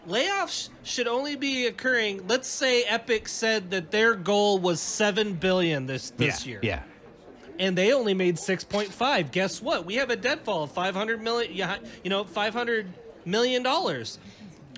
layoffs 0.08 0.70
should 0.84 1.08
only 1.08 1.36
be 1.36 1.68
occurring. 1.68 2.28
Let's 2.28 2.48
say 2.48 2.84
Epic 2.84 3.28
said 3.28 3.72
that 3.72 3.92
their 3.92 4.16
goal 4.16 4.60
was 4.60 4.80
seven 4.82 5.34
billion 5.34 5.86
this 5.86 6.12
this 6.12 6.46
yeah. 6.46 6.50
year. 6.52 6.60
Yeah. 6.64 6.84
and 7.60 7.78
they 7.78 7.94
only 7.94 8.14
made 8.14 8.38
6.5 8.38 9.32
guess 9.32 9.62
what 9.62 9.86
we 9.86 9.96
have 9.96 10.10
a 10.10 10.16
deadfall 10.16 10.64
of 10.64 10.72
500 10.72 11.22
million 11.22 11.54
yeah, 11.54 11.78
you 12.04 12.10
know 12.10 12.24
500 12.24 12.88
million 13.26 13.62
dollars 13.62 14.18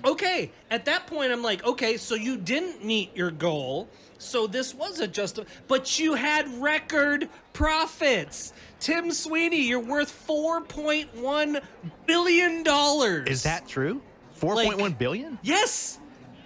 okay 0.04 0.50
at 0.70 0.84
that 0.84 1.06
point 1.06 1.32
i'm 1.32 1.42
like 1.42 1.64
okay 1.64 1.96
so 1.96 2.14
you 2.14 2.36
didn't 2.36 2.84
meet 2.84 3.16
your 3.16 3.30
goal 3.30 3.88
so 4.18 4.46
this 4.46 4.74
was 4.74 5.00
a 5.00 5.06
just 5.06 5.38
but 5.68 5.98
you 5.98 6.14
had 6.14 6.46
record 6.60 7.28
profits 7.54 8.52
tim 8.80 9.12
sweeney 9.12 9.62
you're 9.62 9.78
worth 9.78 10.26
4.1 10.28 11.62
billion 12.06 12.62
dollars 12.64 13.28
Is 13.28 13.42
that 13.44 13.66
true? 13.68 14.02
Four 14.34 14.54
point 14.56 14.78
one 14.78 14.92
billion? 14.92 15.38
yes 15.42 15.98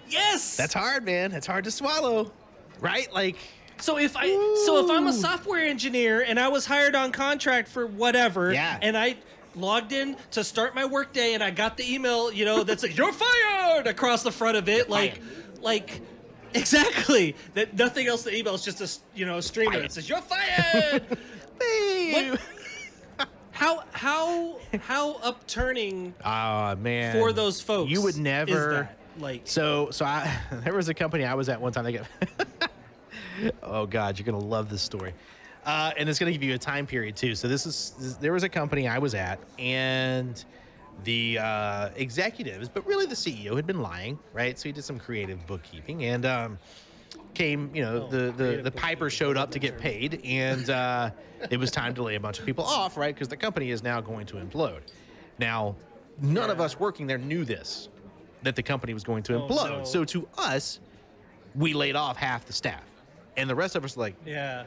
yes 0.09 0.55
That's 0.57 0.73
hard, 0.73 1.05
man. 1.05 1.31
That's 1.31 1.45
hard 1.47 1.63
to 1.65 1.71
swallow. 1.71 2.31
Right? 2.79 3.11
Like 3.13 3.35
So 3.77 3.97
if 3.97 4.15
I 4.17 4.27
so 4.65 4.83
if 4.85 4.89
I'm 4.91 5.07
a 5.07 5.13
software 5.13 5.63
engineer 5.65 6.21
and 6.21 6.39
I 6.39 6.47
was 6.47 6.65
hired 6.65 6.95
on 6.95 7.11
contract 7.11 7.67
for 7.67 7.85
whatever, 7.85 8.53
Yeah. 8.53 8.77
and 8.81 8.97
I 8.97 9.17
logged 9.55 9.91
in 9.91 10.15
to 10.31 10.43
start 10.43 10.75
my 10.75 10.85
workday 10.85 11.33
and 11.33 11.43
I 11.43 11.49
got 11.51 11.75
the 11.77 11.93
email, 11.93 12.31
you 12.31 12.45
know, 12.45 12.63
that's 12.63 12.83
says 12.83 12.97
you're 12.97 13.11
fired 13.13 13.87
across 13.87 14.23
the 14.23 14.31
front 14.31 14.57
of 14.57 14.69
it, 14.69 14.89
like 14.89 15.19
like 15.61 16.01
exactly 16.53 17.35
that 17.53 17.75
nothing 17.77 18.07
else 18.07 18.23
the 18.23 18.35
email 18.35 18.55
is 18.55 18.63
just 18.63 18.81
a 18.81 19.17
you 19.17 19.25
know 19.25 19.37
a 19.37 19.41
streamer 19.41 19.79
that 19.79 19.91
says 19.91 20.07
you're 20.09 20.21
fired. 20.21 21.17
What? 21.59 22.39
How 23.59 23.83
how 23.91 24.55
how 24.81 25.15
upturning 25.15 26.13
Oh 26.23 26.75
man. 26.79 27.13
for 27.19 27.33
those 27.33 27.59
folks 27.59 27.91
You 27.91 28.01
would 28.01 28.15
never 28.17 28.89
like 29.17 29.41
So 29.43 29.89
so 29.91 30.05
I 30.05 30.33
there 30.63 30.73
was 30.73 30.87
a 30.87 30.93
company 30.93 31.25
I 31.25 31.33
was 31.33 31.49
at 31.49 31.59
one 31.59 31.73
time 31.73 31.83
they 31.83 31.91
get 31.91 32.05
Oh 33.63 33.85
god, 33.85 34.17
you're 34.17 34.25
going 34.25 34.39
to 34.39 34.45
love 34.47 34.69
this 34.69 34.81
story. 34.81 35.13
Uh, 35.65 35.91
and 35.97 36.09
it's 36.09 36.19
going 36.19 36.31
to 36.31 36.37
give 36.37 36.47
you 36.47 36.55
a 36.55 36.57
time 36.57 36.85
period 36.85 37.15
too. 37.15 37.35
So 37.35 37.47
this 37.47 37.65
is 37.65 37.93
this, 37.99 38.13
there 38.15 38.33
was 38.33 38.43
a 38.43 38.49
company 38.49 38.87
I 38.87 38.97
was 38.97 39.13
at 39.13 39.39
and 39.57 40.43
the 41.03 41.37
uh, 41.39 41.89
executives, 41.95 42.69
but 42.69 42.85
really 42.85 43.05
the 43.05 43.15
CEO 43.15 43.55
had 43.55 43.65
been 43.67 43.81
lying, 43.81 44.19
right? 44.33 44.57
So 44.57 44.67
he 44.69 44.73
did 44.73 44.83
some 44.83 44.99
creative 44.99 45.45
bookkeeping 45.47 46.05
and 46.05 46.25
um, 46.25 46.59
came, 47.33 47.73
you 47.75 47.83
know, 47.83 48.03
Oh, 48.03 48.09
the 48.09 48.31
the, 48.31 48.61
the 48.63 48.71
piper 48.71 49.09
showed 49.09 49.37
up 49.37 49.51
to 49.51 49.59
get 49.59 49.77
paid 49.77 50.21
and 50.23 50.69
uh, 50.69 51.11
it 51.49 51.57
was 51.57 51.71
time 51.71 51.93
to 51.95 52.03
lay 52.03 52.15
a 52.15 52.19
bunch 52.19 52.39
of 52.39 52.45
people 52.45 52.65
off, 52.65 52.97
right? 52.97 53.13
Because 53.13 53.27
the 53.27 53.37
company 53.37 53.71
is 53.71 53.81
now 53.83 54.01
going 54.01 54.25
to 54.27 54.35
implode. 54.37 54.81
Now, 55.37 55.75
none 56.21 56.49
of 56.49 56.59
us 56.59 56.79
working 56.79 57.07
there 57.07 57.17
knew 57.17 57.45
this 57.45 57.89
that 58.43 58.55
the 58.55 58.63
company 58.63 58.93
was 58.93 59.03
going 59.03 59.23
to 59.23 59.35
Oh, 59.35 59.41
implode. 59.47 59.79
no. 59.79 59.83
So 59.83 60.03
to 60.05 60.27
us, 60.37 60.79
we 61.55 61.73
laid 61.73 61.95
off 61.95 62.15
half 62.17 62.45
the 62.45 62.53
staff. 62.53 62.83
And 63.37 63.49
the 63.49 63.55
rest 63.55 63.75
of 63.75 63.83
us 63.85 63.95
like, 63.97 64.15
yeah 64.25 64.63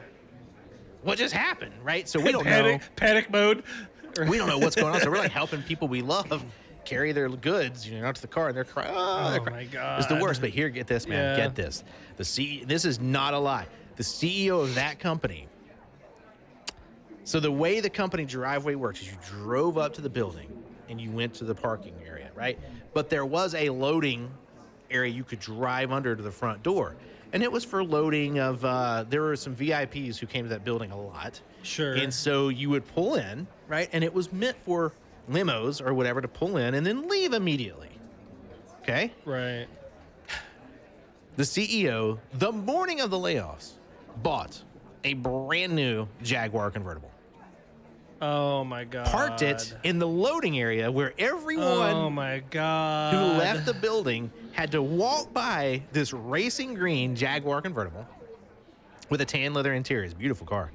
what 1.03 1.17
just 1.17 1.33
happened? 1.33 1.73
Right? 1.83 2.07
So 2.07 2.19
we 2.19 2.31
don't 2.31 2.45
panic 2.45 2.81
panic 2.95 3.29
mode. 3.29 3.63
We 4.27 4.37
don't 4.37 4.47
know 4.47 4.57
what's 4.59 4.75
going 4.75 4.93
on. 4.95 5.01
So 5.01 5.11
we're 5.11 5.17
like 5.17 5.31
helping 5.31 5.61
people 5.63 5.87
we 5.89 6.01
love 6.01 6.43
carry 6.85 7.11
their 7.11 7.29
goods, 7.29 7.87
you 7.87 7.99
know, 7.99 8.07
out 8.07 8.15
to 8.15 8.21
the 8.21 8.27
car 8.27 8.47
and 8.47 8.57
they're 8.57 8.63
crying. 8.63 8.93
Oh, 8.93 9.31
they're 9.31 9.39
crying. 9.39 9.69
my 9.73 9.97
It's 9.97 10.07
the 10.07 10.19
worst. 10.21 10.41
But 10.41 10.51
here, 10.51 10.69
get 10.69 10.87
this, 10.87 11.07
man. 11.07 11.37
Yeah. 11.37 11.45
Get 11.45 11.55
this. 11.55 11.83
The 12.17 12.25
C 12.25 12.63
this 12.65 12.85
is 12.85 12.99
not 12.99 13.33
a 13.33 13.39
lie. 13.39 13.67
The 13.95 14.03
CEO 14.03 14.61
of 14.61 14.75
that 14.75 14.99
company. 14.99 15.47
So 17.25 17.39
the 17.39 17.51
way 17.51 17.79
the 17.79 17.89
company 17.89 18.25
driveway 18.25 18.75
works 18.75 19.01
is 19.01 19.07
you 19.07 19.17
drove 19.25 19.77
up 19.77 19.93
to 19.93 20.01
the 20.01 20.09
building 20.09 20.49
and 20.89 20.99
you 20.99 21.09
went 21.09 21.33
to 21.35 21.45
the 21.45 21.55
parking 21.55 21.95
area, 22.05 22.29
right? 22.35 22.59
But 22.93 23.09
there 23.09 23.25
was 23.25 23.55
a 23.55 23.69
loading 23.69 24.29
area 24.91 25.11
you 25.11 25.23
could 25.23 25.39
drive 25.39 25.91
under 25.91 26.15
to 26.15 26.21
the 26.21 26.31
front 26.31 26.63
door. 26.63 26.95
And 27.31 27.41
it 27.41 27.51
was 27.51 27.63
for 27.63 27.83
loading 27.83 28.39
of 28.39 28.63
uh, 28.63 29.05
there 29.09 29.21
were 29.21 29.35
some 29.35 29.55
VIPs 29.55 30.17
who 30.17 30.27
came 30.27 30.45
to 30.45 30.49
that 30.49 30.63
building 30.63 30.91
a 30.91 31.01
lot. 31.01 31.39
Sure. 31.63 31.93
And 31.93 32.13
so 32.13 32.49
you 32.49 32.69
would 32.69 32.85
pull 32.93 33.15
in, 33.15 33.47
right? 33.67 33.89
And 33.91 34.03
it 34.03 34.13
was 34.13 34.31
meant 34.31 34.57
for 34.65 34.91
limos 35.29 35.85
or 35.85 35.93
whatever 35.93 36.21
to 36.21 36.27
pull 36.27 36.57
in 36.57 36.73
and 36.73 36.85
then 36.85 37.07
leave 37.07 37.33
immediately. 37.33 37.89
Okay? 38.81 39.13
Right. 39.25 39.67
The 41.35 41.43
CEO, 41.43 42.19
the 42.33 42.51
morning 42.51 43.01
of 43.01 43.09
the 43.09 43.17
layoffs, 43.17 43.71
bought 44.21 44.61
a 45.03 45.13
brand 45.13 45.75
new 45.75 46.07
Jaguar 46.21 46.69
convertible. 46.71 47.09
Oh 48.21 48.63
my 48.63 48.85
god. 48.85 49.07
Parked 49.07 49.41
it 49.41 49.75
in 49.83 49.99
the 49.99 50.07
loading 50.07 50.57
area 50.59 50.89
where 50.89 51.13
everyone 51.17 51.67
Oh 51.93 52.09
my 52.09 52.41
god. 52.51 53.13
who 53.13 53.19
left 53.39 53.65
the 53.65 53.73
building 53.73 54.31
had 54.53 54.71
to 54.71 54.81
walk 54.81 55.33
by 55.33 55.81
this 55.91 56.13
racing 56.13 56.73
green 56.75 57.15
Jaguar 57.15 57.61
convertible 57.61 58.07
with 59.09 59.19
a 59.19 59.25
tan 59.25 59.53
leather 59.53 59.73
interior. 59.73 60.05
It's 60.05 60.13
a 60.13 60.17
beautiful 60.17 60.47
car. 60.47 60.71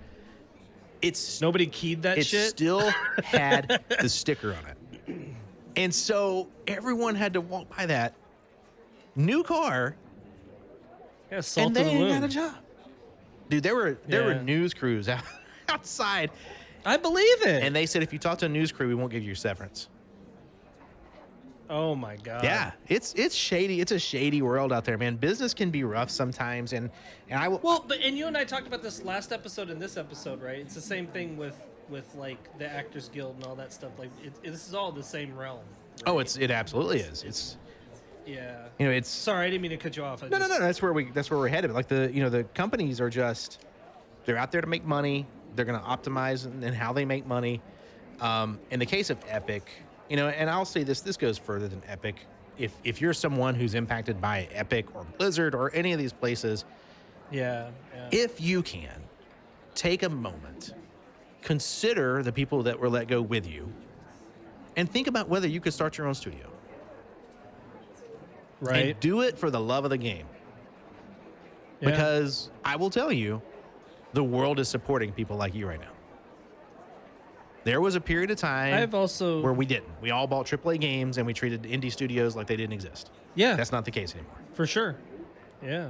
It's 1.02 1.40
Nobody 1.40 1.66
keyed 1.66 2.02
that 2.02 2.18
it 2.18 2.26
shit. 2.26 2.40
It 2.40 2.48
still 2.48 2.90
had 3.24 3.82
the 4.00 4.08
sticker 4.08 4.54
on 4.54 4.66
it. 4.66 5.18
And 5.76 5.94
so 5.94 6.48
everyone 6.66 7.14
had 7.14 7.34
to 7.34 7.40
walk 7.40 7.74
by 7.76 7.86
that 7.86 8.14
new 9.14 9.42
car 9.42 9.96
yeah, 11.30 11.42
and 11.56 11.76
they 11.76 11.98
the 11.98 12.08
got 12.08 12.24
a 12.24 12.28
job. 12.28 12.54
Dude, 13.50 13.62
there 13.62 13.74
were 13.74 13.98
there 14.06 14.24
were 14.24 14.34
news 14.34 14.72
crews 14.74 15.08
out, 15.08 15.22
outside 15.68 16.30
I 16.86 16.96
believe 16.96 17.42
it. 17.42 17.62
and 17.62 17.74
they 17.76 17.86
said 17.86 18.02
if 18.02 18.12
you 18.12 18.18
talk 18.18 18.38
to 18.38 18.46
a 18.46 18.48
news 18.48 18.72
crew, 18.72 18.88
we 18.88 18.94
won't 18.94 19.10
give 19.10 19.22
you 19.22 19.28
your 19.28 19.36
severance. 19.36 19.88
Oh 21.70 21.94
my 21.94 22.16
god. 22.16 22.44
yeah, 22.44 22.72
it's 22.88 23.14
it's 23.14 23.34
shady. 23.34 23.80
It's 23.80 23.92
a 23.92 23.98
shady 23.98 24.42
world 24.42 24.72
out 24.72 24.84
there, 24.84 24.98
man. 24.98 25.16
Business 25.16 25.54
can 25.54 25.70
be 25.70 25.84
rough 25.84 26.10
sometimes, 26.10 26.72
and 26.72 26.90
and 27.28 27.38
I 27.40 27.48
will. 27.48 27.60
Well, 27.62 27.84
but 27.86 27.98
and 28.00 28.16
you 28.16 28.26
and 28.26 28.36
I 28.36 28.44
talked 28.44 28.66
about 28.66 28.82
this 28.82 29.02
last 29.04 29.32
episode 29.32 29.70
and 29.70 29.80
this 29.80 29.96
episode, 29.96 30.42
right? 30.42 30.58
It's 30.58 30.74
the 30.74 30.80
same 30.80 31.06
thing 31.06 31.36
with 31.36 31.56
with 31.88 32.14
like 32.14 32.58
the 32.58 32.66
Actors 32.70 33.08
Guild 33.08 33.36
and 33.36 33.44
all 33.44 33.54
that 33.56 33.72
stuff. 33.72 33.92
Like 33.98 34.10
it, 34.22 34.32
it- 34.42 34.52
this 34.52 34.68
is 34.68 34.74
all 34.74 34.92
the 34.92 35.02
same 35.02 35.36
realm. 35.36 35.60
oh, 36.06 36.18
it's 36.18 36.36
it 36.36 36.50
absolutely 36.50 37.00
is. 37.00 37.22
It's 37.22 37.56
yeah. 38.26 38.66
you 38.78 38.86
know 38.86 38.92
it's 38.92 39.08
Sorry, 39.08 39.46
I 39.46 39.50
didn't 39.50 39.62
mean 39.62 39.70
to 39.70 39.76
cut 39.78 39.96
you 39.96 40.04
off. 40.04 40.22
I 40.22 40.28
no 40.28 40.36
no 40.38 40.46
just- 40.46 40.60
no. 40.60 40.66
That's 40.66 40.82
where 40.82 40.92
we 40.92 41.10
that's 41.12 41.30
where 41.30 41.38
we're 41.38 41.48
headed. 41.48 41.72
Like 41.72 41.88
the 41.88 42.10
you 42.12 42.22
know 42.22 42.28
the 42.30 42.44
companies 42.44 43.00
are 43.00 43.10
just 43.10 43.64
they're 44.24 44.36
out 44.36 44.52
there 44.52 44.60
to 44.60 44.66
make 44.66 44.84
money. 44.84 45.26
They're 45.56 45.64
going 45.64 45.80
to 45.80 45.84
optimize 45.86 46.44
in 46.62 46.74
how 46.74 46.92
they 46.92 47.04
make 47.06 47.26
money. 47.26 47.62
Um, 48.20 48.60
in 48.70 48.78
the 48.78 48.86
case 48.86 49.08
of 49.10 49.16
Epic, 49.28 49.66
you 50.08 50.16
know, 50.16 50.28
and 50.28 50.48
I'll 50.50 50.64
say 50.64 50.82
this: 50.84 51.00
this 51.00 51.16
goes 51.16 51.38
further 51.38 51.68
than 51.68 51.82
Epic. 51.86 52.16
If 52.58 52.72
if 52.84 53.00
you're 53.00 53.14
someone 53.14 53.54
who's 53.54 53.74
impacted 53.74 54.20
by 54.20 54.48
Epic 54.52 54.94
or 54.94 55.04
Blizzard 55.18 55.54
or 55.54 55.70
any 55.74 55.92
of 55.92 55.98
these 55.98 56.12
places, 56.12 56.64
Yeah. 57.30 57.70
yeah. 57.94 58.08
if 58.10 58.40
you 58.40 58.62
can 58.62 59.02
take 59.74 60.02
a 60.02 60.08
moment, 60.08 60.74
consider 61.42 62.22
the 62.22 62.32
people 62.32 62.64
that 62.64 62.78
were 62.80 62.88
let 62.88 63.06
go 63.06 63.22
with 63.22 63.46
you, 63.46 63.72
and 64.76 64.90
think 64.90 65.06
about 65.06 65.28
whether 65.28 65.46
you 65.46 65.60
could 65.60 65.72
start 65.72 65.96
your 65.98 66.06
own 66.08 66.14
studio. 66.14 66.50
Right. 68.60 68.86
And 68.86 69.00
do 69.00 69.20
it 69.20 69.38
for 69.38 69.50
the 69.50 69.60
love 69.60 69.84
of 69.84 69.90
the 69.90 69.98
game. 69.98 70.26
Yeah. 71.80 71.90
Because 71.90 72.50
I 72.64 72.74
will 72.74 72.90
tell 72.90 73.12
you, 73.12 73.40
the 74.14 74.24
world 74.24 74.58
is 74.58 74.68
supporting 74.68 75.12
people 75.12 75.36
like 75.36 75.54
you 75.54 75.68
right 75.68 75.78
now. 75.80 75.92
There 77.68 77.82
was 77.82 77.96
a 77.96 78.00
period 78.00 78.30
of 78.30 78.38
time 78.38 78.72
I've 78.72 78.94
also 78.94 79.42
where 79.42 79.52
we 79.52 79.66
didn't. 79.66 79.92
We 80.00 80.10
all 80.10 80.26
bought 80.26 80.46
AAA 80.46 80.80
games 80.80 81.18
and 81.18 81.26
we 81.26 81.34
treated 81.34 81.64
indie 81.64 81.92
studios 81.92 82.34
like 82.34 82.46
they 82.46 82.56
didn't 82.56 82.72
exist. 82.72 83.10
yeah 83.34 83.56
That's 83.56 83.72
not 83.72 83.84
the 83.84 83.90
case 83.90 84.14
anymore. 84.14 84.32
for 84.54 84.66
sure. 84.66 84.96
Yeah. 85.62 85.88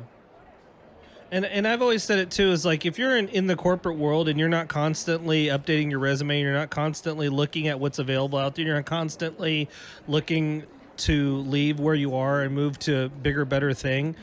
And 1.31 1.45
and 1.45 1.69
I've 1.69 1.81
always 1.81 2.03
said 2.03 2.19
it 2.19 2.33
too 2.33 2.51
is 2.51 2.65
like 2.65 2.85
if 2.85 2.99
you're 2.99 3.17
in, 3.17 3.29
in 3.29 3.47
the 3.47 3.55
corporate 3.55 3.97
world 3.97 4.29
and 4.29 4.41
you're 4.41 4.49
not 4.49 4.67
constantly 4.67 5.47
updating 5.47 5.89
your 5.89 6.01
resume, 6.01 6.41
you're 6.41 6.53
not 6.53 6.71
constantly 6.71 7.29
looking 7.29 7.69
at 7.69 7.79
what's 7.79 8.01
available 8.01 8.41
out 8.41 8.57
there, 8.57 8.65
you're 8.65 8.75
not 8.75 8.87
constantly 8.87 9.69
looking 10.09 10.65
to 10.97 11.37
leave 11.43 11.79
where 11.79 11.95
you 11.95 12.17
are 12.17 12.43
and 12.43 12.53
move 12.57 12.77
to 12.81 13.05
a 13.05 13.09
bigger, 13.09 13.45
better 13.45 13.73
thing 13.73 14.17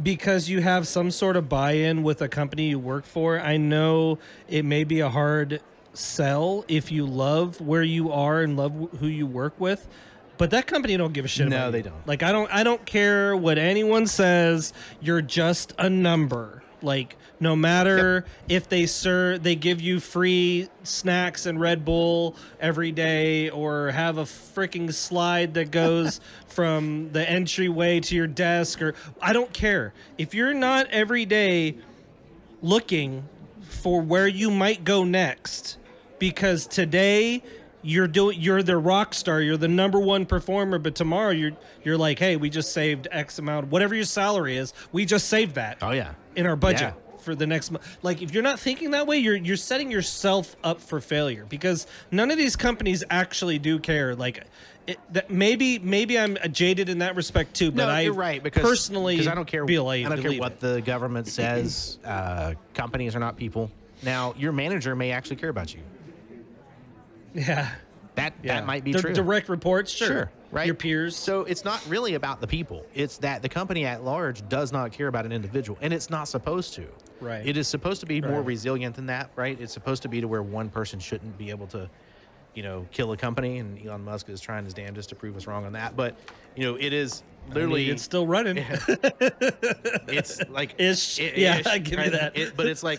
because 0.00 0.48
you 0.48 0.60
have 0.60 0.86
some 0.86 1.10
sort 1.10 1.36
of 1.36 1.48
buy-in 1.48 2.02
with 2.02 2.20
a 2.22 2.28
company 2.28 2.68
you 2.68 2.78
work 2.78 3.04
for. 3.04 3.40
I 3.40 3.56
know 3.56 4.18
it 4.48 4.64
may 4.64 4.84
be 4.84 5.00
a 5.00 5.08
hard 5.08 5.60
sell 5.94 6.64
if 6.68 6.90
you 6.92 7.06
love 7.06 7.60
where 7.60 7.82
you 7.82 8.12
are 8.12 8.42
and 8.42 8.56
love 8.56 8.72
who 9.00 9.06
you 9.06 9.26
work 9.26 9.58
with. 9.58 9.88
But 10.36 10.50
that 10.50 10.66
company 10.66 10.96
don't 10.96 11.12
give 11.12 11.24
a 11.24 11.28
shit. 11.28 11.48
No, 11.48 11.70
they 11.70 11.78
you. 11.78 11.84
don't. 11.84 12.06
Like 12.06 12.22
I 12.22 12.32
don't. 12.32 12.50
I 12.52 12.64
don't 12.64 12.84
care 12.84 13.36
what 13.36 13.58
anyone 13.58 14.06
says. 14.06 14.72
You're 15.00 15.22
just 15.22 15.72
a 15.78 15.88
number. 15.88 16.62
Like 16.82 17.16
no 17.40 17.56
matter 17.56 18.24
if 18.48 18.68
they 18.68 18.86
serve, 18.86 19.42
they 19.42 19.54
give 19.54 19.80
you 19.80 20.00
free 20.00 20.68
snacks 20.82 21.46
and 21.46 21.60
Red 21.60 21.84
Bull 21.84 22.36
every 22.60 22.92
day, 22.92 23.48
or 23.48 23.90
have 23.90 24.18
a 24.18 24.24
freaking 24.24 24.92
slide 24.92 25.54
that 25.54 25.70
goes 25.70 26.20
from 26.48 27.12
the 27.12 27.28
entryway 27.28 28.00
to 28.00 28.14
your 28.14 28.26
desk, 28.26 28.82
or 28.82 28.94
I 29.22 29.32
don't 29.32 29.52
care. 29.52 29.94
If 30.18 30.34
you're 30.34 30.54
not 30.54 30.88
every 30.88 31.24
day 31.26 31.76
looking 32.60 33.28
for 33.62 34.00
where 34.00 34.26
you 34.26 34.50
might 34.50 34.84
go 34.84 35.04
next 35.04 35.78
because 36.18 36.66
today 36.66 37.42
you're 37.82 38.08
doing 38.08 38.40
you're 38.40 38.62
the 38.62 38.76
rock 38.76 39.12
star 39.12 39.40
you're 39.42 39.56
the 39.58 39.68
number 39.68 39.98
one 40.00 40.24
performer 40.24 40.78
but 40.78 40.94
tomorrow 40.94 41.30
you're 41.30 41.52
you're 41.82 41.98
like 41.98 42.18
hey 42.18 42.36
we 42.36 42.48
just 42.48 42.72
saved 42.72 43.06
x 43.10 43.38
amount 43.38 43.68
whatever 43.68 43.94
your 43.94 44.04
salary 44.04 44.56
is 44.56 44.72
we 44.92 45.04
just 45.04 45.28
saved 45.28 45.54
that 45.56 45.76
Oh 45.82 45.90
yeah. 45.90 46.14
in 46.34 46.46
our 46.46 46.56
budget 46.56 46.94
Yeah. 46.96 47.16
for 47.18 47.34
the 47.34 47.46
next 47.46 47.70
month 47.70 47.86
like 48.02 48.22
if 48.22 48.32
you're 48.32 48.42
not 48.42 48.58
thinking 48.58 48.92
that 48.92 49.06
way 49.06 49.18
you're 49.18 49.36
you're 49.36 49.58
setting 49.58 49.90
yourself 49.90 50.56
up 50.64 50.80
for 50.80 50.98
failure 50.98 51.44
because 51.50 51.86
none 52.10 52.30
of 52.30 52.38
these 52.38 52.56
companies 52.56 53.04
actually 53.10 53.58
do 53.58 53.78
care 53.78 54.14
like 54.16 54.44
it, 54.86 54.98
that 55.12 55.30
maybe 55.30 55.78
maybe 55.78 56.18
I'm 56.18 56.36
jaded 56.52 56.90
in 56.90 56.98
that 56.98 57.16
respect 57.16 57.54
too, 57.54 57.70
but 57.70 57.86
no, 57.86 57.88
I 57.88 58.00
you're 58.02 58.12
right 58.12 58.42
because 58.42 58.62
personally 58.62 59.14
because 59.14 59.28
I 59.28 59.34
don't 59.34 59.46
care. 59.46 59.66
feel 59.66 59.88
I 59.88 60.02
don't 60.02 60.20
care 60.20 60.32
what 60.38 60.52
it. 60.52 60.60
the 60.60 60.82
government 60.82 61.26
says. 61.26 61.96
Uh, 62.04 62.52
companies 62.74 63.16
are 63.16 63.18
not 63.18 63.38
people. 63.38 63.70
Now, 64.02 64.34
your 64.36 64.52
manager 64.52 64.94
may 64.94 65.10
actually 65.10 65.36
care 65.36 65.48
about 65.48 65.72
you. 65.74 65.80
Yeah 67.34 67.70
That 68.14 68.32
yeah 68.42 68.54
that 68.54 68.66
might 68.66 68.84
be 68.84 68.92
The 68.92 69.00
true. 69.02 69.12
direct 69.12 69.48
reports 69.48 69.90
sure, 69.92 70.30
right? 70.52 70.66
your 70.66 70.74
peers 70.74 71.16
So 71.16 71.40
it's 71.42 71.64
not 71.64 71.84
really 71.88 72.14
about 72.14 72.40
the 72.40 72.46
people. 72.46 72.86
It's 72.94 73.18
that 73.18 73.42
the 73.42 73.48
company 73.48 73.84
at 73.84 74.04
large 74.04 74.48
does 74.48 74.70
not 74.72 74.92
care 74.92 75.08
about 75.08 75.26
an 75.26 75.32
individual, 75.32 75.76
and 75.82 75.92
it's 75.92 76.10
not 76.10 76.28
supposed 76.28 76.74
to. 76.74 76.86
Right. 77.20 77.46
It 77.46 77.56
is 77.56 77.66
supposed 77.68 78.00
to 78.00 78.06
be 78.06 78.20
more 78.20 78.42
resilient 78.42 78.94
than 78.96 79.06
that, 79.06 79.30
right? 79.36 79.58
It's 79.60 79.72
supposed 79.72 80.02
to 80.02 80.08
be 80.08 80.20
to 80.20 80.28
where 80.28 80.42
one 80.42 80.68
person 80.68 80.98
shouldn't 81.00 81.38
be 81.38 81.50
able 81.50 81.66
to, 81.68 81.88
you 82.54 82.62
know, 82.62 82.86
kill 82.92 83.12
a 83.12 83.16
company, 83.16 83.58
and 83.58 83.84
Elon 83.84 84.04
Musk 84.04 84.28
is 84.28 84.40
trying 84.40 84.64
his 84.64 84.74
damnedest 84.74 85.08
to 85.10 85.14
prove 85.14 85.36
us 85.36 85.46
wrong 85.46 85.64
on 85.64 85.72
that. 85.72 85.96
But 85.96 86.16
you 86.56 86.64
know, 86.64 86.76
it 86.78 86.92
is 86.92 87.22
I 87.22 87.46
mean, 87.48 87.54
literally 87.54 87.90
it's 87.90 88.02
still 88.02 88.26
running 88.26 88.58
it's 90.08 90.40
like 90.48 90.74
Ish. 90.78 91.20
i- 91.20 91.32
Yeah, 91.36 91.58
ish, 91.58 91.66
I 91.66 91.78
give 91.78 91.98
right? 91.98 92.12
that. 92.12 92.36
It- 92.36 92.56
but 92.56 92.66
it's 92.66 92.82
like 92.82 92.98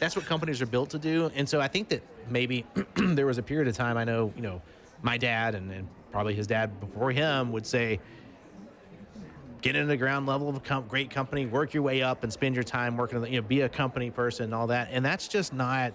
that's 0.00 0.16
what 0.16 0.24
companies 0.26 0.60
are 0.62 0.66
built 0.66 0.90
to 0.90 0.98
do, 0.98 1.30
and 1.34 1.48
so 1.48 1.60
I 1.60 1.68
think 1.68 1.88
that 1.90 2.02
maybe 2.30 2.64
there 2.94 3.26
was 3.26 3.38
a 3.38 3.42
period 3.42 3.68
of 3.68 3.76
time. 3.76 3.96
I 3.96 4.04
know, 4.04 4.32
you 4.36 4.42
know, 4.42 4.62
my 5.02 5.18
dad 5.18 5.54
and, 5.54 5.70
and 5.70 5.88
probably 6.12 6.34
his 6.34 6.46
dad 6.46 6.80
before 6.80 7.10
him 7.10 7.52
would 7.52 7.66
say, 7.66 8.00
"Get 9.62 9.76
into 9.76 9.88
the 9.88 9.96
ground 9.96 10.26
level 10.26 10.48
of 10.48 10.56
a 10.56 10.60
com- 10.60 10.86
great 10.88 11.10
company, 11.10 11.46
work 11.46 11.74
your 11.74 11.82
way 11.82 12.02
up, 12.02 12.22
and 12.22 12.32
spend 12.32 12.54
your 12.54 12.64
time 12.64 12.96
working. 12.96 13.16
on 13.16 13.22
the- 13.22 13.30
You 13.30 13.40
know, 13.40 13.46
be 13.46 13.60
a 13.62 13.68
company 13.68 14.10
person, 14.10 14.44
and 14.44 14.54
all 14.54 14.66
that." 14.68 14.88
And 14.90 15.04
that's 15.04 15.28
just 15.28 15.52
not. 15.52 15.92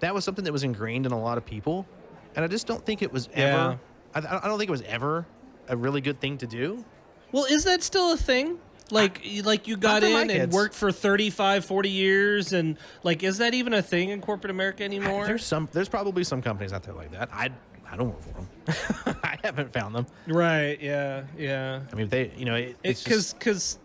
That 0.00 0.12
was 0.14 0.24
something 0.24 0.44
that 0.44 0.52
was 0.52 0.64
ingrained 0.64 1.06
in 1.06 1.12
a 1.12 1.20
lot 1.20 1.38
of 1.38 1.46
people, 1.46 1.86
and 2.34 2.44
I 2.44 2.48
just 2.48 2.66
don't 2.66 2.84
think 2.84 3.02
it 3.02 3.12
was 3.12 3.28
Yeah. 3.36 3.76
ever. 4.14 4.26
I, 4.28 4.38
I 4.44 4.48
don't 4.48 4.58
think 4.58 4.68
it 4.68 4.72
was 4.72 4.82
ever 4.82 5.26
a 5.68 5.76
really 5.76 6.00
good 6.00 6.20
thing 6.20 6.38
to 6.38 6.46
do. 6.46 6.84
Well, 7.32 7.44
is 7.46 7.64
that 7.64 7.82
still 7.82 8.12
a 8.12 8.16
thing? 8.16 8.58
Like, 8.90 9.22
like 9.44 9.66
you 9.66 9.76
got 9.76 10.04
in 10.04 10.14
and 10.14 10.30
kids. 10.30 10.54
worked 10.54 10.74
for 10.74 10.92
35, 10.92 11.64
40 11.64 11.88
years, 11.88 12.52
and 12.52 12.76
like, 13.02 13.22
is 13.22 13.38
that 13.38 13.54
even 13.54 13.72
a 13.72 13.82
thing 13.82 14.10
in 14.10 14.20
corporate 14.20 14.50
America 14.50 14.84
anymore? 14.84 15.26
There's 15.26 15.44
some. 15.44 15.68
There's 15.72 15.88
probably 15.88 16.22
some 16.22 16.42
companies 16.42 16.72
out 16.72 16.82
there 16.82 16.94
like 16.94 17.10
that. 17.12 17.30
I 17.32 17.50
I 17.90 17.96
don't 17.96 18.08
work 18.08 18.20
for 18.22 18.32
them. 18.32 19.16
I 19.22 19.38
haven't 19.42 19.72
found 19.72 19.94
them. 19.94 20.06
right? 20.26 20.80
Yeah, 20.80 21.24
yeah. 21.38 21.80
I 21.92 21.94
mean, 21.94 22.08
they 22.08 22.32
you 22.36 22.44
know 22.44 22.56
it, 22.56 22.76
it's 22.82 23.02
Because, 23.02 23.32
just, 23.32 23.38
because, 23.38 23.78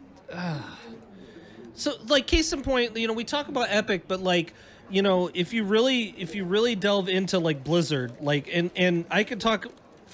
so 1.75 1.93
like, 2.07 2.27
case 2.27 2.51
in 2.51 2.61
point, 2.61 2.97
you 2.97 3.07
know, 3.07 3.13
we 3.13 3.23
talk 3.23 3.47
about 3.47 3.67
Epic, 3.69 4.03
but 4.07 4.19
like, 4.21 4.53
you 4.89 5.01
know, 5.01 5.29
if 5.33 5.53
you 5.53 5.63
really, 5.63 6.13
if 6.17 6.35
you 6.35 6.43
really 6.43 6.75
delve 6.75 7.07
into 7.07 7.39
like 7.39 7.63
Blizzard, 7.63 8.13
like, 8.19 8.49
and 8.51 8.71
and 8.75 9.05
I 9.09 9.23
could 9.23 9.39
talk 9.39 9.67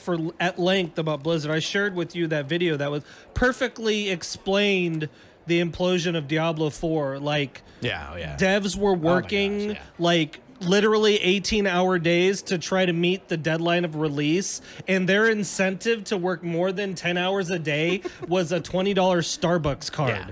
for 0.06 0.18
at 0.40 0.57
length 0.60 0.98
about 0.99 1.23
Blizzard. 1.23 1.52
I 1.52 1.60
shared 1.60 1.95
with 1.95 2.15
you 2.15 2.27
that 2.27 2.45
video 2.45 2.77
that 2.77 2.91
was 2.91 3.03
perfectly 3.34 4.10
explained 4.10 5.10
the 5.48 5.61
implosion 5.61 6.18
of 6.18 6.27
Diablo 6.27 6.69
4 6.69 7.19
like 7.19 7.61
yeah 7.82 8.10
oh, 8.11 8.15
yeah. 8.15 8.36
devs 8.38 8.76
were 8.76 8.91
oh 8.91 8.95
working 8.95 9.72
yeah. 9.72 9.80
like 9.99 10.40
literally 10.61 11.18
18 11.18 11.68
hour 11.68 11.99
days 11.99 12.41
to 12.44 12.57
try 12.57 12.86
to 12.86 12.94
meet 12.94 13.27
the 13.27 13.38
deadline 13.38 13.86
of 13.86 13.95
release 13.95 14.61
and 14.88 15.07
their 15.07 15.27
incentive 15.30 16.03
to 16.06 16.18
work 16.18 16.41
more 16.44 16.72
than 16.72 16.95
10 16.95 17.18
hours 17.18 17.49
a 17.52 17.60
day 17.60 18.02
was 18.27 18.52
a 18.52 18.60
$20 18.60 18.95
starbucks 18.95 19.91
card 19.91 20.10
Yeah. 20.15 20.32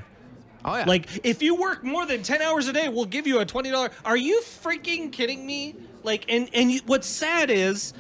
Oh 0.66 0.78
yeah. 0.78 0.86
like 0.88 1.08
if 1.24 1.44
you 1.44 1.56
work 1.56 1.84
more 1.84 2.06
than 2.08 2.24
10 2.24 2.42
hours 2.42 2.68
a 2.68 2.74
day 2.74 2.90
we'll 2.90 3.06
give 3.06 3.28
you 3.28 3.40
a 3.40 3.46
$20 3.46 3.92
are 4.06 4.18
you 4.18 4.42
freaking 4.42 5.12
kidding 5.12 5.46
me 5.46 5.76
like 6.04 6.26
and 6.30 6.50
and 6.54 6.72
you, 6.72 6.80
what's 6.88 7.08
sad 7.08 7.52
is 7.52 7.94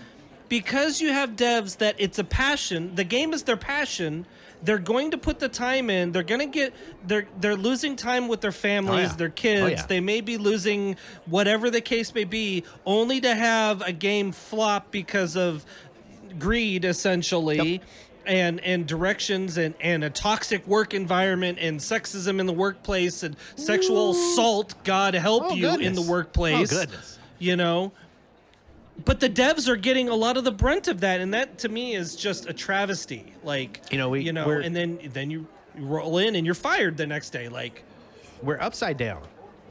because 0.49 1.01
you 1.01 1.11
have 1.11 1.31
devs 1.35 1.77
that 1.77 1.95
it's 1.97 2.19
a 2.19 2.23
passion 2.23 2.93
the 2.95 3.03
game 3.03 3.33
is 3.33 3.43
their 3.43 3.57
passion 3.57 4.25
they're 4.63 4.77
going 4.77 5.11
to 5.11 5.17
put 5.17 5.39
the 5.39 5.49
time 5.49 5.89
in 5.89 6.11
they're 6.11 6.23
going 6.23 6.39
to 6.39 6.45
get 6.47 6.73
they're 7.05 7.27
they're 7.39 7.55
losing 7.55 7.95
time 7.95 8.27
with 8.27 8.41
their 8.41 8.51
families 8.51 9.07
oh, 9.07 9.11
yeah. 9.11 9.15
their 9.17 9.27
Oh, 9.27 9.31
kids 9.35 9.81
yeah. 9.81 9.85
they 9.87 9.99
may 9.99 10.21
be 10.21 10.37
losing 10.37 10.95
whatever 11.25 11.69
the 11.69 11.81
case 11.81 12.13
may 12.13 12.23
be 12.23 12.63
only 12.85 13.19
to 13.21 13.33
have 13.35 13.81
a 13.81 13.91
game 13.91 14.31
flop 14.31 14.91
because 14.91 15.35
of 15.35 15.65
greed 16.39 16.85
essentially 16.85 17.81
and 18.25 18.59
and 18.61 18.87
directions 18.87 19.57
and 19.57 19.73
and 19.81 20.03
a 20.03 20.09
toxic 20.09 20.65
work 20.65 20.93
environment 20.93 21.57
and 21.59 21.79
sexism 21.79 22.39
in 22.39 22.45
the 22.45 22.53
workplace 22.53 23.21
and 23.23 23.35
sexual 23.55 24.11
assault 24.11 24.73
god 24.83 25.13
help 25.13 25.43
Oh, 25.51 25.53
you 25.55 25.69
in 25.75 25.93
the 25.93 26.01
workplace 26.01 26.71
Oh, 26.71 26.77
goodness. 26.79 27.19
you 27.39 27.55
know 27.57 27.91
but 29.05 29.19
the 29.19 29.29
devs 29.29 29.67
are 29.67 29.75
getting 29.75 30.07
a 30.09 30.15
lot 30.15 30.37
of 30.37 30.43
the 30.43 30.51
brunt 30.51 30.87
of 30.87 30.99
that 31.01 31.19
and 31.19 31.33
that 31.33 31.57
to 31.59 31.69
me 31.69 31.95
is 31.95 32.15
just 32.15 32.47
a 32.49 32.53
travesty 32.53 33.33
like 33.43 33.81
You 33.91 33.97
know, 33.97 34.09
we- 34.09 34.21
you 34.21 34.33
know 34.33 34.49
and 34.49 34.75
then 34.75 34.99
then 35.13 35.29
you 35.31 35.47
roll 35.75 36.19
in 36.19 36.35
and 36.35 36.45
you're 36.45 36.53
fired 36.55 36.97
the 36.97 37.07
next 37.07 37.31
day 37.31 37.49
like 37.49 37.83
we're 38.41 38.59
upside 38.61 38.97
down 38.97 39.23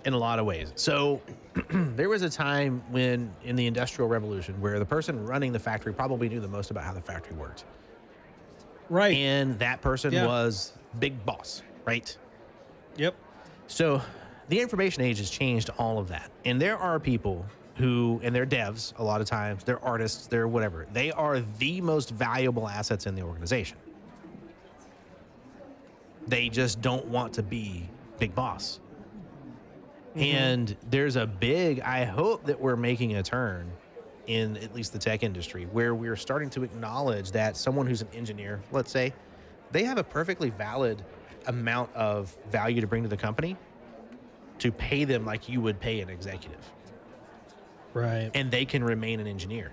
in 0.05 0.15
a 0.15 0.19
lot 0.19 0.39
of 0.40 0.47
ways. 0.47 0.73
So 0.74 1.20
there 1.70 2.09
was 2.09 2.23
a 2.23 2.31
time 2.31 2.82
when 2.90 3.32
in 3.44 3.55
the 3.55 3.66
industrial 3.66 4.09
revolution 4.09 4.61
where 4.61 4.78
the 4.81 4.85
person 4.85 5.24
running 5.24 5.53
the 5.53 5.59
factory 5.61 5.93
probably 5.93 6.28
knew 6.28 6.40
the 6.40 6.49
most 6.49 6.70
about 6.73 6.82
how 6.85 6.93
the 6.93 7.01
factory 7.01 7.36
worked. 7.36 7.65
right 8.89 9.15
And 9.16 9.59
that 9.61 9.81
person 9.81 10.12
Yeah. 10.12 10.27
was 10.27 10.73
big 10.99 11.24
boss, 11.24 11.62
right? 11.85 12.16
yep 12.97 13.15
So 13.69 14.03
the 14.49 14.61
information 14.61 15.03
age 15.05 15.19
has 15.19 15.31
changed 15.31 15.70
all 15.78 15.99
of 15.99 16.09
that. 16.09 16.31
And 16.44 16.61
there 16.61 16.77
are 16.77 16.99
people 16.99 17.47
who, 17.77 18.20
and 18.23 18.35
they're 18.35 18.47
devs 18.47 18.97
a 18.99 19.03
lot 19.03 19.20
of 19.20 19.27
times, 19.27 19.65
they're 19.65 19.82
artists, 19.85 20.27
they're 20.27 20.49
whatever. 20.49 20.86
They 20.93 21.11
are 21.12 21.40
the 21.59 21.81
most 21.81 22.11
valuable 22.11 22.69
assets 22.69 23.07
in 23.07 23.15
the 23.15 23.23
organization. 23.23 23.78
They 26.27 26.49
just 26.49 26.81
don't 26.81 27.07
want 27.07 27.32
to 27.35 27.43
be 27.43 27.89
big 28.19 28.35
boss. 28.35 28.81
Mm-hmm. 30.11 30.20
And 30.20 30.77
there's 30.90 31.16
a 31.16 31.27
big, 31.27 31.81
I 31.81 32.05
hope 32.05 32.44
that 32.47 32.61
we're 32.61 32.77
making 32.77 33.16
a 33.16 33.23
turn 33.23 33.70
in 34.27 34.57
at 34.59 34.74
least 34.74 34.93
the 34.93 34.99
tech 34.99 35.23
industry 35.23 35.65
where 35.73 35.94
we're 35.94 36.16
starting 36.16 36.49
to 36.51 36.62
acknowledge 36.62 37.32
that 37.32 37.57
someone 37.57 37.86
who's 37.86 38.03
an 38.03 38.09
engineer, 38.15 38.61
let's 38.70 38.93
say, 38.93 39.12
they 39.73 39.85
have 39.85 39.99
a 39.99 40.05
perfectly 40.05 40.51
valid 40.51 41.03
amount 41.47 41.93
of 41.97 42.36
value 42.51 42.81
to 42.81 42.86
bring 42.86 43.03
to 43.03 43.09
the 43.09 43.16
company 43.16 43.57
to 44.59 44.70
pay 44.70 45.05
them 45.05 45.24
like 45.24 45.49
you 45.49 45.61
would 45.61 45.81
pay 45.81 46.01
an 46.01 46.09
executive 46.09 46.70
right 47.94 48.31
and 48.35 48.51
they 48.51 48.64
can 48.64 48.82
remain 48.82 49.20
an 49.20 49.27
engineer 49.27 49.73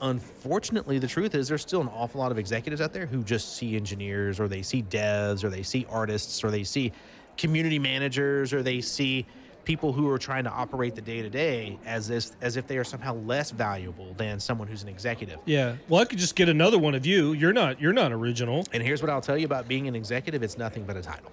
unfortunately, 0.00 0.98
the 0.98 1.08
truth 1.08 1.34
is 1.34 1.48
there's 1.48 1.62
still 1.62 1.80
an 1.80 1.88
awful 1.88 2.20
lot 2.20 2.30
of 2.30 2.38
executives 2.38 2.80
out 2.80 2.92
there 2.92 3.06
who 3.06 3.22
just 3.24 3.56
see 3.56 3.76
engineers 3.76 4.38
or 4.40 4.48
they 4.48 4.62
see 4.62 4.82
devs 4.82 5.42
or 5.44 5.48
they 5.50 5.62
see 5.62 5.86
artists 5.90 6.44
or 6.44 6.50
they 6.50 6.64
see 6.64 6.92
community 7.36 7.78
managers 7.78 8.52
or 8.52 8.62
they 8.62 8.80
see 8.80 9.26
people 9.64 9.92
who 9.92 10.08
are 10.08 10.18
trying 10.18 10.44
to 10.44 10.50
operate 10.50 10.94
the 10.94 11.00
day 11.00 11.20
to 11.20 11.28
day 11.28 11.78
as 11.84 12.08
this 12.08 12.36
as 12.40 12.56
if 12.56 12.66
they 12.66 12.78
are 12.78 12.84
somehow 12.84 13.14
less 13.14 13.50
valuable 13.50 14.14
than 14.14 14.40
someone 14.40 14.66
who's 14.68 14.82
an 14.82 14.88
executive. 14.88 15.38
Yeah. 15.44 15.76
Well, 15.88 16.00
I 16.00 16.04
could 16.04 16.18
just 16.18 16.36
get 16.36 16.48
another 16.48 16.78
one 16.78 16.94
of 16.94 17.04
you. 17.04 17.32
You're 17.32 17.52
not. 17.52 17.80
You're 17.80 17.92
not 17.92 18.12
original. 18.12 18.64
And 18.72 18.82
here's 18.82 19.02
what 19.02 19.10
I'll 19.10 19.20
tell 19.20 19.36
you 19.36 19.46
about 19.46 19.68
being 19.68 19.88
an 19.88 19.94
executive: 19.94 20.42
it's 20.42 20.56
nothing 20.56 20.84
but 20.84 20.96
a 20.96 21.02
title, 21.02 21.32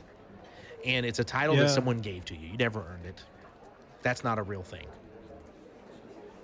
and 0.84 1.06
it's 1.06 1.20
a 1.20 1.24
title 1.24 1.56
Yeah. 1.56 1.64
that 1.64 1.70
someone 1.70 2.00
gave 2.00 2.26
to 2.26 2.36
you. 2.36 2.50
You 2.50 2.58
never 2.58 2.80
earned 2.80 3.06
it. 3.06 3.24
That's 4.02 4.24
not 4.24 4.38
a 4.38 4.44
real 4.44 4.64
thing. 4.64 4.88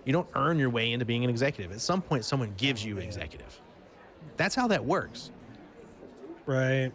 You 0.06 0.14
don't 0.14 0.28
earn 0.36 0.58
your 0.58 0.70
way 0.70 0.92
into 0.92 1.06
being 1.06 1.24
an 1.24 1.30
executive. 1.30 1.72
At 1.72 1.82
some 1.82 2.02
point, 2.02 2.26
someone 2.26 2.54
gives 2.58 2.84
you 2.84 2.98
executive. 2.98 3.62
That's 4.38 4.56
how 4.56 4.68
that 4.68 4.86
works. 4.86 5.32
Right. 6.46 6.92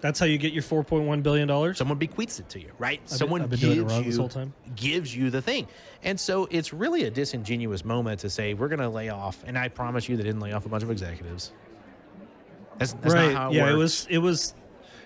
That's 0.00 0.18
how 0.18 0.26
you 0.26 0.38
get 0.38 0.52
your 0.52 0.62
4.1 0.62 1.22
billion 1.22 1.46
dollars. 1.46 1.76
Someone 1.76 1.98
bequeaths 1.98 2.40
it 2.40 2.48
to 2.50 2.60
you, 2.60 2.72
right? 2.78 3.00
been- 3.00 3.18
someone 3.18 3.42
I've 3.42 3.50
been 3.50 3.58
doing 3.58 3.72
it 3.72 3.76
gives 3.82 3.92
wrong 3.92 4.04
you 4.04 4.10
this 4.10 4.16
whole 4.18 4.28
time. 4.28 4.54
gives 4.74 5.14
you 5.14 5.30
the 5.30 5.42
thing, 5.42 5.68
and 6.02 6.18
so 6.18 6.48
it's 6.50 6.72
really 6.72 7.04
a 7.04 7.10
disingenuous 7.10 7.84
moment 7.84 8.20
to 8.20 8.30
say 8.30 8.54
we're 8.54 8.68
going 8.68 8.80
to 8.80 8.88
lay 8.88 9.10
off. 9.10 9.44
And 9.46 9.58
I 9.58 9.68
promise 9.68 10.08
you, 10.08 10.16
they 10.16 10.22
didn't 10.22 10.40
lay 10.40 10.52
off 10.52 10.64
a 10.64 10.70
bunch 10.70 10.82
of 10.82 10.90
executives. 10.90 11.52
That's, 12.78 12.94
that's 12.94 13.14
right. 13.14 13.32
not 13.32 13.34
how 13.34 13.50
it 13.50 13.54
yeah. 13.54 13.62
works. 13.64 13.72
It 13.74 13.76
was. 13.76 14.06
It 14.08 14.18
was. 14.18 14.54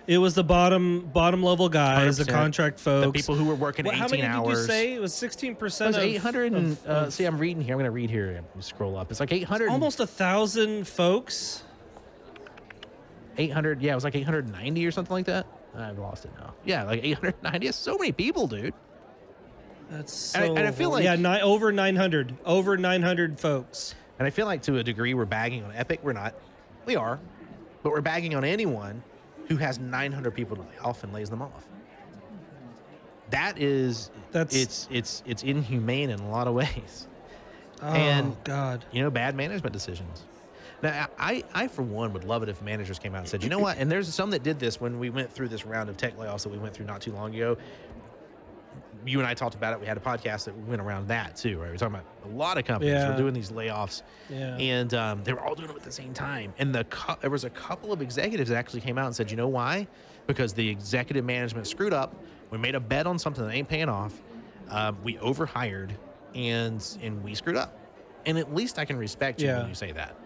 It 0.06 0.18
was 0.18 0.34
the 0.34 0.44
bottom 0.44 1.08
bottom 1.14 1.42
level 1.42 1.68
guys, 1.70 2.18
the 2.18 2.24
100%. 2.24 2.28
contract 2.28 2.78
folks, 2.78 3.06
the 3.06 3.12
people 3.12 3.34
who 3.36 3.46
were 3.46 3.54
working 3.54 3.86
What- 3.86 3.94
18 3.94 4.02
how 4.02 4.08
many 4.08 4.22
hours. 4.22 4.58
did 4.58 4.60
you 4.60 4.66
say? 4.66 4.92
It 4.94 5.00
was 5.00 5.14
16 5.14 5.52
It 5.52 5.58
percent. 5.58 5.88
was 5.88 5.96
800 5.96 6.52
and 6.52 6.76
uh, 6.86 7.08
see 7.10 7.24
i'm 7.24 7.38
reading 7.38 7.62
here 7.62 7.72
i'm 7.74 7.78
going 7.78 7.86
to 7.86 7.90
read 7.90 8.10
here 8.10 8.30
and 8.54 8.64
scroll 8.64 8.98
up 8.98 9.10
it's 9.10 9.18
like 9.20 9.32
800 9.32 9.70
almost 9.70 10.00
a 10.00 10.06
thousand 10.06 10.86
folks. 10.86 11.62
800 13.38 13.80
yeah 13.82 13.92
it 13.92 13.94
was 13.94 14.04
like 14.04 14.14
890 14.14 14.86
or 14.86 14.90
something 14.90 15.12
like 15.12 15.26
that 15.26 15.46
i've 15.76 15.98
lost 15.98 16.24
it 16.24 16.30
now 16.38 16.52
yeah 16.64 16.84
like 16.84 17.02
890 17.02 17.66
That's 17.66 17.78
so 17.78 17.96
many 17.98 18.12
people 18.12 18.46
dude 18.46 18.74
That's 19.90 20.12
so. 20.12 20.38
And 20.38 20.44
I- 20.44 20.60
and 20.60 20.68
I 20.68 20.70
feel 20.70 20.90
like- 20.90 21.04
yeah, 21.04 21.16
ni- 21.16 21.40
over 21.40 21.72
900, 21.72 22.36
over 22.44 22.76
900 22.76 23.40
folks. 23.40 23.94
and 24.18 24.26
i 24.26 24.30
feel 24.30 24.46
like 24.46 24.62
to 24.62 24.76
a 24.76 24.84
degree 24.84 25.14
we're 25.14 25.24
bagging 25.24 25.64
on 25.64 25.72
epic 25.74 26.00
we're 26.02 26.12
not 26.12 26.34
we 26.86 26.94
are 26.94 27.18
but 27.82 27.90
we're 27.90 28.00
bagging 28.02 28.34
on 28.34 28.44
anyone 28.44 29.02
who 29.48 29.56
has 29.56 29.78
900 29.78 30.30
people 30.34 30.56
to 30.56 30.62
lay 30.62 30.78
off 30.82 31.04
and 31.04 31.12
lays 31.12 31.30
them 31.30 31.42
off 31.42 31.64
that 33.30 33.58
is 33.58 34.10
That's- 34.32 34.54
it's 34.54 34.88
it's 34.90 35.22
it's 35.26 35.42
inhumane 35.42 36.10
in 36.10 36.20
a 36.20 36.30
lot 36.30 36.46
of 36.46 36.54
ways 36.54 37.06
Oh 37.82 37.88
And- 37.88 38.36
God. 38.44 38.84
you 38.92 39.02
know, 39.02 39.10
bad 39.10 39.34
management 39.34 39.72
decisions. 39.72 40.22
Now, 40.82 41.08
I, 41.18 41.42
I 41.52 41.66
for 41.66 41.82
one 41.82 42.12
would 42.12 42.24
love 42.24 42.42
it 42.42 42.48
if 42.48 42.62
managers 42.62 42.98
came 42.98 43.14
out 43.14 43.18
and 43.18 43.28
said, 43.28 43.42
you 43.42 43.50
know 43.50 43.58
what? 43.58 43.78
And 43.78 43.90
there's 43.90 44.12
some 44.14 44.30
that 44.30 44.42
did 44.42 44.58
this 44.58 44.80
when 44.80 44.98
we 44.98 45.10
went 45.10 45.30
through 45.30 45.48
this 45.48 45.66
round 45.66 45.90
of 45.90 45.96
tech 45.96 46.16
layoffs 46.16 46.44
that 46.44 46.50
we 46.50 46.56
went 46.56 46.72
through 46.72 46.86
not 46.86 47.00
too 47.02 47.12
long 47.12 47.34
ago. 47.34 47.58
You 49.06 49.18
and 49.18 49.26
I 49.26 49.34
talked 49.34 49.54
about 49.54 49.72
it. 49.74 49.80
We 49.80 49.86
had 49.86 49.96
a 49.96 50.00
podcast 50.00 50.44
that 50.44 50.56
went 50.56 50.80
around 50.80 51.08
that 51.08 51.36
too, 51.36 51.58
right? 51.60 51.70
We're 51.70 51.76
talking 51.76 51.94
about 51.96 52.06
a 52.24 52.28
lot 52.34 52.56
of 52.58 52.64
companies 52.64 52.92
Yeah. 52.94 53.10
were 53.10 53.16
doing 53.16 53.34
these 53.34 53.50
layoffs, 53.50 54.02
Yeah. 54.30 54.56
and 54.56 54.92
um, 54.94 55.22
they 55.24 55.32
were 55.32 55.40
all 55.40 55.54
doing 55.54 55.68
them 55.68 55.76
at 55.76 55.82
the 55.82 55.92
same 55.92 56.14
time. 56.14 56.54
And 56.58 56.74
the 56.74 56.84
cou- 56.84 57.16
there 57.20 57.30
was 57.30 57.44
a 57.44 57.50
couple 57.50 57.92
of 57.92 58.00
executives 58.00 58.48
that 58.50 58.56
actually 58.56 58.80
came 58.80 58.96
out 58.98 59.06
and 59.06 59.14
said, 59.16 59.30
you 59.30 59.36
know 59.36 59.48
why? 59.48 59.86
Because 60.26 60.54
the 60.54 60.68
executive 60.68 61.24
management 61.24 61.66
screwed 61.66 61.92
up. 61.92 62.14
We 62.50 62.58
made 62.58 62.74
a 62.74 62.80
bet 62.80 63.06
on 63.06 63.18
something 63.18 63.44
that 63.46 63.52
ain't 63.52 63.68
paying 63.68 63.88
off. 63.88 64.14
Um, 64.70 64.96
we 65.04 65.18
overhired, 65.18 65.90
and 66.34 66.82
and 67.02 67.22
we 67.22 67.34
screwed 67.34 67.56
up. 67.56 67.78
And 68.26 68.38
at 68.38 68.54
least 68.54 68.78
I 68.78 68.84
can 68.86 68.96
respect 68.96 69.40
you 69.42 69.48
Yeah. 69.48 69.58
when 69.60 69.68
you 69.68 69.74
say 69.74 69.92
that. 69.92 70.16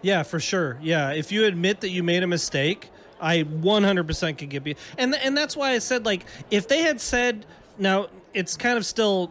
Yeah, 0.00 0.22
for 0.22 0.40
sure. 0.40 0.78
Yeah, 0.80 1.10
if 1.10 1.30
you 1.32 1.44
admit 1.44 1.80
that 1.82 1.90
you 1.90 2.02
made 2.02 2.22
a 2.22 2.26
mistake, 2.26 2.90
I 3.20 3.42
100% 3.44 4.38
could 4.38 4.48
give 4.50 4.66
you. 4.66 4.74
And 4.96 5.14
and 5.14 5.36
that's 5.36 5.56
why 5.56 5.72
I 5.72 5.78
said 5.78 6.06
like 6.06 6.24
if 6.50 6.68
they 6.68 6.82
had 6.82 7.00
said 7.00 7.44
now 7.78 8.08
it's 8.34 8.56
kind 8.56 8.76
of 8.76 8.84
still 8.86 9.30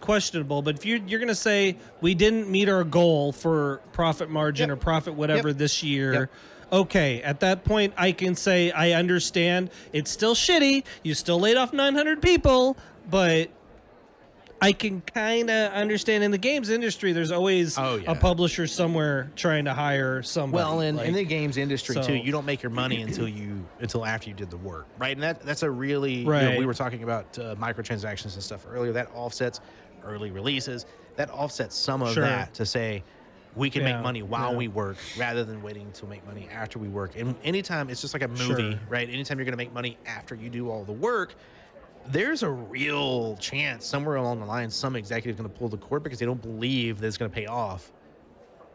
questionable, 0.00 0.62
but 0.62 0.74
if 0.76 0.84
you 0.84 1.02
you're 1.06 1.20
going 1.20 1.28
to 1.28 1.34
say 1.34 1.76
we 2.00 2.14
didn't 2.14 2.50
meet 2.50 2.68
our 2.68 2.84
goal 2.84 3.32
for 3.32 3.80
profit 3.92 4.28
margin 4.28 4.68
Yep. 4.68 4.78
or 4.78 4.80
profit 4.80 5.14
whatever 5.14 5.48
Yep. 5.48 5.58
this 5.58 5.82
year, 5.82 6.12
Yep. 6.12 6.30
okay, 6.72 7.22
at 7.22 7.40
that 7.40 7.64
point 7.64 7.92
I 7.96 8.12
can 8.12 8.34
say 8.34 8.70
I 8.72 8.92
understand. 8.92 9.70
It's 9.92 10.10
still 10.10 10.34
shitty. 10.34 10.84
You 11.04 11.14
still 11.14 11.38
laid 11.38 11.56
off 11.56 11.72
900 11.72 12.20
people, 12.20 12.76
but 13.08 13.48
I 14.62 14.70
can 14.72 15.00
kind 15.00 15.50
of 15.50 15.72
understand 15.72 16.22
in 16.22 16.30
the 16.30 16.38
games 16.38 16.70
industry. 16.70 17.12
There's 17.12 17.32
always 17.32 17.76
Oh, 17.76 17.96
yeah. 17.96 18.12
a 18.12 18.14
publisher 18.14 18.68
somewhere 18.68 19.28
trying 19.34 19.64
to 19.64 19.74
hire 19.74 20.22
somebody. 20.22 20.62
Well, 20.62 20.80
in, 20.82 20.96
like- 20.96 21.08
in 21.08 21.14
the 21.14 21.24
games 21.24 21.56
industry 21.56 21.96
so- 21.96 22.02
too, 22.04 22.14
you 22.14 22.30
don't 22.30 22.46
make 22.46 22.62
your 22.62 22.70
money 22.70 23.02
until 23.06 23.26
you 23.26 23.64
until 23.80 24.06
after 24.06 24.28
you 24.28 24.34
did 24.36 24.50
the 24.50 24.56
work, 24.58 24.86
right? 24.98 25.14
And 25.16 25.22
that 25.24 25.42
that's 25.42 25.64
a 25.64 25.70
really 25.70 26.14
you 26.14 26.24
know, 26.24 26.56
we 26.56 26.64
were 26.64 26.74
talking 26.74 27.02
about 27.02 27.36
uh, 27.38 27.56
microtransactions 27.56 28.34
and 28.34 28.42
stuff 28.42 28.64
earlier. 28.70 28.92
That 28.92 29.08
offsets 29.14 29.60
early 30.04 30.30
releases. 30.30 30.86
That 31.16 31.28
offsets 31.30 31.76
some 31.76 32.00
of 32.00 32.14
Sure. 32.14 32.22
that 32.22 32.54
to 32.54 32.64
say 32.64 33.02
we 33.56 33.68
can 33.68 33.82
Yeah, 33.82 33.94
make 33.96 34.02
money 34.04 34.22
while 34.22 34.52
yeah. 34.52 34.58
we 34.58 34.68
work 34.68 34.96
rather 35.18 35.44
than 35.44 35.60
waiting 35.62 35.90
to 35.92 36.06
make 36.06 36.24
money 36.26 36.48
after 36.50 36.78
we 36.78 36.88
work. 36.88 37.16
And 37.16 37.34
anytime 37.44 37.90
it's 37.90 38.00
just 38.00 38.14
like 38.14 38.22
a 38.22 38.28
movie, 38.28 38.70
Sure. 38.72 38.80
right? 38.88 39.08
Anytime 39.10 39.38
you're 39.38 39.44
going 39.44 39.52
to 39.52 39.58
make 39.58 39.74
money 39.74 39.98
after 40.06 40.34
you 40.36 40.48
do 40.48 40.70
all 40.70 40.84
the 40.84 40.92
work. 40.92 41.34
There's 42.08 42.42
a 42.42 42.50
real 42.50 43.36
chance 43.36 43.86
somewhere 43.86 44.16
along 44.16 44.40
the 44.40 44.46
line 44.46 44.70
some 44.70 44.96
executive's 44.96 45.40
going 45.40 45.50
to 45.50 45.58
pull 45.58 45.68
the 45.68 45.76
cord 45.78 46.02
because 46.02 46.18
they 46.18 46.26
don't 46.26 46.42
believe 46.42 47.00
that 47.00 47.06
it's 47.06 47.16
going 47.16 47.30
to 47.30 47.34
pay 47.34 47.46
off 47.46 47.92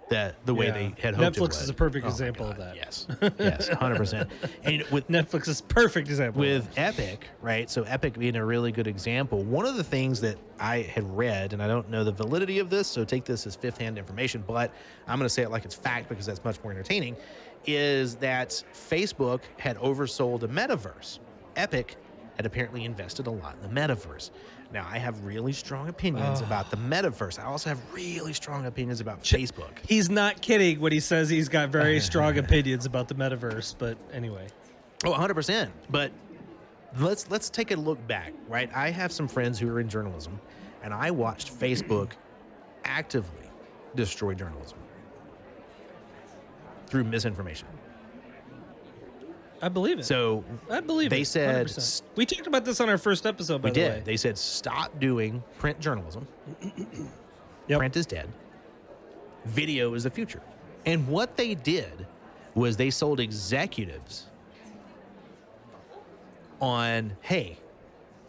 that 0.09 0.45
the 0.45 0.53
way 0.55 0.67
Yeah. 0.67 0.71
they 0.71 0.93
had 1.01 1.15
hoped 1.15 1.35
Netflix 1.37 1.61
is 1.61 1.67
a 1.67 1.73
perfect 1.73 2.05
Oh 2.05 2.09
example 2.09 2.47
of 2.49 2.55
that. 2.57 2.77
Yes, 2.77 3.07
yes, 3.39 3.67
hundred 3.67 3.97
percent. 3.97 4.29
And 4.63 4.83
with 4.83 5.07
Netflix 5.09 5.49
is 5.49 5.59
perfect 5.59 6.07
example. 6.07 6.39
with 6.39 6.69
Epic, 6.77 7.27
right? 7.41 7.69
So 7.69 7.83
Epic 7.83 8.17
being 8.17 8.37
a 8.37 8.45
really 8.45 8.71
good 8.71 8.87
example. 8.87 9.43
One 9.43 9.65
of 9.65 9.75
the 9.75 9.83
things 9.83 10.21
that 10.21 10.37
I 10.61 10.83
had 10.83 11.03
read, 11.17 11.51
and 11.51 11.61
I 11.61 11.67
don't 11.67 11.89
know 11.89 12.05
the 12.05 12.13
validity 12.13 12.59
of 12.59 12.69
this, 12.69 12.87
so 12.87 13.03
take 13.03 13.25
this 13.25 13.45
as 13.45 13.57
fifth-hand 13.57 13.97
information, 13.97 14.45
but 14.47 14.71
I'm 15.07 15.17
going 15.19 15.25
to 15.25 15.29
say 15.33 15.41
it 15.43 15.51
like 15.51 15.65
it's 15.65 15.75
fact 15.75 16.07
because 16.07 16.25
that's 16.25 16.43
much 16.45 16.63
more 16.63 16.71
entertaining. 16.71 17.17
Is 17.65 18.15
that 18.15 18.63
Facebook 18.73 19.41
had 19.57 19.77
oversold 19.79 20.43
a 20.43 20.47
metaverse? 20.47 21.19
Epic 21.57 21.97
had 22.37 22.45
apparently 22.45 22.85
invested 22.85 23.27
a 23.27 23.31
lot 23.31 23.55
in 23.61 23.73
the 23.73 23.81
metaverse. 23.81 24.29
Now, 24.71 24.87
I 24.89 24.99
have 24.99 25.25
really 25.25 25.53
strong 25.53 25.89
opinions 25.89 26.41
about 26.41 26.69
the 26.69 26.77
metaverse. 26.77 27.39
I 27.39 27.43
also 27.43 27.69
have 27.69 27.79
really 27.93 28.31
strong 28.31 28.65
opinions 28.65 29.01
about 29.01 29.23
Facebook. 29.23 29.71
He's 29.87 30.09
not 30.09 30.41
kidding 30.41 30.79
when 30.79 30.91
he 30.91 30.99
says 30.99 31.29
he's 31.29 31.49
got 31.49 31.69
very 31.69 31.99
strong 32.11 32.37
opinions 32.37 32.85
about 32.85 33.07
the 33.07 33.15
metaverse, 33.15 33.75
but 33.77 33.97
anyway. 34.13 34.47
Oh, 35.03 35.11
100%. 35.11 35.69
But 35.89 36.11
let's 36.99 37.29
let's 37.29 37.49
take 37.49 37.71
a 37.71 37.75
look 37.75 38.05
back, 38.07 38.33
right? 38.47 38.69
I 38.73 38.91
have 38.91 39.11
some 39.11 39.27
friends 39.27 39.59
who 39.59 39.69
are 39.69 39.79
in 39.79 39.89
journalism, 39.89 40.39
and 40.83 40.93
I 40.93 41.11
watched 41.11 41.51
Facebook 41.57 42.11
actively 42.83 43.49
destroy 43.95 44.33
journalism 44.33 44.77
through 46.87 47.03
misinformation. 47.05 47.67
I 49.61 49.69
believe 49.69 49.99
it. 49.99 50.05
So 50.05 50.43
I 50.69 50.79
believe 50.81 51.09
they 51.09 51.21
it. 51.21 51.27
said 51.27 51.67
100%. 51.67 52.01
we 52.15 52.25
talked 52.25 52.47
about 52.47 52.63
this 52.65 52.79
on 52.79 52.89
our 52.89 52.97
first 52.97 53.25
episode. 53.25 53.61
By 53.61 53.69
we 53.69 53.71
the 53.71 53.79
did. 53.79 53.91
way, 53.93 54.01
They 54.05 54.17
said 54.17 54.37
stop 54.37 54.99
doing 54.99 55.43
print 55.59 55.79
journalism. 55.79 56.27
Yep. 57.69 57.79
Print 57.79 57.97
is 57.97 58.05
dead. 58.05 58.29
Video 59.43 59.93
is 59.93 60.03
the 60.05 60.09
future. 60.09 60.41
And 60.85 61.05
what 61.05 61.35
they 61.35 61.53
did 61.53 62.07
was 62.55 62.77
they 62.77 62.89
sold 62.89 63.19
executives 63.19 64.27
on, 66.61 67.15
hey, 67.19 67.57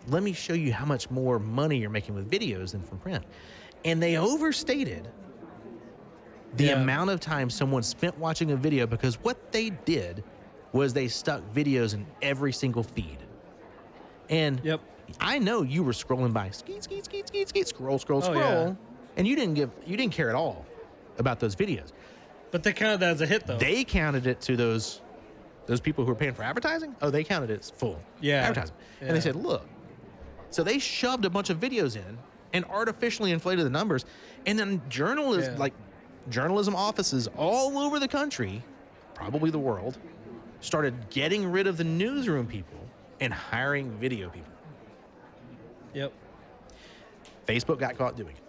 let 0.09 0.25
me 0.25 0.33
show 0.33 0.55
you 0.55 0.73
how 0.73 0.85
much 0.85 1.09
more 1.11 1.39
money 1.39 1.79
you're 1.79 1.89
making 1.89 2.17
with 2.17 2.29
videos 2.29 2.73
than 2.73 2.83
from 2.83 2.99
print. 2.99 3.25
And 3.85 4.03
they 4.03 4.17
overstated 4.17 5.07
the 6.57 6.65
Yeah. 6.65 6.83
amount 6.83 7.11
of 7.11 7.21
time 7.21 7.51
someone 7.51 7.85
spent 7.85 8.19
watching 8.19 8.51
a 8.51 8.57
video 8.57 8.89
because 8.89 9.23
what 9.23 9.53
they 9.53 9.71
did 9.71 10.25
was 10.73 10.93
they 10.93 11.09
stuck 11.09 11.43
videos 11.55 11.95
in 11.95 12.07
every 12.23 12.53
single 12.53 12.83
feed. 12.83 13.19
And 14.29 14.61
Yep. 14.63 14.81
I 15.21 15.39
know 15.39 15.63
you 15.63 15.83
were 15.83 15.93
scrolling 15.93 16.33
by, 16.33 16.51
skeet, 16.51 16.85
skeet, 16.85 17.05
skeet, 17.07 17.29
skeet, 17.29 17.49
skeet, 17.49 17.69
scroll, 17.69 17.99
scroll, 17.99 18.19
Oh, 18.19 18.25
scroll, 18.25 18.37
yeah. 18.69 18.75
and 19.17 19.27
you 19.27 19.35
didn't 19.35 19.55
give, 19.55 19.71
you 19.87 19.97
didn't 19.97 20.13
care 20.13 20.29
at 20.29 20.35
all 20.37 20.67
about 21.19 21.41
those 21.41 21.57
videos. 21.57 21.93
but 22.51 22.63
they 22.63 22.73
counted 22.73 23.01
that 23.01 23.11
as 23.11 23.21
a 23.21 23.27
hit, 23.27 23.47
though. 23.47 23.59
They 23.59 23.85
counted 23.85 24.27
it 24.27 24.41
to 24.43 24.57
those, 24.57 25.03
those 25.67 25.81
people 25.83 26.05
who 26.05 26.09
were 26.11 26.15
paying 26.17 26.33
for 26.33 26.43
advertising. 26.43 26.97
Oh, 27.03 27.11
they 27.11 27.23
counted 27.23 27.51
it 27.51 27.61
as 27.61 27.69
full 27.71 28.01
Yeah. 28.21 28.41
advertising, 28.43 28.75
and 29.03 29.15
they 29.15 29.21
said, 29.21 29.37
look, 29.37 29.67
so 30.51 30.63
they 30.63 30.79
shoved 30.79 31.25
a 31.27 31.31
bunch 31.31 31.51
of 31.51 31.59
videos 31.61 31.95
in 31.97 32.17
and 32.55 32.65
artificially 32.67 33.33
inflated 33.33 33.67
the 33.67 33.71
numbers, 33.71 34.07
and 34.47 34.59
then 34.59 34.81
journalism, 34.89 35.55
Yeah. 35.55 35.61
like 35.61 35.75
journalism 36.31 36.75
offices 36.75 37.29
all 37.37 37.77
over 37.79 37.99
the 37.99 38.09
country, 38.09 38.63
probably 39.15 39.51
the 39.51 39.59
world, 39.59 39.99
started 40.61 40.95
getting 41.11 41.51
rid 41.51 41.67
of 41.67 41.77
the 41.77 41.85
newsroom 41.85 42.47
people 42.47 42.79
and 43.21 43.33
hiring 43.33 43.91
video 43.99 44.29
people. 44.29 44.53
yep. 45.95 46.13
Facebook 47.47 47.79
got 47.79 47.97
caught 47.97 48.17
doing 48.17 48.35
it. 48.37 48.43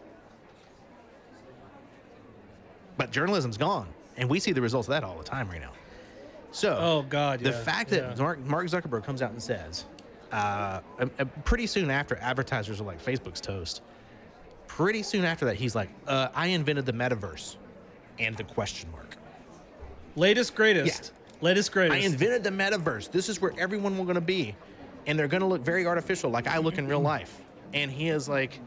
but 2.98 3.12
journalism's 3.12 3.58
gone, 3.58 3.88
and 4.18 4.30
we 4.30 4.40
see 4.42 4.52
the 4.52 4.62
results 4.62 4.88
of 4.90 4.92
that 4.92 5.06
all 5.06 5.18
the 5.18 5.24
time 5.24 5.50
right 5.50 5.62
now. 5.62 5.72
So, 6.52 6.76
Oh, 6.78 7.02
God, 7.08 7.40
the 7.40 7.52
yeah, 7.52 7.64
fact 7.64 7.90
that 7.92 8.18
yeah. 8.18 8.36
Mark, 8.44 8.68
Zuckerberg 8.68 9.06
comes 9.06 9.22
out 9.22 9.32
and 9.32 9.42
says, 9.42 9.86
uh, 10.34 10.82
pretty 11.46 11.66
soon 11.66 11.90
after, 11.90 12.18
advertisers 12.18 12.82
are 12.82 12.84
like 12.84 13.02
Facebook's 13.04 13.40
toast. 13.40 13.82
Pretty 14.68 15.02
soon 15.02 15.24
after 15.24 15.46
that, 15.46 15.56
he's 15.56 15.76
like, 15.76 15.90
uh, 16.08 16.28
"I 16.36 16.48
invented 16.48 16.86
the 16.86 16.92
metaverse," 16.94 17.56
and 18.20 18.36
the 18.38 18.44
question 18.44 18.92
mark. 18.92 19.16
Latest 20.16 20.54
greatest. 20.54 21.12
Latest 21.42 21.72
greatest. 21.72 21.96
I 22.02 22.06
invented 22.06 22.44
the 22.44 22.50
metaverse. 22.50 23.12
This 23.12 23.30
is 23.30 23.40
where 23.42 23.54
everyone 23.58 23.98
will 23.98 24.04
going 24.06 24.16
to 24.16 24.22
be, 24.22 24.56
and 25.08 25.18
they're 25.18 25.28
going 25.28 25.42
to 25.42 25.48
look 25.48 25.62
very 25.62 25.86
artificial, 25.88 26.30
like 26.30 26.48
I 26.48 26.58
look 26.58 26.78
in 26.78 26.88
real 26.88 27.00
life. 27.00 27.42
And 27.74 27.90
he 27.92 28.10
is 28.10 28.28
like, 28.28 28.60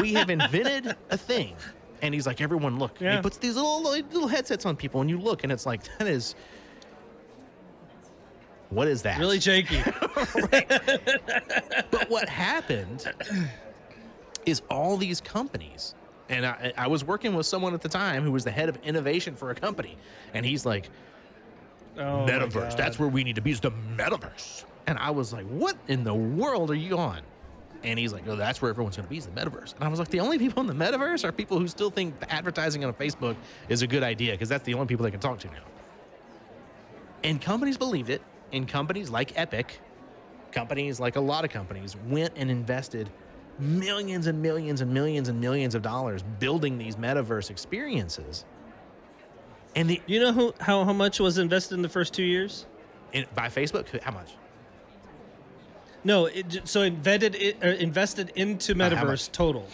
"We 0.00 0.14
have 0.14 0.30
invented 0.30 0.96
a 1.10 1.16
thing," 1.18 1.54
and 2.00 2.14
he's 2.14 2.26
like, 2.26 2.40
"Everyone, 2.40 2.78
look." 2.78 3.00
Yeah. 3.00 3.16
he 3.16 3.22
puts 3.22 3.36
these 3.38 3.56
little 3.56 3.82
little 3.82 4.28
headsets 4.28 4.64
on 4.64 4.76
people, 4.76 5.00
and 5.00 5.10
you 5.10 5.18
look, 5.18 5.42
and 5.42 5.52
it's 5.52 5.66
like, 5.66 5.82
"That 5.98 6.08
is." 6.08 6.34
What 8.70 8.88
is 8.88 9.02
that? 9.02 9.18
really 9.18 9.38
shaky. 9.40 9.82
But 11.90 12.08
what 12.08 12.28
happened 12.28 13.04
is 14.46 14.62
all 14.70 14.96
these 14.96 15.20
companies, 15.20 15.94
and 16.30 16.46
I, 16.46 16.72
I 16.78 16.86
was 16.86 17.04
working 17.04 17.34
with 17.34 17.44
someone 17.44 17.74
at 17.74 17.82
the 17.82 17.88
time 17.90 18.22
who 18.22 18.32
was 18.32 18.44
the 18.44 18.50
head 18.50 18.70
of 18.70 18.78
innovation 18.82 19.34
for 19.36 19.50
a 19.50 19.54
company, 19.54 19.98
and 20.32 20.46
he's 20.46 20.64
like, 20.64 20.88
Oh, 21.98 22.26
metaverse. 22.26 22.76
That's 22.76 22.98
where 22.98 23.08
we 23.08 23.24
need 23.24 23.36
to 23.36 23.42
be. 23.42 23.50
Is 23.50 23.60
the 23.60 23.72
metaverse. 23.96 24.64
And 24.86 24.98
I 24.98 25.10
was 25.10 25.32
like, 25.32 25.46
what 25.46 25.76
in 25.88 26.04
the 26.04 26.14
world 26.14 26.70
are 26.70 26.74
you 26.74 26.98
on? 26.98 27.22
And 27.84 27.98
he's 27.98 28.12
like, 28.12 28.26
oh, 28.28 28.36
that's 28.36 28.62
where 28.62 28.70
everyone's 28.70 28.96
going 28.96 29.06
to 29.06 29.10
be 29.10 29.18
is 29.18 29.26
the 29.26 29.32
metaverse. 29.32 29.74
And 29.74 29.84
I 29.84 29.88
was 29.88 29.98
like, 29.98 30.08
the 30.08 30.20
only 30.20 30.38
people 30.38 30.60
in 30.60 30.66
the 30.66 30.84
metaverse 30.84 31.24
are 31.24 31.32
people 31.32 31.58
who 31.58 31.66
still 31.66 31.90
think 31.90 32.14
advertising 32.28 32.84
on 32.84 32.92
Facebook 32.94 33.36
is 33.68 33.82
a 33.82 33.86
good 33.86 34.02
idea 34.02 34.32
because 34.32 34.48
that's 34.48 34.64
the 34.64 34.74
only 34.74 34.86
people 34.86 35.04
they 35.04 35.10
can 35.10 35.20
talk 35.20 35.38
to 35.40 35.48
now. 35.48 35.64
And 37.24 37.40
companies 37.40 37.76
believed 37.76 38.10
it. 38.10 38.22
And 38.52 38.68
companies 38.68 39.10
like 39.10 39.38
Epic, 39.38 39.80
companies 40.52 41.00
like 41.00 41.16
a 41.16 41.20
lot 41.20 41.44
of 41.44 41.50
companies, 41.50 41.96
went 42.08 42.34
and 42.36 42.50
invested 42.50 43.10
millions 43.58 44.26
and 44.26 44.40
millions 44.40 44.80
and 44.80 44.92
millions 44.92 45.28
and 45.28 45.40
millions 45.40 45.74
of 45.74 45.82
dollars 45.82 46.22
building 46.38 46.78
these 46.78 46.96
metaverse 46.96 47.50
experiences. 47.50 48.44
And 49.74 49.88
the 49.88 50.00
You 50.06 50.20
know 50.20 50.32
who, 50.32 50.54
how, 50.60 50.84
how 50.84 50.92
much 50.92 51.18
was 51.20 51.38
invested 51.38 51.74
in 51.74 51.82
the 51.82 51.88
first 51.88 52.12
two 52.14 52.22
years? 52.24 52.66
in, 53.12 53.26
by 53.34 53.48
Facebook, 53.48 54.00
how 54.02 54.12
much? 54.12 54.32
No, 56.04 56.26
it, 56.26 56.62
so 56.64 56.82
invested 56.82 57.36
it, 57.36 57.56
uh, 57.62 57.68
invested 57.68 58.32
into 58.34 58.72
Uh, 58.72 58.76
metaverse 58.76 59.06
much? 59.06 59.32
total, 59.32 59.68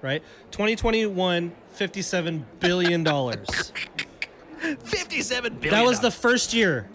right? 0.00 0.22
2021, 0.52 1.52
57 1.70 2.46
billion 2.60 3.02
dollars. 3.02 3.72
57 4.84 5.54
billion. 5.54 5.74
that 5.74 5.84
was 5.84 6.00
the 6.00 6.10
first 6.10 6.54
year. 6.54 6.88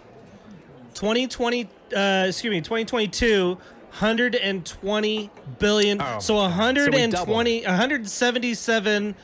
2020, 0.94 1.70
uh, 1.96 2.26
excuse 2.28 2.52
me, 2.52 2.62
2022, 2.62 3.50
120 3.56 5.30
billion. 5.60 6.02
Oh, 6.02 6.04
so 6.04 6.06
my 6.06 6.14
God. 6.14 6.22
So 6.22 6.36
120, 6.36 7.66
177 7.66 9.16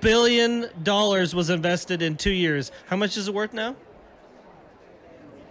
billion 0.00 0.68
dollars 0.82 1.34
was 1.34 1.50
invested 1.50 2.02
in 2.02 2.16
two 2.16 2.30
years. 2.30 2.70
How 2.86 2.96
much 2.96 3.16
is 3.16 3.28
it 3.28 3.34
worth 3.34 3.52
now? 3.52 3.76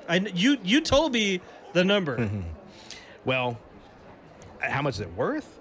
I 0.07 0.17
you 0.17 0.57
you 0.63 0.81
told 0.81 1.13
me 1.13 1.41
the 1.73 1.83
number. 1.83 2.17
Mm-hmm. 2.17 2.41
Well, 3.25 3.59
how 4.59 4.81
much 4.81 4.95
is 4.95 5.01
it 5.01 5.13
worth? 5.13 5.59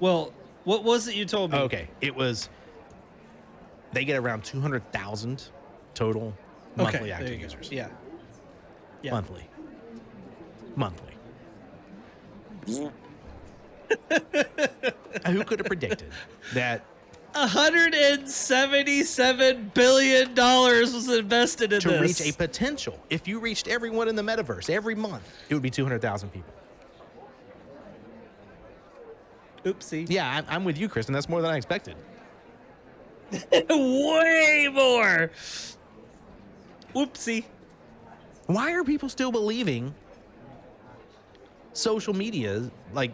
Well, 0.00 0.34
what 0.64 0.82
was 0.84 1.06
it 1.08 1.14
you 1.14 1.24
told 1.24 1.52
me? 1.52 1.58
Okay, 1.58 1.88
it 2.00 2.14
was. 2.14 2.50
They 3.92 4.04
get 4.04 4.16
around 4.18 4.44
200,000 4.44 5.44
total 5.94 6.34
monthly 6.76 7.08
there 7.08 7.14
active 7.14 7.40
users. 7.40 7.70
Yeah. 7.72 7.88
Yeah. 9.02 9.12
Monthly. 9.12 9.48
Monthly. 10.76 11.14
Who 15.26 15.44
could 15.44 15.60
have 15.60 15.66
predicted 15.66 16.08
that 16.54 16.84
177 17.32 19.72
billion 19.74 20.34
dollars 20.34 20.94
was 20.94 21.08
invested 21.08 21.72
in 21.72 21.80
to 21.80 21.88
this. 21.90 22.20
reach 22.20 22.32
a 22.32 22.36
potential, 22.36 22.98
if 23.10 23.28
you 23.28 23.38
reached 23.38 23.68
everyone 23.68 24.08
in 24.08 24.16
the 24.16 24.22
metaverse 24.22 24.70
every 24.70 24.94
month, 24.94 25.22
it 25.48 25.54
would 25.54 25.62
be 25.62 25.70
200,000 25.70 26.30
people? 26.30 26.52
Oopsie. 29.64 30.06
Yeah, 30.08 30.28
I'm, 30.28 30.44
I'm 30.48 30.64
with 30.64 30.78
you, 30.78 30.88
Kristen. 30.88 31.12
That's 31.12 31.28
more 31.28 31.42
than 31.42 31.50
I 31.50 31.56
expected. 31.56 31.96
Way 33.52 34.68
more. 34.72 35.30
Whoopsie. 36.94 37.44
Why 38.46 38.72
are 38.72 38.82
people 38.82 39.10
still 39.10 39.30
believing 39.30 39.94
social 41.74 42.14
media 42.14 42.70
like 42.92 43.12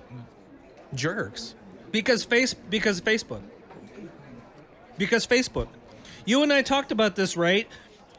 jerks? 0.94 1.54
Because 1.90 2.24
face 2.24 2.54
because 2.54 3.00
Facebook. 3.00 3.42
Because 4.96 5.26
Facebook. 5.26 5.68
You 6.24 6.42
and 6.42 6.52
I 6.52 6.62
talked 6.62 6.92
about 6.92 7.16
this, 7.16 7.36
right? 7.36 7.68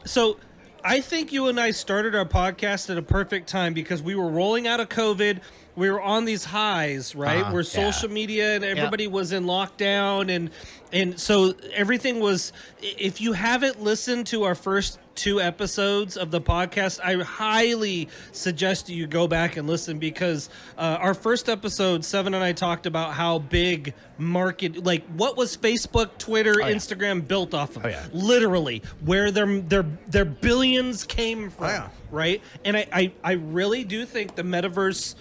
So 0.04 0.38
I 0.84 1.00
think 1.00 1.32
you 1.32 1.48
and 1.48 1.58
I 1.58 1.72
started 1.72 2.14
our 2.14 2.24
podcast 2.24 2.90
at 2.90 2.96
a 2.96 3.02
perfect 3.02 3.48
time 3.48 3.74
because 3.74 4.02
we 4.02 4.14
were 4.14 4.28
rolling 4.28 4.68
out 4.68 4.78
of 4.78 4.88
COVID. 4.88 5.40
We 5.74 5.90
were 5.90 6.00
on 6.00 6.24
these 6.24 6.44
highs, 6.44 7.14
right? 7.14 7.42
Uh-huh, 7.42 7.52
Where 7.52 7.62
yeah. 7.62 7.90
social 7.90 8.08
media 8.08 8.54
and 8.54 8.64
everybody 8.64 9.08
was 9.08 9.32
in 9.32 9.44
lockdown 9.44 10.30
and 10.34 10.50
and 10.92 11.18
so 11.18 11.54
everything 11.74 12.20
was 12.20 12.52
if 12.80 13.20
you 13.20 13.32
haven't 13.32 13.82
listened 13.82 14.28
to 14.28 14.44
our 14.44 14.54
first 14.54 14.98
two 15.16 15.40
episodes 15.40 16.16
of 16.16 16.30
the 16.30 16.40
podcast, 16.40 17.00
I 17.02 17.22
highly 17.22 18.08
suggest 18.32 18.88
you 18.88 19.06
go 19.06 19.26
back 19.26 19.56
and 19.56 19.66
listen 19.66 19.98
because 19.98 20.48
uh, 20.78 20.98
our 21.00 21.14
first 21.14 21.48
episode, 21.48 22.04
Seven 22.04 22.34
and 22.34 22.44
I 22.44 22.52
talked 22.52 22.86
about 22.86 23.14
how 23.14 23.38
big 23.38 23.94
market, 24.18 24.84
like 24.84 25.04
what 25.16 25.36
was 25.36 25.56
Facebook, 25.56 26.18
Twitter, 26.18 26.54
Oh, 26.62 26.66
yeah. 26.66 26.74
Instagram 26.74 27.26
built 27.26 27.54
off 27.54 27.76
of, 27.76 27.84
Oh, 27.84 27.88
yeah. 27.88 28.06
literally 28.12 28.82
where 29.04 29.30
their 29.30 29.60
their 29.60 29.84
their 30.06 30.24
billions 30.24 31.04
came 31.04 31.50
from, 31.50 31.64
Oh, 31.64 31.68
yeah. 31.68 31.88
right? 32.10 32.42
And 32.64 32.76
I, 32.76 32.86
I 32.92 33.12
I 33.24 33.32
really 33.32 33.82
do 33.84 34.04
think 34.06 34.36
the 34.36 34.42
metaverse, 34.42 35.14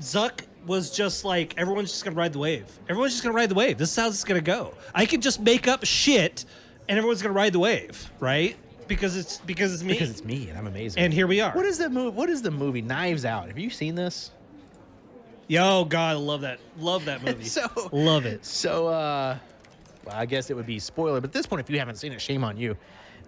Zuck 0.00 0.40
was 0.66 0.90
just 0.90 1.24
like 1.24 1.54
everyone's 1.56 1.90
just 1.90 2.04
gonna 2.04 2.16
ride 2.16 2.32
the 2.32 2.38
wave. 2.38 2.66
Everyone's 2.88 3.12
just 3.12 3.22
gonna 3.24 3.34
ride 3.36 3.48
the 3.48 3.54
wave. 3.54 3.78
This 3.78 3.90
is 3.90 3.96
how 3.96 4.08
it's 4.08 4.24
gonna 4.24 4.40
go. 4.40 4.74
I 4.94 5.06
could 5.06 5.22
just 5.22 5.40
make 5.40 5.68
up 5.68 5.84
shit, 5.84 6.44
and 6.88 6.98
everyone's 6.98 7.22
gonna 7.22 7.34
ride 7.34 7.52
the 7.52 7.58
wave, 7.60 8.10
right? 8.20 8.56
Because 8.88 9.16
it's 9.16 9.38
because 9.38 9.72
it's 9.74 9.82
me. 9.82 9.94
Because 9.94 10.10
it's 10.10 10.24
me 10.24 10.48
and 10.48 10.56
I'm 10.58 10.66
amazing. 10.66 11.02
and 11.02 11.12
here 11.12 11.26
we 11.26 11.40
are. 11.40 11.52
what 11.52 11.66
is 11.66 11.78
the 11.78 11.90
movie? 11.90 12.16
What 12.16 12.28
is 12.28 12.42
the 12.42 12.50
movie 12.50 12.82
Knives 12.82 13.24
Out? 13.24 13.48
Have 13.48 13.58
you 13.58 13.70
seen 13.70 13.94
this? 13.94 14.30
Yo, 15.48 15.84
God, 15.84 16.10
I 16.16 16.18
love 16.18 16.40
that. 16.42 16.58
Love 16.78 17.04
that 17.06 17.22
movie. 17.24 17.44
So- 17.48 17.68
love 17.92 18.26
it. 18.26 18.44
So, 18.44 18.88
uh, 18.88 19.38
well, 20.04 20.14
I 20.16 20.26
guess 20.26 20.50
it 20.50 20.54
would 20.56 20.66
be 20.66 20.78
spoiler, 20.78 21.20
but 21.20 21.30
at 21.30 21.32
this 21.32 21.46
point, 21.46 21.60
if 21.60 21.70
you 21.70 21.78
haven't 21.78 21.96
seen 21.96 22.12
it, 22.12 22.20
shame 22.20 22.42
on 22.44 22.56
you. 22.56 22.76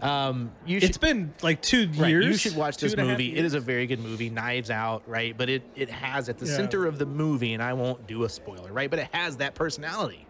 Um, 0.00 0.52
you 0.64 0.78
should 0.78 0.90
It's 0.90 0.98
been 0.98 1.32
like 1.42 1.60
two 1.60 1.88
Right, 1.96 2.10
years. 2.10 2.26
you 2.26 2.36
should 2.36 2.54
watch 2.54 2.76
this 2.76 2.92
and 2.92 3.00
a 3.00 3.04
half 3.04 3.10
movie. 3.12 3.36
It 3.36 3.44
is 3.44 3.54
a 3.54 3.60
very 3.60 3.88
good 3.88 3.98
movie, 3.98 4.30
Knives 4.30 4.70
Out, 4.70 5.02
right? 5.08 5.36
But 5.36 5.48
it 5.48 5.64
it 5.74 5.90
has 5.90 6.28
at 6.28 6.38
the 6.38 6.46
Yeah. 6.46 6.54
center 6.54 6.86
of 6.86 6.98
the 7.00 7.06
movie, 7.06 7.52
and 7.52 7.60
I 7.60 7.72
won't 7.72 8.06
do 8.06 8.22
a 8.22 8.28
spoiler, 8.28 8.72
right? 8.72 8.88
But 8.88 9.00
it 9.00 9.08
has 9.12 9.38
that 9.38 9.56
personality 9.56 10.24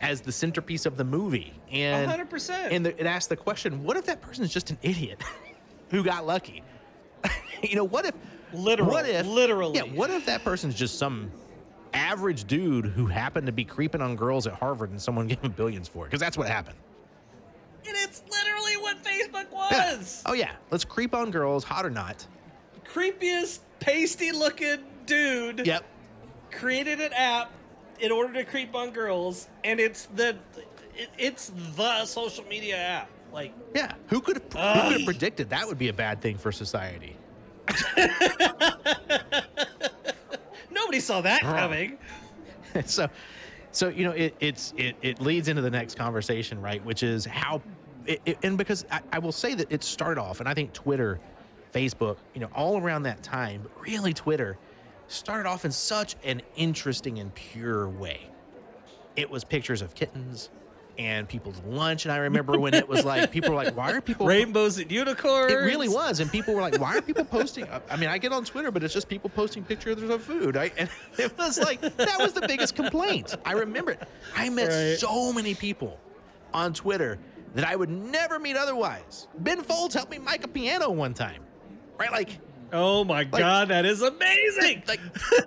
as 0.00 0.20
the 0.20 0.32
centerpiece 0.32 0.86
of 0.86 0.96
the 0.96 1.04
movie, 1.04 1.52
and 1.70 2.10
100%. 2.10 2.68
And 2.70 2.86
the, 2.86 2.98
it 3.00 3.06
asks 3.06 3.26
the 3.26 3.36
question: 3.36 3.82
What 3.82 3.96
if 3.96 4.06
that 4.06 4.20
person 4.20 4.44
is 4.44 4.52
just 4.52 4.70
an 4.70 4.78
idiot 4.82 5.22
who 5.90 6.02
got 6.04 6.26
lucky? 6.26 6.62
you 7.62 7.76
know, 7.76 7.84
what 7.84 8.04
if 8.06 8.14
literally 8.52 8.90
What 8.92 9.08
if 9.08 9.26
literally. 9.26 9.76
Yeah, 9.76 9.82
what 9.82 10.10
if 10.10 10.26
that 10.26 10.44
person's 10.44 10.74
just 10.74 10.98
some 10.98 11.30
average 11.92 12.44
dude 12.44 12.86
who 12.86 13.06
happened 13.06 13.46
to 13.46 13.52
be 13.52 13.64
creeping 13.64 14.00
on 14.02 14.14
girls 14.14 14.46
at 14.46 14.54
Harvard 14.54 14.90
and 14.90 15.00
someone 15.00 15.26
gave 15.28 15.40
him 15.40 15.52
billions 15.52 15.88
for 15.88 16.04
it? 16.04 16.08
Because 16.08 16.20
that's 16.20 16.38
what 16.38 16.48
happened. 16.48 16.76
And 17.86 17.96
it's 17.96 18.22
literally 18.30 18.76
what 18.76 19.02
Facebook 19.02 19.46
Yeah. 19.70 19.96
was. 19.96 20.22
Oh 20.26 20.34
yeah, 20.34 20.52
let's 20.70 20.84
creep 20.84 21.14
on 21.14 21.30
girls, 21.30 21.64
hot 21.64 21.84
or 21.86 21.90
not. 21.90 22.26
Creepiest, 22.84 23.60
pasty 23.80 24.32
looking 24.32 24.78
dude 25.06 25.66
Yep. 25.66 25.84
created 26.50 27.00
an 27.00 27.12
app 27.14 27.50
in 28.00 28.12
order 28.12 28.32
to 28.34 28.44
creep 28.44 28.74
on 28.74 28.90
girls, 28.90 29.48
and 29.64 29.80
it's 29.80 30.06
the 30.06 30.36
it, 30.96 31.08
it's 31.18 31.52
the 31.76 32.04
social 32.04 32.44
media 32.44 32.76
app. 32.76 33.08
Like 33.32 33.52
Yeah, 33.74 33.92
who 34.08 34.20
could 34.20 34.36
have 34.36 34.44
who 34.52 34.82
could 34.88 34.92
have 34.98 35.04
predicted 35.04 35.50
that 35.50 35.66
would 35.66 35.78
be 35.78 35.88
a 35.88 35.92
bad 35.92 36.20
thing 36.20 36.38
for 36.38 36.50
society? 36.52 37.16
nobody 40.70 41.00
saw 41.00 41.20
that 41.20 41.40
coming. 41.42 41.98
so, 42.86 43.08
so 43.72 43.88
you 43.88 44.04
know, 44.04 44.12
it, 44.12 44.34
it's 44.40 44.72
it 44.76 44.96
it 45.02 45.20
leads 45.20 45.48
into 45.48 45.62
the 45.62 45.70
next 45.70 45.96
conversation, 45.96 46.60
right? 46.60 46.84
Which 46.84 47.02
is 47.02 47.24
how, 47.26 47.60
it, 48.06 48.20
it- 48.24 48.38
and 48.42 48.56
because 48.56 48.84
I, 48.90 49.00
I 49.12 49.18
will 49.18 49.32
say 49.32 49.54
that 49.54 49.70
it 49.70 49.84
started 49.84 50.20
off, 50.20 50.40
and 50.40 50.48
I 50.48 50.54
think 50.54 50.72
Twitter, 50.72 51.20
Facebook, 51.74 52.16
you 52.34 52.40
know, 52.40 52.48
all 52.54 52.80
around 52.80 53.02
that 53.04 53.22
time, 53.22 53.60
but 53.62 53.82
really 53.82 54.14
Twitter 54.14 54.56
started 55.08 55.48
off 55.48 55.64
in 55.64 55.72
such 55.72 56.16
an 56.24 56.42
interesting 56.56 57.18
and 57.18 57.34
pure 57.34 57.88
way. 57.88 58.30
It 59.16 59.28
was 59.30 59.42
pictures 59.44 59.82
of 59.82 59.94
kittens. 59.94 60.50
and 60.98 61.28
people's 61.28 61.60
lunch. 61.64 62.06
And 62.06 62.12
I 62.12 62.16
remember 62.16 62.58
when 62.58 62.74
it 62.74 62.88
was 62.88 63.04
like 63.04 63.30
people 63.30 63.50
were 63.50 63.54
like, 63.56 63.76
"Why 63.76 63.92
are 63.92 64.00
people?" 64.00 64.26
Rainbows 64.26 64.78
and 64.78 64.90
unicorns. 64.90 65.52
It 65.52 65.54
really 65.54 65.88
was, 65.88 66.18
and 66.18 66.28
people 66.28 66.54
were 66.54 66.60
like, 66.60 66.76
"Why 66.80 66.96
are 66.96 67.00
people 67.02 67.24
posting?" 67.24 67.68
I 67.88 67.96
mean, 67.96 68.08
I 68.08 68.18
get 68.18 68.32
on 68.32 68.44
Twitter, 68.44 68.72
but 68.72 68.82
it's 68.82 68.92
just 68.94 69.08
people 69.08 69.30
posting 69.30 69.62
pictures 69.62 70.02
of 70.02 70.22
food. 70.24 70.56
I, 70.56 70.72
and 70.76 70.88
it 71.18 71.38
was 71.38 71.60
like 71.60 71.80
that 71.82 72.16
was 72.18 72.32
the 72.32 72.40
biggest 72.48 72.74
complaint. 72.74 73.36
I 73.44 73.52
remember 73.52 73.92
it. 73.92 74.08
I 74.34 74.48
met 74.50 74.70
Right. 74.70 74.98
so 74.98 75.32
many 75.32 75.54
people 75.54 76.00
on 76.52 76.74
Twitter 76.74 77.20
that 77.54 77.64
I 77.64 77.76
would 77.76 77.90
never 77.90 78.40
meet 78.40 78.56
otherwise. 78.56 79.28
Ben 79.38 79.62
Folds 79.62 79.94
helped 79.94 80.10
me 80.10 80.18
mic 80.18 80.42
a 80.42 80.48
piano 80.48 80.90
one 80.90 81.14
time, 81.14 81.42
right? 81.96 82.10
Like, 82.10 82.40
Oh 82.72 83.04
my 83.04 83.24
god, 83.24 83.68
that 83.68 83.84
is 83.86 84.02
amazing. 84.02 84.82
like, 84.86 85.00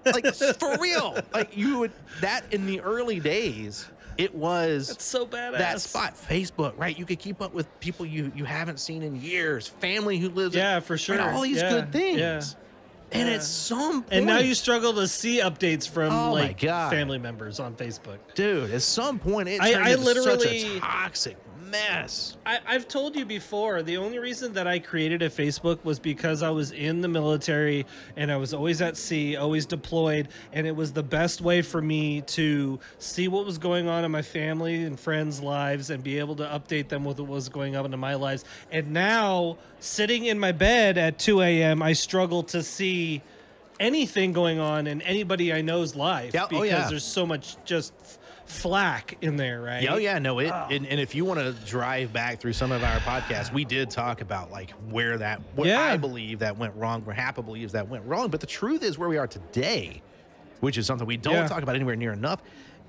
like 0.06 0.34
for 0.35 0.77
real. 0.77 1.18
Like 1.34 1.56
you 1.56 1.80
would 1.80 1.91
that 2.22 2.43
in 2.53 2.65
the 2.65 2.81
early 2.81 3.19
days. 3.19 3.88
It 4.18 4.35
was 4.35 4.89
That's 4.89 5.06
so 5.06 5.26
badass. 5.26 5.57
that 5.57 5.81
spot 5.81 6.15
facebook 6.15 6.73
right 6.77 6.95
you 6.99 7.06
could 7.06 7.18
keep 7.18 7.41
up 7.41 7.53
with 7.53 7.68
people 7.80 8.06
you 8.06 8.31
you 8.35 8.43
haven't 8.43 8.80
seen 8.80 9.02
in 9.03 9.15
years 9.15 9.68
family 9.69 10.19
who 10.19 10.30
lives 10.30 10.53
Yeah, 10.53 10.76
in, 10.77 10.84
for 10.84 10.93
right, 10.93 10.99
sure. 10.99 11.22
all 11.22 11.41
these 11.41 11.57
Yeah, 11.57 11.69
good 11.69 11.91
things 11.93 12.19
yeah. 12.19 12.41
and 13.14 13.30
Yeah. 13.30 13.35
at 13.35 13.41
some 13.41 14.02
point 14.03 14.14
And 14.14 14.26
now 14.27 14.38
you 14.39 14.53
struggle 14.53 14.93
to 14.95 15.07
see 15.07 15.39
updates 15.39 15.88
from 15.89 16.11
Oh 16.14 16.34
like 16.34 16.60
family 16.60 17.18
members 17.19 17.60
on 17.61 17.73
Facebook. 17.73 18.18
dude 18.35 18.69
at 18.72 18.81
some 18.81 19.18
point 19.18 19.48
it 19.48 19.61
I- 19.61 19.72
turned 19.73 19.85
I 19.85 19.89
into 19.91 20.03
such 20.23 20.26
literally- 20.39 20.77
a 20.77 20.80
toxic 20.81 21.38
mess 21.72 22.38
I, 22.45 22.60
I've 22.68 22.88
told 22.88 23.15
you 23.15 23.26
before, 23.26 23.84
the 23.84 23.98
only 23.98 24.18
reason 24.18 24.53
that 24.53 24.65
I 24.65 24.80
created 24.80 25.22
a 25.22 25.30
Facebook 25.30 25.84
was 25.84 25.99
because 25.99 26.41
I 26.41 26.49
was 26.49 26.72
in 26.72 27.02
the 27.02 27.07
military 27.07 27.85
and 28.15 28.31
I 28.31 28.38
was 28.38 28.53
always 28.53 28.81
at 28.81 28.98
sea, 28.98 29.35
always 29.35 29.65
deployed, 29.65 30.30
and 30.53 30.65
it 30.65 30.76
was 30.76 30.91
the 30.91 31.03
best 31.03 31.41
way 31.41 31.61
for 31.61 31.81
me 31.81 32.22
to 32.22 32.80
see 32.98 33.27
what 33.27 33.45
was 33.45 33.57
going 33.57 33.88
on 33.88 34.03
in 34.03 34.11
my 34.11 34.23
family 34.23 34.84
and 34.84 34.99
friends' 34.99 35.39
lives 35.39 35.91
and 35.91 36.03
be 36.03 36.18
able 36.18 36.35
to 36.38 36.43
update 36.43 36.89
them 36.89 37.06
with 37.06 37.19
what 37.19 37.30
was 37.30 37.49
going 37.49 37.76
on 37.76 37.93
in 37.93 37.99
my 37.99 38.15
lives. 38.15 38.43
And 38.72 38.91
now, 38.91 39.57
sitting 39.80 40.26
in 40.26 40.39
my 40.39 40.52
bed 40.52 40.98
at 40.98 41.19
2 41.19 41.41
a.m., 41.41 41.84
I 41.84 41.93
struggle 41.93 42.43
to 42.43 42.64
see 42.64 43.22
anything 43.80 44.31
going 44.31 44.60
on 44.60 44.88
in 44.88 45.02
anybody 45.02 45.52
I 45.52 45.61
know's 45.61 45.95
life 45.95 46.34
Yeah, 46.34 46.45
oh, 46.45 46.48
because 46.48 46.68
yeah. 46.68 46.88
there's 46.89 47.03
so 47.03 47.26
much 47.26 47.57
just 47.65 47.93
flack 48.52 49.18
in 49.22 49.38
there, 49.38 49.61
right? 49.61 49.88
Oh 49.90 49.95
yeah, 49.98 50.19
no, 50.19 50.40
it. 50.40 50.52
Ah. 50.52 50.68
And, 50.69 50.86
and 50.86 50.99
if 50.99 51.15
you 51.15 51.23
want 51.26 51.40
to 51.40 51.53
drive 51.65 52.11
back 52.11 52.40
through 52.41 52.53
some 52.53 52.72
of 52.72 52.84
our 52.84 52.98
podcasts, 52.99 53.52
we 53.52 53.64
did 53.65 53.90
talk 53.90 54.22
about 54.22 54.52
like 54.52 54.72
where 54.90 55.18
that, 55.18 55.41
what 55.56 55.68
Yeah. 55.68 55.82
I 55.82 55.98
believe 55.98 56.40
that 56.40 56.57
went 56.57 56.76
wrong, 56.76 57.02
where 57.06 57.15
Hapa 57.15 57.44
believes 57.45 57.72
that 57.73 57.88
went 57.88 58.06
wrong. 58.06 58.30
But 58.30 58.41
the 58.41 58.48
truth 58.48 58.84
is, 58.84 58.98
where 58.98 59.07
we 59.10 59.18
are 59.18 59.28
today, 59.28 60.02
which 60.60 60.78
is 60.78 60.86
something 60.86 61.07
we 61.07 61.18
don't 61.18 61.34
Yeah. 61.34 61.48
talk 61.48 61.64
about 61.64 61.76
anywhere 61.76 61.95
near 61.95 62.14
enough, 62.14 62.41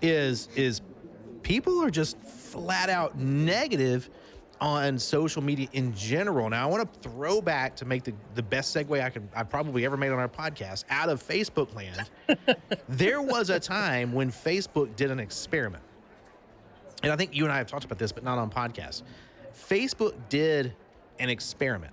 is 0.03 0.49
is 0.57 0.81
people 1.43 1.83
are 1.83 1.91
just 1.91 2.21
flat 2.23 2.91
out 2.91 3.17
negative 3.17 4.11
on 4.63 4.97
social 4.97 5.43
media 5.43 5.67
in 5.73 5.93
general. 5.93 6.49
Now, 6.49 6.63
I 6.63 6.71
want 6.71 6.91
to 7.03 7.09
throw 7.09 7.43
back 7.43 7.75
to 7.77 7.85
make 7.85 8.05
the, 8.05 8.15
the 8.37 8.45
best 8.45 8.75
segue 8.75 9.03
I 9.03 9.11
could 9.11 9.29
I've 9.35 9.51
probably 9.51 9.85
ever 9.85 9.97
made 9.97 10.13
on 10.13 10.21
our 10.21 10.29
podcast 10.29 10.85
out 10.89 11.09
of 11.09 11.21
Facebook 11.21 11.75
land. 11.75 12.09
there 12.89 13.21
was 13.21 13.51
a 13.51 13.59
time 13.59 14.13
when 14.13 14.31
Facebook 14.31 14.95
did 14.95 15.11
an 15.11 15.19
experiment. 15.19 15.83
And 17.03 17.11
I 17.11 17.17
think 17.17 17.35
you 17.35 17.43
and 17.43 17.53
I 17.53 17.59
have 17.59 17.67
talked 17.67 17.85
about 17.85 17.99
this, 17.99 18.13
but 18.13 18.23
not 18.23 18.39
on 18.39 18.51
podcast. 18.51 19.03
Facebook 19.53 20.15
did 20.29 20.75
an 21.19 21.29
experiment. 21.29 21.93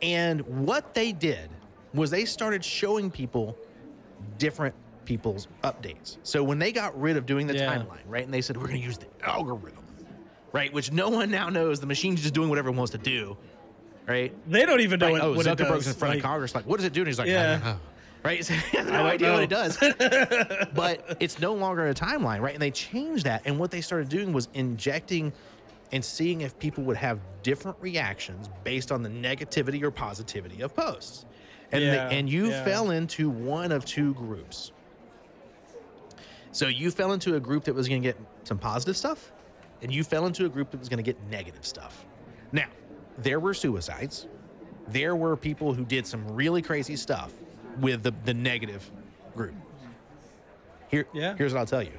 And 0.00 0.40
what 0.66 0.94
they 0.94 1.12
did 1.12 1.50
was 1.92 2.10
they 2.10 2.24
started 2.24 2.64
showing 2.64 3.10
people 3.10 3.54
different 4.38 4.74
people's 5.04 5.46
updates. 5.62 6.16
So 6.22 6.42
when 6.42 6.58
they 6.58 6.72
got 6.72 6.98
rid 6.98 7.18
of 7.18 7.26
doing 7.26 7.46
the 7.46 7.54
Yeah. 7.54 7.76
timeline, 7.76 8.00
right? 8.06 8.24
And 8.24 8.32
they 8.32 8.40
said, 8.40 8.56
we're 8.56 8.66
going 8.66 8.80
to 8.80 8.86
use 8.86 8.96
the 8.98 9.06
algorithm, 9.22 9.84
right? 10.56 10.72
Which 10.72 10.90
no 10.90 11.10
one 11.10 11.30
now 11.30 11.48
knows. 11.50 11.80
The 11.80 11.86
machine's 11.86 12.22
just 12.22 12.34
doing 12.34 12.48
whatever 12.48 12.70
it 12.70 12.74
wants 12.74 12.92
to 12.92 12.98
do, 12.98 13.36
right? 14.08 14.32
They 14.50 14.64
don't 14.64 14.80
even 14.80 14.98
know 14.98 15.06
Right. 15.06 15.12
what, 15.12 15.22
oh, 15.22 15.32
what 15.34 15.46
it 15.46 15.50
Zuckerberg's 15.58 15.84
does. 15.84 15.88
in 15.88 15.94
front 15.94 16.14
Like, 16.14 16.18
of 16.18 16.24
Congress, 16.24 16.54
like, 16.54 16.66
what 16.66 16.76
does 16.78 16.86
it 16.86 16.92
do? 16.94 17.00
And 17.02 17.08
he's 17.08 17.18
like, 17.18 17.28
Yeah. 17.28 17.58
Know. 17.58 17.80
Right? 18.24 18.44
So 18.44 18.54
he 18.54 18.76
has 18.78 18.86
no 18.86 18.92
don't 18.92 19.06
idea 19.06 19.32
what 19.32 19.42
it 19.44 19.50
does. 19.50 19.78
but 20.74 21.16
it's 21.20 21.38
no 21.38 21.54
longer 21.54 21.86
a 21.88 21.94
timeline, 21.94 22.40
right? 22.40 22.54
And 22.54 22.62
they 22.62 22.72
changed 22.72 23.24
that. 23.26 23.42
And 23.44 23.56
what 23.58 23.70
they 23.70 23.80
started 23.80 24.08
doing 24.08 24.32
was 24.32 24.48
injecting 24.54 25.32
and 25.92 26.04
seeing 26.04 26.40
if 26.40 26.58
people 26.58 26.82
would 26.84 26.96
have 26.96 27.20
different 27.44 27.76
reactions 27.80 28.48
based 28.64 28.90
on 28.90 29.02
the 29.04 29.08
negativity 29.10 29.80
or 29.82 29.92
positivity 29.92 30.60
of 30.62 30.74
posts. 30.74 31.24
And, 31.70 31.84
Yeah, 31.84 32.08
and 32.08 32.28
you 32.28 32.48
yeah. 32.48 32.64
fell 32.64 32.90
into 32.90 33.28
one 33.30 33.70
of 33.70 33.84
two 33.84 34.14
groups. 34.14 34.72
So 36.50 36.66
you 36.68 36.90
fell 36.90 37.12
into 37.12 37.36
a 37.36 37.40
group 37.40 37.64
that 37.64 37.74
was 37.74 37.88
going 37.88 38.02
to 38.02 38.08
get 38.08 38.18
some 38.44 38.58
positive 38.58 38.96
stuff, 38.96 39.30
and 39.82 39.92
you 39.92 40.02
fell 40.04 40.26
into 40.26 40.44
a 40.46 40.48
group 40.48 40.70
that 40.70 40.78
was 40.78 40.88
going 40.88 40.98
to 40.98 41.02
get 41.02 41.20
negative 41.30 41.64
stuff. 41.66 42.04
Now, 42.52 42.66
there 43.18 43.40
were 43.40 43.54
suicides. 43.54 44.26
There 44.88 45.16
were 45.16 45.36
people 45.36 45.74
who 45.74 45.84
did 45.84 46.06
some 46.06 46.26
really 46.34 46.62
crazy 46.62 46.96
stuff 46.96 47.32
with 47.80 48.02
the, 48.02 48.12
the 48.24 48.34
negative 48.34 48.88
group. 49.34 49.54
Here, 50.88 51.06
Yeah. 51.12 51.34
Here's 51.36 51.52
what 51.52 51.60
I'll 51.60 51.66
tell 51.66 51.82
you 51.82 51.92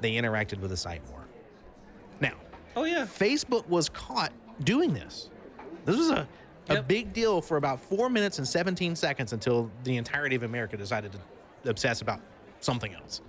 they 0.00 0.12
interacted 0.12 0.60
with 0.60 0.70
the 0.70 0.76
site 0.76 1.00
more. 1.10 1.24
Now, 2.20 2.34
Oh 2.74 2.84
yeah. 2.84 3.04
Facebook 3.06 3.66
was 3.68 3.88
caught 3.88 4.32
doing 4.64 4.92
this. 4.92 5.30
This 5.86 5.96
was 5.96 6.10
a, 6.10 6.28
a 6.68 6.74
Yep. 6.74 6.88
big 6.88 7.12
deal 7.12 7.40
for 7.40 7.56
about 7.56 7.80
four 7.80 8.10
minutes 8.10 8.38
and 8.38 8.46
17 8.46 8.96
seconds 8.96 9.32
until 9.32 9.70
the 9.84 9.96
entirety 9.96 10.34
of 10.36 10.42
America 10.42 10.76
decided 10.76 11.12
to 11.12 11.70
obsess 11.70 12.00
about 12.02 12.20
something 12.60 12.92
else. 12.92 13.20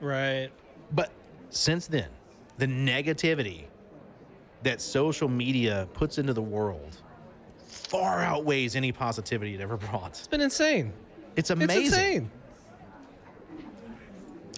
Right. 0.00 0.50
But 0.92 1.10
since 1.50 1.86
then, 1.86 2.08
the 2.58 2.66
negativity 2.66 3.64
that 4.62 4.80
social 4.80 5.28
media 5.28 5.88
puts 5.94 6.18
into 6.18 6.32
the 6.32 6.42
world 6.42 6.96
far 7.66 8.20
outweighs 8.22 8.74
any 8.76 8.92
positivity 8.92 9.54
it 9.54 9.60
ever 9.60 9.76
brought. 9.76 10.10
It's 10.18 10.26
been 10.26 10.40
insane. 10.40 10.92
It's 11.36 11.50
amazing. 11.50 11.76
It's 11.84 11.86
insane. 11.96 12.30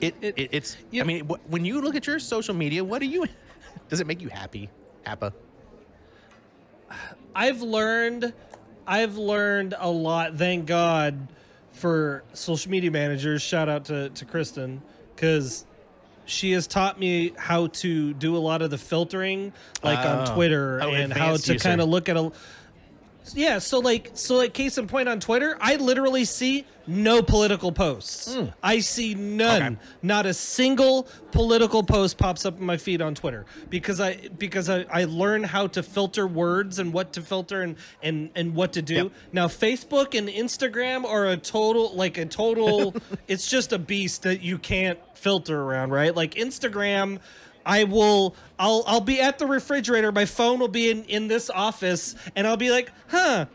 It, 0.00 0.14
It- 0.20 0.34
it, 0.38 0.48
it's. 0.52 0.76
you- 0.90 1.02
I 1.02 1.04
mean, 1.04 1.26
when 1.26 1.64
you 1.64 1.80
look 1.82 1.94
at 1.94 2.06
your 2.06 2.18
social 2.18 2.54
media, 2.54 2.82
what 2.82 3.00
do 3.00 3.06
you? 3.06 3.26
Does 3.88 4.00
it 4.00 4.06
make 4.06 4.22
you 4.22 4.28
happy? 4.28 4.70
Hapa? 5.04 5.32
I've 7.34 7.60
learned 7.62 8.32
I've 8.86 9.16
learned 9.16 9.74
a 9.78 9.88
lot, 9.90 10.36
thank 10.36 10.66
God, 10.66 11.28
for 11.72 12.24
social 12.32 12.70
media 12.70 12.90
managers. 12.90 13.40
Shout 13.42 13.68
out 13.68 13.84
to, 13.86 14.08
to 14.10 14.24
Kristen, 14.24 14.82
because 15.14 15.64
she 16.30 16.52
has 16.52 16.66
taught 16.66 16.98
me 16.98 17.32
how 17.36 17.66
to 17.68 18.12
do 18.14 18.36
a 18.36 18.38
lot 18.38 18.62
of 18.62 18.70
the 18.70 18.78
filtering, 18.78 19.52
like 19.82 19.98
Oh. 20.04 20.08
on 20.20 20.34
Twitter, 20.34 20.80
Oh, 20.82 20.90
and 20.92 21.12
how 21.12 21.36
to 21.36 21.58
kind 21.58 21.80
of 21.80 21.88
look 21.88 22.08
at 22.08 22.16
a. 22.16 22.30
Yeah, 23.34 23.58
so 23.58 23.78
like, 23.78 24.10
so 24.14 24.36
like, 24.36 24.54
case 24.54 24.78
in 24.78 24.86
point 24.86 25.08
on 25.08 25.20
Twitter, 25.20 25.56
I 25.60 25.76
literally 25.76 26.24
see 26.24 26.66
no 26.86 27.22
political 27.22 27.70
posts. 27.70 28.34
Hmm. 28.34 28.46
I 28.62 28.80
see 28.80 29.14
none. 29.14 29.62
Okay. 29.62 29.76
not 30.02 30.26
a 30.26 30.34
single 30.34 31.06
political 31.30 31.82
post 31.84 32.18
pops 32.18 32.44
up 32.44 32.58
in 32.58 32.66
my 32.66 32.76
feed 32.76 33.00
on 33.00 33.14
Twitter 33.14 33.46
because 33.68 34.00
I 34.00 34.16
because 34.38 34.68
I, 34.68 34.84
I 34.90 35.04
learn 35.04 35.44
how 35.44 35.68
to 35.68 35.82
filter 35.82 36.26
words 36.26 36.80
and 36.80 36.92
what 36.92 37.12
to 37.12 37.22
filter 37.22 37.62
and 37.62 37.76
and 38.02 38.30
and 38.34 38.54
what 38.54 38.72
to 38.72 38.82
do. 38.82 38.94
Yep. 38.94 39.12
Now 39.32 39.46
Facebook 39.46 40.18
and 40.18 40.28
Instagram 40.28 41.04
are 41.04 41.26
a 41.26 41.36
total 41.36 41.94
like 41.94 42.18
a 42.18 42.26
total. 42.26 42.94
it's 43.28 43.48
just 43.48 43.72
a 43.72 43.78
beast 43.78 44.22
that 44.24 44.42
you 44.42 44.58
can't 44.58 44.98
filter 45.14 45.62
around, 45.62 45.90
right? 45.90 46.14
Like 46.14 46.34
Instagram. 46.34 47.20
I 47.70 47.84
will 47.84 48.34
I'll 48.58 48.82
I'll 48.84 49.00
be 49.00 49.20
at 49.20 49.38
the 49.38 49.46
refrigerator, 49.46 50.10
my 50.10 50.24
phone 50.24 50.58
will 50.58 50.66
be 50.66 50.90
in 50.90 51.04
in 51.04 51.28
this 51.28 51.48
office 51.48 52.16
and 52.34 52.44
I'll 52.44 52.56
be 52.56 52.72
like, 52.72 52.90
"Huh, 53.06 53.46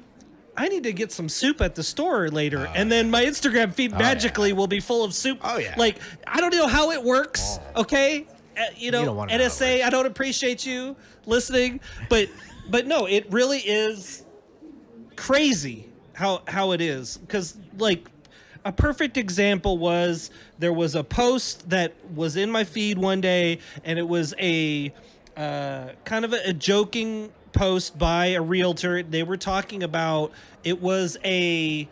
I 0.56 0.70
need 0.70 0.84
to 0.84 0.94
get 0.94 1.12
some 1.12 1.28
soup 1.28 1.60
at 1.60 1.76
the 1.76 1.84
store 1.84 2.30
later." 2.30 2.66
and 2.74 2.90
then 2.90 3.12
my 3.12 3.26
Instagram 3.26 3.74
feed 3.74 3.92
magically 3.92 4.54
will 4.54 4.68
be 4.68 4.80
full 4.80 5.04
of 5.04 5.14
soup. 5.14 5.40
Oh, 5.44 5.58
yeah. 5.58 5.76
Like 5.78 6.00
I 6.26 6.40
don't 6.40 6.56
know 6.56 6.68
how 6.68 6.92
it 6.92 7.04
works, 7.04 7.60
okay? 7.76 8.26
Uh, 8.58 8.64
you 8.78 8.90
know, 8.90 9.04
don't 9.04 9.18
wanna 9.18 9.34
know 9.34 9.38
how 9.38 9.46
it 9.46 9.50
NSA, 9.50 9.84
I 9.84 9.90
don't 9.90 10.06
appreciate 10.06 10.66
you 10.66 10.96
listening, 11.26 11.82
but 12.08 12.30
but 12.70 12.88
no, 12.88 13.08
it 13.08 13.30
really 13.34 13.60
is 13.60 14.24
crazy 15.18 15.90
how 16.14 16.42
how 16.48 16.72
it 16.72 16.80
is 16.80 17.18
because 17.18 17.58
like 17.78 18.10
a 18.66 18.72
perfect 18.72 19.16
example 19.16 19.78
was 19.78 20.32
there 20.60 20.74
was 20.74 20.96
a 20.96 21.04
post 21.04 21.70
that 21.70 21.94
was 22.16 22.36
in 22.36 22.50
my 22.50 22.64
feed 22.64 22.98
one 22.98 23.22
day 23.22 23.60
and 23.84 24.00
it 24.00 24.08
was 24.08 24.34
a 24.40 24.92
uh, 25.38 25.90
kind 26.04 26.26
of 26.26 26.34
a, 26.34 26.50
a 26.50 26.54
joking 26.54 27.32
post 27.54 27.98
by 27.98 28.28
a 28.28 28.42
realtor 28.42 29.04
they 29.04 29.24
were 29.24 29.38
talking 29.38 29.84
about 29.84 30.32
it 30.64 30.82
was 30.82 31.18
a 31.24 31.88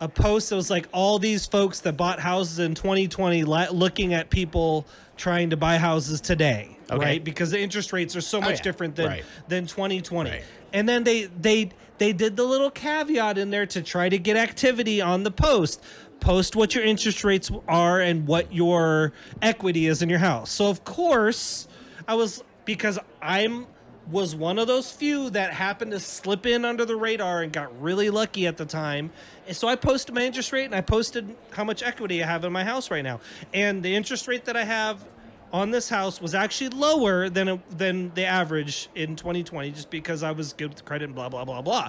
a 0.00 0.08
post 0.08 0.50
that 0.50 0.56
was 0.56 0.70
like 0.70 0.88
all 0.92 1.18
these 1.18 1.44
folks 1.46 1.80
that 1.80 1.96
bought 1.96 2.18
houses 2.20 2.58
in 2.60 2.74
2020 2.74 3.44
li- 3.44 3.66
looking 3.70 4.14
at 4.14 4.30
people 4.30 4.86
trying 5.16 5.50
to 5.50 5.56
buy 5.56 5.76
houses 5.76 6.20
today 6.20 6.74
Okay. 6.90 7.04
right 7.04 7.24
because 7.24 7.50
the 7.50 7.60
interest 7.60 7.92
rates 7.92 8.16
are 8.16 8.20
so 8.22 8.40
much 8.40 8.56
yeah. 8.58 8.62
different 8.62 8.96
than 8.96 9.06
Right. 9.06 9.24
than 9.48 9.66
2020 9.66 10.30
Right. 10.30 10.42
and 10.72 10.88
then 10.88 11.04
they 11.04 11.24
they 11.24 11.70
they 11.98 12.12
did 12.12 12.36
the 12.36 12.44
little 12.44 12.70
caveat 12.70 13.38
in 13.38 13.50
there 13.50 13.66
to 13.66 13.82
try 13.82 14.08
to 14.08 14.18
get 14.18 14.36
activity 14.36 15.00
on 15.00 15.22
the 15.24 15.30
post 15.30 15.82
post 16.20 16.56
what 16.56 16.74
your 16.74 16.84
interest 16.84 17.22
rates 17.24 17.50
are 17.68 18.00
and 18.00 18.26
what 18.26 18.52
your 18.52 19.12
equity 19.40 19.86
is 19.86 20.02
in 20.02 20.08
your 20.08 20.18
house. 20.18 20.50
So 20.50 20.68
of 20.68 20.84
course, 20.84 21.68
I 22.06 22.14
was 22.14 22.42
because 22.64 22.98
I'm 23.22 23.66
was 24.10 24.34
one 24.34 24.58
of 24.58 24.66
those 24.66 24.90
few 24.90 25.28
that 25.30 25.52
happened 25.52 25.90
to 25.90 26.00
slip 26.00 26.46
in 26.46 26.64
under 26.64 26.86
the 26.86 26.96
radar 26.96 27.42
and 27.42 27.52
got 27.52 27.80
really 27.80 28.08
lucky 28.08 28.46
at 28.46 28.56
the 28.56 28.64
time. 28.64 29.10
So 29.52 29.68
I 29.68 29.76
posted 29.76 30.14
my 30.14 30.22
interest 30.22 30.50
rate 30.50 30.64
and 30.64 30.74
I 30.74 30.80
posted 30.80 31.36
how 31.50 31.62
much 31.62 31.82
equity 31.82 32.22
I 32.22 32.26
have 32.26 32.42
in 32.44 32.52
my 32.52 32.64
house 32.64 32.90
right 32.90 33.04
now. 33.04 33.20
And 33.52 33.82
the 33.82 33.94
interest 33.94 34.26
rate 34.26 34.46
that 34.46 34.56
I 34.56 34.64
have 34.64 35.06
on 35.52 35.70
this 35.70 35.88
house 35.88 36.20
was 36.20 36.34
actually 36.34 36.70
lower 36.70 37.28
than 37.28 37.62
than 37.70 38.12
the 38.14 38.24
average 38.24 38.88
in 38.94 39.16
2020 39.16 39.70
just 39.70 39.90
because 39.90 40.22
I 40.22 40.32
was 40.32 40.52
good 40.52 40.70
with 40.70 40.84
credit 40.84 41.06
and 41.06 41.14
blah 41.14 41.28
blah 41.28 41.44
blah 41.44 41.62
blah. 41.62 41.88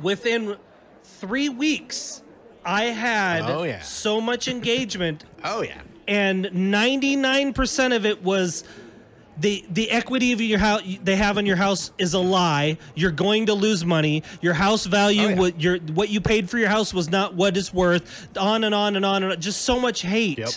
Within 0.00 0.56
3 1.04 1.48
weeks, 1.50 2.22
I 2.64 2.84
had 2.86 3.42
Oh, 3.42 3.62
yeah. 3.64 3.80
so 3.82 4.20
much 4.20 4.48
engagement 4.48 5.24
Oh 5.44 5.62
yeah. 5.62 5.80
and 6.08 6.46
99% 6.46 7.94
of 7.94 8.06
it 8.06 8.22
was 8.22 8.64
the 9.38 9.64
the 9.70 9.90
equity 9.90 10.32
of 10.32 10.42
your 10.42 10.58
house 10.58 10.82
they 11.02 11.16
have 11.16 11.38
in 11.38 11.46
your 11.46 11.56
house 11.56 11.90
is 11.96 12.12
a 12.12 12.18
lie. 12.18 12.76
You're 12.94 13.10
going 13.10 13.46
to 13.46 13.54
lose 13.54 13.82
money. 13.82 14.22
Your 14.42 14.52
house 14.52 14.84
value, 14.84 15.22
Oh, 15.22 15.28
yeah. 15.30 15.38
what 15.38 15.60
your 15.60 15.78
what 15.78 16.10
you 16.10 16.20
paid 16.20 16.50
for 16.50 16.58
your 16.58 16.68
house 16.68 16.92
was 16.92 17.08
not 17.10 17.34
what 17.34 17.56
it's 17.56 17.72
worth. 17.72 18.28
On 18.36 18.62
and 18.62 18.74
on 18.74 18.94
and 18.94 19.06
on 19.06 19.22
and 19.22 19.32
on. 19.32 19.40
just 19.40 19.62
so 19.62 19.80
much 19.80 20.02
hate 20.02 20.38
Yep. 20.38 20.50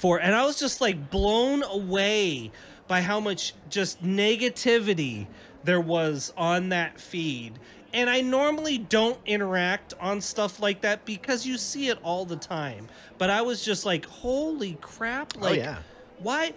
For. 0.00 0.18
And 0.20 0.34
I 0.34 0.44
was 0.44 0.58
just 0.58 0.80
like 0.80 1.10
blown 1.10 1.62
away 1.62 2.50
by 2.88 3.02
how 3.02 3.20
much 3.20 3.54
just 3.68 4.02
negativity 4.02 5.26
there 5.62 5.80
was 5.80 6.32
on 6.36 6.70
that 6.70 6.98
feed. 6.98 7.58
And 7.92 8.08
I 8.08 8.20
normally 8.20 8.78
don't 8.78 9.18
interact 9.26 9.94
on 10.00 10.20
stuff 10.20 10.60
like 10.60 10.80
that 10.82 11.04
because 11.04 11.46
you 11.46 11.58
see 11.58 11.88
it 11.88 11.98
all 12.02 12.24
the 12.24 12.36
time. 12.36 12.88
But 13.18 13.30
I 13.30 13.42
was 13.42 13.64
just 13.64 13.84
like, 13.84 14.06
holy 14.06 14.78
crap! 14.80 15.32
Oh, 15.36 15.40
like, 15.40 15.58
yeah. 15.58 15.78
why? 16.18 16.54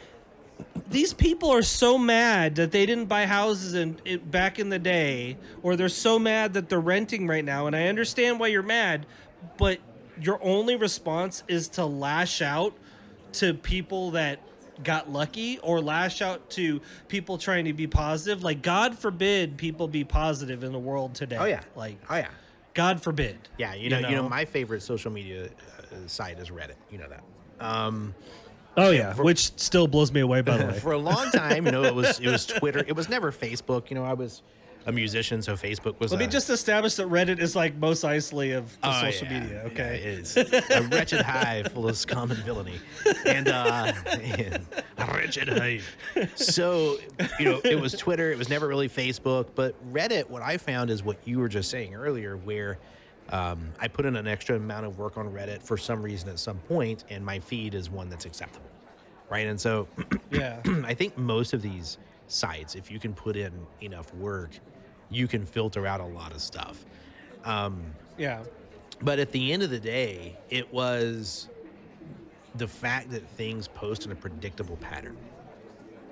these 0.89 1.13
people 1.13 1.49
are 1.49 1.63
so 1.63 1.97
mad 1.97 2.55
that 2.55 2.71
they 2.71 2.85
didn't 2.85 3.05
buy 3.05 3.25
houses 3.25 3.73
in 3.73 3.99
it, 4.05 4.29
back 4.29 4.59
in 4.59 4.69
the 4.69 4.79
day, 4.79 5.37
or 5.61 5.75
they're 5.75 5.89
so 5.89 6.19
mad 6.19 6.53
that 6.53 6.69
they're 6.69 6.79
renting 6.79 7.27
right 7.27 7.43
now. 7.43 7.67
And 7.67 7.75
I 7.75 7.87
understand 7.87 8.39
why 8.39 8.47
you're 8.47 8.61
mad, 8.61 9.05
but 9.57 9.79
your 10.21 10.39
only 10.43 10.75
response 10.75 11.43
is 11.47 11.67
to 11.69 11.85
lash 11.85 12.41
out 12.41 12.75
to 13.33 13.53
people 13.53 14.11
that 14.11 14.39
got 14.83 15.11
lucky 15.11 15.59
or 15.59 15.81
lash 15.81 16.21
out 16.21 16.49
to 16.51 16.81
people 17.07 17.37
trying 17.37 17.65
to 17.65 17.73
be 17.73 17.87
positive. 17.87 18.43
Like, 18.43 18.61
God 18.61 18.97
forbid 18.97 19.57
people 19.57 19.87
be 19.87 20.03
positive 20.03 20.63
in 20.63 20.71
the 20.71 20.79
world 20.79 21.13
today. 21.13 21.37
Oh 21.39 21.45
yeah. 21.45 21.61
Like, 21.75 21.97
oh 22.09 22.15
yeah. 22.15 22.29
God 22.73 23.01
forbid. 23.03 23.37
Yeah, 23.59 23.75
you 23.75 23.89
know, 23.89 23.99
you 23.99 24.15
know, 24.15 24.27
my 24.27 24.45
favorite 24.45 24.81
social 24.81 25.11
media 25.11 25.45
uh, 25.45 25.95
site 26.07 26.39
is 26.39 26.49
Reddit. 26.49 26.75
You 26.89 26.97
know 26.97 27.07
that. 27.07 27.23
Um, 27.63 28.15
Oh 28.75 28.89
yeah, 28.89 29.13
which 29.13 29.57
still 29.59 29.87
blows 29.87 30.11
me 30.11 30.21
away. 30.21 30.41
By 30.41 30.57
the 30.57 30.65
way, 30.71 30.79
for 30.79 30.93
a 30.93 30.97
long 30.97 31.29
time, 31.31 31.65
you 31.65 31.71
know, 31.71 31.83
it 31.83 31.93
was 31.93 32.19
it 32.19 32.27
was 32.27 32.45
Twitter. 32.45 32.83
It 32.87 32.95
was 32.95 33.07
never 33.07 33.31
Facebook. 33.31 33.89
You 33.89 33.95
know, 33.95 34.03
I 34.03 34.13
was 34.13 34.41
a 34.85 34.91
musician, 34.91 35.41
so 35.41 35.53
Facebook 35.53 35.99
was. 35.99 36.11
let 36.11 36.19
me 36.19 36.27
just 36.27 36.49
establish 36.49 36.95
that 36.95 37.07
Reddit 37.07 37.39
is 37.39 37.55
like 37.55 37.75
most 37.75 38.03
isolated 38.03 38.57
of 38.57 38.81
the 38.81 38.89
Oh, 38.89 39.01
social 39.01 39.27
yeah, 39.27 39.39
media. 39.39 39.61
yeah, 39.65 39.71
Okay. 39.71 39.95
it 40.03 40.19
is 40.19 40.37
a 40.37 40.87
wretched 40.91 41.21
hive 41.21 41.67
full 41.71 41.87
of 41.87 41.97
scum 41.97 42.31
and 42.31 42.39
villainy, 42.43 42.79
and 43.25 43.47
uh, 43.47 43.93
and 44.11 44.65
a 44.97 45.05
wretched 45.13 45.47
hive. 45.49 45.85
So 46.35 46.97
you 47.39 47.45
know, 47.45 47.61
it 47.63 47.79
was 47.79 47.93
Twitter. 47.93 48.31
It 48.31 48.37
was 48.37 48.49
never 48.49 48.67
really 48.67 48.89
Facebook, 48.89 49.47
but 49.55 49.75
Reddit. 49.93 50.29
What 50.29 50.41
I 50.41 50.57
found 50.57 50.89
is 50.89 51.03
what 51.03 51.17
you 51.25 51.39
were 51.39 51.49
just 51.49 51.69
saying 51.69 51.95
earlier, 51.95 52.35
where 52.37 52.77
um, 53.29 53.69
I 53.79 53.87
put 53.87 54.05
in 54.05 54.15
an 54.17 54.27
extra 54.27 54.57
amount 54.57 54.85
of 54.85 54.97
work 54.99 55.17
on 55.17 55.29
Reddit 55.33 55.61
for 55.63 55.77
some 55.77 56.01
reason 56.01 56.27
at 56.29 56.39
some 56.39 56.57
point, 56.59 57.05
and 57.09 57.25
my 57.25 57.39
feed 57.39 57.73
is 57.73 57.89
one 57.89 58.09
that's 58.09 58.25
acceptable, 58.25 58.69
right? 59.29 59.47
And 59.47 59.59
so 59.59 59.87
Yeah. 60.29 60.59
I 60.83 60.93
think 60.93 61.17
most 61.17 61.53
of 61.53 61.61
these 61.61 61.97
sites, 62.27 62.75
if 62.75 62.89
you 62.91 62.99
can 62.99 63.13
put 63.13 63.35
in 63.37 63.51
enough 63.81 64.13
work, 64.15 64.49
you 65.13 65.27
can 65.27 65.45
filter 65.45 65.85
out 65.85 65.99
a 65.99 66.05
lot 66.05 66.31
of 66.31 66.41
stuff. 66.41 66.85
Um, 67.45 67.83
Yeah. 68.17 68.43
but 69.01 69.19
at 69.19 69.31
the 69.31 69.51
end 69.51 69.63
of 69.63 69.69
the 69.69 69.79
day, 69.79 70.37
it 70.49 70.71
was 70.73 71.49
the 72.55 72.67
fact 72.67 73.09
that 73.11 73.27
things 73.29 73.67
post 73.67 74.05
in 74.05 74.11
a 74.11 74.15
predictable 74.15 74.77
pattern 74.77 75.17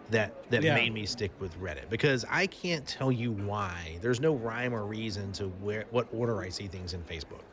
that 0.10 0.50
that 0.50 0.62
Yeah. 0.64 0.76
made 0.76 0.94
me 0.94 1.06
stick 1.06 1.32
with 1.40 1.58
Reddit 1.62 1.90
because 1.90 2.26
I 2.30 2.48
can't 2.48 2.86
tell 2.86 3.12
you 3.12 3.32
why. 3.32 3.98
There's 4.02 4.20
no 4.20 4.34
rhyme 4.36 4.74
or 4.74 4.86
reason 4.86 5.32
to 5.34 5.46
where 5.48 5.86
what 5.92 6.08
order 6.14 6.42
I 6.42 6.50
see 6.50 6.68
things 6.68 6.94
in 6.94 7.02
Facebook. 7.04 7.44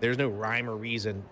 There's 0.00 0.18
no 0.18 0.28
rhyme 0.28 0.68
or 0.68 0.74
reason 0.76 1.22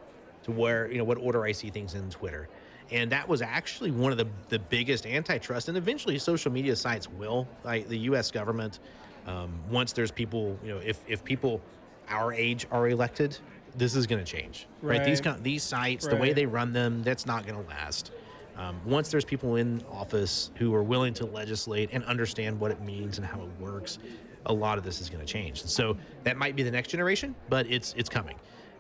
to 0.44 0.52
where 0.52 0.90
you 0.90 0.98
know 0.98 1.04
what 1.04 1.18
order 1.18 1.44
I 1.44 1.52
see 1.52 1.70
things 1.70 1.94
in 1.94 2.08
Twitter. 2.10 2.48
And 2.90 3.10
that 3.10 3.26
was 3.26 3.40
actually 3.42 3.90
one 3.90 4.12
of 4.12 4.18
the, 4.18 4.26
the 4.50 4.58
biggest 4.58 5.06
antitrust, 5.06 5.68
and 5.68 5.78
eventually 5.78 6.18
social 6.18 6.52
media 6.52 6.76
sites 6.76 7.08
will, 7.08 7.48
like 7.64 7.88
the 7.88 7.96
U.S. 8.10 8.30
government. 8.30 8.80
Um, 9.26 9.52
once 9.70 9.92
there's 9.92 10.10
people, 10.10 10.58
you 10.64 10.70
know, 10.70 10.78
if 10.78 11.00
if 11.06 11.22
people 11.24 11.60
our 12.08 12.32
age 12.32 12.66
are 12.70 12.88
elected, 12.88 13.38
this 13.76 13.94
is 13.94 14.06
going 14.06 14.22
to 14.22 14.30
change, 14.30 14.66
right? 14.82 15.04
These 15.04 15.18
Right. 15.20 15.34
con- 15.34 15.42
these 15.42 15.62
sites, 15.62 16.06
the 16.06 16.16
way 16.16 16.32
they 16.32 16.46
run 16.46 16.72
them, 16.72 17.02
that's 17.02 17.24
not 17.26 17.46
going 17.46 17.62
to 17.62 17.68
last. 17.68 18.10
Um, 18.56 18.80
once 18.84 19.10
there's 19.10 19.24
people 19.24 19.56
in 19.56 19.82
office 19.90 20.50
who 20.56 20.74
are 20.74 20.82
willing 20.82 21.14
to 21.14 21.24
legislate 21.26 21.88
and 21.92 22.04
understand 22.04 22.60
what 22.60 22.70
it 22.70 22.82
means 22.82 23.16
and 23.16 23.26
how 23.26 23.40
it 23.40 23.48
works, 23.58 23.98
a 24.44 24.52
lot 24.52 24.76
of 24.76 24.84
this 24.84 25.00
is 25.00 25.08
going 25.08 25.24
to 25.24 25.32
change. 25.32 25.62
And 25.62 25.70
so 25.70 25.96
that 26.24 26.36
might 26.36 26.54
be 26.54 26.62
the 26.62 26.70
next 26.70 26.88
generation, 26.88 27.34
but 27.48 27.66
it's 27.70 27.94
it's 27.96 28.10
coming. 28.10 28.36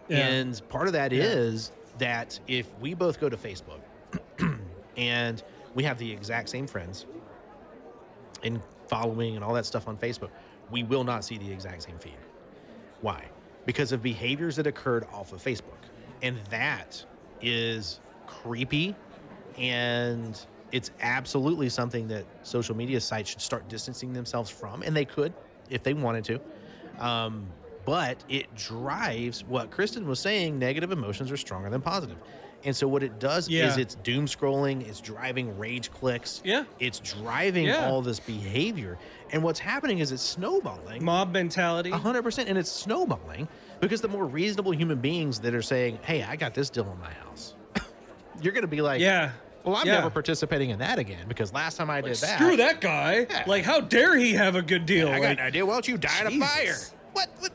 Yeah. 0.08 0.26
And 0.26 0.68
part 0.68 0.88
of 0.88 0.92
that 0.92 1.12
is 1.12 1.70
that 1.98 2.38
if 2.48 2.66
we 2.80 2.92
both 2.94 3.18
go 3.20 3.28
to 3.30 3.36
Facebook 3.36 3.80
and 4.96 5.42
we 5.74 5.84
have 5.84 5.96
the 5.98 6.10
exact 6.10 6.48
same 6.50 6.66
friends 6.66 7.06
and 8.42 8.60
following 8.92 9.36
and 9.36 9.44
all 9.44 9.54
that 9.54 9.64
stuff 9.64 9.88
on 9.88 9.96
Facebook, 9.96 10.28
we 10.70 10.82
will 10.82 11.02
not 11.02 11.24
see 11.24 11.38
the 11.38 11.50
exact 11.50 11.82
same 11.82 11.96
feed. 11.96 12.18
Why? 13.00 13.24
Because 13.64 13.90
of 13.92 14.02
behaviors 14.02 14.56
that 14.56 14.66
occurred 14.66 15.06
off 15.12 15.32
of 15.32 15.42
Facebook. 15.42 15.80
And 16.20 16.36
that 16.50 17.02
is 17.40 18.00
creepy 18.26 18.94
and 19.56 20.38
it's 20.72 20.90
absolutely 21.00 21.68
something 21.68 22.06
that 22.08 22.24
social 22.42 22.76
media 22.76 23.00
sites 23.00 23.30
should 23.30 23.40
start 23.40 23.68
distancing 23.68 24.12
themselves 24.12 24.50
from 24.50 24.82
and 24.82 24.94
they 24.94 25.04
could 25.06 25.32
if 25.70 25.82
they 25.82 25.94
wanted 25.94 26.24
to. 26.24 26.40
Um, 27.02 27.46
but 27.84 28.22
it 28.28 28.54
drives 28.54 29.42
what 29.44 29.70
Kristen 29.70 30.06
was 30.06 30.20
saying 30.20 30.58
negative 30.58 30.92
emotions 30.92 31.32
are 31.32 31.36
stronger 31.36 31.70
than 31.70 31.80
positive. 31.80 32.18
And 32.64 32.76
so 32.76 32.86
what 32.86 33.02
it 33.02 33.18
does 33.18 33.48
Yeah. 33.48 33.66
is 33.68 33.76
it's 33.76 33.94
doom 33.96 34.26
scrolling, 34.26 34.86
it's 34.88 35.00
driving 35.00 35.58
rage 35.58 35.90
clicks. 35.90 36.40
Yeah. 36.44 36.64
It's 36.78 37.00
driving 37.00 37.66
Yeah. 37.66 37.88
all 37.88 38.02
this 38.02 38.20
behavior. 38.20 38.98
And 39.32 39.42
what's 39.42 39.58
happening 39.58 39.98
is 39.98 40.12
it's 40.12 40.22
snowballing. 40.22 41.04
Mob 41.04 41.32
mentality. 41.32 41.90
Hundred 41.90 42.22
percent, 42.22 42.48
and 42.48 42.56
it's 42.58 42.70
snowballing 42.70 43.48
because 43.80 44.00
the 44.00 44.08
more 44.08 44.26
reasonable 44.26 44.72
human 44.72 44.98
beings 44.98 45.40
that 45.40 45.54
are 45.54 45.62
saying, 45.62 45.98
"Hey, 46.02 46.22
I 46.22 46.36
got 46.36 46.54
this 46.54 46.70
deal 46.70 46.90
in 46.92 47.00
my 47.00 47.10
house," 47.26 47.54
you're 48.42 48.52
going 48.52 48.62
to 48.62 48.68
be 48.68 48.80
like, 48.82 49.00
Yeah. 49.00 49.30
well, 49.64 49.76
I'm 49.76 49.86
Yeah. 49.86 49.94
never 49.94 50.10
participating 50.10 50.70
in 50.70 50.78
that 50.80 50.98
again 50.98 51.26
because 51.28 51.52
last 51.52 51.76
time 51.78 51.90
I 51.90 52.00
did 52.00 52.14
that, 52.16 52.38
Screw 52.38 52.56
that 52.58 52.80
guy. 52.80 53.26
Like, 53.46 53.64
how 53.64 53.80
dare 53.80 54.16
he 54.16 54.34
have 54.34 54.54
a 54.54 54.62
good 54.62 54.86
deal? 54.86 55.08
I 55.08 55.18
got 55.18 55.32
an 55.32 55.40
idea. 55.40 55.64
Why 55.66 55.72
don't 55.74 55.88
you 55.88 55.96
die 55.98 56.20
in 56.20 56.26
a 56.42 56.46
fire? 56.46 56.76
What? 57.12 57.28
what? 57.40 57.52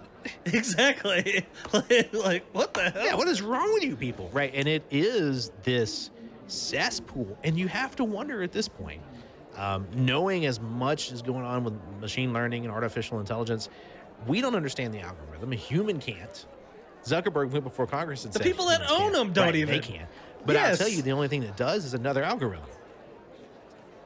exactly. 0.54 1.46
like, 1.74 2.14
like, 2.14 2.46
what 2.54 2.74
the 2.74 2.90
hell? 2.90 3.06
Yeah, 3.06 3.16
what 3.16 3.28
is 3.28 3.42
wrong 3.42 3.72
with 3.74 3.84
you 3.84 3.96
people? 3.96 4.30
Right, 4.34 4.52
and 4.54 4.68
it 4.68 4.84
is 4.92 5.52
this 5.64 6.12
cesspool, 6.48 7.38
and 7.44 7.58
you 7.58 7.68
have 7.68 7.96
to 7.98 8.04
wonder 8.04 8.42
at 8.44 8.52
this 8.52 8.68
point, 8.68 9.02
um, 9.56 9.88
knowing 9.94 10.46
as 10.46 10.60
much 10.60 11.12
is 11.12 11.22
going 11.22 11.44
on 11.44 11.64
with 11.64 11.74
machine 12.00 12.32
learning 12.34 12.64
and 12.66 12.74
artificial 12.74 13.20
intelligence, 13.20 13.70
we 14.28 14.42
don't 14.42 14.56
understand 14.56 14.94
the 14.94 15.00
algorithm. 15.02 15.52
A 15.52 15.56
human 15.56 16.00
can't. 16.00 16.46
Zuckerberg 17.04 17.52
went 17.52 17.64
before 17.64 17.88
Congress 17.88 18.24
and 18.26 18.34
said, 18.34 18.42
The 18.42 18.46
said 18.46 18.52
people 18.52 18.68
that 18.68 18.82
own 18.90 18.98
can't. 19.00 19.14
them 19.14 19.34
don't 19.34 19.46
Right, 19.46 19.56
even. 19.56 19.74
They 19.76 19.80
can't. 19.80 20.10
But 20.46 20.56
I'll 20.58 20.78
tell 20.78 20.88
you, 20.88 21.02
the 21.02 21.12
only 21.12 21.28
thing 21.28 21.42
that 21.42 21.58
does 21.58 21.86
is 21.86 21.94
another 21.94 22.24
algorithm. 22.24 22.66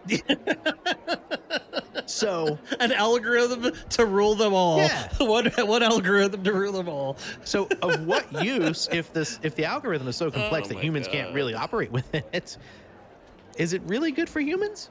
so 2.05 2.57
An 2.79 2.91
algorithm 2.91 3.73
to 3.89 4.05
rule 4.05 4.35
them 4.35 4.53
all. 4.53 4.77
Yeah. 4.77 5.09
what 5.19 5.67
what 5.67 5.83
algorithm 5.83 6.43
to 6.43 6.53
rule 6.53 6.73
them 6.73 6.89
all? 6.89 7.17
So, 7.43 7.67
of 7.81 8.05
what 8.05 8.43
use 8.43 8.89
if 8.91 9.13
this 9.13 9.39
if 9.43 9.55
the 9.55 9.65
algorithm 9.65 10.07
is 10.07 10.15
so 10.15 10.31
complex 10.31 10.67
Oh 10.67 10.73
that 10.73 10.83
humans 10.83 11.07
can't 11.07 11.33
really 11.33 11.53
operate 11.53 11.91
with 11.91 12.13
it? 12.13 12.57
Is 13.57 13.73
it 13.73 13.81
really 13.85 14.11
good 14.11 14.29
for 14.29 14.39
humans? 14.39 14.89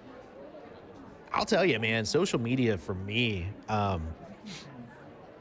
I'll 1.33 1.47
tell 1.47 1.65
you, 1.65 1.79
man. 1.79 2.05
Social 2.05 2.41
media 2.41 2.77
for 2.77 2.95
me, 2.95 3.47
um, 3.69 4.07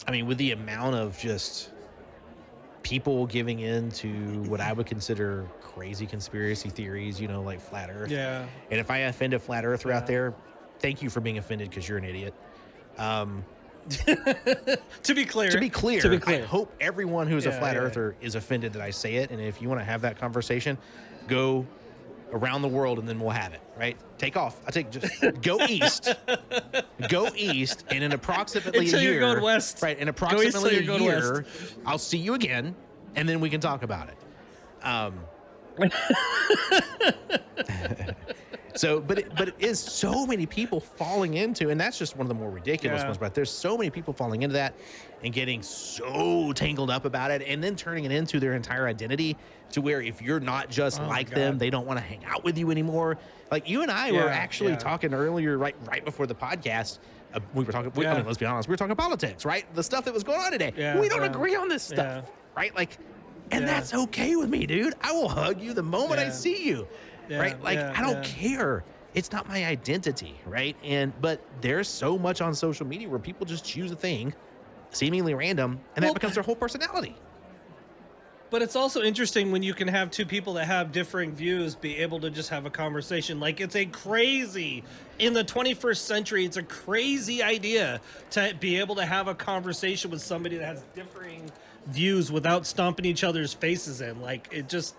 I 0.07 0.11
mean, 0.11 0.27
with 0.27 0.37
the 0.37 0.51
amount 0.51 0.95
of 0.95 1.17
just 1.17 1.71
people 2.83 3.25
giving 3.27 3.59
in 3.59 3.91
to 3.91 4.09
what 4.43 4.61
I 4.61 4.73
would 4.73 4.85
consider 4.85 5.47
crazy 5.73 6.05
conspiracy 6.05 6.69
theories, 6.69 7.19
you 7.21 7.27
know, 7.27 7.41
like 7.41 7.59
flat 7.59 7.89
Earth. 7.89 8.11
Yeah. 8.11 8.45
And 8.71 8.79
if 8.79 8.89
I 8.91 8.99
offend 8.99 9.33
a 9.33 9.39
flat 9.39 9.65
earther 9.65 9.91
out 9.91 10.07
there, 10.07 10.33
thank 10.79 11.01
you 11.01 11.09
for 11.09 11.21
being 11.21 11.37
offended 11.37 11.69
because 11.69 11.87
you're 11.87 11.97
an 11.97 12.05
idiot. 12.05 12.33
Um, 12.97 13.45
to 13.89 15.15
be 15.15 15.25
clear. 15.25 15.49
to 15.49 15.59
be 15.59 15.69
clear, 15.69 16.01
To 16.01 16.09
be 16.09 16.19
clear. 16.19 16.43
I 16.43 16.45
hope 16.45 16.73
everyone 16.79 17.27
who's 17.27 17.45
a 17.45 17.51
flat 17.51 17.75
yeah. 17.75 17.81
earther 17.81 18.15
is 18.21 18.35
offended 18.35 18.73
that 18.73 18.81
I 18.81 18.91
say 18.91 19.15
it. 19.15 19.31
And 19.31 19.41
if 19.41 19.61
you 19.61 19.69
want 19.69 19.79
to 19.81 19.85
have 19.85 20.01
that 20.01 20.19
conversation, 20.19 20.77
go 21.27 21.65
around 22.31 22.61
the 22.61 22.67
world 22.67 22.99
and 22.99 23.07
then 23.07 23.19
we'll 23.19 23.29
have 23.31 23.53
it. 23.53 23.61
Right? 23.77 23.97
Take 24.17 24.37
off. 24.37 24.59
I 24.67 24.71
take 24.71 24.91
just 24.91 25.07
go 25.41 25.59
east, 25.65 26.13
go 27.07 27.29
east, 27.35 27.85
and 27.89 28.03
in 28.03 28.11
approximately 28.11 28.85
Until 28.85 28.99
a 28.99 29.03
you're 29.03 29.11
year, 29.13 29.21
going 29.21 29.41
west. 29.41 29.81
right? 29.81 29.97
In 29.97 30.09
approximately 30.09 30.77
a 30.77 30.81
you're 30.81 30.99
year, 30.99 31.45
I'll 31.85 31.97
see 31.97 32.17
you 32.17 32.33
again, 32.33 32.75
and 33.15 33.27
then 33.27 33.39
we 33.39 33.49
can 33.49 33.61
talk 33.61 33.83
about 33.83 34.09
it. 34.09 34.17
Um, 34.85 35.19
so, 38.75 38.99
but 39.01 39.19
it, 39.19 39.35
but 39.35 39.49
it 39.49 39.55
is 39.59 39.79
so 39.79 40.25
many 40.25 40.45
people 40.45 40.79
falling 40.79 41.33
into, 41.35 41.69
and 41.69 41.79
that's 41.79 41.97
just 41.97 42.15
one 42.15 42.25
of 42.25 42.29
the 42.29 42.33
more 42.35 42.49
ridiculous 42.49 43.01
Yeah. 43.01 43.05
ones. 43.07 43.17
But 43.17 43.33
there's 43.33 43.49
so 43.51 43.77
many 43.77 43.89
people 43.89 44.13
falling 44.13 44.43
into 44.43 44.53
that 44.53 44.73
and 45.23 45.33
getting 45.33 45.61
so 45.61 46.53
tangled 46.53 46.89
up 46.89 47.05
about 47.05 47.31
it, 47.31 47.41
and 47.45 47.63
then 47.63 47.75
turning 47.75 48.05
it 48.05 48.11
into 48.11 48.39
their 48.39 48.53
entire 48.53 48.87
identity 48.87 49.35
to 49.71 49.81
where 49.81 50.01
if 50.01 50.21
you're 50.21 50.39
not 50.39 50.69
just 50.69 51.01
Oh 51.01 51.07
like 51.07 51.29
them, 51.29 51.57
they 51.57 51.69
don't 51.69 51.85
want 51.85 51.99
to 51.99 52.03
hang 52.05 52.23
out 52.25 52.43
with 52.43 52.57
you 52.57 52.71
anymore. 52.71 53.17
Like 53.51 53.69
you 53.69 53.81
and 53.81 53.91
I 53.91 54.11
were 54.11 54.29
actually 54.29 54.71
yeah. 54.71 54.77
talking 54.77 55.13
earlier, 55.13 55.57
right 55.57 55.75
right 55.85 56.03
before 56.05 56.27
the 56.27 56.35
podcast. 56.35 56.99
Uh, 57.33 57.39
we 57.53 57.63
were 57.63 57.71
talking. 57.71 57.91
We, 57.95 58.07
I 58.07 58.15
mean, 58.15 58.25
let's 58.25 58.37
be 58.39 58.45
honest. 58.45 58.67
We 58.67 58.73
were 58.73 58.77
talking 58.77 58.95
politics, 58.95 59.45
right? 59.45 59.71
The 59.75 59.83
stuff 59.83 60.05
that 60.05 60.13
was 60.13 60.23
going 60.23 60.39
on 60.39 60.51
today. 60.51 60.73
Yeah, 60.75 60.99
we 60.99 61.09
don't 61.09 61.21
yeah. 61.21 61.27
agree 61.29 61.55
on 61.55 61.67
this 61.67 61.83
stuff, 61.83 62.23
Yeah. 62.25 62.31
right? 62.55 62.75
Like, 62.75 62.97
and 63.51 63.61
Yeah. 63.61 63.67
that's 63.67 63.93
okay 63.93 64.35
with 64.35 64.49
me, 64.49 64.65
dude. 64.65 64.93
I 65.01 65.11
will 65.11 65.29
hug 65.29 65.61
you 65.61 65.73
the 65.73 65.83
moment 65.83 66.19
I 66.19 66.29
see 66.29 66.63
you, 66.67 66.87
Yeah, 67.29 67.39
right? 67.39 67.61
Like, 67.61 67.77
yeah, 67.79 67.93
I 67.95 68.01
don't 68.01 68.23
yeah. 68.23 68.33
care. 68.57 68.83
It's 69.13 69.31
not 69.31 69.47
my 69.47 69.65
identity, 69.65 70.35
right? 70.45 70.75
And 70.83 71.19
but 71.19 71.41
there's 71.61 71.87
so 71.87 72.17
much 72.17 72.41
on 72.41 72.53
social 72.53 72.85
media 72.85 73.09
where 73.09 73.19
people 73.19 73.45
just 73.45 73.65
choose 73.65 73.91
a 73.91 73.95
thing, 73.95 74.33
seemingly 74.91 75.33
random, 75.33 75.79
and 75.95 76.03
Well- 76.03 76.13
that 76.13 76.19
becomes 76.19 76.35
their 76.35 76.43
whole 76.43 76.55
personality. 76.55 77.15
But 78.51 78.63
it's 78.63 78.75
also 78.75 79.03
interesting 79.03 79.51
when 79.51 79.61
you 79.61 79.75
can 79.75 79.87
have 79.87 80.09
two 80.09 80.25
people 80.25 80.53
that 80.53 80.65
have 80.65 80.91
differing 80.91 81.35
views 81.35 81.75
be 81.75 81.97
able 81.97 82.19
to 82.21 82.31
just 82.31 82.49
have 82.49 82.65
a 82.65 82.71
conversation. 82.71 83.39
Like 83.39 83.61
it's 83.61 83.75
a 83.75 83.85
crazy 83.85 84.83
in 85.19 85.33
the 85.33 85.43
21st 85.43 86.03
century, 86.03 86.45
it's 86.45 86.57
a 86.57 86.63
crazy 86.63 87.43
idea 87.43 88.01
to 88.31 88.55
be 88.59 88.79
able 88.79 88.95
to 88.95 89.05
have 89.05 89.27
a 89.27 89.35
conversation 89.35 90.09
with 90.09 90.23
somebody 90.23 90.57
that 90.57 90.65
has 90.65 90.83
differing 90.95 91.51
views 91.89 92.31
without 92.31 92.65
stomping 92.65 93.05
each 93.05 93.23
other's 93.23 93.53
faces 93.53 94.01
in. 94.01 94.21
Like 94.21 94.47
it 94.51 94.69
just 94.69 94.95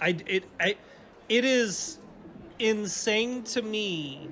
I 0.00 0.16
it 0.26 0.44
I 0.60 0.76
it 1.28 1.44
is 1.44 1.98
insane 2.58 3.42
to 3.42 3.62
me 3.62 4.28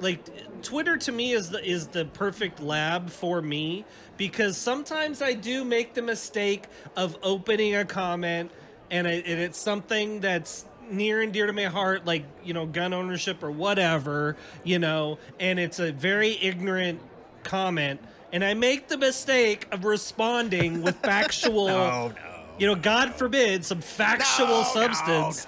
like 0.00 0.62
twitter 0.62 0.96
to 0.96 1.12
me 1.12 1.32
is 1.32 1.50
the 1.50 1.64
is 1.64 1.88
the 1.88 2.04
perfect 2.04 2.60
lab 2.60 3.10
for 3.10 3.40
me 3.40 3.84
because 4.16 4.56
sometimes 4.56 5.22
i 5.22 5.32
do 5.32 5.64
make 5.64 5.94
the 5.94 6.02
mistake 6.02 6.64
of 6.96 7.16
opening 7.22 7.74
a 7.76 7.84
comment 7.84 8.50
and, 8.90 9.06
I, 9.06 9.12
and 9.12 9.40
it's 9.40 9.58
something 9.58 10.20
that's 10.20 10.64
near 10.90 11.20
and 11.20 11.32
dear 11.32 11.46
to 11.46 11.52
my 11.52 11.64
heart 11.64 12.06
like 12.06 12.24
you 12.44 12.54
know 12.54 12.66
gun 12.66 12.92
ownership 12.92 13.42
or 13.42 13.50
whatever 13.50 14.36
you 14.64 14.78
know 14.78 15.18
and 15.38 15.58
it's 15.58 15.78
a 15.78 15.92
very 15.92 16.38
ignorant 16.40 17.00
comment 17.42 18.00
and 18.32 18.44
i 18.44 18.54
make 18.54 18.88
the 18.88 18.96
mistake 18.98 19.66
of 19.70 19.84
responding 19.84 20.82
with 20.82 20.96
factual 21.02 21.68
Oh 21.68 22.08
no. 22.08 22.14
you 22.58 22.66
know 22.66 22.74
god 22.74 23.14
forbid 23.14 23.64
some 23.64 23.80
factual 23.80 24.64
substance 24.64 25.46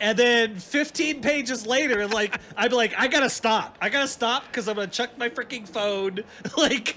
and 0.00 0.16
then 0.18 0.54
15 0.56 1.22
pages 1.22 1.66
later, 1.66 2.06
like 2.06 2.40
I'd 2.56 2.70
be 2.70 2.76
like, 2.76 2.94
I 2.96 3.08
gotta 3.08 3.28
stop. 3.30 3.76
I 3.80 3.88
gotta 3.88 4.08
stop 4.08 4.46
because 4.46 4.68
I'm 4.68 4.76
gonna 4.76 4.86
chuck 4.86 5.18
my 5.18 5.28
freaking 5.28 5.68
phone. 5.68 6.20
like, 6.56 6.96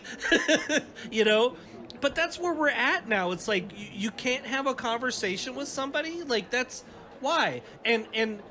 you 1.12 1.26
know. 1.26 1.56
But 2.00 2.16
that's 2.16 2.40
where 2.40 2.54
we're 2.54 2.70
at 2.70 3.08
now. 3.08 3.32
It's 3.32 3.48
like 3.48 3.72
you, 3.78 3.88
you 3.92 4.12
can't 4.12 4.46
have 4.46 4.66
a 4.68 4.74
conversation 4.74 5.56
with 5.56 5.68
somebody. 5.68 6.24
Like 6.24 6.50
that's 6.50 6.84
why. 7.20 7.62
And 7.86 8.06
and 8.14 8.42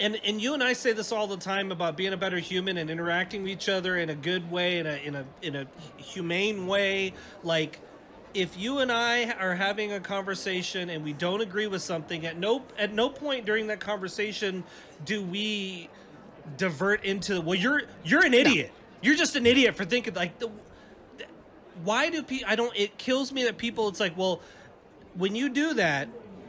and 0.00 0.18
and 0.24 0.40
you 0.40 0.54
and 0.54 0.64
I 0.64 0.72
say 0.72 0.92
this 0.92 1.12
all 1.12 1.26
the 1.26 1.36
time 1.36 1.70
about 1.70 1.96
being 1.96 2.12
a 2.12 2.16
better 2.16 2.38
human 2.38 2.78
and 2.78 2.90
interacting 2.90 3.42
with 3.42 3.52
each 3.52 3.68
other 3.68 3.98
in 3.98 4.10
a 4.10 4.14
good 4.14 4.50
way, 4.50 4.78
in 4.78 4.86
a 4.86 4.96
in 4.96 5.14
a 5.14 5.24
in 5.42 5.56
a 5.56 5.66
humane 5.98 6.66
way. 6.66 7.12
Like 7.44 7.78
if 8.32 8.58
you 8.58 8.78
and 8.78 8.90
I 8.90 9.30
are 9.32 9.54
having 9.54 9.92
a 9.92 10.00
conversation 10.00 10.88
and 10.90 11.04
we 11.04 11.12
don't 11.12 11.42
agree 11.42 11.66
with 11.66 11.82
something, 11.82 12.24
at 12.26 12.38
no 12.38 12.64
at 12.78 12.94
no 12.94 13.10
point 13.10 13.44
during 13.44 13.66
that 13.66 13.80
conversation 13.80 14.64
do 15.04 15.22
we 15.22 15.88
divert 16.56 17.04
into 17.04 17.40
well 17.42 17.54
you're 17.54 17.82
you're 18.02 18.24
an 18.24 18.34
idiot. 18.34 18.72
You're 19.02 19.16
just 19.16 19.36
an 19.36 19.46
idiot 19.46 19.76
for 19.76 19.84
thinking 19.84 20.14
like 20.14 20.38
the 20.38 20.50
why 21.84 22.08
do 22.08 22.22
people 22.22 22.48
I 22.48 22.56
don't 22.56 22.74
it 22.74 22.96
kills 22.96 23.32
me 23.32 23.44
that 23.44 23.58
people 23.58 23.88
it's 23.88 24.00
like 24.00 24.16
well 24.16 24.40
when 25.14 25.34
you 25.34 25.50
do 25.50 25.74
that 25.74 26.08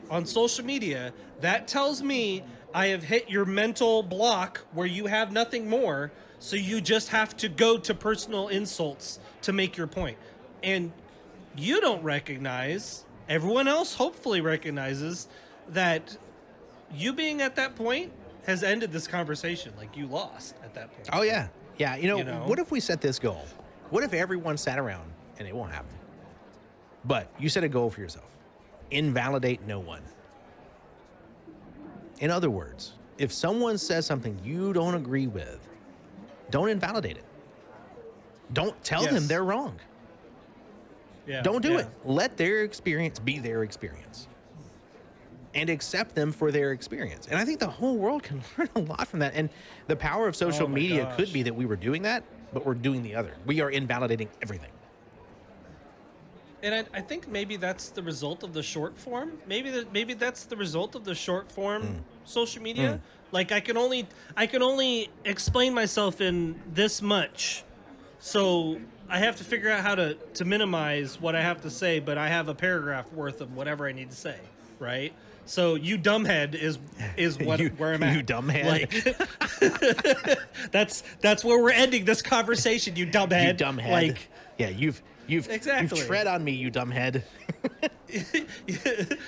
on 0.10 0.26
social 0.26 0.64
media 0.64 1.14
that 1.42 1.68
tells 1.68 2.02
me 2.02 2.44
I 2.74 2.88
have 2.88 3.04
hit 3.04 3.30
your 3.30 3.46
mental 3.46 4.02
block 4.04 4.62
where 4.74 4.88
you 4.88 5.08
have 5.08 5.32
nothing 5.32 5.70
more 5.70 6.12
so 6.40 6.56
you 6.56 6.82
just 6.82 7.10
have 7.10 7.36
to 7.38 7.50
go 7.50 7.78
to 7.78 7.94
personal 7.94 8.48
insults 8.48 9.20
to 9.44 9.54
make 9.54 9.78
your 9.78 9.88
point. 9.88 10.18
and 10.64 10.92
you 11.58 11.82
don't 11.82 12.02
recognize 12.02 13.04
everyone 13.28 13.68
else 13.68 13.94
hopefully 13.96 14.40
recognizes 14.40 15.28
that 15.68 16.16
you 16.94 17.12
being 17.12 17.42
at 17.42 17.58
that 17.58 17.76
point 17.76 18.10
has 18.46 18.64
ended 18.64 18.92
this 18.94 19.06
conversation 19.08 19.74
like 19.78 19.98
you 19.98 20.08
lost 20.08 20.56
at 20.64 20.74
that 20.74 20.90
point 20.94 21.10
Oh 21.12 21.24
yeah, 21.24 21.50
yeah. 21.78 21.96
You 21.98 22.08
know, 22.08 22.18
You 22.18 22.24
know? 22.24 22.44
what 22.46 22.58
if 22.60 22.72
we 22.72 22.80
set 22.80 23.02
this 23.02 23.20
goal? 23.20 23.46
What 23.90 24.04
if 24.04 24.14
everyone 24.14 24.56
sat 24.58 24.80
around 24.80 25.12
and 25.40 25.48
it 25.48 25.54
won't 25.56 25.72
happen? 25.74 25.94
But 27.04 27.28
you 27.38 27.50
set 27.50 27.64
a 27.66 27.70
goal 27.70 27.90
for 27.90 28.00
yourself: 28.00 28.30
invalidate 28.92 29.62
no 29.68 29.80
one. 29.80 30.02
In 32.22 32.30
other 32.32 32.50
words, 32.50 32.94
if 33.18 33.34
someone 33.34 33.78
says 33.78 34.06
something 34.06 34.40
you 34.44 34.72
don't 34.74 34.96
agree 34.96 35.28
with, 35.28 35.60
don't 36.52 36.70
invalidate 36.70 37.18
it. 37.18 37.26
Don't 38.54 38.82
tell 38.84 39.04
them 39.04 39.28
they're 39.28 39.44
wrong. 39.44 39.80
yeah 41.28 41.42
Don't 41.42 41.62
do 41.62 41.74
yeah. 41.74 41.80
it. 41.80 41.88
Let 42.06 42.38
their 42.38 42.64
experience 42.64 43.20
be 43.20 43.40
their 43.40 43.64
experience. 43.64 44.28
And 45.54 45.70
accept 45.70 46.16
them 46.16 46.32
for 46.32 46.52
their 46.52 46.72
experience. 46.72 47.28
And 47.28 47.38
I 47.38 47.44
think 47.44 47.60
the 47.60 47.68
whole 47.68 47.98
world 47.98 48.24
can 48.30 48.42
learn 48.58 48.70
a 48.76 48.80
lot 48.80 49.08
from 49.08 49.20
that. 49.20 49.34
And 49.36 49.50
the 49.88 49.96
power 49.96 50.28
of 50.28 50.36
social 50.36 50.66
Oh 50.66 50.70
media 50.70 51.04
gosh. 51.04 51.16
could 51.18 51.34
be 51.34 51.44
that 51.44 51.54
we 51.56 51.66
were 51.66 51.76
doing 51.76 52.04
that, 52.04 52.24
but 52.54 52.66
we're 52.66 52.74
doing 52.76 53.02
the 53.04 53.16
other. 53.16 53.34
We 53.46 53.62
are 53.62 53.70
invalidating 53.72 54.30
everything. 54.42 54.70
And 56.64 56.76
I, 56.76 57.00
I 57.00 57.02
think 57.02 57.28
maybe 57.28 57.56
that's 57.58 57.90
the 57.90 58.04
result 58.04 58.44
of 58.44 58.54
the 58.54 58.62
short 58.62 58.96
form. 58.98 59.34
Maybe 59.48 59.72
that 59.72 59.92
maybe 59.92 60.14
that's 60.14 60.46
the 60.46 60.56
result 60.56 60.94
of 60.94 61.04
the 61.04 61.16
short 61.16 61.52
form 61.52 61.82
Hmm. 61.82 61.98
Social 62.26 62.62
media. 62.62 62.94
Hmm. 62.94 62.98
Like 63.36 63.52
I 63.52 63.60
can 63.62 63.78
only 63.78 64.08
I 64.36 64.46
can 64.48 64.62
only 64.62 65.10
explain 65.26 65.74
myself 65.74 66.20
in 66.22 66.60
this 66.74 67.02
much, 67.02 67.64
so 68.20 68.80
I 69.10 69.20
have 69.20 69.38
to 69.38 69.44
figure 69.46 69.70
out 69.70 69.82
how 69.82 69.96
to 69.96 70.16
to 70.34 70.44
minimize 70.46 71.20
what 71.22 71.36
I 71.36 71.42
have 71.42 71.62
to 71.62 71.70
say. 71.70 72.00
But 72.00 72.18
I 72.18 72.28
have 72.28 72.50
a 72.50 72.54
paragraph 72.56 73.12
worth 73.14 73.40
of 73.42 73.56
whatever 73.56 73.88
I 73.88 73.94
need 73.94 74.10
to 74.12 74.18
say, 74.18 74.36
right? 74.80 75.14
So 75.46 75.76
you 75.76 75.98
dumbhead 75.98 76.56
is 76.56 76.78
is 77.18 77.40
what 77.40 77.60
You- 77.62 77.70
where 77.78 77.94
I'm 77.94 78.04
at. 78.04 78.16
you 78.18 78.22
dumbhead. 78.24 78.66
Like 78.66 80.38
that's 80.72 81.04
that's 81.22 81.44
where 81.44 81.62
we're 81.62 81.72
ending 81.72 82.06
this 82.06 82.22
conversation. 82.22 82.96
You 82.96 83.08
dumbhead. 83.08 83.48
You 83.60 83.66
dumbhead. 83.66 83.92
Like 83.92 84.30
yeah, 84.58 84.70
you've 84.70 85.02
you've 85.32 85.50
Exactly. 85.50 85.98
you've 85.98 86.08
tread 86.08 86.28
on 86.28 86.44
me, 86.44 86.52
you 86.52 86.70
dumbhead. 86.72 87.24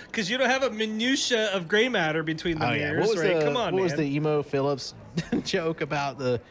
Because 0.07 0.29
you 0.29 0.37
don't 0.37 0.49
have 0.49 0.63
a 0.63 0.69
minutia 0.69 1.49
of 1.53 1.67
gray 1.69 1.87
matter 1.87 2.21
between 2.21 2.59
the 2.59 2.69
Oh 2.69 2.73
yeah. 2.73 2.99
What 2.99 3.09
was 3.09 3.17
right? 3.19 3.39
the 3.39 3.45
Come 3.45 3.55
on, 3.55 3.73
what 3.73 3.75
man. 3.75 3.83
was 3.83 3.93
the 3.95 4.03
Emo 4.03 4.43
Philips 4.43 4.93
joke 5.45 5.79
about 5.81 6.17
the 6.17 6.41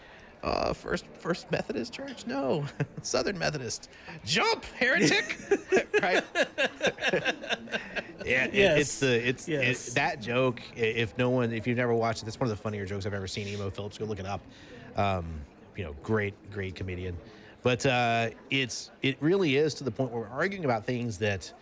uh, 0.43 0.73
first 0.73 1.05
First 1.19 1.51
Methodist 1.51 1.93
Church? 1.93 2.27
No, 2.27 2.65
Southern 3.03 3.39
Methodist. 3.39 3.91
Jump, 4.25 4.65
heretic! 4.79 5.37
right? 6.03 6.25
yeah, 8.25 8.45
it- 8.47 8.55
Yes. 8.55 8.79
it's 8.81 8.99
the 9.01 9.29
it's 9.29 9.49
it- 9.49 9.53
Yes. 9.53 9.93
that 9.95 10.21
joke. 10.23 10.61
If 10.75 11.17
no 11.19 11.31
one, 11.31 11.53
if 11.53 11.67
you've 11.67 11.77
never 11.77 11.95
watched 11.95 12.23
it, 12.23 12.25
that's 12.25 12.41
one 12.41 12.51
of 12.51 12.57
the 12.57 12.63
funnier 12.63 12.87
jokes 12.87 13.05
I've 13.07 13.15
ever 13.15 13.27
seen. 13.27 13.47
Emo 13.49 13.71
Philips, 13.71 13.99
go 13.99 14.05
look 14.07 14.21
it 14.21 14.27
up. 14.27 14.41
Um, 14.97 15.27
you 15.77 15.85
know, 15.85 15.95
great, 16.03 16.35
great 16.51 16.75
comedian. 16.75 17.17
But 17.63 17.87
uh, 17.87 18.31
it's 18.51 18.91
it 19.03 19.17
really 19.21 19.57
is 19.57 19.75
to 19.75 19.85
the 19.85 19.91
point 19.91 20.11
where 20.11 20.23
we're 20.23 20.29
arguing 20.29 20.65
about 20.65 20.85
things 20.85 21.19
that 21.19 21.53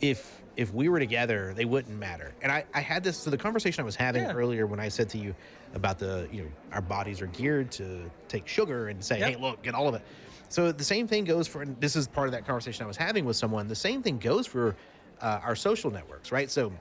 if 0.00 0.42
if 0.56 0.72
we 0.72 0.88
were 0.88 0.98
together, 0.98 1.52
they 1.54 1.64
wouldn't 1.64 1.98
matter. 1.98 2.34
And 2.42 2.50
I, 2.50 2.64
I 2.74 2.80
had 2.80 3.04
this 3.04 3.18
so 3.18 3.30
the 3.30 3.36
conversation 3.38 3.82
I 3.82 3.84
was 3.84 3.96
having 3.96 4.22
Yeah. 4.24 4.32
earlier 4.32 4.66
when 4.66 4.80
I 4.80 4.88
said 4.88 5.08
to 5.10 5.18
you 5.18 5.34
about 5.74 5.98
the 5.98 6.28
you 6.32 6.42
know 6.42 6.48
our 6.72 6.82
bodies 6.82 7.20
are 7.22 7.26
geared 7.28 7.70
to 7.72 8.10
take 8.28 8.46
sugar 8.46 8.88
and 8.88 9.02
say, 9.04 9.18
Yep. 9.18 9.28
hey, 9.30 9.36
look, 9.36 9.62
get 9.62 9.74
all 9.74 9.88
of 9.88 9.94
it. 9.94 10.02
So 10.48 10.70
the 10.70 10.84
same 10.84 11.08
thing 11.08 11.24
goes 11.24 11.48
for 11.48 11.62
and 11.62 11.80
this 11.80 11.96
is 11.96 12.06
part 12.08 12.28
of 12.28 12.32
that 12.32 12.46
conversation 12.46 12.84
I 12.84 12.86
was 12.86 12.96
having 12.96 13.24
with 13.24 13.36
someone. 13.36 13.68
The 13.68 13.74
same 13.74 14.02
thing 14.02 14.18
goes 14.18 14.46
for 14.46 14.76
uh, 15.20 15.40
our 15.42 15.56
social 15.56 15.90
networks, 15.90 16.30
right? 16.30 16.50
So 16.50 16.72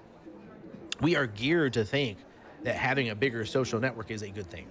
we 1.02 1.16
are 1.16 1.26
geared 1.26 1.74
to 1.74 1.86
think 1.86 2.18
that 2.64 2.76
having 2.76 3.10
a 3.10 3.16
bigger 3.16 3.45
social 3.45 3.80
network 3.80 4.12
is 4.12 4.22
a 4.24 4.30
good 4.30 4.49
thing. 4.49 4.68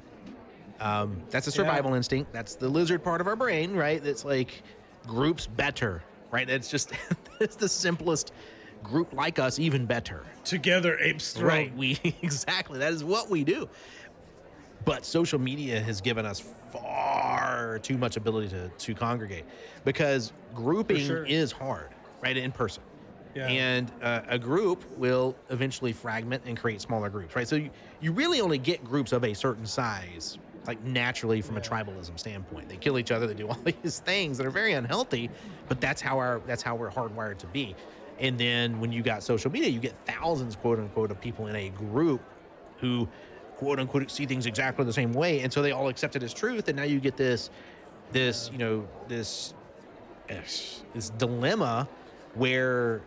Um, 0.80 1.22
that's 1.30 1.46
a 1.46 1.52
survival 1.52 1.94
instinct. 1.94 2.32
That's 2.32 2.56
the 2.56 2.68
lizard 2.68 3.02
part 3.02 3.20
of 3.20 3.26
our 3.26 3.36
brain, 3.36 3.74
right? 3.74 4.02
That's 4.02 4.24
like 4.24 4.62
groups 5.06 5.46
better, 5.46 6.02
right? 6.30 6.48
It's 6.48 6.70
just 6.70 6.92
it's 7.40 7.56
the 7.56 7.68
simplest 7.68 8.32
group 8.82 9.12
like 9.12 9.38
us 9.38 9.58
even 9.58 9.86
better. 9.86 10.24
Together, 10.44 10.98
apes 10.98 11.32
throne. 11.32 11.48
Right. 11.48 11.76
We 11.76 11.98
exactly 12.22 12.78
that 12.78 12.92
is 12.92 13.04
what 13.04 13.30
we 13.30 13.44
do. 13.44 13.68
But 14.84 15.06
social 15.06 15.40
media 15.40 15.80
has 15.80 16.00
given 16.00 16.26
us 16.26 16.40
far 16.70 17.78
too 17.78 17.96
much 17.96 18.16
ability 18.16 18.48
to 18.48 18.68
to 18.68 18.94
congregate 18.94 19.44
because 19.84 20.32
grouping 20.54 21.06
sure. 21.06 21.24
is 21.24 21.52
hard, 21.52 21.88
right? 22.20 22.36
In 22.36 22.52
person. 22.52 22.82
Yeah. 23.34 23.48
And 23.48 23.90
uh, 24.00 24.22
a 24.28 24.38
group 24.38 24.84
will 24.96 25.34
eventually 25.50 25.92
fragment 25.92 26.44
and 26.46 26.56
create 26.56 26.80
smaller 26.80 27.10
groups, 27.10 27.34
right? 27.34 27.48
So 27.48 27.56
you, 27.56 27.70
you 28.00 28.12
really 28.12 28.40
only 28.40 28.58
get 28.58 28.84
groups 28.84 29.12
of 29.12 29.24
a 29.24 29.34
certain 29.34 29.66
size, 29.66 30.38
like 30.66 30.82
naturally 30.82 31.40
from 31.40 31.56
a 31.56 31.60
tribalism 31.60 32.18
standpoint. 32.18 32.68
They 32.68 32.76
kill 32.76 32.98
each 32.98 33.10
other, 33.10 33.26
they 33.26 33.34
do 33.34 33.48
all 33.48 33.58
these 33.82 34.00
things 34.00 34.38
that 34.38 34.46
are 34.46 34.50
very 34.50 34.72
unhealthy, 34.72 35.30
but 35.68 35.80
that's 35.80 36.00
how 36.00 36.18
our 36.18 36.40
that's 36.46 36.62
how 36.62 36.74
we're 36.74 36.90
hardwired 36.90 37.38
to 37.38 37.46
be. 37.48 37.74
And 38.18 38.38
then 38.38 38.80
when 38.80 38.92
you 38.92 39.02
got 39.02 39.22
social 39.22 39.50
media, 39.50 39.68
you 39.68 39.80
get 39.80 39.94
thousands, 40.06 40.56
quote 40.56 40.78
unquote, 40.78 41.10
of 41.10 41.20
people 41.20 41.48
in 41.48 41.56
a 41.56 41.70
group 41.70 42.20
who, 42.78 43.08
quote 43.56 43.80
unquote, 43.80 44.10
see 44.10 44.26
things 44.26 44.46
exactly 44.46 44.84
the 44.84 44.92
same 44.92 45.12
way, 45.12 45.40
and 45.40 45.52
so 45.52 45.62
they 45.62 45.72
all 45.72 45.88
accept 45.88 46.16
it 46.16 46.22
as 46.22 46.32
truth. 46.32 46.68
And 46.68 46.76
now 46.76 46.84
you 46.84 47.00
get 47.00 47.16
this, 47.16 47.50
this, 48.12 48.50
you 48.52 48.58
know, 48.58 48.86
this, 49.08 49.54
this 50.28 51.10
dilemma 51.18 51.88
where 52.34 53.02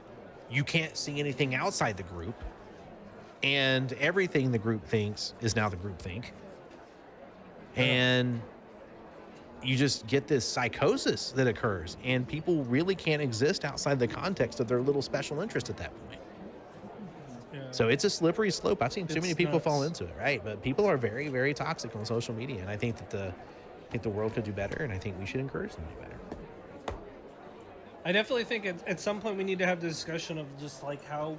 you 0.49 0.63
can't 0.63 0.95
see 0.95 1.19
anything 1.19 1.55
outside 1.55 1.97
the 1.97 2.03
group, 2.03 2.43
and 3.43 3.93
everything 3.93 4.51
the 4.51 4.57
group 4.57 4.85
thinks 4.85 5.33
is 5.41 5.55
now 5.55 5.69
the 5.69 5.75
group 5.75 5.99
think, 6.01 6.33
and 7.77 8.41
you 9.63 9.75
just 9.75 10.07
get 10.07 10.27
this 10.27 10.45
psychosis 10.45 11.31
that 11.31 11.47
occurs 11.47 11.97
and 12.03 12.27
people 12.27 12.63
really 12.65 12.95
can't 12.95 13.21
exist 13.21 13.65
outside 13.65 13.99
the 13.99 14.07
context 14.07 14.59
of 14.59 14.67
their 14.67 14.81
little 14.81 15.01
special 15.01 15.41
interest 15.41 15.69
at 15.69 15.77
that 15.77 15.91
point. 16.07 16.21
Yeah. 17.53 17.59
so 17.71 17.87
it's 17.87 18.03
a 18.03 18.09
slippery 18.09 18.51
slope. 18.51 18.81
I've 18.81 18.93
seen 18.93 19.07
too 19.07 19.15
many 19.15 19.29
It's 19.29 19.37
people 19.37 19.59
fall 19.59 19.83
into 19.83 20.03
it 20.03 20.15
right? 20.19 20.43
But 20.43 20.61
people 20.61 20.85
are 20.85 20.97
very 20.97 21.27
very 21.29 21.53
toxic 21.53 21.95
on 21.95 22.05
social 22.05 22.33
media 22.33 22.61
and 22.61 22.69
i 22.69 22.77
think 22.77 22.97
that 22.97 23.09
the 23.09 23.27
i 23.27 23.91
think 23.91 24.03
the 24.03 24.09
world 24.09 24.33
could 24.33 24.43
do 24.43 24.51
better 24.51 24.83
and 24.83 24.93
i 24.93 24.97
think 24.97 25.17
we 25.19 25.25
should 25.25 25.39
encourage 25.39 25.73
them 25.73 25.85
to 25.85 25.93
do 25.93 25.99
better. 26.01 26.17
I 28.07 28.13
definitely 28.13 28.45
think 28.45 28.65
at, 28.65 28.87
at 28.87 29.01
some 29.01 29.19
point 29.19 29.35
we 29.35 29.43
need 29.43 29.59
to 29.59 29.65
have 29.65 29.81
the 29.81 29.89
discussion 29.89 30.37
of 30.37 30.45
just 30.57 30.81
like 30.81 31.03
how, 31.03 31.37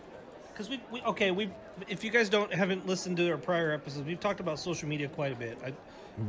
because 0.59 0.71
we, 0.71 0.81
we 0.91 1.01
okay 1.03 1.31
we 1.31 1.49
if 1.87 2.03
you 2.03 2.11
guys 2.11 2.29
don't 2.29 2.53
haven't 2.53 2.87
listened 2.87 3.17
to 3.17 3.31
our 3.31 3.39
prior 3.39 3.71
episodes, 3.71 4.05
we've 4.05 4.19
talked 4.19 4.41
about 4.41 4.59
social 4.59 4.89
media 4.89 5.09
quite 5.09 5.33
a 5.33 5.37
bit. 5.37 5.57
I, 5.65 5.73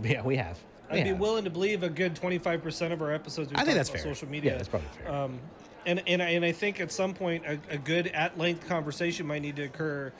yeah 0.07 0.21
we 0.21 0.35
have 0.35 0.59
I'd 0.91 1.03
be 1.03 1.13
willing 1.13 1.43
to 1.43 1.49
believe 1.49 1.83
a 1.83 1.89
good 1.89 2.15
twenty 2.15 2.37
five 2.37 2.63
percent 2.63 2.93
of 2.93 3.01
our 3.01 3.11
episodes. 3.11 3.51
I 3.55 3.63
think 3.63 3.75
that's 3.75 3.89
about 3.89 4.01
fair. 4.01 4.13
Social 4.13 4.27
media, 4.27 4.51
Yeah, 4.51 4.57
that's 4.57 4.69
probably 4.69 4.89
fair. 4.89 5.11
Um, 5.11 5.39
and 5.85 6.03
and 6.07 6.21
I, 6.21 6.29
and 6.29 6.45
I 6.45 6.51
think 6.51 6.79
at 6.79 6.91
some 6.91 7.13
point 7.13 7.43
a, 7.45 7.59
a 7.69 7.77
good 7.77 8.07
at 8.07 8.37
length 8.37 8.67
conversation 8.67 9.25
might 9.27 9.41
need 9.41 9.55
to 9.57 9.63
occur 9.63 10.11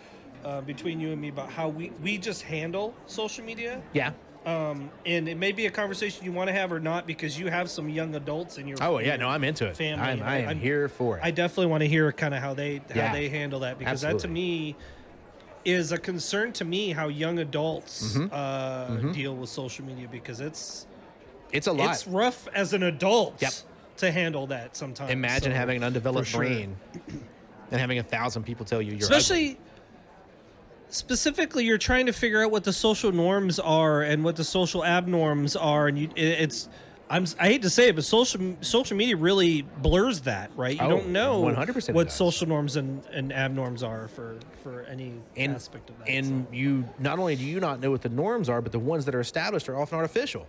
uh, 0.45 0.61
between 0.61 0.99
you 0.99 1.11
and 1.11 1.19
me 1.21 1.29
about 1.29 1.51
how 1.51 1.69
we 1.69 1.91
we 2.03 2.17
just 2.17 2.43
handle 2.43 2.93
social 3.07 3.43
media. 3.43 3.81
yeah 3.93 4.11
Um, 4.49 4.89
and 5.05 5.27
it 5.29 5.37
may 5.37 5.51
be 5.51 5.65
a 5.67 5.69
conversation 5.71 6.25
you 6.25 6.31
want 6.31 6.47
to 6.47 6.53
have 6.53 6.71
or 6.71 6.79
not 6.79 7.05
because 7.05 7.37
you 7.37 7.47
have 7.47 7.69
some 7.69 7.87
young 7.89 8.15
adults 8.15 8.57
in 8.57 8.67
your 8.67 8.77
oh 8.81 8.97
yeah 8.99 9.15
no 9.15 9.27
i'm 9.29 9.43
into 9.43 9.67
it 9.67 9.77
family. 9.77 10.03
i'm, 10.03 10.23
I 10.23 10.37
am 10.39 10.47
I'm- 10.49 10.59
here 10.59 10.87
for 10.87 11.17
it 11.17 11.23
I 11.23 11.31
definitely 11.31 11.67
want 11.67 11.81
to 11.81 11.87
hear 11.87 12.11
kind 12.11 12.33
of 12.33 12.41
how 12.41 12.53
they 12.53 12.77
how 12.77 12.83
Yeah. 12.95 13.13
they 13.13 13.29
handle 13.29 13.59
that 13.61 13.77
because 13.77 14.01
that 14.01 14.19
to 14.19 14.27
me 14.27 14.75
is 15.65 15.91
a 15.91 15.97
concern 15.97 16.51
to 16.53 16.65
me 16.65 16.91
how 16.93 17.09
young 17.09 17.37
adults 17.39 18.15
Mm-hmm. 18.17 18.27
uh, 18.31 19.11
deal 19.13 19.35
with 19.35 19.49
social 19.49 19.85
media 19.85 20.07
because 20.09 20.39
it's 20.41 20.87
it's 21.51 21.67
a 21.67 21.71
lot 21.73 21.91
it's 21.91 22.07
rough 22.07 22.47
as 22.55 22.73
an 22.73 22.83
adult 22.83 23.41
Yep. 23.41 23.51
to 23.97 24.11
handle 24.11 24.47
that 24.47 24.75
sometimes. 24.75 25.11
imagine 25.11 25.51
So, 25.51 25.55
having 25.57 25.77
an 25.77 25.83
undeveloped 25.83 26.27
sure. 26.29 26.39
brain 26.41 26.75
and 27.71 27.79
having 27.79 27.99
a 27.99 28.03
thousand 28.03 28.43
people 28.43 28.65
tell 28.65 28.81
you 28.81 28.93
you're 28.93 29.01
especially 29.01 29.59
specifically 30.89 31.63
you're 31.65 31.77
trying 31.77 32.05
to 32.07 32.13
figure 32.13 32.43
out 32.43 32.51
what 32.51 32.63
the 32.63 32.73
social 32.73 33.11
norms 33.11 33.59
are 33.59 34.01
and 34.01 34.23
what 34.23 34.35
the 34.35 34.43
social 34.43 34.81
abnorms 34.81 35.55
are 35.59 35.87
and 35.87 35.97
you 35.99 36.09
it, 36.15 36.41
it's 36.41 36.69
I'm, 37.11 37.25
I 37.39 37.47
hate 37.47 37.63
to 37.63 37.71
say 37.71 37.87
it, 37.89 37.95
but 37.95 38.03
social 38.03 38.55
social 38.61 38.95
media 38.95 39.17
really 39.17 39.63
blurs 39.63 40.21
that, 40.21 40.51
right? 40.55 40.75
You 40.75 40.81
Oh, 40.85 40.89
don't 40.89 41.07
know 41.09 41.41
100% 41.41 41.91
what 41.95 42.11
social 42.11 42.47
norms 42.47 42.75
and, 42.75 43.03
and 43.11 43.31
abnorms 43.31 43.81
are 43.87 44.07
for 44.09 44.37
for 44.61 44.83
any 44.83 45.13
and, 45.35 45.55
aspect 45.55 45.89
of 45.89 45.97
that. 45.97 46.07
and 46.07 46.45
you 46.51 46.87
not 46.99 47.17
only 47.17 47.35
do 47.35 47.43
you 47.45 47.59
not 47.59 47.79
know 47.79 47.89
what 47.89 48.03
the 48.03 48.09
norms 48.09 48.47
are, 48.47 48.61
but 48.61 48.71
the 48.71 48.77
ones 48.77 49.05
that 49.05 49.15
are 49.15 49.21
established 49.21 49.67
are 49.69 49.75
often 49.79 49.97
artificial. 49.97 50.45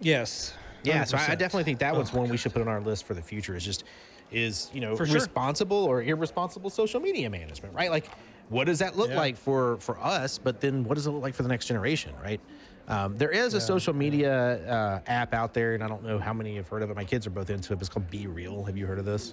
yes, 0.00 0.54
Yeah, 0.84 1.04
so 1.04 1.18
I, 1.18 1.32
I 1.32 1.34
definitely 1.34 1.64
think 1.64 1.80
that 1.80 1.94
one's 1.94 2.14
oh 2.14 2.18
one 2.18 2.30
we 2.30 2.38
should 2.38 2.52
put 2.54 2.62
on 2.62 2.68
our 2.68 2.80
list 2.80 3.04
for 3.04 3.12
the 3.12 3.22
future. 3.22 3.54
Is 3.54 3.64
just 3.64 3.84
is 4.32 4.70
you 4.72 4.80
know 4.80 4.96
For 4.96 5.04
sure. 5.04 5.14
responsible 5.16 5.84
or 5.84 6.02
irresponsible 6.02 6.70
social 6.70 7.00
media 7.00 7.28
management, 7.28 7.74
right? 7.74 7.90
Like, 7.90 8.06
what 8.50 8.66
does 8.66 8.80
that 8.80 8.96
look 8.96 9.08
Yeah. 9.10 9.16
like 9.16 9.36
for 9.36 9.78
for 9.78 9.98
us? 9.98 10.36
But 10.38 10.60
then, 10.60 10.84
what 10.84 10.96
does 10.96 11.06
it 11.06 11.10
look 11.10 11.22
like 11.22 11.34
for 11.34 11.42
the 11.42 11.48
next 11.48 11.66
generation, 11.66 12.12
right? 12.22 12.40
Um, 12.88 13.16
there 13.16 13.30
is 13.30 13.54
a 13.54 13.60
social 13.60 13.94
media 13.94 14.66
uh, 14.68 15.00
app 15.06 15.32
out 15.32 15.54
there, 15.54 15.74
and 15.74 15.82
I 15.82 15.88
don't 15.88 16.02
know 16.04 16.18
how 16.18 16.32
many 16.34 16.56
have 16.56 16.68
heard 16.68 16.82
of 16.82 16.90
it. 16.90 16.96
My 16.96 17.04
kids 17.04 17.26
are 17.26 17.30
both 17.30 17.48
into 17.48 17.72
it. 17.72 17.76
But 17.76 17.82
it's 17.82 17.88
called 17.88 18.10
BeReal. 18.10 18.66
Have 18.66 18.76
you 18.76 18.84
heard 18.86 18.98
of 18.98 19.04
this? 19.04 19.32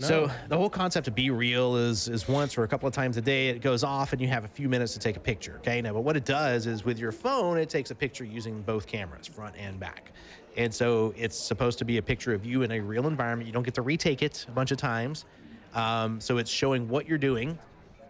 No. 0.00 0.06
So 0.08 0.30
the 0.48 0.56
whole 0.56 0.70
concept 0.70 1.06
of 1.06 1.14
BeReal 1.14 1.78
is 1.88 2.08
is 2.08 2.26
once 2.26 2.58
or 2.58 2.64
a 2.64 2.68
couple 2.68 2.88
of 2.88 2.94
times 2.94 3.16
a 3.16 3.20
day 3.20 3.48
it 3.48 3.60
goes 3.60 3.84
off 3.84 4.12
and 4.12 4.20
you 4.20 4.26
have 4.28 4.44
a 4.44 4.48
few 4.48 4.68
minutes 4.68 4.92
to 4.94 4.98
take 4.98 5.16
a 5.16 5.20
picture. 5.20 5.56
Okay, 5.58 5.80
now 5.82 5.92
but 5.92 6.00
what 6.00 6.16
it 6.16 6.24
does 6.24 6.66
is 6.66 6.84
with 6.84 6.98
your 6.98 7.12
phone 7.12 7.58
it 7.58 7.68
takes 7.68 7.90
a 7.90 7.94
picture 7.94 8.24
using 8.24 8.62
both 8.62 8.86
cameras, 8.86 9.26
front 9.26 9.54
and 9.56 9.78
back, 9.78 10.12
and 10.56 10.74
so 10.74 11.14
it's 11.16 11.38
supposed 11.38 11.78
to 11.78 11.84
be 11.84 11.98
a 11.98 12.02
picture 12.02 12.32
of 12.32 12.44
you 12.44 12.62
in 12.62 12.72
a 12.72 12.80
real 12.80 13.06
environment. 13.06 13.46
You 13.46 13.52
don't 13.52 13.62
get 13.62 13.74
to 13.74 13.82
retake 13.82 14.22
it 14.22 14.46
a 14.48 14.52
bunch 14.52 14.70
of 14.72 14.78
times, 14.78 15.26
um, 15.74 16.20
so 16.20 16.38
it's 16.38 16.50
showing 16.50 16.88
what 16.88 17.06
you're 17.08 17.18
doing. 17.18 17.58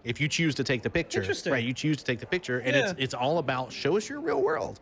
If 0.03 0.21
you 0.21 0.29
choose 0.29 0.55
to 0.55 0.65
take 0.65 0.83
the 0.83 0.89
picture, 0.91 1.23
right? 1.47 1.63
You 1.63 1.75
choose 1.75 1.99
to 1.99 2.05
take 2.05 2.21
the 2.21 2.27
picture, 2.27 2.61
and 2.61 2.75
it's 2.75 2.93
Yeah. 2.93 3.05
it's 3.05 3.15
all 3.15 3.39
about 3.39 3.71
show 3.73 3.97
us 3.97 4.09
your 4.09 4.21
real 4.21 4.41
world. 4.43 4.81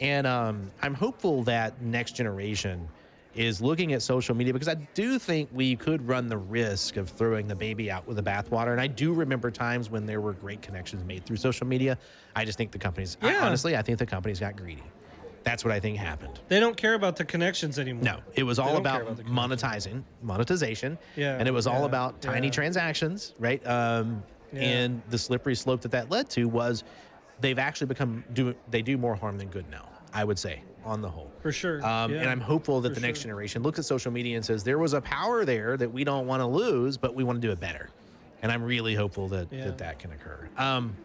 And 0.00 0.26
um, 0.26 0.70
I'm 0.80 0.94
hopeful 0.94 1.42
that 1.44 1.82
next 1.82 2.12
generation 2.16 2.88
is 3.34 3.60
looking 3.60 3.92
at 3.92 4.02
social 4.02 4.34
media 4.34 4.52
because 4.52 4.68
I 4.68 4.74
do 4.94 5.18
think 5.18 5.48
we 5.52 5.76
could 5.76 6.06
run 6.08 6.28
the 6.28 6.38
risk 6.38 6.96
of 6.96 7.08
throwing 7.08 7.46
the 7.46 7.54
baby 7.54 7.90
out 7.90 8.06
with 8.06 8.16
the 8.16 8.22
bathwater. 8.22 8.72
And 8.72 8.80
I 8.80 8.86
do 8.88 9.12
remember 9.12 9.50
times 9.50 9.88
when 9.90 10.06
there 10.06 10.20
were 10.20 10.32
great 10.32 10.62
connections 10.62 11.04
made 11.04 11.24
through 11.26 11.36
social 11.36 11.66
media. 11.66 11.96
I 12.34 12.44
just 12.44 12.56
think 12.58 12.72
the 12.72 12.78
companies, 12.78 13.16
I- 13.22 13.36
honestly, 13.36 13.76
I 13.76 13.82
think 13.82 13.98
the 13.98 14.06
companies 14.06 14.40
got 14.40 14.56
greedy. 14.56 14.82
That's 15.42 15.64
what 15.64 15.72
I 15.72 15.80
think 15.80 15.96
happened. 15.96 16.38
they 16.48 16.60
don't 16.60 16.76
care 16.76 16.94
about 16.94 17.16
the 17.16 17.24
connections 17.24 17.78
anymore. 17.78 18.04
No, 18.04 18.18
it 18.34 18.42
was 18.42 18.58
all 18.58 18.76
about, 18.76 19.02
about 19.02 19.18
monetizing, 19.24 20.02
monetization, 20.22 20.98
Yeah, 21.16 21.36
and 21.38 21.48
it 21.48 21.52
was 21.52 21.66
all 21.66 21.84
about 21.86 22.20
tiny 22.20 22.48
yeah. 22.48 22.52
transactions, 22.52 23.34
right? 23.38 23.64
Um, 23.66 24.22
Yeah. 24.52 24.60
And 24.62 25.02
the 25.10 25.18
slippery 25.18 25.54
slope 25.54 25.80
that 25.82 25.92
that 25.92 26.10
led 26.10 26.28
to 26.30 26.44
was 26.48 26.82
they've 27.40 27.58
actually 27.58 27.86
become 27.86 28.24
do 28.32 28.54
they 28.70 28.82
do 28.82 28.98
more 28.98 29.14
harm 29.14 29.38
than 29.38 29.48
good 29.48 29.64
now. 29.70 29.88
I 30.12 30.24
would 30.24 30.38
say 30.38 30.62
on 30.84 31.00
the 31.02 31.08
whole. 31.08 31.30
for 31.40 31.52
sure. 31.52 31.84
Um, 31.86 32.10
Yeah, 32.12 32.20
And 32.22 32.28
I'm 32.30 32.40
hopeful 32.40 32.80
that 32.80 32.88
for 32.90 32.94
the 32.96 33.00
next 33.06 33.20
sure. 33.20 33.24
generation 33.28 33.62
looks 33.62 33.78
at 33.78 33.84
social 33.84 34.10
media 34.10 34.36
and 34.36 34.44
says 34.44 34.64
there 34.64 34.78
was 34.78 34.92
a 34.94 35.00
power 35.00 35.44
there 35.44 35.76
that 35.76 35.90
we 35.92 36.02
don't 36.04 36.26
want 36.26 36.40
to 36.40 36.46
lose, 36.46 36.96
but 36.96 37.14
we 37.14 37.22
want 37.22 37.40
to 37.40 37.46
do 37.46 37.52
it 37.52 37.60
better. 37.60 37.90
And 38.42 38.50
I'm 38.50 38.62
really 38.62 38.94
hopeful 38.94 39.28
that 39.28 39.46
Yeah. 39.52 39.66
that, 39.66 39.78
that 39.78 39.98
can 40.00 40.10
occur. 40.12 40.48
Um, 40.58 40.96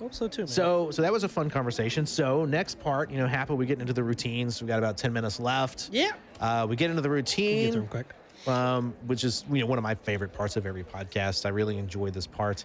Hope 0.00 0.12
so 0.14 0.26
too. 0.26 0.42
Man. 0.42 0.48
so 0.48 0.90
so 0.90 1.02
that 1.02 1.12
was 1.12 1.22
a 1.24 1.28
fun 1.28 1.48
conversation. 1.50 2.06
So 2.06 2.44
next 2.46 2.80
part, 2.80 3.10
you 3.10 3.18
know, 3.18 3.26
Hapa 3.26 3.56
we 3.56 3.66
get 3.66 3.80
into 3.80 3.92
the 3.92 4.02
routines. 4.02 4.60
We 4.60 4.66
got 4.66 4.78
about 4.78 4.96
10 4.96 5.12
minutes 5.12 5.38
left. 5.38 5.90
yeah, 5.92 6.12
Uh, 6.40 6.66
we 6.68 6.74
get 6.74 6.90
into 6.90 7.02
the 7.02 7.08
get 7.08 7.14
routine 7.14 7.72
through 7.72 7.82
'em 7.82 7.88
quick. 7.88 8.06
um, 8.48 8.94
which 9.06 9.22
is 9.24 9.44
you 9.52 9.60
know 9.60 9.66
one 9.66 9.76
of 9.78 9.84
my 9.84 9.94
favorite 9.94 10.32
parts 10.32 10.56
of 10.56 10.64
every 10.66 10.82
podcast. 10.84 11.44
I 11.46 11.50
really 11.50 11.76
enjoy 11.78 12.10
this 12.10 12.26
part. 12.26 12.64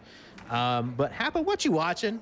Um, 0.49 0.94
but 0.95 1.12
Hapa, 1.12 1.44
what 1.44 1.66
you 1.66 1.72
watching? 1.74 2.22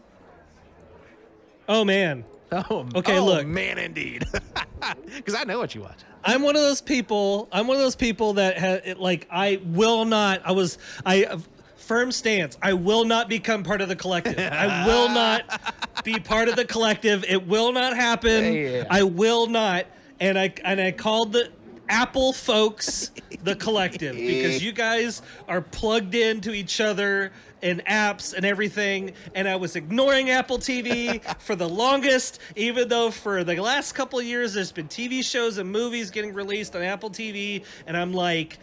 Oh 1.69 1.85
man, 1.85 2.25
Oh, 2.51 2.87
Okay, 2.95 3.17
oh, 3.17 3.25
look. 3.25 3.47
man, 3.47 3.77
indeed, 3.79 4.25
because 5.15 5.33
I 5.33 5.43
know 5.43 5.57
what 5.59 5.73
you 5.75 5.81
watch. 5.81 5.99
I'm 6.25 6.41
one 6.41 6.55
of 6.55 6.61
those 6.61 6.81
people. 6.81 7.47
I'm 7.51 7.67
one 7.67 7.77
of 7.77 7.81
those 7.83 7.95
people 7.95 8.33
that 8.33 8.57
ha, 8.59 8.77
it, 8.85 8.99
like 8.99 9.27
I 9.31 9.59
will 9.65 10.05
not. 10.05 10.41
I 10.45 10.51
was 10.51 10.77
I 11.05 11.37
firm 11.83 12.11
stance. 12.11 12.57
I 12.61 12.73
will 12.73 13.05
not 13.05 13.29
become 13.29 13.63
part 13.63 13.81
of 13.81 13.89
the 13.89 13.95
collective. 13.95 14.39
I 14.39 14.87
will 14.87 15.09
not 15.09 16.03
be 16.03 16.19
part 16.19 16.47
of 16.47 16.55
the 16.55 16.65
collective. 16.65 17.23
It 17.27 17.47
will 17.47 17.71
not 17.71 17.95
happen. 17.95 18.53
Yeah. 18.53 18.85
I 18.89 19.03
will 19.03 19.47
not. 19.47 19.85
And 20.19 20.39
I 20.39 20.53
and 20.63 20.79
I 20.79 20.91
called 20.91 21.33
the 21.33 21.51
Apple 21.89 22.31
folks 22.33 23.11
the 23.43 23.55
collective 23.55 24.15
because 24.15 24.63
you 24.63 24.71
guys 24.71 25.21
are 25.47 25.61
plugged 25.61 26.15
into 26.15 26.53
each 26.53 26.79
other 26.79 27.31
and 27.61 27.83
apps 27.85 28.33
and 28.33 28.45
everything 28.45 29.13
and 29.35 29.47
I 29.47 29.57
was 29.57 29.75
ignoring 29.75 30.29
Apple 30.29 30.59
TV 30.59 31.21
for 31.39 31.55
the 31.55 31.67
longest 31.67 32.39
even 32.55 32.87
though 32.87 33.11
for 33.11 33.43
the 33.43 33.55
last 33.61 33.93
couple 33.93 34.19
of 34.19 34.25
years 34.25 34.53
there's 34.53 34.71
been 34.71 34.87
TV 34.87 35.23
shows 35.23 35.57
and 35.57 35.69
movies 35.69 36.09
getting 36.09 36.33
released 36.33 36.75
on 36.75 36.81
Apple 36.81 37.09
TV 37.09 37.65
and 37.85 37.97
I'm 37.97 38.13
like 38.13 38.59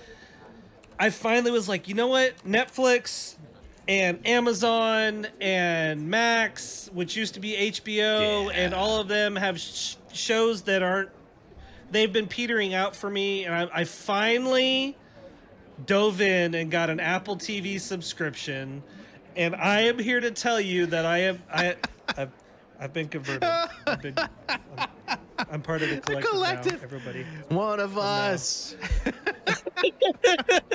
I 1.01 1.09
finally 1.09 1.51
was 1.51 1.66
like, 1.66 1.89
you 1.89 1.94
know 1.94 2.09
what? 2.09 2.35
Netflix, 2.47 3.36
and 3.89 4.24
Amazon 4.27 5.27
and 5.40 6.09
Max, 6.09 6.90
which 6.93 7.16
used 7.16 7.35
to 7.35 7.40
be 7.40 7.55
HBO, 7.72 8.47
Yeah. 8.47 8.51
and 8.52 8.74
all 8.74 9.01
of 9.01 9.09
them 9.09 9.35
have 9.35 9.59
sh- 9.59 9.94
shows 10.12 10.62
that 10.62 10.82
aren't. 10.82 11.09
They've 11.90 12.12
been 12.12 12.28
petering 12.28 12.74
out 12.74 12.94
for 12.94 13.09
me, 13.10 13.44
and 13.47 13.55
I, 13.55 13.68
I 13.81 13.85
finally 13.85 14.97
dove 15.86 16.20
in 16.20 16.55
and 16.55 16.70
got 16.70 16.90
an 16.90 17.01
Apple 17.01 17.36
TV 17.36 17.81
subscription, 17.81 18.82
and 19.35 19.56
I 19.56 19.81
am 19.81 19.98
here 19.98 20.20
to 20.20 20.31
tell 20.31 20.60
you 20.60 20.85
that 20.86 21.06
I 21.06 21.18
have 21.20 21.40
I 21.51 21.77
I've, 22.16 22.31
I've 22.78 22.93
been 22.93 23.09
converted. 23.09 23.43
I've 23.43 24.02
been, 24.02 24.14
I'm, 25.50 25.62
part 25.62 25.82
of 25.82 25.90
the 25.90 25.96
collective, 26.00 26.30
collective. 26.30 26.72
now, 26.72 26.78
everybody. 26.82 27.26
One 27.48 27.80
of 27.80 27.98
us. 27.98 28.74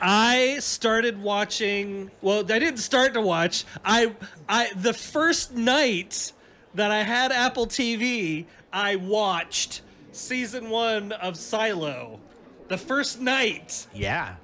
I 0.00 0.58
started 0.60 1.20
watching. 1.22 2.10
Well, 2.20 2.40
I 2.40 2.58
didn't 2.58 2.78
start 2.78 3.14
to 3.14 3.20
watch. 3.20 3.64
I, 3.84 4.14
I, 4.48 4.70
the 4.76 4.92
first 4.92 5.54
night 5.54 6.32
that 6.74 6.90
I 6.90 7.02
had 7.02 7.32
Apple 7.32 7.66
TV, 7.66 8.46
I 8.72 8.96
watched 8.96 9.82
season 10.12 10.68
one 10.68 11.12
of 11.12 11.36
Silo. 11.36 12.20
The 12.68 12.76
first 12.76 13.20
night. 13.20 13.86
Yeah. 13.94 14.36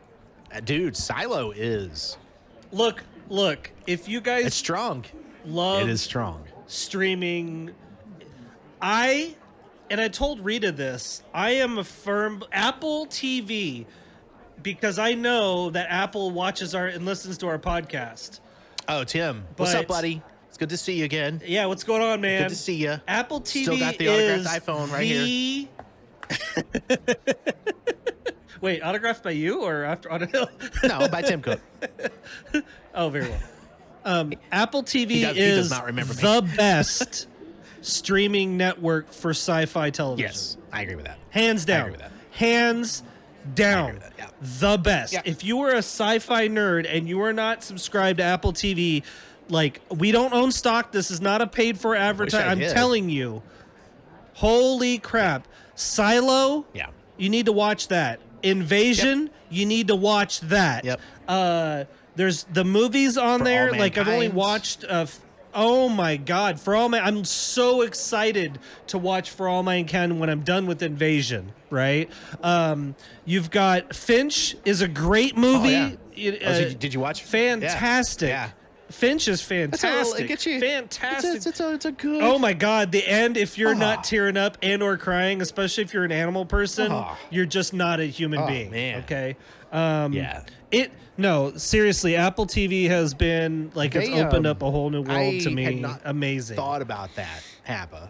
Uh, 0.55 0.61
dude, 0.61 0.97
Silo 0.97 1.51
is. 1.51 2.17
Look, 2.71 3.05
look. 3.29 3.71
If 3.87 4.09
you 4.09 4.21
guys, 4.21 4.47
It's 4.47 4.57
strong. 4.57 5.05
love 5.45 5.83
It 5.83 5.89
is 5.91 6.01
strong. 6.01 6.45
streaming, 6.67 7.73
I, 8.83 9.37
and 9.91 10.01
I 10.01 10.09
told 10.09 10.41
Rita 10.45 10.73
this. 10.73 11.23
I 11.33 11.53
am 11.53 11.79
a 11.79 11.85
firm 11.85 12.43
Apple 12.53 13.07
TV 13.07 13.87
because 14.63 14.99
I 14.99 15.15
know 15.15 15.71
that 15.71 15.87
Apple 15.89 16.33
watches 16.33 16.75
our 16.75 16.89
and 16.89 17.05
listens 17.07 17.39
to 17.39 17.47
our 17.47 17.59
podcast. 17.59 18.41
Oh, 18.89 19.05
Tim. 19.05 19.45
What's 19.57 19.75
up, 19.75 19.87
buddy? 19.87 20.21
It's 20.49 20.59
good 20.59 20.71
to 20.71 20.77
see 20.77 20.95
you 20.99 21.05
again. 21.05 21.41
Yeah, 21.47 21.67
what's 21.67 21.85
going 21.85 22.03
on, 22.03 22.21
man? 22.21 22.43
Good 22.43 22.49
to 22.51 22.57
see 22.57 22.75
you. 22.75 23.01
Apple 23.09 23.41
TV 23.41 23.63
Still 23.63 23.79
got 23.79 23.97
the 23.97 24.09
autographed 24.09 24.67
iPhone 24.67 24.93
right 24.93 25.07
here. 25.07 25.69
Wait, 28.61 28.81
autographed 28.83 29.23
by 29.25 29.31
you 29.31 29.63
or 29.63 29.85
after? 29.85 30.13
auto- 30.13 30.47
No, 30.85 31.09
by 31.09 31.23
Tim 31.23 31.41
Cook. 31.41 31.61
oh, 32.95 33.09
very 33.09 33.29
well. 33.29 33.41
Um, 34.05 34.33
Apple 34.51 34.83
TV 34.83 35.23
does- 35.23 35.37
is 35.37 35.57
does 35.57 35.71
not 35.71 35.87
remember 35.87 36.13
the 36.15 36.49
best 36.57 37.29
streaming 37.83 38.57
network 38.57 39.13
for 39.13 39.31
sci-fi 39.31 39.91
television. 39.91 40.29
Yes, 40.31 40.57
I 40.73 40.83
agree 40.83 40.95
with 40.97 41.05
that. 41.05 41.19
hands 41.31 41.65
down. 41.65 41.77
I 41.77 41.81
agree 41.83 41.93
with 41.93 42.01
that. 42.01 42.13
Hands 42.33 43.03
down. 43.55 43.95
with 43.95 44.03
that, 44.03 44.13
yeah. 44.19 44.29
The 44.61 44.79
best. 44.79 45.13
Yeah. 45.13 45.23
If 45.25 45.45
you 45.45 45.61
are 45.63 45.71
a 45.73 45.79
sci-fi 45.79 46.49
nerd 46.49 46.87
and 46.89 47.09
you 47.09 47.21
are 47.23 47.33
not 47.33 47.63
subscribed 47.63 48.19
to 48.19 48.25
Apple 48.25 48.53
TV, 48.53 49.03
like 49.49 49.81
we 49.91 50.13
don't 50.13 50.33
own 50.33 50.51
stock. 50.53 50.93
This 50.93 51.11
is 51.11 51.21
not 51.21 51.43
a 51.43 51.47
paid 51.47 51.79
for 51.79 51.95
advertisement. 51.95 52.51
I'm 52.51 52.59
did. 52.61 52.73
telling 52.73 53.11
you. 53.11 53.43
Holy 54.35 54.99
crap. 54.99 55.47
Silo, 55.75 56.65
Yeah. 56.73 56.87
you 57.17 57.29
need 57.29 57.47
to 57.47 57.53
watch 57.53 57.89
that. 57.89 58.21
Invasion, 58.43 59.31
you 59.51 59.67
need 59.67 59.89
to 59.89 59.95
watch 59.97 60.41
that. 60.41 60.85
Yep. 60.85 61.01
Uh 61.29 61.85
there's 62.15 62.45
the 62.53 62.65
movies 62.65 63.17
on 63.17 63.41
For 63.41 63.45
there. 63.45 63.73
Like 63.73 63.97
I've 63.99 64.09
only 64.09 64.29
watched 64.29 64.85
uh 64.89 65.07
Oh 65.55 65.89
my 65.89 66.17
god, 66.17 66.59
for 66.61 66.75
all 66.75 66.89
my 66.89 67.01
I'm 67.01 67.25
so 67.25 67.83
excited 67.83 68.59
to 68.87 68.99
watch 68.99 69.31
For 69.31 69.49
All 69.49 69.63
My 69.63 69.77
Mankind 69.77 70.19
when 70.21 70.31
I'm 70.31 70.41
done 70.43 70.67
with 70.67 70.83
Invasion, 70.83 71.53
right? 71.71 72.11
Um 72.43 72.95
you've 73.25 73.51
got 73.51 73.95
Finch 73.95 74.57
is 74.65 74.81
a 74.81 74.89
great 74.89 75.37
movie. 75.37 75.69
yeah. 75.71 75.91
It, 76.15 76.43
Oh, 76.45 76.49
uh, 76.51 76.59
did, 76.59 76.69
you- 76.73 76.79
did 76.79 76.95
you 76.95 77.01
watch? 77.01 77.23
fantastic. 77.23 78.29
Yeah. 78.29 78.51
Finch 78.91 79.27
is 79.27 79.41
fantastic. 79.41 80.21
it 80.25 80.29
gets 80.29 80.45
you. 80.45 80.61
fantastic. 80.61 81.37
It's 81.37 81.47
a, 81.47 81.49
it's 81.49 81.61
a, 81.61 81.75
it's 81.75 81.85
a 81.87 81.93
good. 81.93 82.23
Oh 82.23 82.39
my 82.39 82.53
god, 82.53 82.93
the 82.93 83.07
end 83.07 83.37
if 83.39 83.57
you're 83.57 83.75
Ah. 83.75 83.79
not 83.79 84.05
tearing 84.05 84.37
up 84.37 84.59
and 84.63 84.83
or 84.83 84.99
crying, 84.99 85.41
especially 85.41 85.85
if 85.85 85.95
you're 85.95 86.05
an 86.05 86.13
animal 86.13 86.45
person, 86.45 86.89
Ah. 86.93 87.17
you're 87.31 87.47
just 87.47 87.73
not 87.73 88.01
a 88.01 88.05
human 88.05 88.41
Oh, 88.41 88.47
being. 88.47 88.71
man. 88.71 88.99
Okay? 89.05 89.37
Um 89.73 90.13
Yeah. 90.13 90.43
It 90.73 90.91
no, 91.19 91.53
seriously, 91.57 92.17
Apple 92.17 92.47
TV 92.47 92.89
has 92.89 93.13
been 93.15 93.71
like 93.75 93.95
it's 93.95 94.09
opened 94.09 94.47
um, 94.47 94.51
up 94.53 94.63
a 94.63 94.71
whole 94.71 94.89
new 94.91 95.03
world 95.03 95.11
I 95.35 95.39
to 95.41 95.51
me. 95.51 95.85
Amazing. 96.05 96.57
Thought 96.57 96.81
about 96.83 97.15
that, 97.17 97.43
Hapa, 97.69 98.09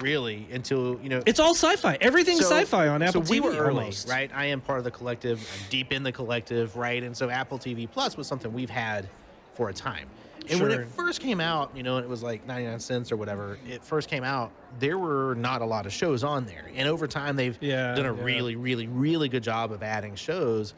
really 0.00 0.46
until 0.52 1.00
you 1.02 1.08
know. 1.08 1.22
it's 1.24 1.40
all 1.40 1.54
sci-fi. 1.54 1.96
Everything's 2.00 2.40
so- 2.46 2.50
sci-fi 2.56 2.88
on 2.88 3.00
Apple 3.02 3.24
so 3.24 3.30
we 3.30 3.40
TV 3.40 3.44
were 3.44 3.52
early, 3.56 3.78
almost. 3.84 4.08
right? 4.08 4.30
I 4.34 4.46
am 4.46 4.60
part 4.60 4.78
of 4.78 4.84
the 4.84 4.90
collective. 4.90 5.38
I'm 5.40 5.68
deep 5.70 5.92
in 5.92 6.02
the 6.02 6.12
collective, 6.12 6.76
right? 6.76 7.02
And 7.02 7.16
so 7.16 7.30
Apple 7.30 7.58
TV 7.58 7.90
Plus 7.90 8.16
was 8.18 8.26
something 8.26 8.52
we've 8.52 8.70
had 8.70 9.08
for 9.54 9.70
a 9.70 9.72
time. 9.74 10.08
And 10.50 10.60
when 10.60 10.72
it 10.72 10.88
first 10.88 11.20
came 11.20 11.40
out, 11.40 11.70
you 11.74 11.84
know, 11.84 11.96
and 11.98 12.04
it 12.04 12.08
was 12.08 12.20
like 12.22 12.44
99 12.48 12.80
cents 12.80 13.12
or 13.12 13.16
whatever, 13.16 13.58
it 13.66 13.84
first 13.84 14.08
came 14.10 14.24
out, 14.24 14.50
there 14.80 14.98
were 14.98 15.36
not 15.36 15.62
a 15.62 15.64
lot 15.64 15.86
of 15.86 15.92
shows 15.92 16.24
on 16.24 16.46
there. 16.46 16.68
And 16.74 16.88
over 16.88 17.06
time, 17.06 17.36
they've 17.36 17.56
Yeah, 17.60 17.94
done 17.94 18.06
a 18.06 18.14
yeah. 18.14 18.24
really, 18.24 18.56
really, 18.56 18.88
really 18.88 19.28
good 19.28 19.44
job 19.44 19.70
of 19.70 19.84
adding 19.84 20.16
shows. 20.16 20.74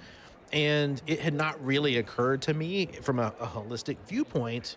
And 0.54 1.02
it 1.06 1.18
had 1.20 1.34
not 1.34 1.62
really 1.64 1.98
occurred 1.98 2.40
to 2.42 2.54
me 2.54 2.86
from 3.02 3.18
a, 3.18 3.34
a 3.40 3.46
holistic 3.46 3.96
viewpoint 4.06 4.76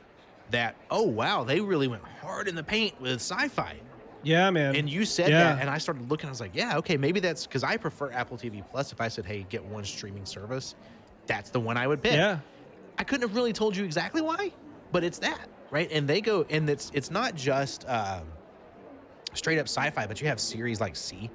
that, 0.49 0.75
oh, 0.89 1.03
wow, 1.03 1.43
they 1.43 1.59
really 1.59 1.87
went 1.87 2.03
hard 2.21 2.47
in 2.47 2.55
the 2.55 2.63
paint 2.63 2.99
with 2.99 3.21
sci 3.21 3.47
fi. 3.49 3.75
Yeah, 4.23 4.49
man. 4.49 4.75
And 4.75 4.89
you 4.89 5.05
said 5.05 5.29
Yeah. 5.29 5.43
that, 5.53 5.61
and 5.61 5.69
I 5.69 5.77
started 5.77 6.09
looking. 6.09 6.27
I 6.27 6.31
was 6.31 6.41
like, 6.41 6.55
yeah, 6.55 6.77
okay, 6.79 6.97
maybe 6.97 7.19
that's 7.19 7.45
because 7.45 7.63
I 7.63 7.77
prefer 7.77 8.11
Apple 8.11 8.37
TV 8.37 8.63
Plus. 8.71 8.91
If 8.91 8.99
I 8.99 9.07
said, 9.07 9.25
hey, 9.25 9.45
get 9.49 9.63
one 9.63 9.83
streaming 9.85 10.25
service, 10.25 10.75
that's 11.27 11.51
the 11.51 11.59
one 11.59 11.77
I 11.77 11.85
would 11.87 12.01
pick. 12.01 12.13
Yeah. 12.13 12.39
I 12.97 13.03
couldn't 13.03 13.27
have 13.27 13.35
really 13.35 13.53
told 13.53 13.77
you 13.77 13.85
exactly 13.85 14.21
why, 14.21 14.51
but 14.91 15.03
it's 15.03 15.19
that, 15.19 15.47
right? 15.69 15.87
And 15.91 16.07
they 16.07 16.19
go, 16.19 16.45
and 16.49 16.67
it's 16.67 16.89
it's 16.95 17.11
not 17.11 17.35
just 17.35 17.87
um, 17.87 18.23
straight 19.33 19.59
up 19.59 19.67
sci-fi, 19.67 20.07
but 20.07 20.19
you 20.19 20.27
have 20.27 20.39
series 20.39 20.81
like 20.81 20.95
C, 20.95 21.29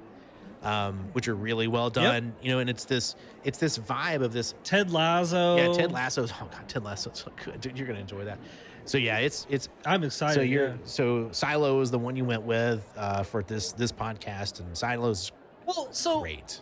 um, 0.63 0.99
which 1.13 1.27
are 1.27 1.35
really 1.35 1.67
well 1.67 1.89
done. 1.89 2.33
You 2.41 2.51
know, 2.51 2.59
and 2.59 2.69
it's 2.69 2.85
this 2.85 3.15
it's 3.43 3.59
this 3.59 3.77
vibe 3.77 4.23
of 4.23 4.33
this. 4.33 4.55
Ted 4.63 4.91
Lasso. 4.91 5.57
Yeah, 5.57 5.73
Ted 5.73 5.91
Lasso's. 5.91 6.31
Oh 6.31 6.49
god, 6.51 6.67
Ted 6.67 6.83
Lasso's 6.83 7.19
so 7.19 7.31
good, 7.43 7.61
dude. 7.61 7.77
You're 7.77 7.87
gonna 7.87 7.99
enjoy 7.99 8.25
that. 8.25 8.39
So 8.85 8.97
yeah, 8.97 9.17
it's 9.19 9.47
it's 9.49 9.69
I'm 9.85 10.03
excited. 10.03 10.35
so 10.35 10.41
you're 10.41 10.69
yeah. 10.69 10.75
so 10.83 11.29
Silo 11.31 11.79
is 11.81 11.91
the 11.91 11.99
one 11.99 12.15
you 12.15 12.25
went 12.25 12.43
with 12.43 12.83
uh, 12.97 13.23
for 13.23 13.43
this 13.43 13.71
this 13.73 13.91
podcast, 13.91 14.59
and 14.59 14.77
Silo's 14.77 15.31
Well, 15.65 15.87
so 15.91 16.19
great. 16.21 16.61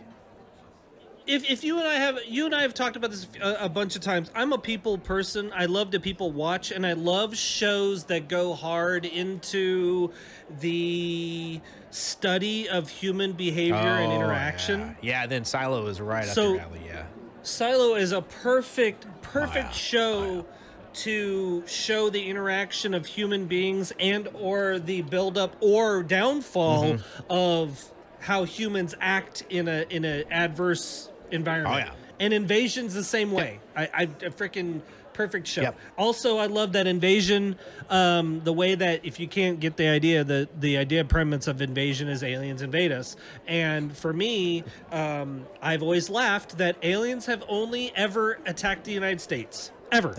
If, 1.26 1.48
if 1.50 1.64
you 1.64 1.78
and 1.78 1.86
I 1.86 1.94
have 1.94 2.18
you 2.26 2.46
and 2.46 2.54
I 2.54 2.62
have 2.62 2.74
talked 2.74 2.96
about 2.96 3.10
this 3.10 3.26
a, 3.40 3.64
a 3.64 3.68
bunch 3.68 3.96
of 3.96 4.02
times. 4.02 4.30
I'm 4.34 4.52
a 4.52 4.58
people 4.58 4.98
person. 4.98 5.52
I 5.54 5.66
love 5.66 5.90
to 5.92 6.00
people 6.00 6.30
watch, 6.32 6.70
and 6.70 6.86
I 6.86 6.92
love 6.94 7.36
shows 7.36 8.04
that 8.04 8.28
go 8.28 8.54
hard 8.54 9.04
into 9.04 10.12
the 10.60 11.60
study 11.90 12.68
of 12.68 12.88
human 12.88 13.32
behavior 13.32 13.74
and 13.76 14.12
Oh, 14.12 14.16
interaction. 14.16 14.96
Yeah. 15.02 15.20
yeah, 15.22 15.26
then 15.26 15.44
Silo 15.44 15.86
is 15.86 16.00
right 16.00 16.26
up 16.26 16.34
So- 16.34 16.52
your 16.54 16.60
alley. 16.62 16.80
Yeah, 16.86 17.04
Silo 17.42 17.94
is 17.94 18.12
a 18.12 18.22
perfect 18.22 19.06
perfect 19.22 19.56
Oh, 19.56 19.68
yeah. 19.68 19.70
show 19.70 20.46
to 20.94 21.62
show 21.66 22.10
the 22.10 22.28
interaction 22.28 22.92
of 22.92 23.06
human 23.06 23.46
beings 23.46 23.92
and 23.98 24.28
or 24.34 24.78
the 24.78 25.02
buildup 25.02 25.56
or 25.60 26.02
downfall 26.02 26.84
Mm-hmm. 26.84 27.22
of 27.30 27.84
how 28.20 28.44
humans 28.44 28.94
act 29.00 29.42
in 29.48 29.68
a 29.68 29.84
in 29.90 30.04
a 30.04 30.24
adverse 30.30 31.08
environment. 31.32 31.74
Oh, 31.74 31.78
yeah. 31.78 31.92
And 32.20 32.32
Invasion's 32.32 32.94
the 32.94 33.02
same 33.02 33.32
way. 33.32 33.58
I, 33.74 33.88
I 33.92 34.02
a 34.02 34.30
freaking 34.30 34.80
perfect 35.12 35.46
show. 35.46 35.62
Yep. 35.62 35.78
Also, 35.96 36.38
I 36.38 36.46
love 36.46 36.72
that 36.72 36.86
Invasion. 36.86 37.56
Um, 37.90 38.40
the 38.44 38.52
way 38.52 38.74
that 38.74 39.04
if 39.04 39.18
you 39.18 39.28
can't 39.28 39.60
get 39.60 39.76
the 39.76 39.88
idea, 39.88 40.24
the 40.24 40.48
the 40.58 40.76
idea 40.76 41.04
premise 41.04 41.46
of 41.46 41.60
Invasion 41.60 42.08
is 42.08 42.22
aliens 42.22 42.62
invade 42.62 42.92
us. 42.92 43.16
And 43.46 43.96
for 43.96 44.12
me, 44.12 44.64
um, 44.90 45.46
I've 45.60 45.82
always 45.82 46.08
laughed 46.10 46.58
that 46.58 46.76
aliens 46.82 47.26
have 47.26 47.44
only 47.48 47.92
ever 47.96 48.38
attacked 48.46 48.84
the 48.84 48.92
United 48.92 49.20
States. 49.20 49.72
Ever 49.92 50.14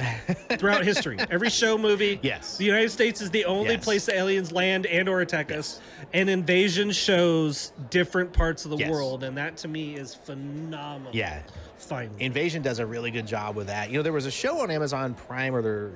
throughout 0.60 0.86
history, 0.86 1.18
every 1.32 1.50
show, 1.50 1.78
movie, 1.78 2.20
Yes. 2.24 2.58
the 2.58 2.64
United 2.66 2.92
States 2.92 3.22
is 3.22 3.32
the 3.32 3.46
only 3.46 3.74
Yes. 3.74 3.84
place 3.84 4.06
that 4.06 4.16
aliens 4.16 4.52
land 4.52 4.86
and 4.86 5.10
or 5.10 5.22
attack 5.22 5.52
us. 5.52 5.82
And 6.14 6.30
Invasion 6.30 6.92
shows 6.92 7.72
different 7.90 8.32
parts 8.34 8.66
of 8.66 8.72
the 8.72 8.78
Yes. 8.78 8.92
world, 8.92 9.24
and 9.24 9.36
that 9.38 9.58
to 9.58 9.68
me 9.68 9.96
is 9.96 10.14
phenomenal. 10.14 11.12
yeah. 11.14 11.42
finally. 11.78 12.24
Invasion 12.24 12.62
does 12.62 12.80
a 12.80 12.86
really 12.86 13.12
good 13.12 13.26
job 13.28 13.56
with 13.58 13.68
that. 13.68 13.90
You 13.90 13.98
know, 13.98 14.04
there 14.04 14.14
was 14.14 14.26
a 14.28 14.32
show 14.32 14.62
on 14.62 14.72
Amazon 14.72 15.16
Prime, 15.16 15.54
or 15.54 15.62
there, 15.62 15.92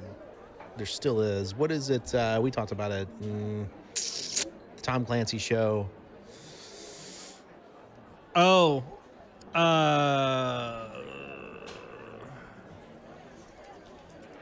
there 0.75 0.85
still 0.85 1.21
is. 1.21 1.55
What 1.55 1.71
is 1.71 1.89
it? 1.89 2.13
Uh, 2.13 2.39
we 2.43 2.51
talked 2.51 2.71
about 2.73 2.91
it. 2.91 3.07
Mm, 3.21 3.67
Tom 4.81 5.05
Clancy 5.05 5.37
show. 5.37 5.87
Oh, 8.35 8.83
uh, 9.55 10.89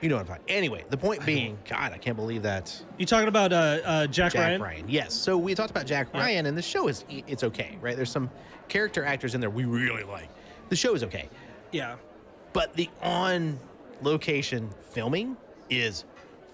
You 0.02 0.10
know 0.10 0.16
what 0.16 0.22
I'm 0.22 0.28
talking. 0.28 0.44
Anyway, 0.50 0.84
the 0.90 0.98
point 0.98 1.26
being, 1.26 1.58
God, 1.70 1.92
I 1.94 1.98
can't 1.98 2.18
believe 2.18 2.44
that 2.44 2.84
you 2.98 3.06
talking 3.06 3.28
about 3.30 3.54
uh, 3.54 3.56
uh, 3.84 4.08
Jack, 4.08 4.34
Jack 4.34 4.42
Ryan? 4.42 4.62
Ryan. 4.62 4.86
Yes. 4.90 5.14
So 5.14 5.38
we 5.38 5.56
talked 5.56 5.72
about 5.72 5.86
Jack. 5.86 6.14
Ryan, 6.14 6.46
and 6.48 6.58
the 6.58 6.62
show 6.62 6.88
is 6.88 7.06
it's 7.10 7.44
okay, 7.44 7.78
right? 7.82 7.96
There's 7.96 8.12
some 8.12 8.30
character 8.68 9.06
actors 9.06 9.36
in 9.36 9.42
there 9.42 9.50
we 9.50 9.66
really 9.66 10.04
like. 10.04 10.30
The 10.70 10.76
show 10.76 10.96
is 10.96 11.04
okay, 11.04 11.30
Yeah, 11.72 11.96
but 12.54 12.74
the 12.74 12.90
on 13.02 13.60
location 14.02 14.70
filming 14.92 15.38
is 15.70 16.04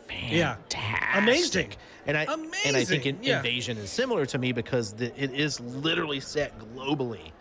Yeah. 0.09 0.55
fantastic. 0.69 1.17
Amazing. 1.23 1.71
And 2.05 2.17
I 2.17 2.23
and 2.23 2.31
I 2.77 2.83
think 2.83 3.05
Amazing. 3.05 3.05
in, 3.17 3.23
Yeah. 3.23 3.37
Invasion 3.37 3.77
is 3.77 3.89
similar 3.89 4.25
to 4.27 4.37
me 4.37 4.51
because 4.51 4.93
the, 4.93 5.05
it 5.21 5.31
is 5.31 5.59
literally 5.59 6.19
set 6.19 6.53
globally, 6.75 7.31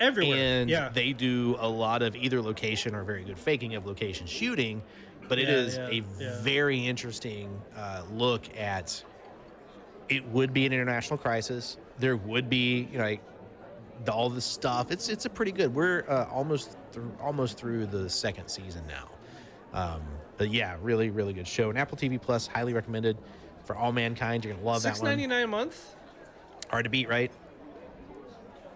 Everywhere. 0.00 0.36
and 0.38 0.70
yeah. 0.70 0.88
they 0.90 1.12
do 1.12 1.56
a 1.58 1.68
lot 1.68 2.02
of 2.02 2.14
either 2.14 2.40
location 2.40 2.94
or 2.94 3.02
very 3.04 3.24
good 3.24 3.38
faking 3.38 3.74
of 3.74 3.84
location 3.86 4.26
shooting. 4.26 4.82
But 5.28 5.38
it 5.38 5.48
Yeah, 5.48 5.54
is 5.54 5.76
yeah, 5.76 5.88
a 5.88 6.02
yeah. 6.18 6.40
very 6.42 6.78
interesting 6.86 7.60
uh, 7.76 8.02
look 8.12 8.44
at. 8.56 9.02
It 10.08 10.26
would 10.28 10.54
be 10.54 10.64
an 10.66 10.72
international 10.72 11.18
crisis. 11.18 11.76
There 11.98 12.16
would 12.16 12.48
be, 12.48 12.88
you 12.90 12.98
know, 12.98 13.04
like 13.04 13.20
the, 14.04 14.12
all 14.12 14.30
this 14.30 14.44
stuff. 14.44 14.90
It's 14.90 15.08
it's 15.08 15.26
a 15.26 15.30
pretty 15.30 15.52
good. 15.52 15.74
We're 15.74 16.04
uh, 16.08 16.26
almost 16.32 16.76
through 16.92 17.12
almost 17.20 17.58
through 17.58 17.86
the 17.86 18.08
second 18.08 18.48
season 18.48 18.84
now. 18.86 19.08
Um, 19.74 20.02
but 20.38 20.50
yeah, 20.50 20.76
really 20.80 21.10
really 21.10 21.32
good 21.34 21.46
show. 21.46 21.68
And 21.68 21.78
Apple 21.78 21.98
TV 21.98 22.20
Plus 22.20 22.46
highly 22.46 22.72
recommended 22.72 23.18
for 23.64 23.76
all 23.76 23.92
mankind. 23.92 24.44
You're 24.44 24.54
gonna 24.54 24.64
love 24.66 24.80
Six 24.82 24.98
that 24.98 25.02
one. 25.02 25.10
ninety 25.10 25.26
nine 25.26 25.44
a 25.44 25.48
month. 25.48 25.94
Hard 26.70 26.84
to 26.84 26.90
beat, 26.90 27.08
right? 27.08 27.30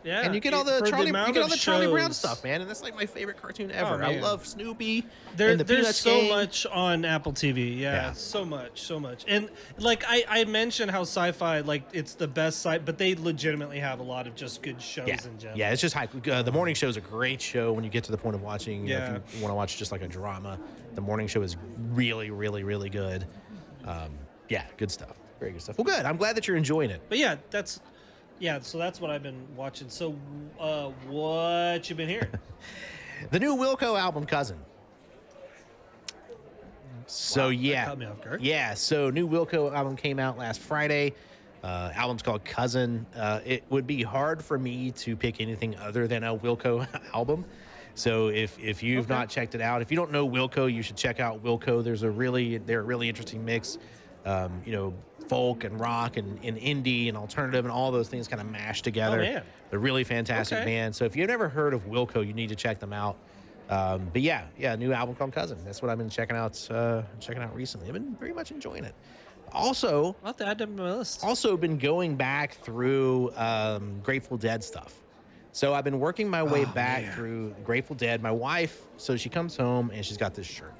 Yeah. 0.04 0.22
and 0.22 0.34
you 0.34 0.40
get 0.40 0.52
all 0.54 0.64
the 0.64 0.80
Charlie, 0.88 1.06
you 1.06 1.12
get 1.32 1.42
all 1.42 1.48
the 1.48 1.56
Charlie 1.56 1.86
Brown 1.86 2.12
stuff, 2.12 2.42
man. 2.44 2.60
And 2.60 2.68
that's 2.68 2.82
like 2.82 2.94
my 2.94 3.06
favorite 3.06 3.40
cartoon 3.40 3.70
ever. 3.70 4.02
I 4.02 4.08
Oh, 4.08 4.12
man. 4.12 4.20
love 4.22 4.46
Snoopy. 4.46 5.04
There, 5.36 5.56
the 5.56 5.64
there's 5.64 5.78
Peanuts 5.80 5.98
so 5.98 6.20
gang. 6.20 6.28
much 6.30 6.66
on 6.66 7.04
Apple 7.04 7.32
TV. 7.32 7.78
Yeah, 7.78 7.92
Yeah. 7.94 8.12
so 8.12 8.44
much, 8.44 8.82
so 8.82 8.98
much. 9.00 9.24
And 9.28 9.48
like 9.78 10.04
I, 10.06 10.24
I 10.28 10.44
mentioned 10.44 10.90
how 10.90 11.02
sci-fi 11.02 11.60
like 11.60 11.84
it's 11.92 12.14
the 12.14 12.28
best 12.28 12.60
site, 12.60 12.84
but 12.84 12.98
they 12.98 13.14
legitimately 13.14 13.78
have 13.78 14.00
a 14.00 14.02
lot 14.02 14.26
of 14.26 14.34
just 14.34 14.62
good 14.62 14.80
shows 14.82 15.06
Yeah, 15.08 15.14
in 15.24 15.38
general. 15.38 15.58
yeah, 15.58 15.70
it's 15.72 15.80
just 15.80 15.94
high. 15.94 16.08
Uh, 16.30 16.42
the 16.42 16.52
morning 16.52 16.74
show 16.74 16.88
is 16.88 16.96
a 16.96 17.00
great 17.00 17.40
show 17.40 17.72
when 17.72 17.84
you 17.84 17.90
get 17.90 18.04
to 18.04 18.10
the 18.10 18.18
point 18.18 18.34
of 18.34 18.42
watching. 18.42 18.86
You 18.86 18.94
know, 18.94 18.98
Yeah. 18.98 19.16
if 19.16 19.34
you 19.36 19.42
want 19.42 19.52
to 19.52 19.56
watch 19.56 19.76
just 19.78 19.92
like 19.92 20.02
a 20.02 20.08
drama, 20.08 20.58
the 20.94 21.00
morning 21.00 21.26
show 21.26 21.42
is 21.42 21.56
really, 21.92 22.30
really, 22.30 22.64
really 22.64 22.90
good. 22.90 23.26
Um, 23.84 24.10
yeah, 24.48 24.64
good 24.76 24.90
stuff. 24.90 25.16
Very 25.40 25.52
good 25.52 25.62
stuff. 25.62 25.78
Well, 25.78 25.84
good. 25.84 26.04
I'm 26.06 26.16
glad 26.16 26.36
that 26.36 26.46
you're 26.46 26.56
enjoying 26.56 26.90
it. 26.90 27.00
But 27.08 27.18
yeah, 27.18 27.36
that's 27.50 27.80
yeah. 28.42 28.58
So 28.60 28.76
that's 28.76 29.00
what 29.00 29.10
I've 29.10 29.22
been 29.22 29.46
watching. 29.56 29.88
So, 29.88 30.14
uh, 30.60 30.88
what 31.08 31.88
you 31.88 31.96
been 31.96 32.08
hearing? 32.08 32.28
The 33.30 33.38
new 33.38 33.54
Wilco 33.54 33.96
album, 33.96 34.26
Cousin. 34.26 34.58
So 37.06 37.44
Wow, 37.44 37.48
yeah, 37.50 37.94
me 37.94 38.06
off 38.06 38.20
guard. 38.20 38.42
yeah. 38.42 38.74
So 38.74 39.10
new 39.10 39.28
Wilco 39.28 39.72
album 39.72 39.94
came 39.96 40.18
out 40.18 40.38
last 40.38 40.60
Friday. 40.60 41.14
Uh, 41.62 41.92
album's 41.94 42.22
called 42.22 42.44
Cousin. 42.44 43.06
Uh, 43.14 43.38
it 43.44 43.62
would 43.70 43.86
be 43.86 44.02
hard 44.02 44.42
for 44.42 44.58
me 44.58 44.90
to 44.92 45.14
pick 45.14 45.40
anything 45.40 45.76
other 45.76 46.08
than 46.08 46.24
a 46.24 46.36
Wilco 46.36 46.86
album. 47.14 47.44
So 47.94 48.26
if 48.28 48.58
if 48.58 48.82
you've 48.82 49.04
Okay. 49.04 49.14
not 49.14 49.28
checked 49.28 49.54
it 49.54 49.60
out, 49.60 49.82
if 49.82 49.90
you 49.92 49.96
don't 49.96 50.10
know 50.10 50.28
Wilco, 50.28 50.72
you 50.72 50.82
should 50.82 50.96
check 50.96 51.20
out 51.20 51.44
Wilco. 51.44 51.84
There's 51.84 52.02
a 52.02 52.10
really 52.10 52.58
they're 52.58 52.80
a 52.80 52.84
really 52.84 53.08
interesting 53.08 53.44
mix. 53.44 53.78
Um, 54.24 54.62
you 54.64 54.72
know, 54.72 54.94
folk 55.28 55.64
and 55.64 55.78
rock 55.80 56.16
and, 56.16 56.38
and 56.44 56.56
indie 56.58 57.08
and 57.08 57.16
alternative 57.16 57.64
and 57.64 57.72
all 57.72 57.90
those 57.90 58.08
things 58.08 58.28
kind 58.28 58.40
of 58.40 58.48
mashed 58.48 58.84
together. 58.84 59.18
Oh, 59.20 59.22
man. 59.24 59.42
They're 59.70 59.78
really 59.78 60.04
fantastic 60.04 60.58
Okay. 60.58 60.64
band. 60.66 60.94
So 60.94 61.04
if 61.04 61.16
you've 61.16 61.28
never 61.28 61.48
heard 61.48 61.74
of 61.74 61.86
Wilco, 61.86 62.26
you 62.26 62.32
need 62.32 62.50
to 62.50 62.56
check 62.56 62.78
them 62.78 62.92
out. 62.92 63.16
Um, 63.68 64.10
but 64.12 64.20
yeah, 64.22 64.44
yeah, 64.58 64.76
new 64.76 64.92
album 64.92 65.14
called 65.14 65.32
Cousin. 65.32 65.58
That's 65.64 65.80
what 65.80 65.90
I've 65.90 65.96
been 65.98 66.10
checking 66.10 66.36
out, 66.36 66.60
uh, 66.70 67.02
checking 67.20 67.42
out 67.42 67.54
recently. 67.54 67.86
I've 67.86 67.94
been 67.94 68.14
very 68.16 68.32
much 68.34 68.50
enjoying 68.50 68.84
it. 68.84 68.94
Also, 69.52 70.14
I'll 70.22 70.28
have 70.28 70.36
to 70.38 70.46
add 70.46 70.58
to 70.58 70.66
my 70.66 70.92
list. 70.96 71.24
also 71.24 71.56
been 71.56 71.78
going 71.78 72.16
back 72.16 72.54
through 72.54 73.32
um, 73.36 74.00
Grateful 74.02 74.36
Dead 74.36 74.62
stuff. 74.62 74.94
So 75.52 75.74
I've 75.74 75.84
been 75.84 76.00
working 76.00 76.28
my 76.28 76.42
way 76.42 76.64
Oh, 76.64 76.72
back 76.74 77.02
man. 77.02 77.12
through 77.14 77.54
Grateful 77.64 77.94
Dead. 77.96 78.22
My 78.22 78.30
wife, 78.30 78.82
so 78.96 79.16
she 79.16 79.28
comes 79.28 79.56
home 79.56 79.90
and 79.92 80.04
she's 80.04 80.16
got 80.16 80.34
this 80.34 80.46
shirt. 80.46 80.72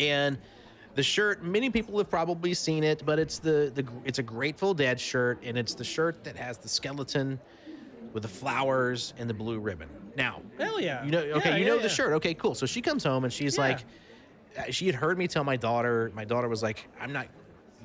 And 0.00 0.38
the 0.98 1.02
shirt, 1.04 1.44
many 1.44 1.70
people 1.70 1.96
have 1.98 2.10
probably 2.10 2.52
seen 2.54 2.82
it, 2.82 3.04
but 3.06 3.20
it's 3.20 3.38
the, 3.38 3.70
the 3.72 3.86
it's 4.04 4.18
a 4.18 4.22
Grateful 4.24 4.74
Dead 4.74 4.98
shirt, 4.98 5.38
and 5.44 5.56
it's 5.56 5.72
the 5.72 5.84
shirt 5.84 6.24
that 6.24 6.34
has 6.36 6.58
the 6.58 6.68
skeleton 6.68 7.38
with 8.12 8.24
the 8.24 8.28
flowers 8.28 9.14
and 9.16 9.30
the 9.30 9.34
blue 9.34 9.60
ribbon. 9.60 9.88
Now, 10.16 10.42
Hell 10.58 10.80
yeah. 10.80 11.04
you 11.04 11.12
know, 11.12 11.20
okay, 11.20 11.50
Yeah, 11.50 11.56
you 11.56 11.62
yeah, 11.62 11.68
know 11.68 11.76
yeah. 11.76 11.82
the 11.82 11.88
shirt. 11.88 12.14
Okay, 12.14 12.34
cool. 12.34 12.56
So 12.56 12.66
she 12.66 12.82
comes 12.82 13.04
home 13.04 13.22
and 13.22 13.32
she's 13.32 13.56
like, 13.56 13.84
uh, 14.58 14.62
she 14.70 14.86
had 14.86 14.96
heard 14.96 15.16
me 15.18 15.28
tell 15.28 15.44
my 15.44 15.54
daughter. 15.56 16.10
My 16.16 16.24
daughter 16.24 16.48
was 16.48 16.64
like, 16.64 16.88
"I'm 17.00 17.12
not." 17.12 17.28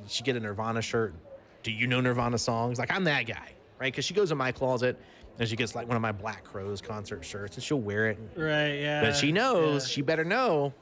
She 0.07 0.23
get 0.23 0.35
a 0.35 0.39
Nirvana 0.39 0.81
shirt. 0.81 1.13
Do 1.61 1.71
you 1.71 1.85
know 1.85 2.01
Nirvana 2.01 2.39
songs? 2.39 2.79
Like 2.79 2.91
I'm 2.91 3.03
that 3.03 3.27
guy, 3.27 3.51
right? 3.79 3.93
Because 3.93 4.05
she 4.05 4.15
goes 4.15 4.31
in 4.31 4.39
my 4.39 4.51
closet 4.51 4.99
and 5.37 5.47
she 5.47 5.55
gets 5.55 5.75
like 5.75 5.87
one 5.87 5.95
of 5.95 6.01
my 6.01 6.11
Black 6.11 6.43
Crowes 6.43 6.81
concert 6.81 7.23
shirts 7.23 7.57
and 7.57 7.63
she'll 7.63 7.79
wear 7.79 8.07
it. 8.09 8.17
Right. 8.35 8.79
Yeah. 8.79 9.01
But 9.01 9.15
she 9.15 9.31
knows 9.31 9.87
she 9.87 10.01
better 10.01 10.23
know 10.23 10.73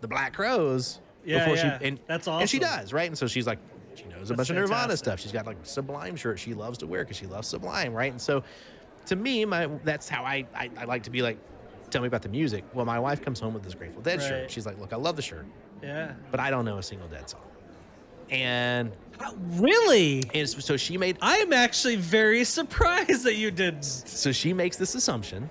the 0.00 0.08
Black 0.08 0.32
Crowes 0.32 1.00
Yeah, 1.26 1.40
before 1.40 1.56
yeah. 1.56 1.78
she 1.78 1.84
and 1.86 2.00
That's 2.06 2.26
And 2.28 2.48
she 2.48 2.58
does, 2.58 2.92
right? 2.92 3.08
And 3.08 3.18
so 3.18 3.26
she's 3.26 3.46
like, 3.46 3.58
she 3.94 4.04
knows 4.04 4.30
a 4.30 4.34
That's 4.34 4.36
bunch 4.36 4.50
of 4.50 4.56
Nirvana 4.56 4.96
stuff. 4.96 5.20
She's 5.20 5.32
got 5.32 5.46
like 5.46 5.56
Sublime 5.64 6.16
shirt 6.16 6.38
she 6.38 6.54
loves 6.54 6.78
to 6.78 6.86
wear 6.86 7.02
because 7.04 7.16
she 7.16 7.26
loves 7.26 7.48
Sublime, 7.48 7.92
right? 7.92 8.10
And 8.12 8.20
so, 8.20 8.42
to 9.06 9.16
me, 9.16 9.44
my 9.44 9.66
that's 9.84 10.08
how 10.08 10.22
I, 10.24 10.46
I 10.54 10.70
I 10.78 10.84
like 10.84 11.02
to 11.04 11.10
be 11.10 11.22
like, 11.22 11.38
tell 11.90 12.02
me 12.02 12.08
about 12.08 12.22
the 12.22 12.28
music. 12.28 12.64
Well, 12.74 12.86
my 12.86 12.98
wife 12.98 13.22
comes 13.22 13.40
home 13.40 13.54
with 13.54 13.62
this 13.64 13.74
Grateful 13.74 14.02
Dead 14.02 14.22
shirt. 14.22 14.50
She's 14.50 14.66
like, 14.66 14.78
look, 14.80 14.92
I 14.92 14.96
love 14.96 15.16
the 15.16 15.22
shirt, 15.22 15.46
Yeah. 15.82 16.12
but 16.30 16.40
I 16.40 16.50
don't 16.50 16.64
know 16.64 16.78
a 16.78 16.82
single 16.82 17.08
Dead 17.08 17.28
song. 17.30 17.40
And 18.30 18.92
Uh, 19.20 19.30
Really? 19.52 20.22
and 20.34 20.48
so 20.48 20.76
she 20.76 20.98
made 20.98 21.16
I 21.22 21.36
am 21.38 21.52
actually 21.52 21.96
very 21.96 22.44
surprised 22.44 23.22
that 23.24 23.36
you 23.36 23.50
did. 23.50 23.84
so 23.84 24.32
she 24.32 24.52
makes 24.52 24.76
this 24.76 24.94
assumption 24.94 25.48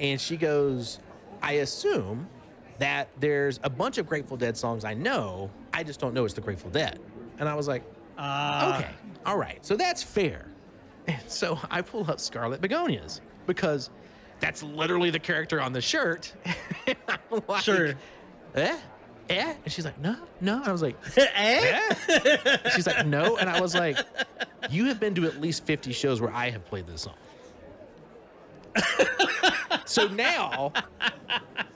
and 0.00 0.20
she 0.20 0.36
goes 0.36 0.98
i 1.42 1.54
assume 1.54 2.28
that 2.82 3.08
there's 3.20 3.60
a 3.62 3.70
bunch 3.70 3.96
of 3.98 4.08
grateful 4.08 4.36
dead 4.36 4.56
songs 4.56 4.84
i 4.84 4.92
know 4.92 5.48
i 5.72 5.84
just 5.84 6.00
don't 6.00 6.14
know 6.14 6.24
it's 6.24 6.34
the 6.34 6.40
grateful 6.40 6.68
dead. 6.70 6.98
And 7.38 7.48
i 7.48 7.54
was 7.54 7.68
like 7.68 7.84
Uh, 8.18 8.74
okay 8.80 8.90
all 9.24 9.38
right 9.38 9.64
so 9.64 9.76
that's 9.76 10.02
fair. 10.02 10.46
And 11.06 11.22
so 11.28 11.58
i 11.70 11.80
pull 11.80 12.10
up 12.10 12.18
scarlet 12.18 12.60
begonias 12.60 13.20
because 13.46 13.90
that's 14.40 14.62
literally 14.64 15.10
the 15.10 15.20
character 15.20 15.60
on 15.60 15.72
the 15.72 15.80
shirt. 15.80 16.32
And 16.88 16.96
I'm 17.08 17.42
like, 17.46 17.62
Sure. 17.62 17.94
eh? 18.56 18.76
Eh? 19.30 19.54
And 19.64 19.72
she's 19.72 19.84
like 19.84 19.98
no 20.00 20.16
no. 20.40 20.56
And 20.58 20.66
i 20.66 20.72
was 20.72 20.82
like 20.82 20.96
eh? 21.16 21.80
eh? 22.08 22.70
she's 22.74 22.86
like 22.88 23.06
no. 23.06 23.36
And 23.36 23.48
i 23.48 23.60
was 23.60 23.74
like 23.76 23.96
you 24.70 24.86
have 24.86 24.98
been 24.98 25.14
to 25.14 25.26
at 25.26 25.40
least 25.40 25.64
50 25.64 25.92
shows 25.92 26.20
where 26.20 26.32
i 26.34 26.50
have 26.50 26.64
played 26.64 26.86
this 26.88 27.02
song 27.02 27.14
so 29.86 30.06
now 30.08 30.72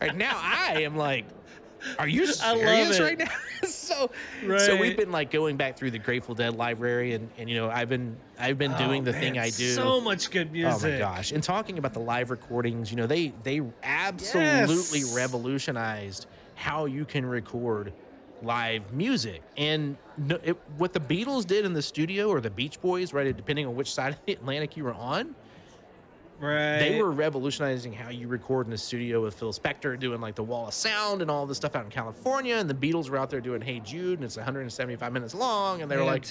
right 0.00 0.16
now 0.16 0.32
i 0.42 0.82
am 0.82 0.96
like 0.96 1.26
are 1.98 2.08
you 2.08 2.26
serious 2.26 2.98
right 3.00 3.18
now 3.18 3.28
so 3.68 4.10
so 4.58 4.76
we've 4.76 4.96
been 4.96 5.12
like 5.12 5.30
going 5.30 5.56
back 5.56 5.76
through 5.76 5.90
the 5.90 5.98
grateful 5.98 6.34
dead 6.34 6.54
library 6.54 7.14
and 7.14 7.30
and 7.36 7.48
you 7.48 7.56
know 7.56 7.70
i've 7.70 7.88
been 7.88 8.16
i've 8.38 8.58
been 8.58 8.74
doing 8.76 9.02
Oh, 9.02 9.04
the 9.06 9.12
thing 9.12 9.38
i 9.38 9.50
do 9.50 9.74
So 9.74 10.00
much 10.00 10.30
good 10.30 10.52
music. 10.52 10.82
Oh 10.84 10.90
my 10.92 10.98
gosh! 10.98 11.32
And 11.32 11.42
talking 11.42 11.78
about 11.78 11.92
the 11.92 12.00
live 12.00 12.30
recordings, 12.30 12.90
you 12.90 12.96
know, 12.96 13.06
they 13.06 13.28
they 13.28 13.60
absolutely 13.82 15.00
Yes. 15.00 15.14
revolutionized 15.14 16.26
how 16.54 16.86
you 16.86 17.04
can 17.04 17.24
record 17.26 17.92
live 18.42 18.92
music. 18.92 19.42
And 19.56 19.96
no, 20.16 20.38
it, 20.42 20.56
what 20.76 20.92
the 20.92 21.00
Beatles 21.00 21.46
did 21.46 21.64
in 21.64 21.72
the 21.72 21.82
studio 21.82 22.28
or 22.28 22.40
the 22.40 22.50
Beach 22.50 22.80
Boys, 22.80 23.12
right, 23.12 23.34
depending 23.36 23.66
on 23.66 23.74
which 23.74 23.92
side 23.92 24.12
of 24.12 24.20
the 24.26 24.32
Atlantic 24.34 24.76
you 24.76 24.84
were 24.84 24.94
on, 24.94 25.34
Right. 26.38 26.78
they 26.78 27.00
were 27.02 27.10
revolutionizing 27.12 27.92
how 27.92 28.10
you 28.10 28.28
record 28.28 28.66
in 28.66 28.70
the 28.70 28.78
studio 28.78 29.22
with 29.22 29.34
Phil 29.34 29.52
Spector 29.52 29.98
doing 29.98 30.20
like 30.20 30.34
the 30.34 30.42
Wall 30.42 30.68
of 30.68 30.74
Sound 30.74 31.22
and 31.22 31.30
all 31.30 31.46
this 31.46 31.56
stuff 31.56 31.74
out 31.74 31.84
in 31.84 31.90
California. 31.90 32.56
And 32.56 32.68
the 32.68 32.74
Beatles 32.74 33.08
were 33.08 33.16
out 33.16 33.30
there 33.30 33.40
doing 33.40 33.60
Hey 33.62 33.80
Jude, 33.80 34.18
and 34.18 34.24
it's 34.24 34.36
175 34.36 35.12
minutes 35.12 35.34
long, 35.34 35.82
and 35.82 35.90
they 35.90 35.96
were 35.96 36.04
like, 36.04 36.26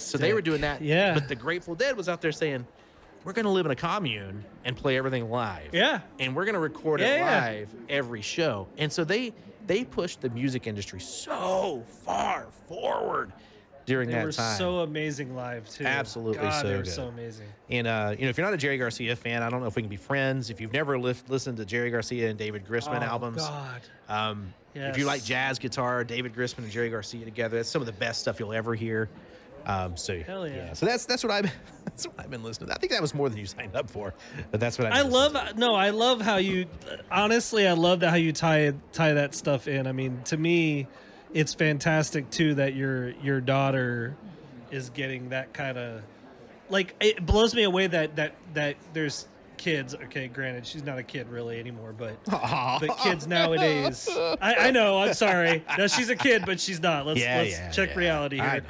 so 0.00 0.18
they 0.18 0.32
were 0.32 0.40
doing 0.42 0.62
that. 0.62 0.82
Yeah. 0.82 1.14
But 1.14 1.28
the 1.28 1.36
Grateful 1.36 1.74
Dead 1.74 1.96
was 1.96 2.08
out 2.08 2.20
there 2.20 2.32
saying, 2.32 2.66
we're 3.24 3.32
going 3.32 3.44
to 3.44 3.50
live 3.50 3.66
in 3.66 3.72
a 3.72 3.76
commune 3.76 4.44
and 4.64 4.76
play 4.76 4.96
everything 4.96 5.28
live. 5.30 5.70
Yeah. 5.72 6.00
And 6.20 6.36
we're 6.36 6.44
going 6.44 6.54
to 6.54 6.60
record 6.60 7.00
it 7.00 7.04
Yeah, 7.08 7.16
yeah. 7.16 7.40
live 7.58 7.74
every 7.88 8.22
show. 8.22 8.68
And 8.78 8.92
so 8.92 9.02
they 9.04 9.32
they 9.66 9.84
pushed 9.84 10.20
the 10.20 10.30
music 10.30 10.68
industry 10.68 11.00
so 11.00 11.82
far 12.04 12.46
forward 12.68 13.32
during 13.86 14.08
They 14.08 14.16
that 14.16 14.24
were 14.24 14.32
time. 14.32 14.58
so 14.58 14.80
amazing 14.80 15.34
live 15.34 15.68
too. 15.70 15.84
Absolutely 15.84 16.42
God, 16.42 16.60
so 16.60 16.68
they 16.68 16.76
were 16.76 16.82
good. 16.82 16.92
so 16.92 17.06
amazing. 17.06 17.46
and 17.70 17.86
uh, 17.86 18.14
you 18.18 18.24
know, 18.24 18.28
if 18.28 18.36
you're 18.36 18.46
not 18.46 18.52
a 18.52 18.58
Jerry 18.58 18.76
Garcia 18.76 19.16
fan, 19.16 19.42
I 19.42 19.48
don't 19.48 19.60
know 19.60 19.66
if 19.66 19.76
we 19.76 19.82
can 19.82 19.88
be 19.88 19.96
friends. 19.96 20.50
If 20.50 20.60
you've 20.60 20.72
never 20.72 20.98
li- 20.98 21.14
listened 21.28 21.56
to 21.58 21.64
Jerry 21.64 21.90
Garcia 21.90 22.28
and 22.28 22.38
David 22.38 22.66
Grisman 22.66 23.00
oh, 23.00 23.04
albums, 23.04 23.42
God. 23.42 23.80
um, 24.08 24.52
if 24.74 24.98
you 24.98 25.06
like 25.06 25.24
jazz 25.24 25.58
guitar, 25.58 26.04
David 26.04 26.34
Grisman 26.34 26.58
and 26.58 26.70
Jerry 26.70 26.90
Garcia 26.90 27.24
together, 27.24 27.56
that's 27.56 27.70
some 27.70 27.80
of 27.80 27.86
the 27.86 27.92
best 27.92 28.20
stuff 28.20 28.38
you'll 28.38 28.52
ever 28.52 28.74
hear. 28.74 29.08
Um, 29.66 29.96
so 29.96 30.20
Hell 30.20 30.46
yeah. 30.46 30.72
So 30.74 30.86
that's 30.86 31.06
that's 31.06 31.24
what 31.24 31.32
I've 31.32 31.52
that's 31.84 32.06
what 32.06 32.20
I've 32.20 32.30
been 32.30 32.44
listening. 32.44 32.68
to. 32.68 32.74
I 32.74 32.78
think 32.78 32.92
that 32.92 33.02
was 33.02 33.14
more 33.14 33.28
than 33.28 33.38
you 33.38 33.46
signed 33.46 33.74
up 33.74 33.90
for, 33.90 34.14
but 34.50 34.60
that's 34.60 34.78
what 34.78 34.86
I've 34.86 35.06
I 35.06 35.08
love 35.08 35.32
listening 35.32 35.58
no, 35.58 35.74
I 35.74 35.90
love 35.90 36.20
how 36.20 36.36
you 36.36 36.66
honestly 37.10 37.66
I 37.66 37.72
love 37.72 38.00
that 38.00 38.10
how 38.10 38.16
you 38.16 38.32
tie 38.32 38.72
tie 38.92 39.14
that 39.14 39.34
stuff 39.34 39.66
in. 39.66 39.86
I 39.88 39.92
mean, 39.92 40.20
to 40.26 40.36
me, 40.36 40.86
it's 41.36 41.54
fantastic 41.54 42.30
too 42.30 42.54
that 42.54 42.74
your 42.74 43.10
your 43.22 43.40
daughter 43.40 44.16
is 44.70 44.90
getting 44.90 45.28
that 45.28 45.52
kind 45.52 45.76
of 45.78 46.02
like 46.70 46.94
it 47.00 47.24
blows 47.24 47.54
me 47.54 47.62
away 47.62 47.86
that 47.86 48.16
that 48.16 48.34
that 48.54 48.76
there's 48.92 49.28
kids. 49.56 49.94
Okay, 49.94 50.28
granted, 50.28 50.66
she's 50.66 50.82
not 50.82 50.98
a 50.98 51.02
kid 51.02 51.28
really 51.28 51.58
anymore, 51.60 51.92
but 51.96 52.16
Aw. 52.32 52.78
but 52.80 52.96
kids 52.98 53.26
nowadays. 53.26 54.08
I, 54.40 54.54
I 54.68 54.70
know. 54.70 54.98
I'm 54.98 55.14
sorry. 55.14 55.64
No, 55.78 55.86
she's 55.86 56.08
a 56.10 56.16
kid, 56.16 56.44
but 56.46 56.58
she's 56.60 56.80
not. 56.80 57.06
Let's 57.06 57.20
Yeah, 57.20 57.36
let's 57.38 57.50
yeah, 57.52 57.70
check 57.70 57.90
yeah. 57.90 57.98
reality 57.98 58.36
here. 58.40 58.62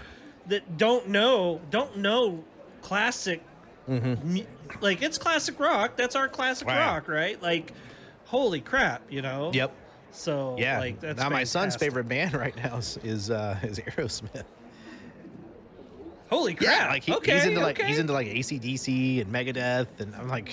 That 0.48 0.76
don't 0.76 1.08
know 1.08 1.60
don't 1.70 1.96
know 1.98 2.44
classic. 2.82 3.42
mu- 3.88 4.42
Like 4.80 5.02
it's 5.02 5.18
classic 5.18 5.58
rock. 5.60 5.96
That's 5.96 6.14
our 6.16 6.28
classic 6.28 6.68
Mm-hmm. 6.68 6.78
Wow. 6.78 6.94
rock, 6.94 7.08
right? 7.08 7.40
Like, 7.42 7.72
holy 8.26 8.60
crap, 8.60 9.02
you 9.10 9.22
know. 9.22 9.50
Yep. 9.54 9.72
So 10.16 10.56
Yeah. 10.58 10.78
like 10.80 11.00
that's 11.00 11.20
now 11.20 11.28
my 11.28 11.44
son's 11.44 11.76
favorite 11.76 12.08
band 12.08 12.34
right 12.44 12.56
now 12.56 12.78
is 12.78 12.98
is, 13.04 13.30
uh, 13.30 13.58
is 13.62 13.78
Aerosmith. 13.78 14.44
Holy 16.30 16.54
crap! 16.54 16.68
Yeah, 16.68 16.88
like 16.88 17.04
he, 17.04 17.14
okay, 17.14 17.34
he's 17.34 17.44
into 17.44 17.60
like 17.60 17.78
okay. 17.78 17.88
he's 17.88 17.98
into 18.00 18.12
like 18.12 18.26
ACDC 18.26 19.20
and 19.20 19.32
Megadeth, 19.32 19.86
and 20.00 20.12
I'm 20.16 20.28
like, 20.28 20.50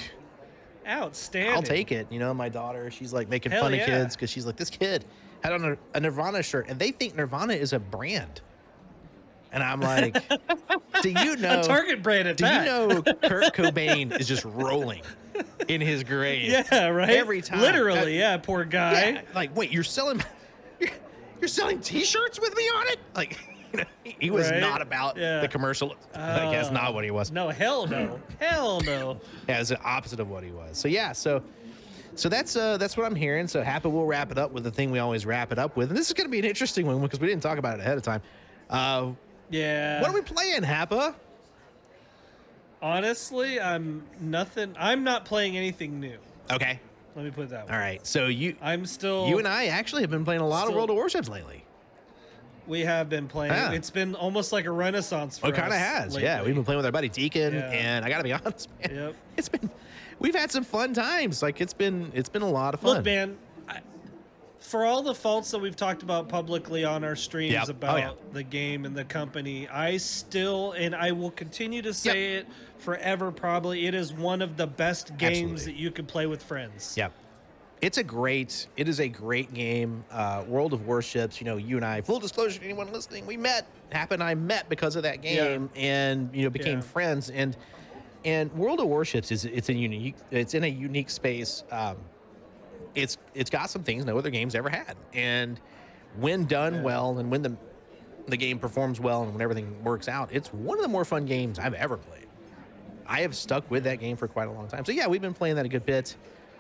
outstanding. 0.88 1.54
I'll 1.56 1.64
take 1.64 1.92
it. 1.92 2.12
You 2.12 2.20
know, 2.20 2.32
my 2.34 2.50
daughter, 2.50 2.92
she's 2.92 3.12
like 3.12 3.28
making 3.28 3.52
Hell 3.52 3.64
fun 3.64 3.74
yeah. 3.74 3.80
of 3.80 3.86
kids 3.88 4.16
because 4.16 4.30
she's 4.30 4.46
like, 4.46 4.56
this 4.56 4.70
kid 4.70 5.04
had 5.44 5.54
on 5.54 5.66
a, 5.66 5.78
a 5.96 6.00
Nirvana 6.00 6.44
shirt, 6.44 6.68
and 6.68 6.78
they 6.78 6.92
think 6.92 7.16
Nirvana 7.16 7.54
is 7.54 7.74
a 7.74 7.80
brand. 7.80 8.42
And 9.52 9.64
I'm 9.64 9.82
like, 9.82 10.16
do 11.02 11.10
you 11.10 11.36
know? 11.38 11.62
a 11.62 11.64
Target 11.64 12.04
brand 12.04 12.28
at 12.28 12.38
do 12.38 12.44
that. 12.44 12.66
you 12.66 12.72
know 12.72 13.02
Kurt 13.02 13.54
Cobain 13.56 14.20
is 14.20 14.28
just 14.28 14.46
rolling 14.46 15.02
in 15.68 15.82
his 15.82 16.04
grave? 16.04 16.52
Yeah, 16.72 16.88
right. 16.88 17.10
Every 17.10 17.42
time. 17.42 17.60
Literally, 17.62 18.22
Uh, 18.22 18.32
yeah. 18.32 18.38
Poor 18.38 18.64
guy. 18.66 19.10
Yeah, 19.10 19.22
like, 19.34 19.56
wait, 19.56 19.72
you're 19.72 19.84
selling, 19.84 20.22
you're, 20.80 20.90
you're 21.42 21.48
selling 21.48 21.80
T-shirts 21.80 22.40
with 22.40 22.56
me 22.56 22.64
on 22.64 22.88
it? 22.88 23.00
Like, 23.16 23.40
you 23.74 23.80
know, 23.80 23.86
he, 24.04 24.16
he 24.20 24.32
was 24.32 24.50
Right? 24.52 24.60
not 24.60 24.82
about 24.82 25.18
Yeah. 25.18 25.40
the 25.42 25.48
commercial. 25.48 25.90
like, 25.90 25.98
that's 26.14 26.70
Uh, 26.70 26.74
not 26.74 26.94
what 26.94 27.04
he 27.04 27.12
was. 27.12 27.32
No, 27.32 27.50
hell 27.50 27.88
no, 27.88 28.20
hell 28.40 28.82
no. 28.82 29.20
Yeah, 29.50 29.60
it's 29.60 29.70
the 29.70 29.82
opposite 29.82 30.20
of 30.20 30.30
what 30.30 30.44
he 30.44 30.52
was. 30.52 30.78
So 30.78 30.88
yeah, 30.88 31.12
so 31.14 31.42
so 32.16 32.30
that's 32.30 32.56
uh 32.56 32.78
that's 32.78 32.96
what 32.96 33.08
I'm 33.08 33.16
hearing. 33.16 33.48
So 33.48 33.64
happy 33.64 33.88
we'll 33.90 34.06
wrap 34.06 34.32
it 34.32 34.38
up 34.38 34.52
with 34.52 34.64
the 34.64 34.70
thing 34.72 34.92
we 34.92 35.00
always 35.00 35.26
wrap 35.26 35.52
it 35.52 35.58
up 35.58 35.76
with, 35.76 35.90
and 35.90 35.98
this 35.98 36.08
is 36.08 36.14
going 36.14 36.28
to 36.28 36.32
be 36.32 36.38
an 36.40 36.46
interesting 36.46 36.86
one 36.86 37.02
because 37.02 37.20
we 37.20 37.28
didn't 37.28 37.42
talk 37.42 37.58
about 37.58 37.80
it 37.80 37.82
ahead 37.82 37.98
of 37.98 38.04
time. 38.04 38.22
Uh, 38.70 39.12
Yeah. 39.50 40.00
what 40.02 40.12
are 40.12 40.14
we 40.14 40.22
playing, 40.22 40.62
Happa? 40.62 41.16
Honestly, 42.84 43.62
I'm 43.62 44.04
nothing. 44.20 44.76
I'm 44.78 45.06
not 45.06 45.24
playing 45.24 45.56
anything 45.56 46.02
new. 46.02 46.18
Okay, 46.52 46.82
Let 47.16 47.24
me 47.24 47.32
put 47.32 47.46
it 47.46 47.50
that 47.52 47.68
way. 47.68 47.74
all 47.74 47.80
right. 47.80 48.06
So 48.06 48.28
you 48.28 48.58
I'm 48.62 48.86
still. 48.86 49.28
you 49.30 49.40
and 49.40 49.48
I 49.48 49.68
actually 49.68 50.02
have 50.02 50.12
been 50.12 50.26
playing 50.26 50.42
a 50.42 50.48
lot 50.48 50.68
of 50.68 50.76
World 50.76 50.90
of 50.90 50.98
Warships 50.98 51.30
lately. 51.30 51.64
We 52.68 52.82
have 52.82 53.08
been 53.10 53.28
playing. 53.30 53.54
Yeah. 53.54 53.72
It's 53.72 53.90
been 53.90 54.16
almost 54.16 54.52
like 54.52 54.66
a 54.66 54.72
renaissance 54.72 55.38
for 55.38 55.48
It 55.48 55.56
kind 55.56 55.72
of 55.72 55.80
has. 55.80 56.18
Yeah, 56.18 56.44
we've 56.44 56.54
been 56.56 56.64
playing 56.66 56.78
with 56.78 56.86
our 56.86 56.92
buddy 56.92 57.08
Deacon, 57.10 57.54
Yeah. 57.54 57.70
and 57.70 58.04
I 58.06 58.10
got 58.10 58.18
to 58.18 58.24
be 58.24 58.34
honest, 58.34 58.68
man. 58.82 58.96
Yep. 58.96 59.16
It's 59.38 59.50
been 59.50 59.70
we've 60.20 60.36
had 60.36 60.52
some 60.52 60.66
fun 60.66 60.94
times. 60.94 61.42
Like 61.42 61.62
it's 61.62 61.74
been 61.74 62.12
it's 62.14 62.30
been 62.30 62.42
a 62.42 62.50
lot 62.50 62.74
of 62.74 62.82
fun. 62.82 62.96
Look, 62.98 63.06
man. 63.06 63.38
I, 63.70 63.80
for 64.60 64.86
all 64.86 65.02
the 65.04 65.14
faults 65.16 65.52
that 65.52 65.60
we've 65.60 65.76
talked 65.76 66.04
about 66.04 66.28
publicly 66.30 66.84
on 66.86 67.04
our 67.06 67.16
streams 67.18 67.54
Yep. 67.54 67.66
Oh, 67.68 67.72
about 67.72 67.98
yeah. 68.00 68.12
the 68.34 68.44
game 68.44 68.86
and 68.86 68.96
the 68.96 69.04
company, 69.06 69.68
I 69.70 69.96
still 69.98 70.74
and 70.74 70.94
I 70.96 71.12
will 71.14 71.32
continue 71.32 71.82
to 71.82 71.94
say 71.94 72.34
it 72.36 72.48
forever. 72.88 73.32
Probably, 73.32 73.88
it 73.88 73.96
is 73.96 74.14
one 74.14 74.42
of 74.42 74.58
the 74.58 74.68
best 74.68 75.18
games 75.18 75.38
Absolutely. 75.54 75.66
that 75.66 75.76
you 75.80 75.92
can 75.92 76.06
play 76.06 76.26
with 76.28 76.44
friends. 76.44 76.96
Yeah. 76.98 77.10
It's 77.82 77.98
a 77.98 78.04
great, 78.04 78.68
it 78.78 78.88
is 78.88 79.00
a 79.02 79.10
great 79.10 79.54
game. 79.54 80.06
Uh, 80.10 80.44
World 80.48 80.72
of 80.74 80.86
Warships, 80.88 81.42
you 81.42 81.46
know, 81.46 81.58
you 81.58 81.76
and 81.76 81.86
I, 81.86 82.00
full 82.02 82.20
disclosure 82.20 82.60
to 82.60 82.64
anyone 82.66 82.92
listening, 82.94 83.26
we 83.26 83.36
met, 83.36 83.68
Hap 83.92 84.12
and 84.12 84.24
I 84.24 84.36
met 84.36 84.70
because 84.70 84.96
of 84.96 85.04
that 85.04 85.22
game 85.22 85.70
and, 85.76 86.30
you 86.34 86.44
know, 86.44 86.50
became 86.50 86.78
Yeah. 86.78 86.82
friends. 86.86 87.30
And, 87.30 87.58
and 88.24 88.54
World 88.54 88.80
of 88.80 88.88
Warships 88.88 89.32
is, 89.34 89.44
it's 89.44 89.68
a 89.68 89.74
unique, 89.74 90.16
it's 90.32 90.54
in 90.54 90.64
a 90.64 90.68
unique 90.68 91.10
space. 91.10 91.64
Um, 91.72 91.98
it's, 92.96 93.18
it's 93.34 93.50
got 93.50 93.70
some 93.70 93.84
things 93.84 94.06
no 94.06 94.18
other 94.18 94.30
game's 94.30 94.56
ever 94.56 94.70
had. 94.70 94.96
And 95.14 95.60
when 96.18 96.46
done 96.46 96.76
Yeah. 96.76 96.82
well 96.84 97.18
and 97.18 97.30
when 97.30 97.42
the, 97.42 97.58
the 98.28 98.38
game 98.38 98.60
performs 98.60 99.02
well 99.02 99.24
and 99.24 99.34
when 99.34 99.42
everything 99.42 99.84
works 99.84 100.08
out, 100.08 100.30
it's 100.32 100.54
one 100.54 100.78
of 100.78 100.84
the 100.84 100.88
more 100.90 101.04
fun 101.04 101.26
games 101.26 101.60
I've 101.60 101.74
ever 101.74 101.98
played. 101.98 102.23
I 103.08 103.22
have 103.22 103.36
stuck 103.36 103.70
with 103.70 103.84
that 103.86 104.00
game 104.00 104.16
for 104.18 104.28
quite 104.28 104.48
a 104.48 104.52
long 104.52 104.68
time. 104.68 104.86
So 104.86 104.92
yeah, 104.92 105.08
we've 105.08 105.22
been 105.22 105.34
playing 105.34 105.56
that 105.58 105.66
a 105.66 105.70
good 105.70 105.86
bit. 105.86 106.16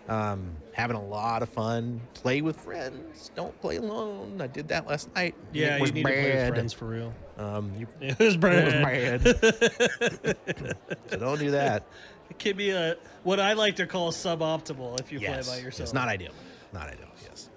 Um, 0.10 0.58
having 0.74 0.98
a 0.98 1.04
lot 1.04 1.42
of 1.44 1.50
fun. 1.50 2.02
Play 2.14 2.42
with 2.42 2.58
friends. 2.58 3.32
Don't 3.36 3.58
play 3.62 3.78
alone. 3.78 4.42
I 4.42 4.48
did 4.48 4.68
that 4.68 4.86
last 4.86 5.14
night. 5.16 5.34
Yeah, 5.54 5.78
it 5.78 5.82
was 5.82 5.90
you 5.92 5.94
need 5.96 6.04
to 6.04 6.10
play 6.10 6.36
with 6.36 6.50
friends 6.50 6.74
for 6.74 6.86
real. 6.86 7.14
Um, 7.38 7.72
you, 7.78 7.88
It 8.02 8.20
was 8.20 8.34
it 8.36 8.40
bad. 8.42 9.24
was 9.24 9.34
bad. 9.34 10.38
so 11.10 11.18
don't 11.18 11.40
do 11.40 11.52
that. 11.52 11.86
It 12.30 12.38
could 12.40 12.58
be 12.58 12.72
a 12.72 12.98
what 13.24 13.40
I 13.40 13.54
like 13.54 13.78
to 13.78 13.86
call 13.88 14.12
suboptimal 14.12 15.00
if 15.00 15.12
you 15.12 15.20
yes, 15.20 15.48
play 15.48 15.58
by 15.58 15.64
yourself. 15.64 15.88
it's 15.88 15.94
not 15.94 16.10
ideal. 16.10 16.34
Not 16.74 16.88
ideal. 16.90 17.08
Yes. 17.24 17.50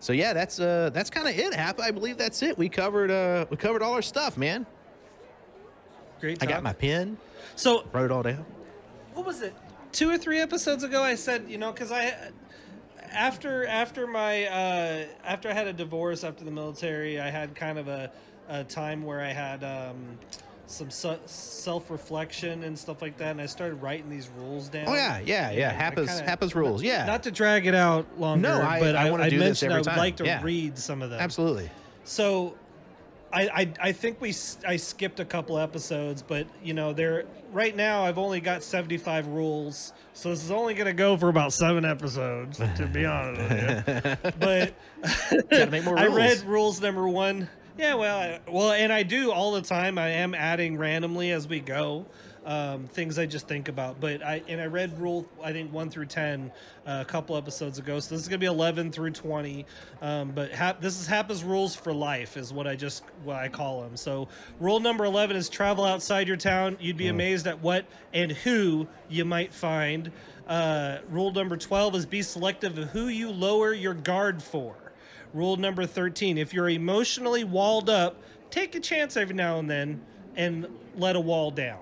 So 0.00 0.14
yeah, 0.14 0.32
that's 0.32 0.58
uh 0.60 0.90
that's 0.94 1.10
kind 1.10 1.28
of 1.28 1.38
it. 1.38 1.52
Hap. 1.52 1.80
I 1.80 1.90
believe 1.90 2.16
that's 2.16 2.42
it. 2.42 2.56
We 2.56 2.70
covered 2.70 3.10
uh 3.10 3.44
we 3.50 3.56
covered 3.58 3.82
all 3.82 3.92
our 3.92 4.02
stuff, 4.02 4.38
man. 4.38 4.64
great. 6.20 6.42
I 6.42 6.46
got 6.46 6.62
my 6.62 6.72
pen. 6.72 7.18
So 7.56 7.84
Wrote 7.92 8.06
it 8.06 8.10
all 8.10 8.22
down. 8.22 8.44
what 9.14 9.26
was 9.26 9.42
it? 9.42 9.54
Two 9.92 10.10
or 10.10 10.18
three 10.18 10.40
episodes 10.40 10.82
ago, 10.82 11.02
I 11.02 11.14
said 11.14 11.46
you 11.48 11.58
know 11.58 11.72
because 11.72 11.92
I 11.92 12.14
after 13.12 13.66
after 13.66 14.06
my 14.06 14.46
uh, 14.46 15.04
after 15.24 15.48
I 15.48 15.52
had 15.52 15.66
a 15.68 15.72
divorce 15.72 16.24
after 16.24 16.44
the 16.44 16.50
military, 16.50 17.20
I 17.20 17.30
had 17.30 17.54
kind 17.54 17.78
of 17.78 17.88
a, 17.88 18.10
a 18.48 18.64
time 18.64 19.02
where 19.04 19.20
I 19.20 19.32
had 19.32 19.62
um, 19.62 20.18
some 20.66 20.90
su- 20.90 21.18
self 21.26 21.90
reflection 21.90 22.64
and 22.64 22.76
stuff 22.78 23.02
like 23.02 23.18
that, 23.18 23.30
and 23.30 23.40
I 23.40 23.46
started 23.46 23.76
writing 23.76 24.10
these 24.10 24.28
rules 24.36 24.68
down. 24.68 24.88
Oh 24.88 24.94
yeah, 24.94 25.20
yeah, 25.20 25.50
yeah. 25.52 25.90
Kinda- 25.90 26.24
Hapa's 26.24 26.54
rules. 26.54 26.82
Yeah. 26.82 27.04
Not 27.06 27.22
to 27.24 27.30
drag 27.30 27.66
it 27.66 27.74
out 27.74 28.18
longer, 28.18 28.48
No, 28.48 28.60
I- 28.62 28.80
but 28.80 28.96
I 28.96 29.08
I, 29.08 29.14
I 29.24 29.28
do 29.28 29.38
this 29.38 29.62
mentioned 29.62 29.72
I 29.74 29.76
would 29.76 29.84
time. 29.84 29.98
like 29.98 30.16
to 30.16 30.24
Yeah. 30.24 30.42
read 30.42 30.76
some 30.78 31.02
of 31.02 31.10
them. 31.10 31.20
Absolutely. 31.20 31.70
So, 32.04 32.56
I, 33.34 33.42
I 33.62 33.72
I 33.88 33.92
think 33.92 34.20
we 34.20 34.30
s- 34.30 34.58
I 34.66 34.76
skipped 34.76 35.18
a 35.20 35.24
couple 35.24 35.58
episodes, 35.58 36.22
but 36.22 36.46
you 36.62 36.72
know 36.72 36.92
there 36.92 37.24
right 37.52 37.74
now 37.74 38.04
I've 38.04 38.18
only 38.18 38.40
got 38.40 38.62
seventy 38.62 38.96
five 38.96 39.26
rules, 39.26 39.92
so 40.12 40.30
this 40.30 40.44
is 40.44 40.50
only 40.50 40.74
going 40.74 40.86
to 40.86 40.92
go 40.92 41.16
for 41.16 41.28
about 41.28 41.52
seven 41.52 41.84
episodes, 41.84 42.58
to 42.58 42.86
be 42.92 43.04
honest 43.06 43.40
with 43.50 43.88
you. 44.24 44.32
But 44.38 44.74
Gotta 45.50 45.70
make 45.70 45.84
more 45.84 45.98
I 45.98 46.06
read 46.06 46.42
rules 46.44 46.80
number 46.80 47.08
one. 47.08 47.48
Yeah, 47.76 47.94
well, 47.94 48.16
I, 48.18 48.40
well, 48.48 48.70
and 48.70 48.92
I 48.92 49.02
do 49.02 49.32
all 49.32 49.50
the 49.52 49.62
time. 49.62 49.98
I 49.98 50.10
am 50.10 50.32
adding 50.32 50.78
randomly 50.78 51.32
as 51.32 51.48
we 51.48 51.58
go. 51.58 52.06
Um, 52.44 52.88
things 52.88 53.18
I 53.18 53.24
just 53.24 53.48
think 53.48 53.68
about, 53.68 54.00
but 54.00 54.22
I 54.22 54.42
and 54.48 54.60
I 54.60 54.66
read 54.66 54.98
rule 55.00 55.26
I 55.42 55.52
think 55.52 55.72
one 55.72 55.88
through 55.88 56.06
ten 56.06 56.52
uh, 56.86 56.98
a 57.00 57.04
couple 57.04 57.36
episodes 57.36 57.78
ago. 57.78 57.98
So 58.00 58.14
this 58.14 58.22
is 58.22 58.28
gonna 58.28 58.38
be 58.38 58.46
eleven 58.46 58.92
through 58.92 59.12
twenty. 59.12 59.64
Um, 60.02 60.32
but 60.32 60.50
hap, 60.52 60.80
this 60.80 61.00
is 61.00 61.06
Hapa's 61.06 61.42
rules 61.42 61.74
for 61.74 61.94
life 61.94 62.36
is 62.36 62.52
what 62.52 62.66
I 62.66 62.76
just 62.76 63.02
what 63.22 63.36
I 63.36 63.48
call 63.48 63.80
them. 63.82 63.96
So 63.96 64.28
rule 64.60 64.78
number 64.78 65.04
eleven 65.04 65.36
is 65.36 65.48
travel 65.48 65.84
outside 65.84 66.28
your 66.28 66.36
town. 66.36 66.76
You'd 66.80 66.98
be 66.98 67.08
amazed 67.08 67.46
at 67.46 67.62
what 67.62 67.86
and 68.12 68.30
who 68.30 68.88
you 69.08 69.24
might 69.24 69.54
find. 69.54 70.12
Uh, 70.46 70.98
rule 71.08 71.32
number 71.32 71.56
twelve 71.56 71.94
is 71.94 72.04
be 72.04 72.20
selective 72.20 72.76
of 72.76 72.90
who 72.90 73.08
you 73.08 73.30
lower 73.30 73.72
your 73.72 73.94
guard 73.94 74.42
for. 74.42 74.76
Rule 75.32 75.56
number 75.56 75.84
13 75.84 76.38
if 76.38 76.54
you're 76.54 76.68
emotionally 76.68 77.42
walled 77.42 77.90
up, 77.90 78.22
take 78.50 78.76
a 78.76 78.80
chance 78.80 79.16
every 79.16 79.34
now 79.34 79.58
and 79.58 79.68
then 79.68 80.00
and 80.36 80.68
let 80.96 81.16
a 81.16 81.20
wall 81.20 81.50
down. 81.50 81.80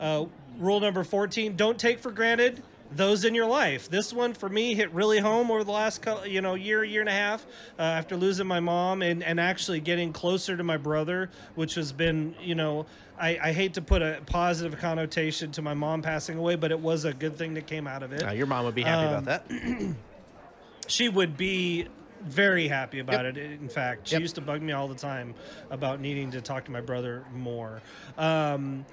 Uh, 0.00 0.24
rule 0.58 0.80
number 0.80 1.04
14 1.04 1.56
don't 1.56 1.78
take 1.78 1.98
for 2.00 2.10
granted 2.10 2.62
those 2.92 3.24
in 3.24 3.36
your 3.36 3.46
life. 3.46 3.88
This 3.88 4.12
one 4.12 4.34
for 4.34 4.48
me 4.48 4.74
hit 4.74 4.90
really 4.92 5.20
home 5.20 5.48
over 5.50 5.62
the 5.62 5.70
last 5.70 6.04
you 6.26 6.40
know 6.40 6.54
year, 6.54 6.82
year 6.82 7.00
and 7.00 7.08
a 7.08 7.12
half 7.12 7.46
uh, 7.78 7.82
after 7.82 8.16
losing 8.16 8.48
my 8.48 8.58
mom 8.58 9.00
and, 9.02 9.22
and 9.22 9.38
actually 9.38 9.78
getting 9.78 10.12
closer 10.12 10.56
to 10.56 10.64
my 10.64 10.76
brother, 10.76 11.30
which 11.54 11.74
has 11.76 11.92
been 11.92 12.34
you 12.42 12.56
know 12.56 12.86
I, 13.18 13.38
I 13.40 13.52
hate 13.52 13.74
to 13.74 13.82
put 13.82 14.02
a 14.02 14.20
positive 14.26 14.80
connotation 14.80 15.52
to 15.52 15.62
my 15.62 15.74
mom 15.74 16.02
passing 16.02 16.36
away, 16.38 16.56
but 16.56 16.72
it 16.72 16.80
was 16.80 17.04
a 17.04 17.12
good 17.12 17.36
thing 17.36 17.54
that 17.54 17.66
came 17.68 17.86
out 17.86 18.02
of 18.02 18.12
it 18.12 18.24
Uh, 18.24 18.32
your 18.32 18.46
mom 18.46 18.64
would 18.64 18.74
be 18.74 18.82
happy 18.82 19.06
Um, 19.06 19.12
about 19.22 19.24
that. 19.48 19.94
she 20.88 21.08
would 21.08 21.36
be 21.36 21.86
very 22.22 22.66
happy 22.68 22.98
about 22.98 23.24
Yep. 23.24 23.36
it. 23.36 23.60
In 23.60 23.68
fact, 23.68 24.08
she 24.08 24.14
Yep. 24.16 24.22
used 24.22 24.34
to 24.34 24.40
bug 24.40 24.62
me 24.62 24.72
all 24.72 24.88
the 24.88 24.94
time 24.96 25.34
about 25.70 26.00
needing 26.00 26.30
to 26.32 26.40
talk 26.40 26.64
to 26.64 26.70
my 26.70 26.80
brother 26.80 27.24
more. 27.32 27.80
Um, 28.18 28.84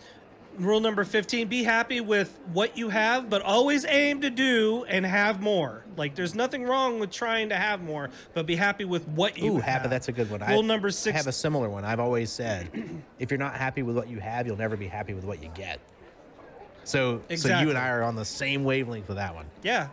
rule 0.57 0.79
number 0.79 1.03
15 1.03 1.47
be 1.47 1.63
happy 1.63 2.01
with 2.01 2.39
what 2.53 2.77
you 2.77 2.89
have, 2.89 3.29
but 3.29 3.41
always 3.41 3.85
aim 3.85 4.21
to 4.21 4.29
do 4.29 4.85
and 4.87 5.05
have 5.05 5.41
more. 5.41 5.83
Like, 5.95 6.15
there's 6.15 6.35
nothing 6.35 6.63
wrong 6.63 6.99
with 6.99 7.11
trying 7.11 7.49
to 7.49 7.55
have 7.55 7.81
more, 7.81 8.09
but 8.33 8.45
be 8.45 8.55
happy 8.55 8.85
with 8.85 9.07
what 9.07 9.37
you 9.37 9.53
Ooh, 9.53 9.55
have. 9.55 9.81
happy. 9.81 9.89
That's 9.89 10.07
a 10.07 10.11
good 10.11 10.29
one. 10.29 10.41
Rule 10.41 10.63
I, 10.63 10.65
number 10.65 10.89
I 10.89 10.91
six. 10.91 11.17
have 11.17 11.27
a 11.27 11.31
similar 11.31 11.69
one. 11.69 11.85
I've 11.85 11.99
always 11.99 12.31
said, 12.31 12.69
if 13.19 13.31
you're 13.31 13.39
not 13.39 13.55
happy 13.55 13.83
with 13.83 13.95
what 13.95 14.07
you 14.07 14.19
have, 14.19 14.45
you'll 14.45 14.57
never 14.57 14.77
be 14.77 14.87
happy 14.87 15.13
with 15.13 15.23
what 15.23 15.41
you 15.41 15.49
get. 15.55 15.79
So, 16.83 17.21
so 17.35 17.59
you 17.59 17.69
and 17.69 17.77
I 17.77 17.89
are 17.89 18.03
on 18.03 18.15
the 18.15 18.23
same 18.23 18.63
wavelength 18.63 19.07
with 19.09 19.17
that 19.17 19.35
one. 19.35 19.45
Yeah. 19.61 19.89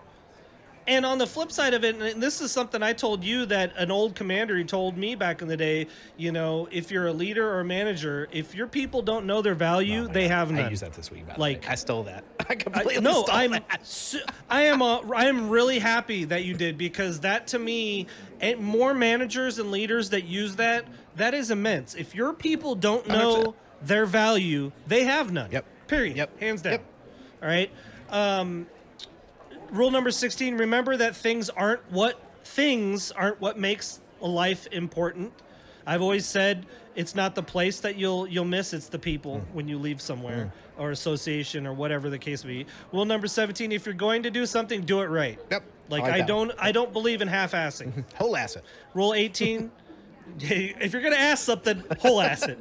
And 0.87 1.07
on 1.07 1.17
the 1.17 1.27
flip 1.27 1.51
side 1.51 1.73
of 1.73 1.83
it, 1.83 1.97
and 1.97 2.23
this 2.23 2.43
is 2.43 2.53
something 2.53 2.83
I 2.83 2.93
told 2.93 3.25
you 3.25 3.47
that 3.47 3.73
an 3.77 3.91
old 3.91 4.15
commander 4.15 4.55
he 4.59 4.65
told 4.65 4.99
me 4.99 5.15
back 5.15 5.41
in 5.41 5.49
the 5.49 5.57
day. 5.57 5.87
You 6.19 6.31
know, 6.31 6.69
if 6.71 6.91
you're 6.91 7.07
a 7.07 7.13
leader 7.13 7.49
or 7.49 7.61
a 7.61 7.65
manager, 7.65 8.29
if 8.33 8.55
your 8.55 8.67
people 8.67 9.01
don't 9.01 9.25
know 9.25 9.41
their 9.41 9.55
value, 9.55 10.05
Oh 10.09 10.13
they 10.13 10.29
God. 10.29 10.35
have 10.35 10.51
none. 10.51 10.65
I 10.67 10.71
used 10.71 10.83
that 10.83 10.93
this 10.93 11.11
week. 11.11 11.25
Like- 11.39 11.67
I 11.71 11.75
stole 11.75 12.03
that. 12.03 12.25
I 12.51 12.55
completely 12.55 12.99
I, 12.99 13.01
no, 13.01 13.23
stole 13.23 13.35
I'm 13.35 13.51
that. 13.53 13.81
su- 13.87 14.21
I 14.51 14.63
am 14.63 14.83
uh, 14.83 15.01
I 15.15 15.25
am 15.27 15.49
really 15.49 15.79
happy 15.79 16.25
that 16.25 16.45
you 16.45 16.53
did 16.55 16.77
because 16.77 17.21
that 17.21 17.47
to 17.49 17.59
me, 17.59 18.07
and 18.43 18.61
more 18.61 18.93
managers 18.93 19.59
and 19.59 19.71
leaders 19.71 20.11
that 20.11 20.25
use 20.25 20.57
that, 20.57 20.85
that 21.17 21.33
is 21.33 21.51
immense. 21.51 21.95
If 21.95 22.15
your 22.15 22.35
people 22.35 22.75
don't 22.75 23.09
know 23.09 23.43
100%. 23.43 23.55
their 23.83 24.05
value, 24.05 24.71
they 24.87 25.05
have 25.05 25.33
none. 25.33 25.51
Yep. 25.51 25.65
Period. 25.89 26.17
Yep. 26.19 26.41
Hands 26.41 26.61
down. 26.61 26.73
Yep. 26.73 26.85
All 27.43 27.49
right. 27.49 27.71
Um, 28.11 28.67
rule 29.75 29.91
number 29.91 30.11
16 30.11 30.57
remember 30.57 30.97
that 30.97 31.17
things 31.17 31.51
aren't 31.51 31.81
what 31.91 32.21
things 32.45 33.11
aren't 33.13 33.41
what 33.41 33.59
makes 33.59 34.01
a 34.23 34.27
life 34.29 34.67
important 34.73 35.33
i've 35.87 36.01
always 36.03 36.27
said 36.27 36.65
it's 36.95 37.15
not 37.15 37.35
the 37.35 37.43
place 37.43 37.81
that 37.81 37.97
you'll 37.97 38.27
you'll 38.27 38.45
miss 38.45 38.73
it's 38.73 38.89
the 38.89 38.99
people 38.99 39.41
Hmm. 39.41 39.55
when 39.57 39.69
you 39.69 39.79
leave 39.79 40.01
somewhere 40.01 40.53
or 40.79 40.91
association 40.91 41.67
or 41.67 41.73
whatever 41.75 42.09
the 42.11 42.19
case 42.19 42.45
may 42.45 42.65
be 42.65 42.67
rule 42.93 43.05
number 43.05 43.27
17 43.27 43.73
if 43.73 43.85
you're 43.87 43.95
going 43.95 44.23
to 44.23 44.31
do 44.31 44.47
something 44.47 44.83
do 44.83 45.01
it 45.01 45.07
right 45.07 45.39
Yep. 45.51 45.63
like 45.91 46.03
I 46.05 46.07
like 46.11 46.15
i, 46.23 46.27
don't 46.27 46.53
i 46.59 46.73
don't 46.73 46.93
believe 46.93 47.21
in 47.23 47.29
half-assing 47.29 48.05
whole 48.15 48.37
asset. 48.37 48.63
Rule 48.95 49.13
18. 49.15 49.71
if 50.41 50.93
you're 50.93 51.03
gonna 51.03 51.17
ask 51.17 51.45
something, 51.45 51.83
whole 51.99 52.21
ass 52.21 52.45
it. 52.49 52.59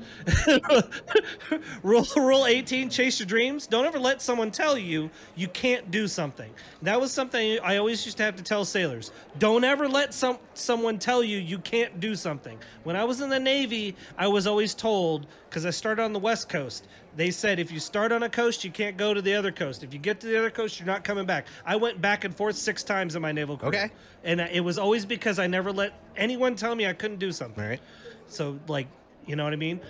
rule 1.84 2.06
Rule 2.15 2.45
18: 2.45 2.90
Chase 2.90 3.19
your 3.19 3.27
dreams. 3.27 3.68
Don't 3.68 3.85
ever 3.85 3.99
let 3.99 4.22
someone 4.22 4.52
tell 4.52 4.77
you 4.77 5.10
you 5.35 5.48
can't 5.48 5.90
do 5.91 6.07
something. 6.07 6.52
That 6.81 6.99
was 6.99 7.11
something 7.11 7.60
I 7.64 7.77
always 7.77 8.06
used 8.06 8.18
to 8.18 8.23
have 8.23 8.35
to 8.35 8.44
tell 8.44 8.65
sailors. 8.65 9.11
Don't 9.40 9.64
ever 9.64 9.88
let 9.88 10.14
some 10.14 10.38
someone 10.53 10.99
tell 10.99 11.23
you 11.23 11.38
you 11.38 11.60
can't 11.60 11.99
do 11.99 12.15
something. 12.15 12.57
When 12.84 12.95
I 12.95 13.03
was 13.03 13.22
in 13.22 13.30
the 13.30 13.40
Navy, 13.40 13.95
I 14.18 14.27
was 14.27 14.48
always 14.48 14.73
told 14.73 15.27
because 15.49 15.65
I 15.65 15.69
started 15.69 16.03
on 16.03 16.14
the 16.14 16.19
West 16.19 16.49
Coast. 16.49 16.88
They 17.15 17.31
said 17.31 17.60
if 17.60 17.72
you 17.72 17.80
start 17.80 18.11
on 18.11 18.23
a 18.23 18.30
coast, 18.30 18.64
you 18.64 18.72
can't 18.72 18.98
go 18.98 19.14
to 19.14 19.22
the 19.22 19.35
other 19.35 19.52
coast. 19.52 19.84
If 19.84 19.94
you 19.94 19.99
get 19.99 20.19
to 20.22 20.27
the 20.27 20.38
other 20.38 20.49
coast, 20.49 20.80
you're 20.80 20.88
not 20.88 21.03
coming 21.03 21.26
back. 21.26 21.48
I 21.65 21.76
went 21.76 22.02
back 22.02 22.23
and 22.23 22.35
forth 22.35 22.56
six 22.56 22.84
times 22.84 23.15
in 23.15 23.22
my 23.22 23.31
naval 23.31 23.57
career. 23.57 23.85
Okay. 23.85 23.94
And 24.23 24.41
it 24.41 24.64
was 24.64 24.77
always 24.77 25.06
because 25.06 25.38
I 25.38 25.48
never 25.48 25.72
let 25.72 25.94
anyone 26.15 26.56
tell 26.56 26.73
me 26.73 26.88
I 26.88 26.94
couldn't 26.94 27.19
do 27.19 27.31
something. 27.31 27.64
All 27.64 27.69
right. 27.69 27.81
So, 28.27 28.60
like, 28.68 28.88
you 29.27 29.35
know 29.35 29.44
what 29.44 29.53
I 29.53 29.57
mean? 29.57 29.81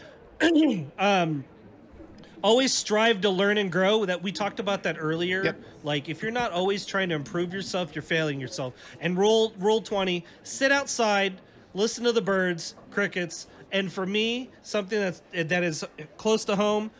um, 1.00 1.46
always 2.42 2.74
strive 2.74 3.22
to 3.22 3.30
learn 3.30 3.58
and 3.58 3.72
grow. 3.72 4.06
That 4.06 4.22
we 4.22 4.34
talked 4.34 4.60
about 4.60 4.84
that 4.84 4.98
earlier. 5.00 5.44
Yep. 5.46 5.62
Like, 5.84 6.10
if 6.10 6.22
you're 6.22 6.32
not 6.32 6.52
always 6.52 6.86
trying 6.86 7.10
to 7.10 7.16
improve 7.16 7.54
yourself, 7.54 7.96
you're 7.96 8.02
failing 8.02 8.40
yourself. 8.42 8.74
And 9.00 9.18
rule 9.18 9.54
rule 9.58 9.82
twenty: 9.82 10.26
sit 10.44 10.72
outside, 10.74 11.40
listen 11.74 12.04
to 12.04 12.12
the 12.12 12.22
birds, 12.22 12.76
crickets, 12.92 13.48
and 13.72 13.92
for 13.92 14.06
me, 14.06 14.50
something 14.62 15.00
that's 15.00 15.22
that 15.32 15.64
is 15.64 15.86
close 16.18 16.44
to 16.46 16.58
home 16.58 16.92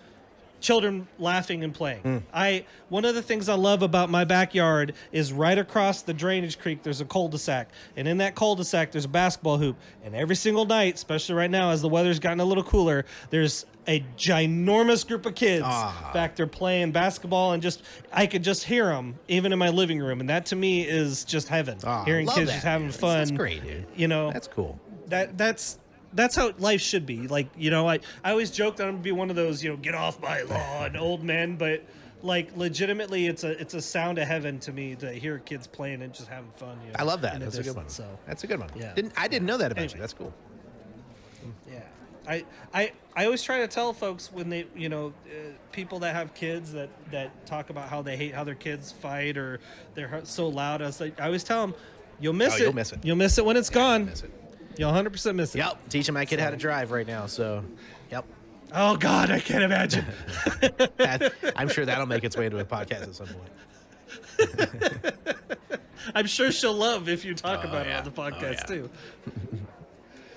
children 0.64 1.08
laughing 1.20 1.64
and 1.64 1.74
playing. 1.76 2.02
Hmm. 2.02 2.18
I 2.34 2.66
one 2.90 3.04
of 3.06 3.14
the 3.16 3.22
things 3.22 3.50
I 3.50 3.56
love 3.56 3.84
about 3.84 4.10
my 4.10 4.24
backyard 4.24 4.94
is 5.12 5.34
right 5.34 5.58
across 5.58 6.02
the 6.02 6.14
drainage 6.14 6.58
creek 6.58 6.82
there's 6.84 7.02
a 7.02 7.06
cul-de-sac. 7.06 7.70
And 7.98 8.08
in 8.08 8.18
that 8.20 8.34
cul-de-sac 8.34 8.92
there's 8.92 9.06
a 9.06 9.10
basketball 9.10 9.58
hoop. 9.58 9.76
And 10.04 10.16
every 10.16 10.36
single 10.38 10.66
night, 10.66 10.96
especially 10.96 11.36
right 11.36 11.52
now 11.52 11.70
as 11.72 11.82
the 11.82 11.90
weather's 11.90 12.18
gotten 12.20 12.40
a 12.40 12.46
little 12.46 12.64
cooler, 12.64 13.06
there's 13.30 13.66
a 13.88 14.00
ginormous 14.18 15.06
group 15.06 15.26
of 15.26 15.36
kids 15.36 15.66
Ah. 15.68 16.12
back 16.14 16.38
there 16.38 16.48
playing 16.48 16.94
basketball 16.94 17.52
and 17.52 17.62
just 17.62 17.84
I 18.14 18.26
could 18.28 18.42
just 18.44 18.64
hear 18.64 18.86
them 18.88 19.20
even 19.28 19.52
in 19.52 19.60
my 19.60 19.70
living 19.70 20.00
room 20.00 20.22
and 20.22 20.30
that 20.30 20.46
to 20.48 20.56
me 20.56 20.84
is 20.88 21.26
just 21.26 21.50
heaven. 21.50 21.78
Ah, 21.84 22.06
Hearing 22.06 22.28
kids 22.28 22.48
that, 22.48 22.54
just 22.54 22.66
having 22.66 22.88
dude. 22.88 22.96
fun. 22.96 23.18
That's 23.18 23.32
great, 23.32 23.62
dude. 23.64 23.86
You 23.96 24.08
know 24.08 24.32
That's 24.32 24.48
cool. 24.48 24.80
that 25.08 25.38
that's 25.38 25.78
that's 26.14 26.36
how 26.36 26.54
life 26.60 26.82
should 26.82 27.06
be. 27.06 27.28
Like 27.28 27.48
you 27.58 27.70
know, 27.72 27.88
I 27.88 28.00
I 28.24 28.32
always 28.32 28.52
joke 28.52 28.78
that 28.78 28.88
I'm 28.88 28.94
gonna 28.96 29.04
be 29.04 29.12
one 29.12 29.30
of 29.30 29.36
those 29.36 29.64
you 29.64 29.70
know 29.72 29.78
get 29.78 29.96
off 29.96 30.22
my 30.22 30.42
lawn 30.44 30.96
old 30.98 31.24
men, 31.24 31.56
but 31.58 31.84
like 32.22 32.56
legitimately, 32.56 33.28
it's 33.28 33.44
a 33.44 33.60
it's 33.60 33.74
a 33.74 33.82
sound 33.82 34.18
of 34.18 34.28
heaven 34.28 34.60
to 34.60 34.72
me 34.72 34.96
to 34.96 35.12
hear 35.12 35.40
kids 35.40 35.68
playing 35.68 36.02
and 36.02 36.14
just 36.14 36.28
having 36.30 36.52
fun. 36.56 36.78
You 36.86 36.94
know, 36.94 36.96
I 37.00 37.04
love 37.04 37.22
that. 37.22 37.40
That's 37.40 37.58
a 37.58 37.64
good 37.64 37.76
one. 37.76 37.90
So 37.90 38.06
That's 38.26 38.44
a 38.44 38.48
good 38.48 38.60
one. 38.60 38.70
Yeah. 38.76 38.94
Didn't 38.94 39.14
I 39.18 39.28
didn't 39.28 39.46
know 39.46 39.58
that 39.58 39.72
about 39.72 39.82
Anyway. 39.82 39.96
you. 39.96 40.00
That's 40.02 40.14
cool. 40.14 40.34
yeah, 41.70 41.82
I 42.28 42.46
I 42.74 42.92
I 43.16 43.26
always 43.26 43.44
try 43.44 43.60
to 43.60 43.68
tell 43.68 43.92
folks 43.94 44.32
when 44.32 44.50
they 44.50 44.66
you 44.76 44.88
know 44.90 45.14
uh, 45.28 45.32
people 45.74 46.00
that 46.00 46.16
have 46.16 46.34
kids 46.34 46.72
that 46.74 46.90
that 47.12 47.46
talk 47.46 47.70
about 47.70 47.90
how 47.90 48.02
they 48.02 48.16
hate 48.16 48.34
how 48.34 48.44
their 48.46 48.56
kids 48.56 48.92
fight 48.92 49.38
or 49.38 49.60
they're 49.96 50.22
so 50.24 50.48
loud. 50.48 50.82
I 50.82 50.86
was 50.86 51.02
like 51.02 51.20
I 51.20 51.26
always 51.26 51.44
tell 51.44 51.62
them. 51.62 51.76
You'll 52.20 52.32
miss 52.34 52.54
Oh, 52.54 52.58
it. 52.58 52.62
you'll 52.62 52.74
miss 52.76 52.92
it. 52.94 53.00
You'll 53.04 53.16
miss 53.18 53.38
it 53.38 53.44
when 53.44 53.58
it's 53.58 53.70
gone. 53.70 54.12
Miss 54.74 54.80
it. 54.80 54.80
You'll 54.80 54.92
100% 54.92 55.36
miss 55.36 55.56
it. 55.56 55.60
Yep. 55.60 55.90
Teaching 55.90 56.14
my 56.14 56.26
kid 56.26 56.40
how 56.40 56.50
to 56.50 56.58
drive 56.58 56.92
right 56.92 57.08
now. 57.08 57.26
So, 57.28 57.64
yep. 58.12 58.26
Oh 58.76 58.96
God, 58.98 59.30
I 59.32 59.40
can't 59.40 59.64
imagine. 59.64 60.06
That- 60.98 61.34
I'm 61.56 61.70
sure 61.70 61.86
that'll 61.86 62.06
make 62.08 62.24
its 62.24 62.36
way 62.38 62.46
into 62.46 62.58
a 62.60 62.66
podcast 62.66 63.04
at 63.04 63.16
some 63.16 63.28
point. 63.28 65.16
I'm 66.16 66.26
sure 66.26 66.52
she'll 66.52 66.74
love 66.74 67.08
if 67.10 67.24
you 67.24 67.34
talk 67.34 67.62
Oh, 67.64 67.70
about 67.70 67.86
yeah. 67.86 68.00
it 68.00 68.08
on 68.08 68.14
the 68.14 68.22
Oh, 68.22 68.30
podcast 68.32 68.60
yeah. 68.70 68.76
too. 68.76 68.90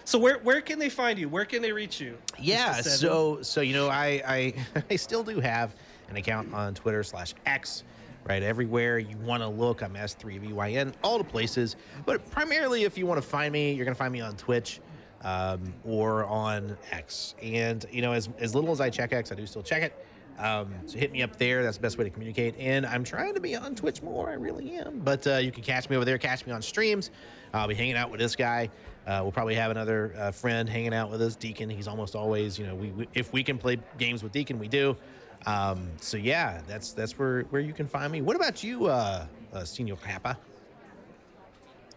so 0.04 0.18
where 0.18 0.38
where 0.38 0.60
can 0.60 0.78
they 0.78 0.88
find 0.88 1.18
you? 1.18 1.28
Where 1.28 1.44
can 1.44 1.62
they 1.62 1.72
reach 1.72 2.00
you? 2.00 2.16
Yeah. 2.38 2.80
So 2.82 3.42
so 3.42 3.60
you 3.62 3.74
know 3.74 3.88
I 3.88 4.22
I 4.26 4.54
I 4.90 4.96
still 4.96 5.22
do 5.24 5.40
have 5.40 5.74
an 6.08 6.16
account 6.16 6.52
on 6.54 6.74
Twitter 6.74 7.02
slash 7.02 7.34
X. 7.46 7.82
Right, 8.28 8.42
everywhere 8.42 8.98
you 8.98 9.16
want 9.18 9.44
to 9.44 9.48
look, 9.48 9.82
I'm 9.82 9.94
S3VYN, 9.94 10.94
all 11.04 11.16
the 11.16 11.22
places. 11.22 11.76
But 12.04 12.28
primarily, 12.28 12.82
if 12.82 12.98
you 12.98 13.06
want 13.06 13.22
to 13.22 13.26
find 13.26 13.52
me, 13.52 13.72
you're 13.72 13.84
going 13.84 13.94
to 13.94 13.98
find 13.98 14.12
me 14.12 14.20
on 14.20 14.36
Twitch 14.36 14.80
um, 15.22 15.72
or 15.84 16.24
on 16.24 16.76
X. 16.90 17.36
And, 17.40 17.86
you 17.92 18.02
know, 18.02 18.10
as, 18.10 18.28
as 18.40 18.52
little 18.52 18.72
as 18.72 18.80
I 18.80 18.90
check 18.90 19.12
X, 19.12 19.30
I 19.30 19.36
do 19.36 19.46
still 19.46 19.62
check 19.62 19.84
it. 19.84 20.06
Um, 20.40 20.74
so 20.86 20.98
hit 20.98 21.12
me 21.12 21.22
up 21.22 21.36
there. 21.36 21.62
That's 21.62 21.76
the 21.76 21.82
best 21.82 21.98
way 21.98 22.04
to 22.04 22.10
communicate. 22.10 22.56
And 22.58 22.84
I'm 22.84 23.04
trying 23.04 23.34
to 23.34 23.40
be 23.40 23.54
on 23.54 23.76
Twitch 23.76 24.02
more. 24.02 24.28
I 24.28 24.34
really 24.34 24.72
am. 24.72 24.98
But 25.04 25.24
uh, 25.28 25.36
you 25.36 25.52
can 25.52 25.62
catch 25.62 25.88
me 25.88 25.94
over 25.94 26.04
there, 26.04 26.18
catch 26.18 26.44
me 26.46 26.52
on 26.52 26.62
streams. 26.62 27.12
I'll 27.54 27.68
be 27.68 27.76
hanging 27.76 27.96
out 27.96 28.10
with 28.10 28.18
this 28.18 28.34
guy. 28.34 28.70
Uh, 29.06 29.20
we'll 29.22 29.32
probably 29.32 29.54
have 29.54 29.70
another 29.70 30.12
uh, 30.18 30.32
friend 30.32 30.68
hanging 30.68 30.92
out 30.92 31.12
with 31.12 31.22
us, 31.22 31.36
Deacon. 31.36 31.70
He's 31.70 31.86
almost 31.86 32.16
always, 32.16 32.58
you 32.58 32.66
know, 32.66 32.74
we, 32.74 32.90
we 32.90 33.08
if 33.14 33.32
we 33.32 33.44
can 33.44 33.56
play 33.56 33.78
games 33.98 34.24
with 34.24 34.32
Deacon, 34.32 34.58
we 34.58 34.66
do. 34.66 34.96
Um, 35.44 35.88
so 36.00 36.16
yeah, 36.16 36.60
that's 36.66 36.92
that's 36.92 37.18
where 37.18 37.42
where 37.44 37.60
you 37.60 37.72
can 37.72 37.86
find 37.86 38.10
me. 38.12 38.20
What 38.22 38.36
about 38.36 38.64
you, 38.64 38.86
uh, 38.86 39.26
uh 39.52 39.64
Senor 39.64 39.96
Hapa? 39.96 40.36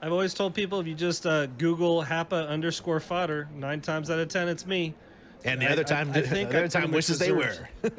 I've 0.01 0.11
always 0.11 0.33
told 0.33 0.53
people 0.53 0.79
if 0.79 0.87
you 0.87 0.95
just 0.95 1.25
uh, 1.25 1.45
Google 1.47 2.03
Hapa 2.03 2.47
underscore 2.47 2.99
fodder, 2.99 3.49
nine 3.55 3.81
times 3.81 4.09
out 4.09 4.19
of 4.19 4.27
ten 4.29 4.47
it's 4.47 4.65
me. 4.65 4.93
And 5.43 5.61
the 5.61 5.67
I- 5.69 5.71
other 5.73 5.81
I- 5.81 5.85
time, 5.85 6.11
I 6.13 6.21
think 6.21 6.49
the 6.49 6.57
other 6.59 6.67
time 6.67 6.91
wishes 6.91 7.19
they 7.19 7.31
were. 7.31 7.69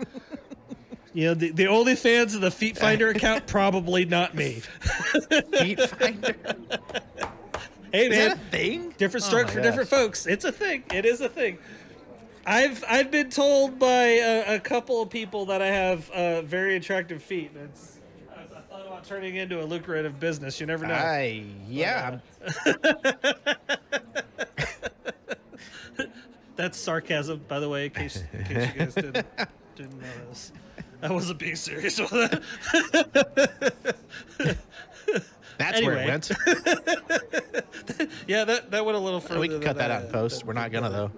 You 1.12 1.26
know, 1.26 1.34
the, 1.34 1.50
the 1.50 1.66
only 1.66 1.96
fans 1.96 2.36
of 2.36 2.40
the 2.40 2.52
Feet 2.52 2.78
Finder 2.78 3.08
account 3.08 3.46
probably 3.46 4.04
not 4.04 4.34
me. 4.34 4.62
Feet 5.58 5.80
Finder. 5.80 6.36
Hey 7.92 8.08
man, 8.08 8.38
thing? 8.52 8.94
different 8.96 9.24
Oh 9.24 9.28
stroke 9.28 9.48
my 9.48 9.54
for 9.54 9.60
different 9.60 9.88
folks. 9.90 10.26
It's 10.26 10.44
a 10.44 10.52
thing. 10.52 10.84
It 10.94 11.04
is 11.04 11.20
a 11.20 11.28
thing. 11.28 11.58
I've 12.50 12.84
I've 12.88 13.10
been 13.12 13.30
told 13.30 13.78
by 13.78 14.06
a, 14.06 14.56
a 14.56 14.58
couple 14.58 15.00
of 15.00 15.08
people 15.08 15.46
that 15.46 15.62
I 15.62 15.68
have 15.68 16.10
uh, 16.10 16.42
very 16.42 16.74
attractive 16.74 17.22
feet. 17.22 17.52
It's 17.54 18.00
I, 18.28 18.40
I 18.40 18.60
thought 18.62 18.84
about 18.86 19.04
turning 19.04 19.36
into 19.36 19.62
a 19.62 19.64
lucrative 19.64 20.18
business. 20.18 20.58
You 20.58 20.66
never 20.66 20.84
know. 20.84 20.94
I 20.94 21.44
yeah. 21.68 22.18
That's 26.56 26.76
sarcasm, 26.76 27.44
by 27.46 27.60
the 27.60 27.68
way, 27.68 27.84
in 27.84 27.92
case, 27.92 28.24
in 28.32 28.44
case 28.44 28.74
you 28.74 28.80
guys 28.80 28.94
didn't, 28.94 29.26
didn't 29.76 30.00
know 30.00 30.08
this. 30.28 30.52
I 31.02 31.12
wasn't 31.12 31.38
being 31.38 31.54
serious 31.54 32.00
with 32.00 32.10
that. 32.10 32.42
That's 35.60 35.80
where 35.82 35.96
it 35.98 36.08
went. 36.08 36.30
Yeah, 38.26 38.44
that, 38.44 38.70
that 38.70 38.84
went 38.84 38.96
a 38.96 39.00
little 39.00 39.20
further. 39.20 39.40
we 39.40 39.48
can 39.48 39.60
cut 39.60 39.76
that 39.76 39.90
I- 39.90 39.96
out 39.96 40.04
in 40.04 40.10
post. 40.12 40.38
than- 40.40 40.46
We're 40.46 40.52
not 40.54 40.70
gonna 40.72 40.88
though. 40.90 41.10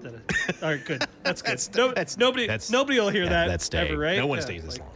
All 0.62 0.70
right, 0.70 0.84
good. 0.84 1.04
That's 1.22 1.42
good. 1.42 1.50
That's- 1.50 1.70
no, 1.74 1.88
that's- 1.88 2.16
nobody, 2.18 2.46
that's- 2.46 2.70
nobody 2.70 2.98
will 2.98 3.10
hear 3.10 3.28
that 3.28 3.46
That's 3.48 3.72
ever, 3.74 3.96
right? 3.98 4.16
No 4.18 4.26
one 4.26 4.38
Yeah, 4.38 4.44
stays 4.44 4.62
this 4.64 4.78
like- 4.78 4.86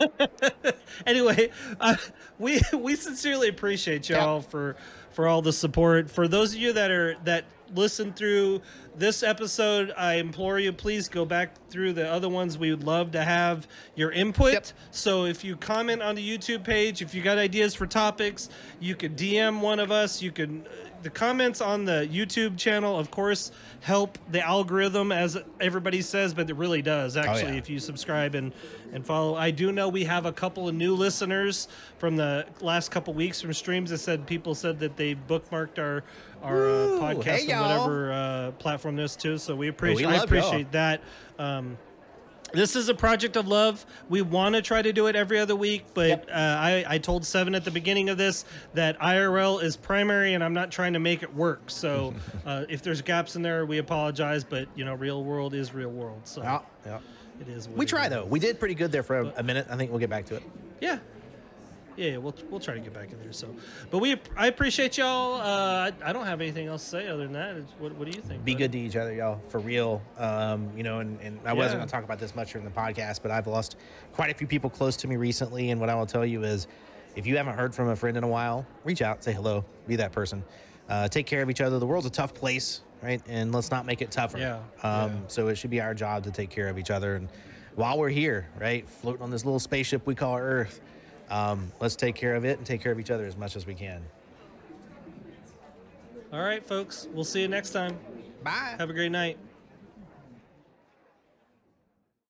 long. 0.00 0.72
anyway, 1.06 1.50
uh, 1.80 1.96
we 2.38 2.60
we 2.74 2.96
sincerely 2.96 3.48
appreciate 3.48 4.08
y'all 4.08 4.40
for 4.40 4.76
for 5.12 5.26
all 5.28 5.42
the 5.42 5.52
support. 5.52 6.10
For 6.10 6.28
those 6.28 6.54
of 6.54 6.60
you 6.60 6.72
that 6.74 6.90
are 6.90 7.16
that 7.24 7.44
listen 7.74 8.12
through 8.12 8.62
this 8.96 9.22
episode, 9.22 9.92
I 9.96 10.14
implore 10.14 10.58
you, 10.58 10.72
please 10.72 11.08
go 11.08 11.24
back 11.24 11.54
through 11.70 11.92
the 11.94 12.08
other 12.08 12.28
ones. 12.28 12.58
We 12.58 12.70
would 12.70 12.84
love 12.84 13.12
to 13.12 13.22
have 13.22 13.68
your 13.94 14.10
input. 14.10 14.52
Yep. 14.52 14.66
So 14.90 15.24
if 15.24 15.44
you 15.44 15.56
comment 15.56 16.02
on 16.02 16.14
the 16.14 16.38
YouTube 16.38 16.64
page, 16.64 17.00
if 17.02 17.14
you 17.14 17.22
got 17.22 17.38
ideas 17.38 17.74
for 17.74 17.86
topics, 17.86 18.48
you 18.78 18.94
could 18.94 19.16
DM 19.16 19.60
one 19.60 19.78
of 19.80 19.90
us. 19.90 20.22
You 20.22 20.32
could. 20.32 20.68
The 21.02 21.10
comments 21.10 21.60
on 21.60 21.84
the 21.86 22.08
YouTube 22.12 22.58
channel, 22.58 22.98
of 22.98 23.10
course, 23.10 23.52
help 23.80 24.18
the 24.30 24.40
algorithm, 24.44 25.12
as 25.12 25.38
everybody 25.60 26.02
says, 26.02 26.34
but 26.34 26.50
it 26.50 26.56
really 26.56 26.82
does 26.82 27.16
actually. 27.16 27.52
yeah. 27.52 27.58
If 27.58 27.70
you 27.70 27.78
subscribe 27.78 28.34
and 28.34 28.52
and 28.92 29.06
follow, 29.06 29.34
I 29.34 29.50
do 29.50 29.72
know 29.72 29.88
we 29.88 30.04
have 30.04 30.26
a 30.26 30.32
couple 30.32 30.68
of 30.68 30.74
new 30.74 30.94
listeners 30.94 31.68
from 31.98 32.16
the 32.16 32.44
last 32.60 32.90
couple 32.90 33.14
weeks 33.14 33.40
from 33.40 33.52
streams 33.54 33.90
that 33.90 33.98
said 33.98 34.26
people 34.26 34.54
said 34.54 34.78
that 34.80 34.96
they 34.96 35.14
bookmarked 35.14 35.78
our 35.78 36.02
our 36.42 36.66
uh, 36.68 36.74
podcast 37.00 37.24
Hey, 37.46 37.52
on 37.52 37.62
whatever 37.62 38.12
uh, 38.12 38.50
platform 38.52 38.96
this 38.96 39.16
too. 39.16 39.38
So 39.38 39.54
we 39.56 39.68
appreciate 39.68 40.06
we 40.06 40.12
I 40.12 40.18
love 40.18 40.30
y'all. 40.30 40.38
appreciate 40.40 40.72
that. 40.72 41.02
Um, 41.38 41.78
this 42.52 42.76
is 42.76 42.88
a 42.88 42.94
project 42.94 43.36
of 43.36 43.46
love. 43.48 43.84
We 44.08 44.22
want 44.22 44.54
to 44.54 44.62
try 44.62 44.82
to 44.82 44.92
do 44.92 45.06
it 45.06 45.16
every 45.16 45.38
other 45.38 45.56
week, 45.56 45.84
but 45.94 46.08
Yep. 46.08 46.28
uh, 46.30 46.34
I, 46.34 46.84
I 46.88 46.98
told 46.98 47.22
S3VYN 47.22 47.56
at 47.56 47.64
the 47.64 47.70
beginning 47.70 48.08
of 48.08 48.18
this 48.18 48.44
that 48.74 48.98
IRL 49.00 49.62
is 49.62 49.76
primary, 49.76 50.34
and 50.34 50.42
I'm 50.44 50.54
not 50.54 50.70
trying 50.70 50.92
to 50.94 50.98
make 51.00 51.22
it 51.22 51.34
work. 51.34 51.62
So 51.70 52.14
uh, 52.46 52.64
if 52.68 52.82
there's 52.82 53.02
gaps 53.02 53.36
in 53.36 53.42
there, 53.42 53.64
we 53.66 53.78
apologize. 53.78 54.44
But 54.44 54.68
you 54.74 54.84
know, 54.84 54.94
real 54.94 55.22
world 55.24 55.54
is 55.54 55.72
real 55.74 55.90
world. 55.90 56.22
So 56.24 56.42
Yeah, 56.42 56.60
yeah. 56.86 56.98
it 57.40 57.48
is. 57.48 57.68
What 57.68 57.78
We 57.78 57.84
it 57.84 57.88
try 57.88 58.04
is. 58.04 58.10
though. 58.10 58.24
We 58.24 58.38
did 58.38 58.58
pretty 58.58 58.74
good 58.74 58.92
there 58.92 59.02
for 59.02 59.18
a, 59.18 59.32
a 59.38 59.42
minute. 59.42 59.66
I 59.70 59.76
think 59.76 59.90
we'll 59.90 60.00
get 60.00 60.10
back 60.10 60.26
to 60.26 60.36
it. 60.36 60.42
Yeah. 60.80 60.98
Yeah, 61.96 62.12
yeah, 62.12 62.16
we'll 62.18 62.34
we'll 62.50 62.60
try 62.60 62.74
to 62.74 62.80
get 62.80 62.92
back 62.94 63.12
in 63.12 63.18
there. 63.20 63.32
So, 63.32 63.54
but 63.90 63.98
we 63.98 64.16
I 64.36 64.46
appreciate 64.46 64.96
y'all. 64.98 65.40
Uh, 65.40 65.90
I, 65.90 65.92
I 66.04 66.12
don't 66.12 66.26
have 66.26 66.40
anything 66.40 66.66
else 66.66 66.82
to 66.84 66.90
say 66.90 67.08
other 67.08 67.24
than 67.24 67.32
that. 67.32 67.56
What 67.78 67.94
what 67.96 68.10
do 68.10 68.16
you 68.16 68.22
think? 68.22 68.44
Be 68.44 68.52
buddy? 68.52 68.64
good 68.64 68.72
to 68.72 68.78
each 68.78 68.96
other, 68.96 69.12
y'all, 69.12 69.40
for 69.48 69.58
real. 69.60 70.00
Um, 70.18 70.70
you 70.76 70.82
know, 70.82 71.00
and, 71.00 71.20
and 71.20 71.40
I 71.44 71.52
wasn't 71.52 71.78
going 71.78 71.88
to 71.88 71.92
talk 71.92 72.04
about 72.04 72.18
this 72.18 72.34
much 72.34 72.52
during 72.52 72.64
the 72.64 72.72
podcast, 72.74 73.22
but 73.22 73.30
I've 73.30 73.46
lost 73.46 73.76
quite 74.12 74.30
a 74.30 74.34
few 74.34 74.46
people 74.46 74.70
close 74.70 74.96
to 74.98 75.08
me 75.08 75.16
recently. 75.16 75.70
And 75.70 75.80
what 75.80 75.90
I 75.90 75.94
will 75.94 76.06
tell 76.06 76.24
you 76.24 76.44
is 76.44 76.66
if 77.16 77.26
you 77.26 77.36
haven't 77.36 77.54
heard 77.54 77.74
from 77.74 77.88
a 77.88 77.96
friend 77.96 78.16
in 78.16 78.24
a 78.24 78.28
while, 78.28 78.66
reach 78.84 79.02
out, 79.02 79.22
say 79.24 79.32
hello, 79.32 79.64
be 79.86 79.96
that 79.96 80.12
person. 80.12 80.44
Uh, 80.88 81.08
take 81.08 81.26
care 81.26 81.42
of 81.42 81.50
each 81.50 81.60
other. 81.60 81.78
The 81.78 81.86
world's 81.86 82.06
a 82.06 82.10
tough 82.10 82.34
place, 82.34 82.80
right? 83.02 83.22
And 83.28 83.52
let's 83.52 83.70
not 83.70 83.86
make 83.86 84.02
it 84.02 84.10
tougher. 84.10 84.38
Yeah, 84.38 84.56
Um, 84.56 84.62
yeah. 84.82 85.10
So 85.28 85.48
it 85.48 85.56
should 85.56 85.70
be 85.70 85.80
our 85.80 85.94
job 85.94 86.24
to 86.24 86.30
take 86.30 86.50
care 86.50 86.68
of 86.68 86.78
each 86.78 86.90
other. 86.90 87.14
And 87.16 87.28
while 87.76 87.96
we're 87.98 88.08
here, 88.08 88.48
right, 88.60 88.88
floating 88.88 89.22
on 89.22 89.30
this 89.30 89.44
little 89.44 89.60
spaceship 89.60 90.04
we 90.06 90.14
call 90.16 90.36
Earth, 90.36 90.80
um, 91.30 91.72
let's 91.80 91.96
take 91.96 92.14
care 92.14 92.34
of 92.34 92.44
it 92.44 92.58
and 92.58 92.66
take 92.66 92.82
care 92.82 92.92
of 92.92 93.00
each 93.00 93.10
other 93.10 93.26
as 93.26 93.36
much 93.36 93.56
as 93.56 93.66
we 93.66 93.74
can. 93.74 94.02
All 96.32 96.40
right, 96.40 96.64
folks. 96.64 97.08
We'll 97.12 97.24
see 97.24 97.40
you 97.40 97.48
next 97.48 97.70
time. 97.70 97.98
Bye. 98.42 98.76
Have 98.78 98.90
a 98.90 98.92
great 98.92 99.12
night. 99.12 99.38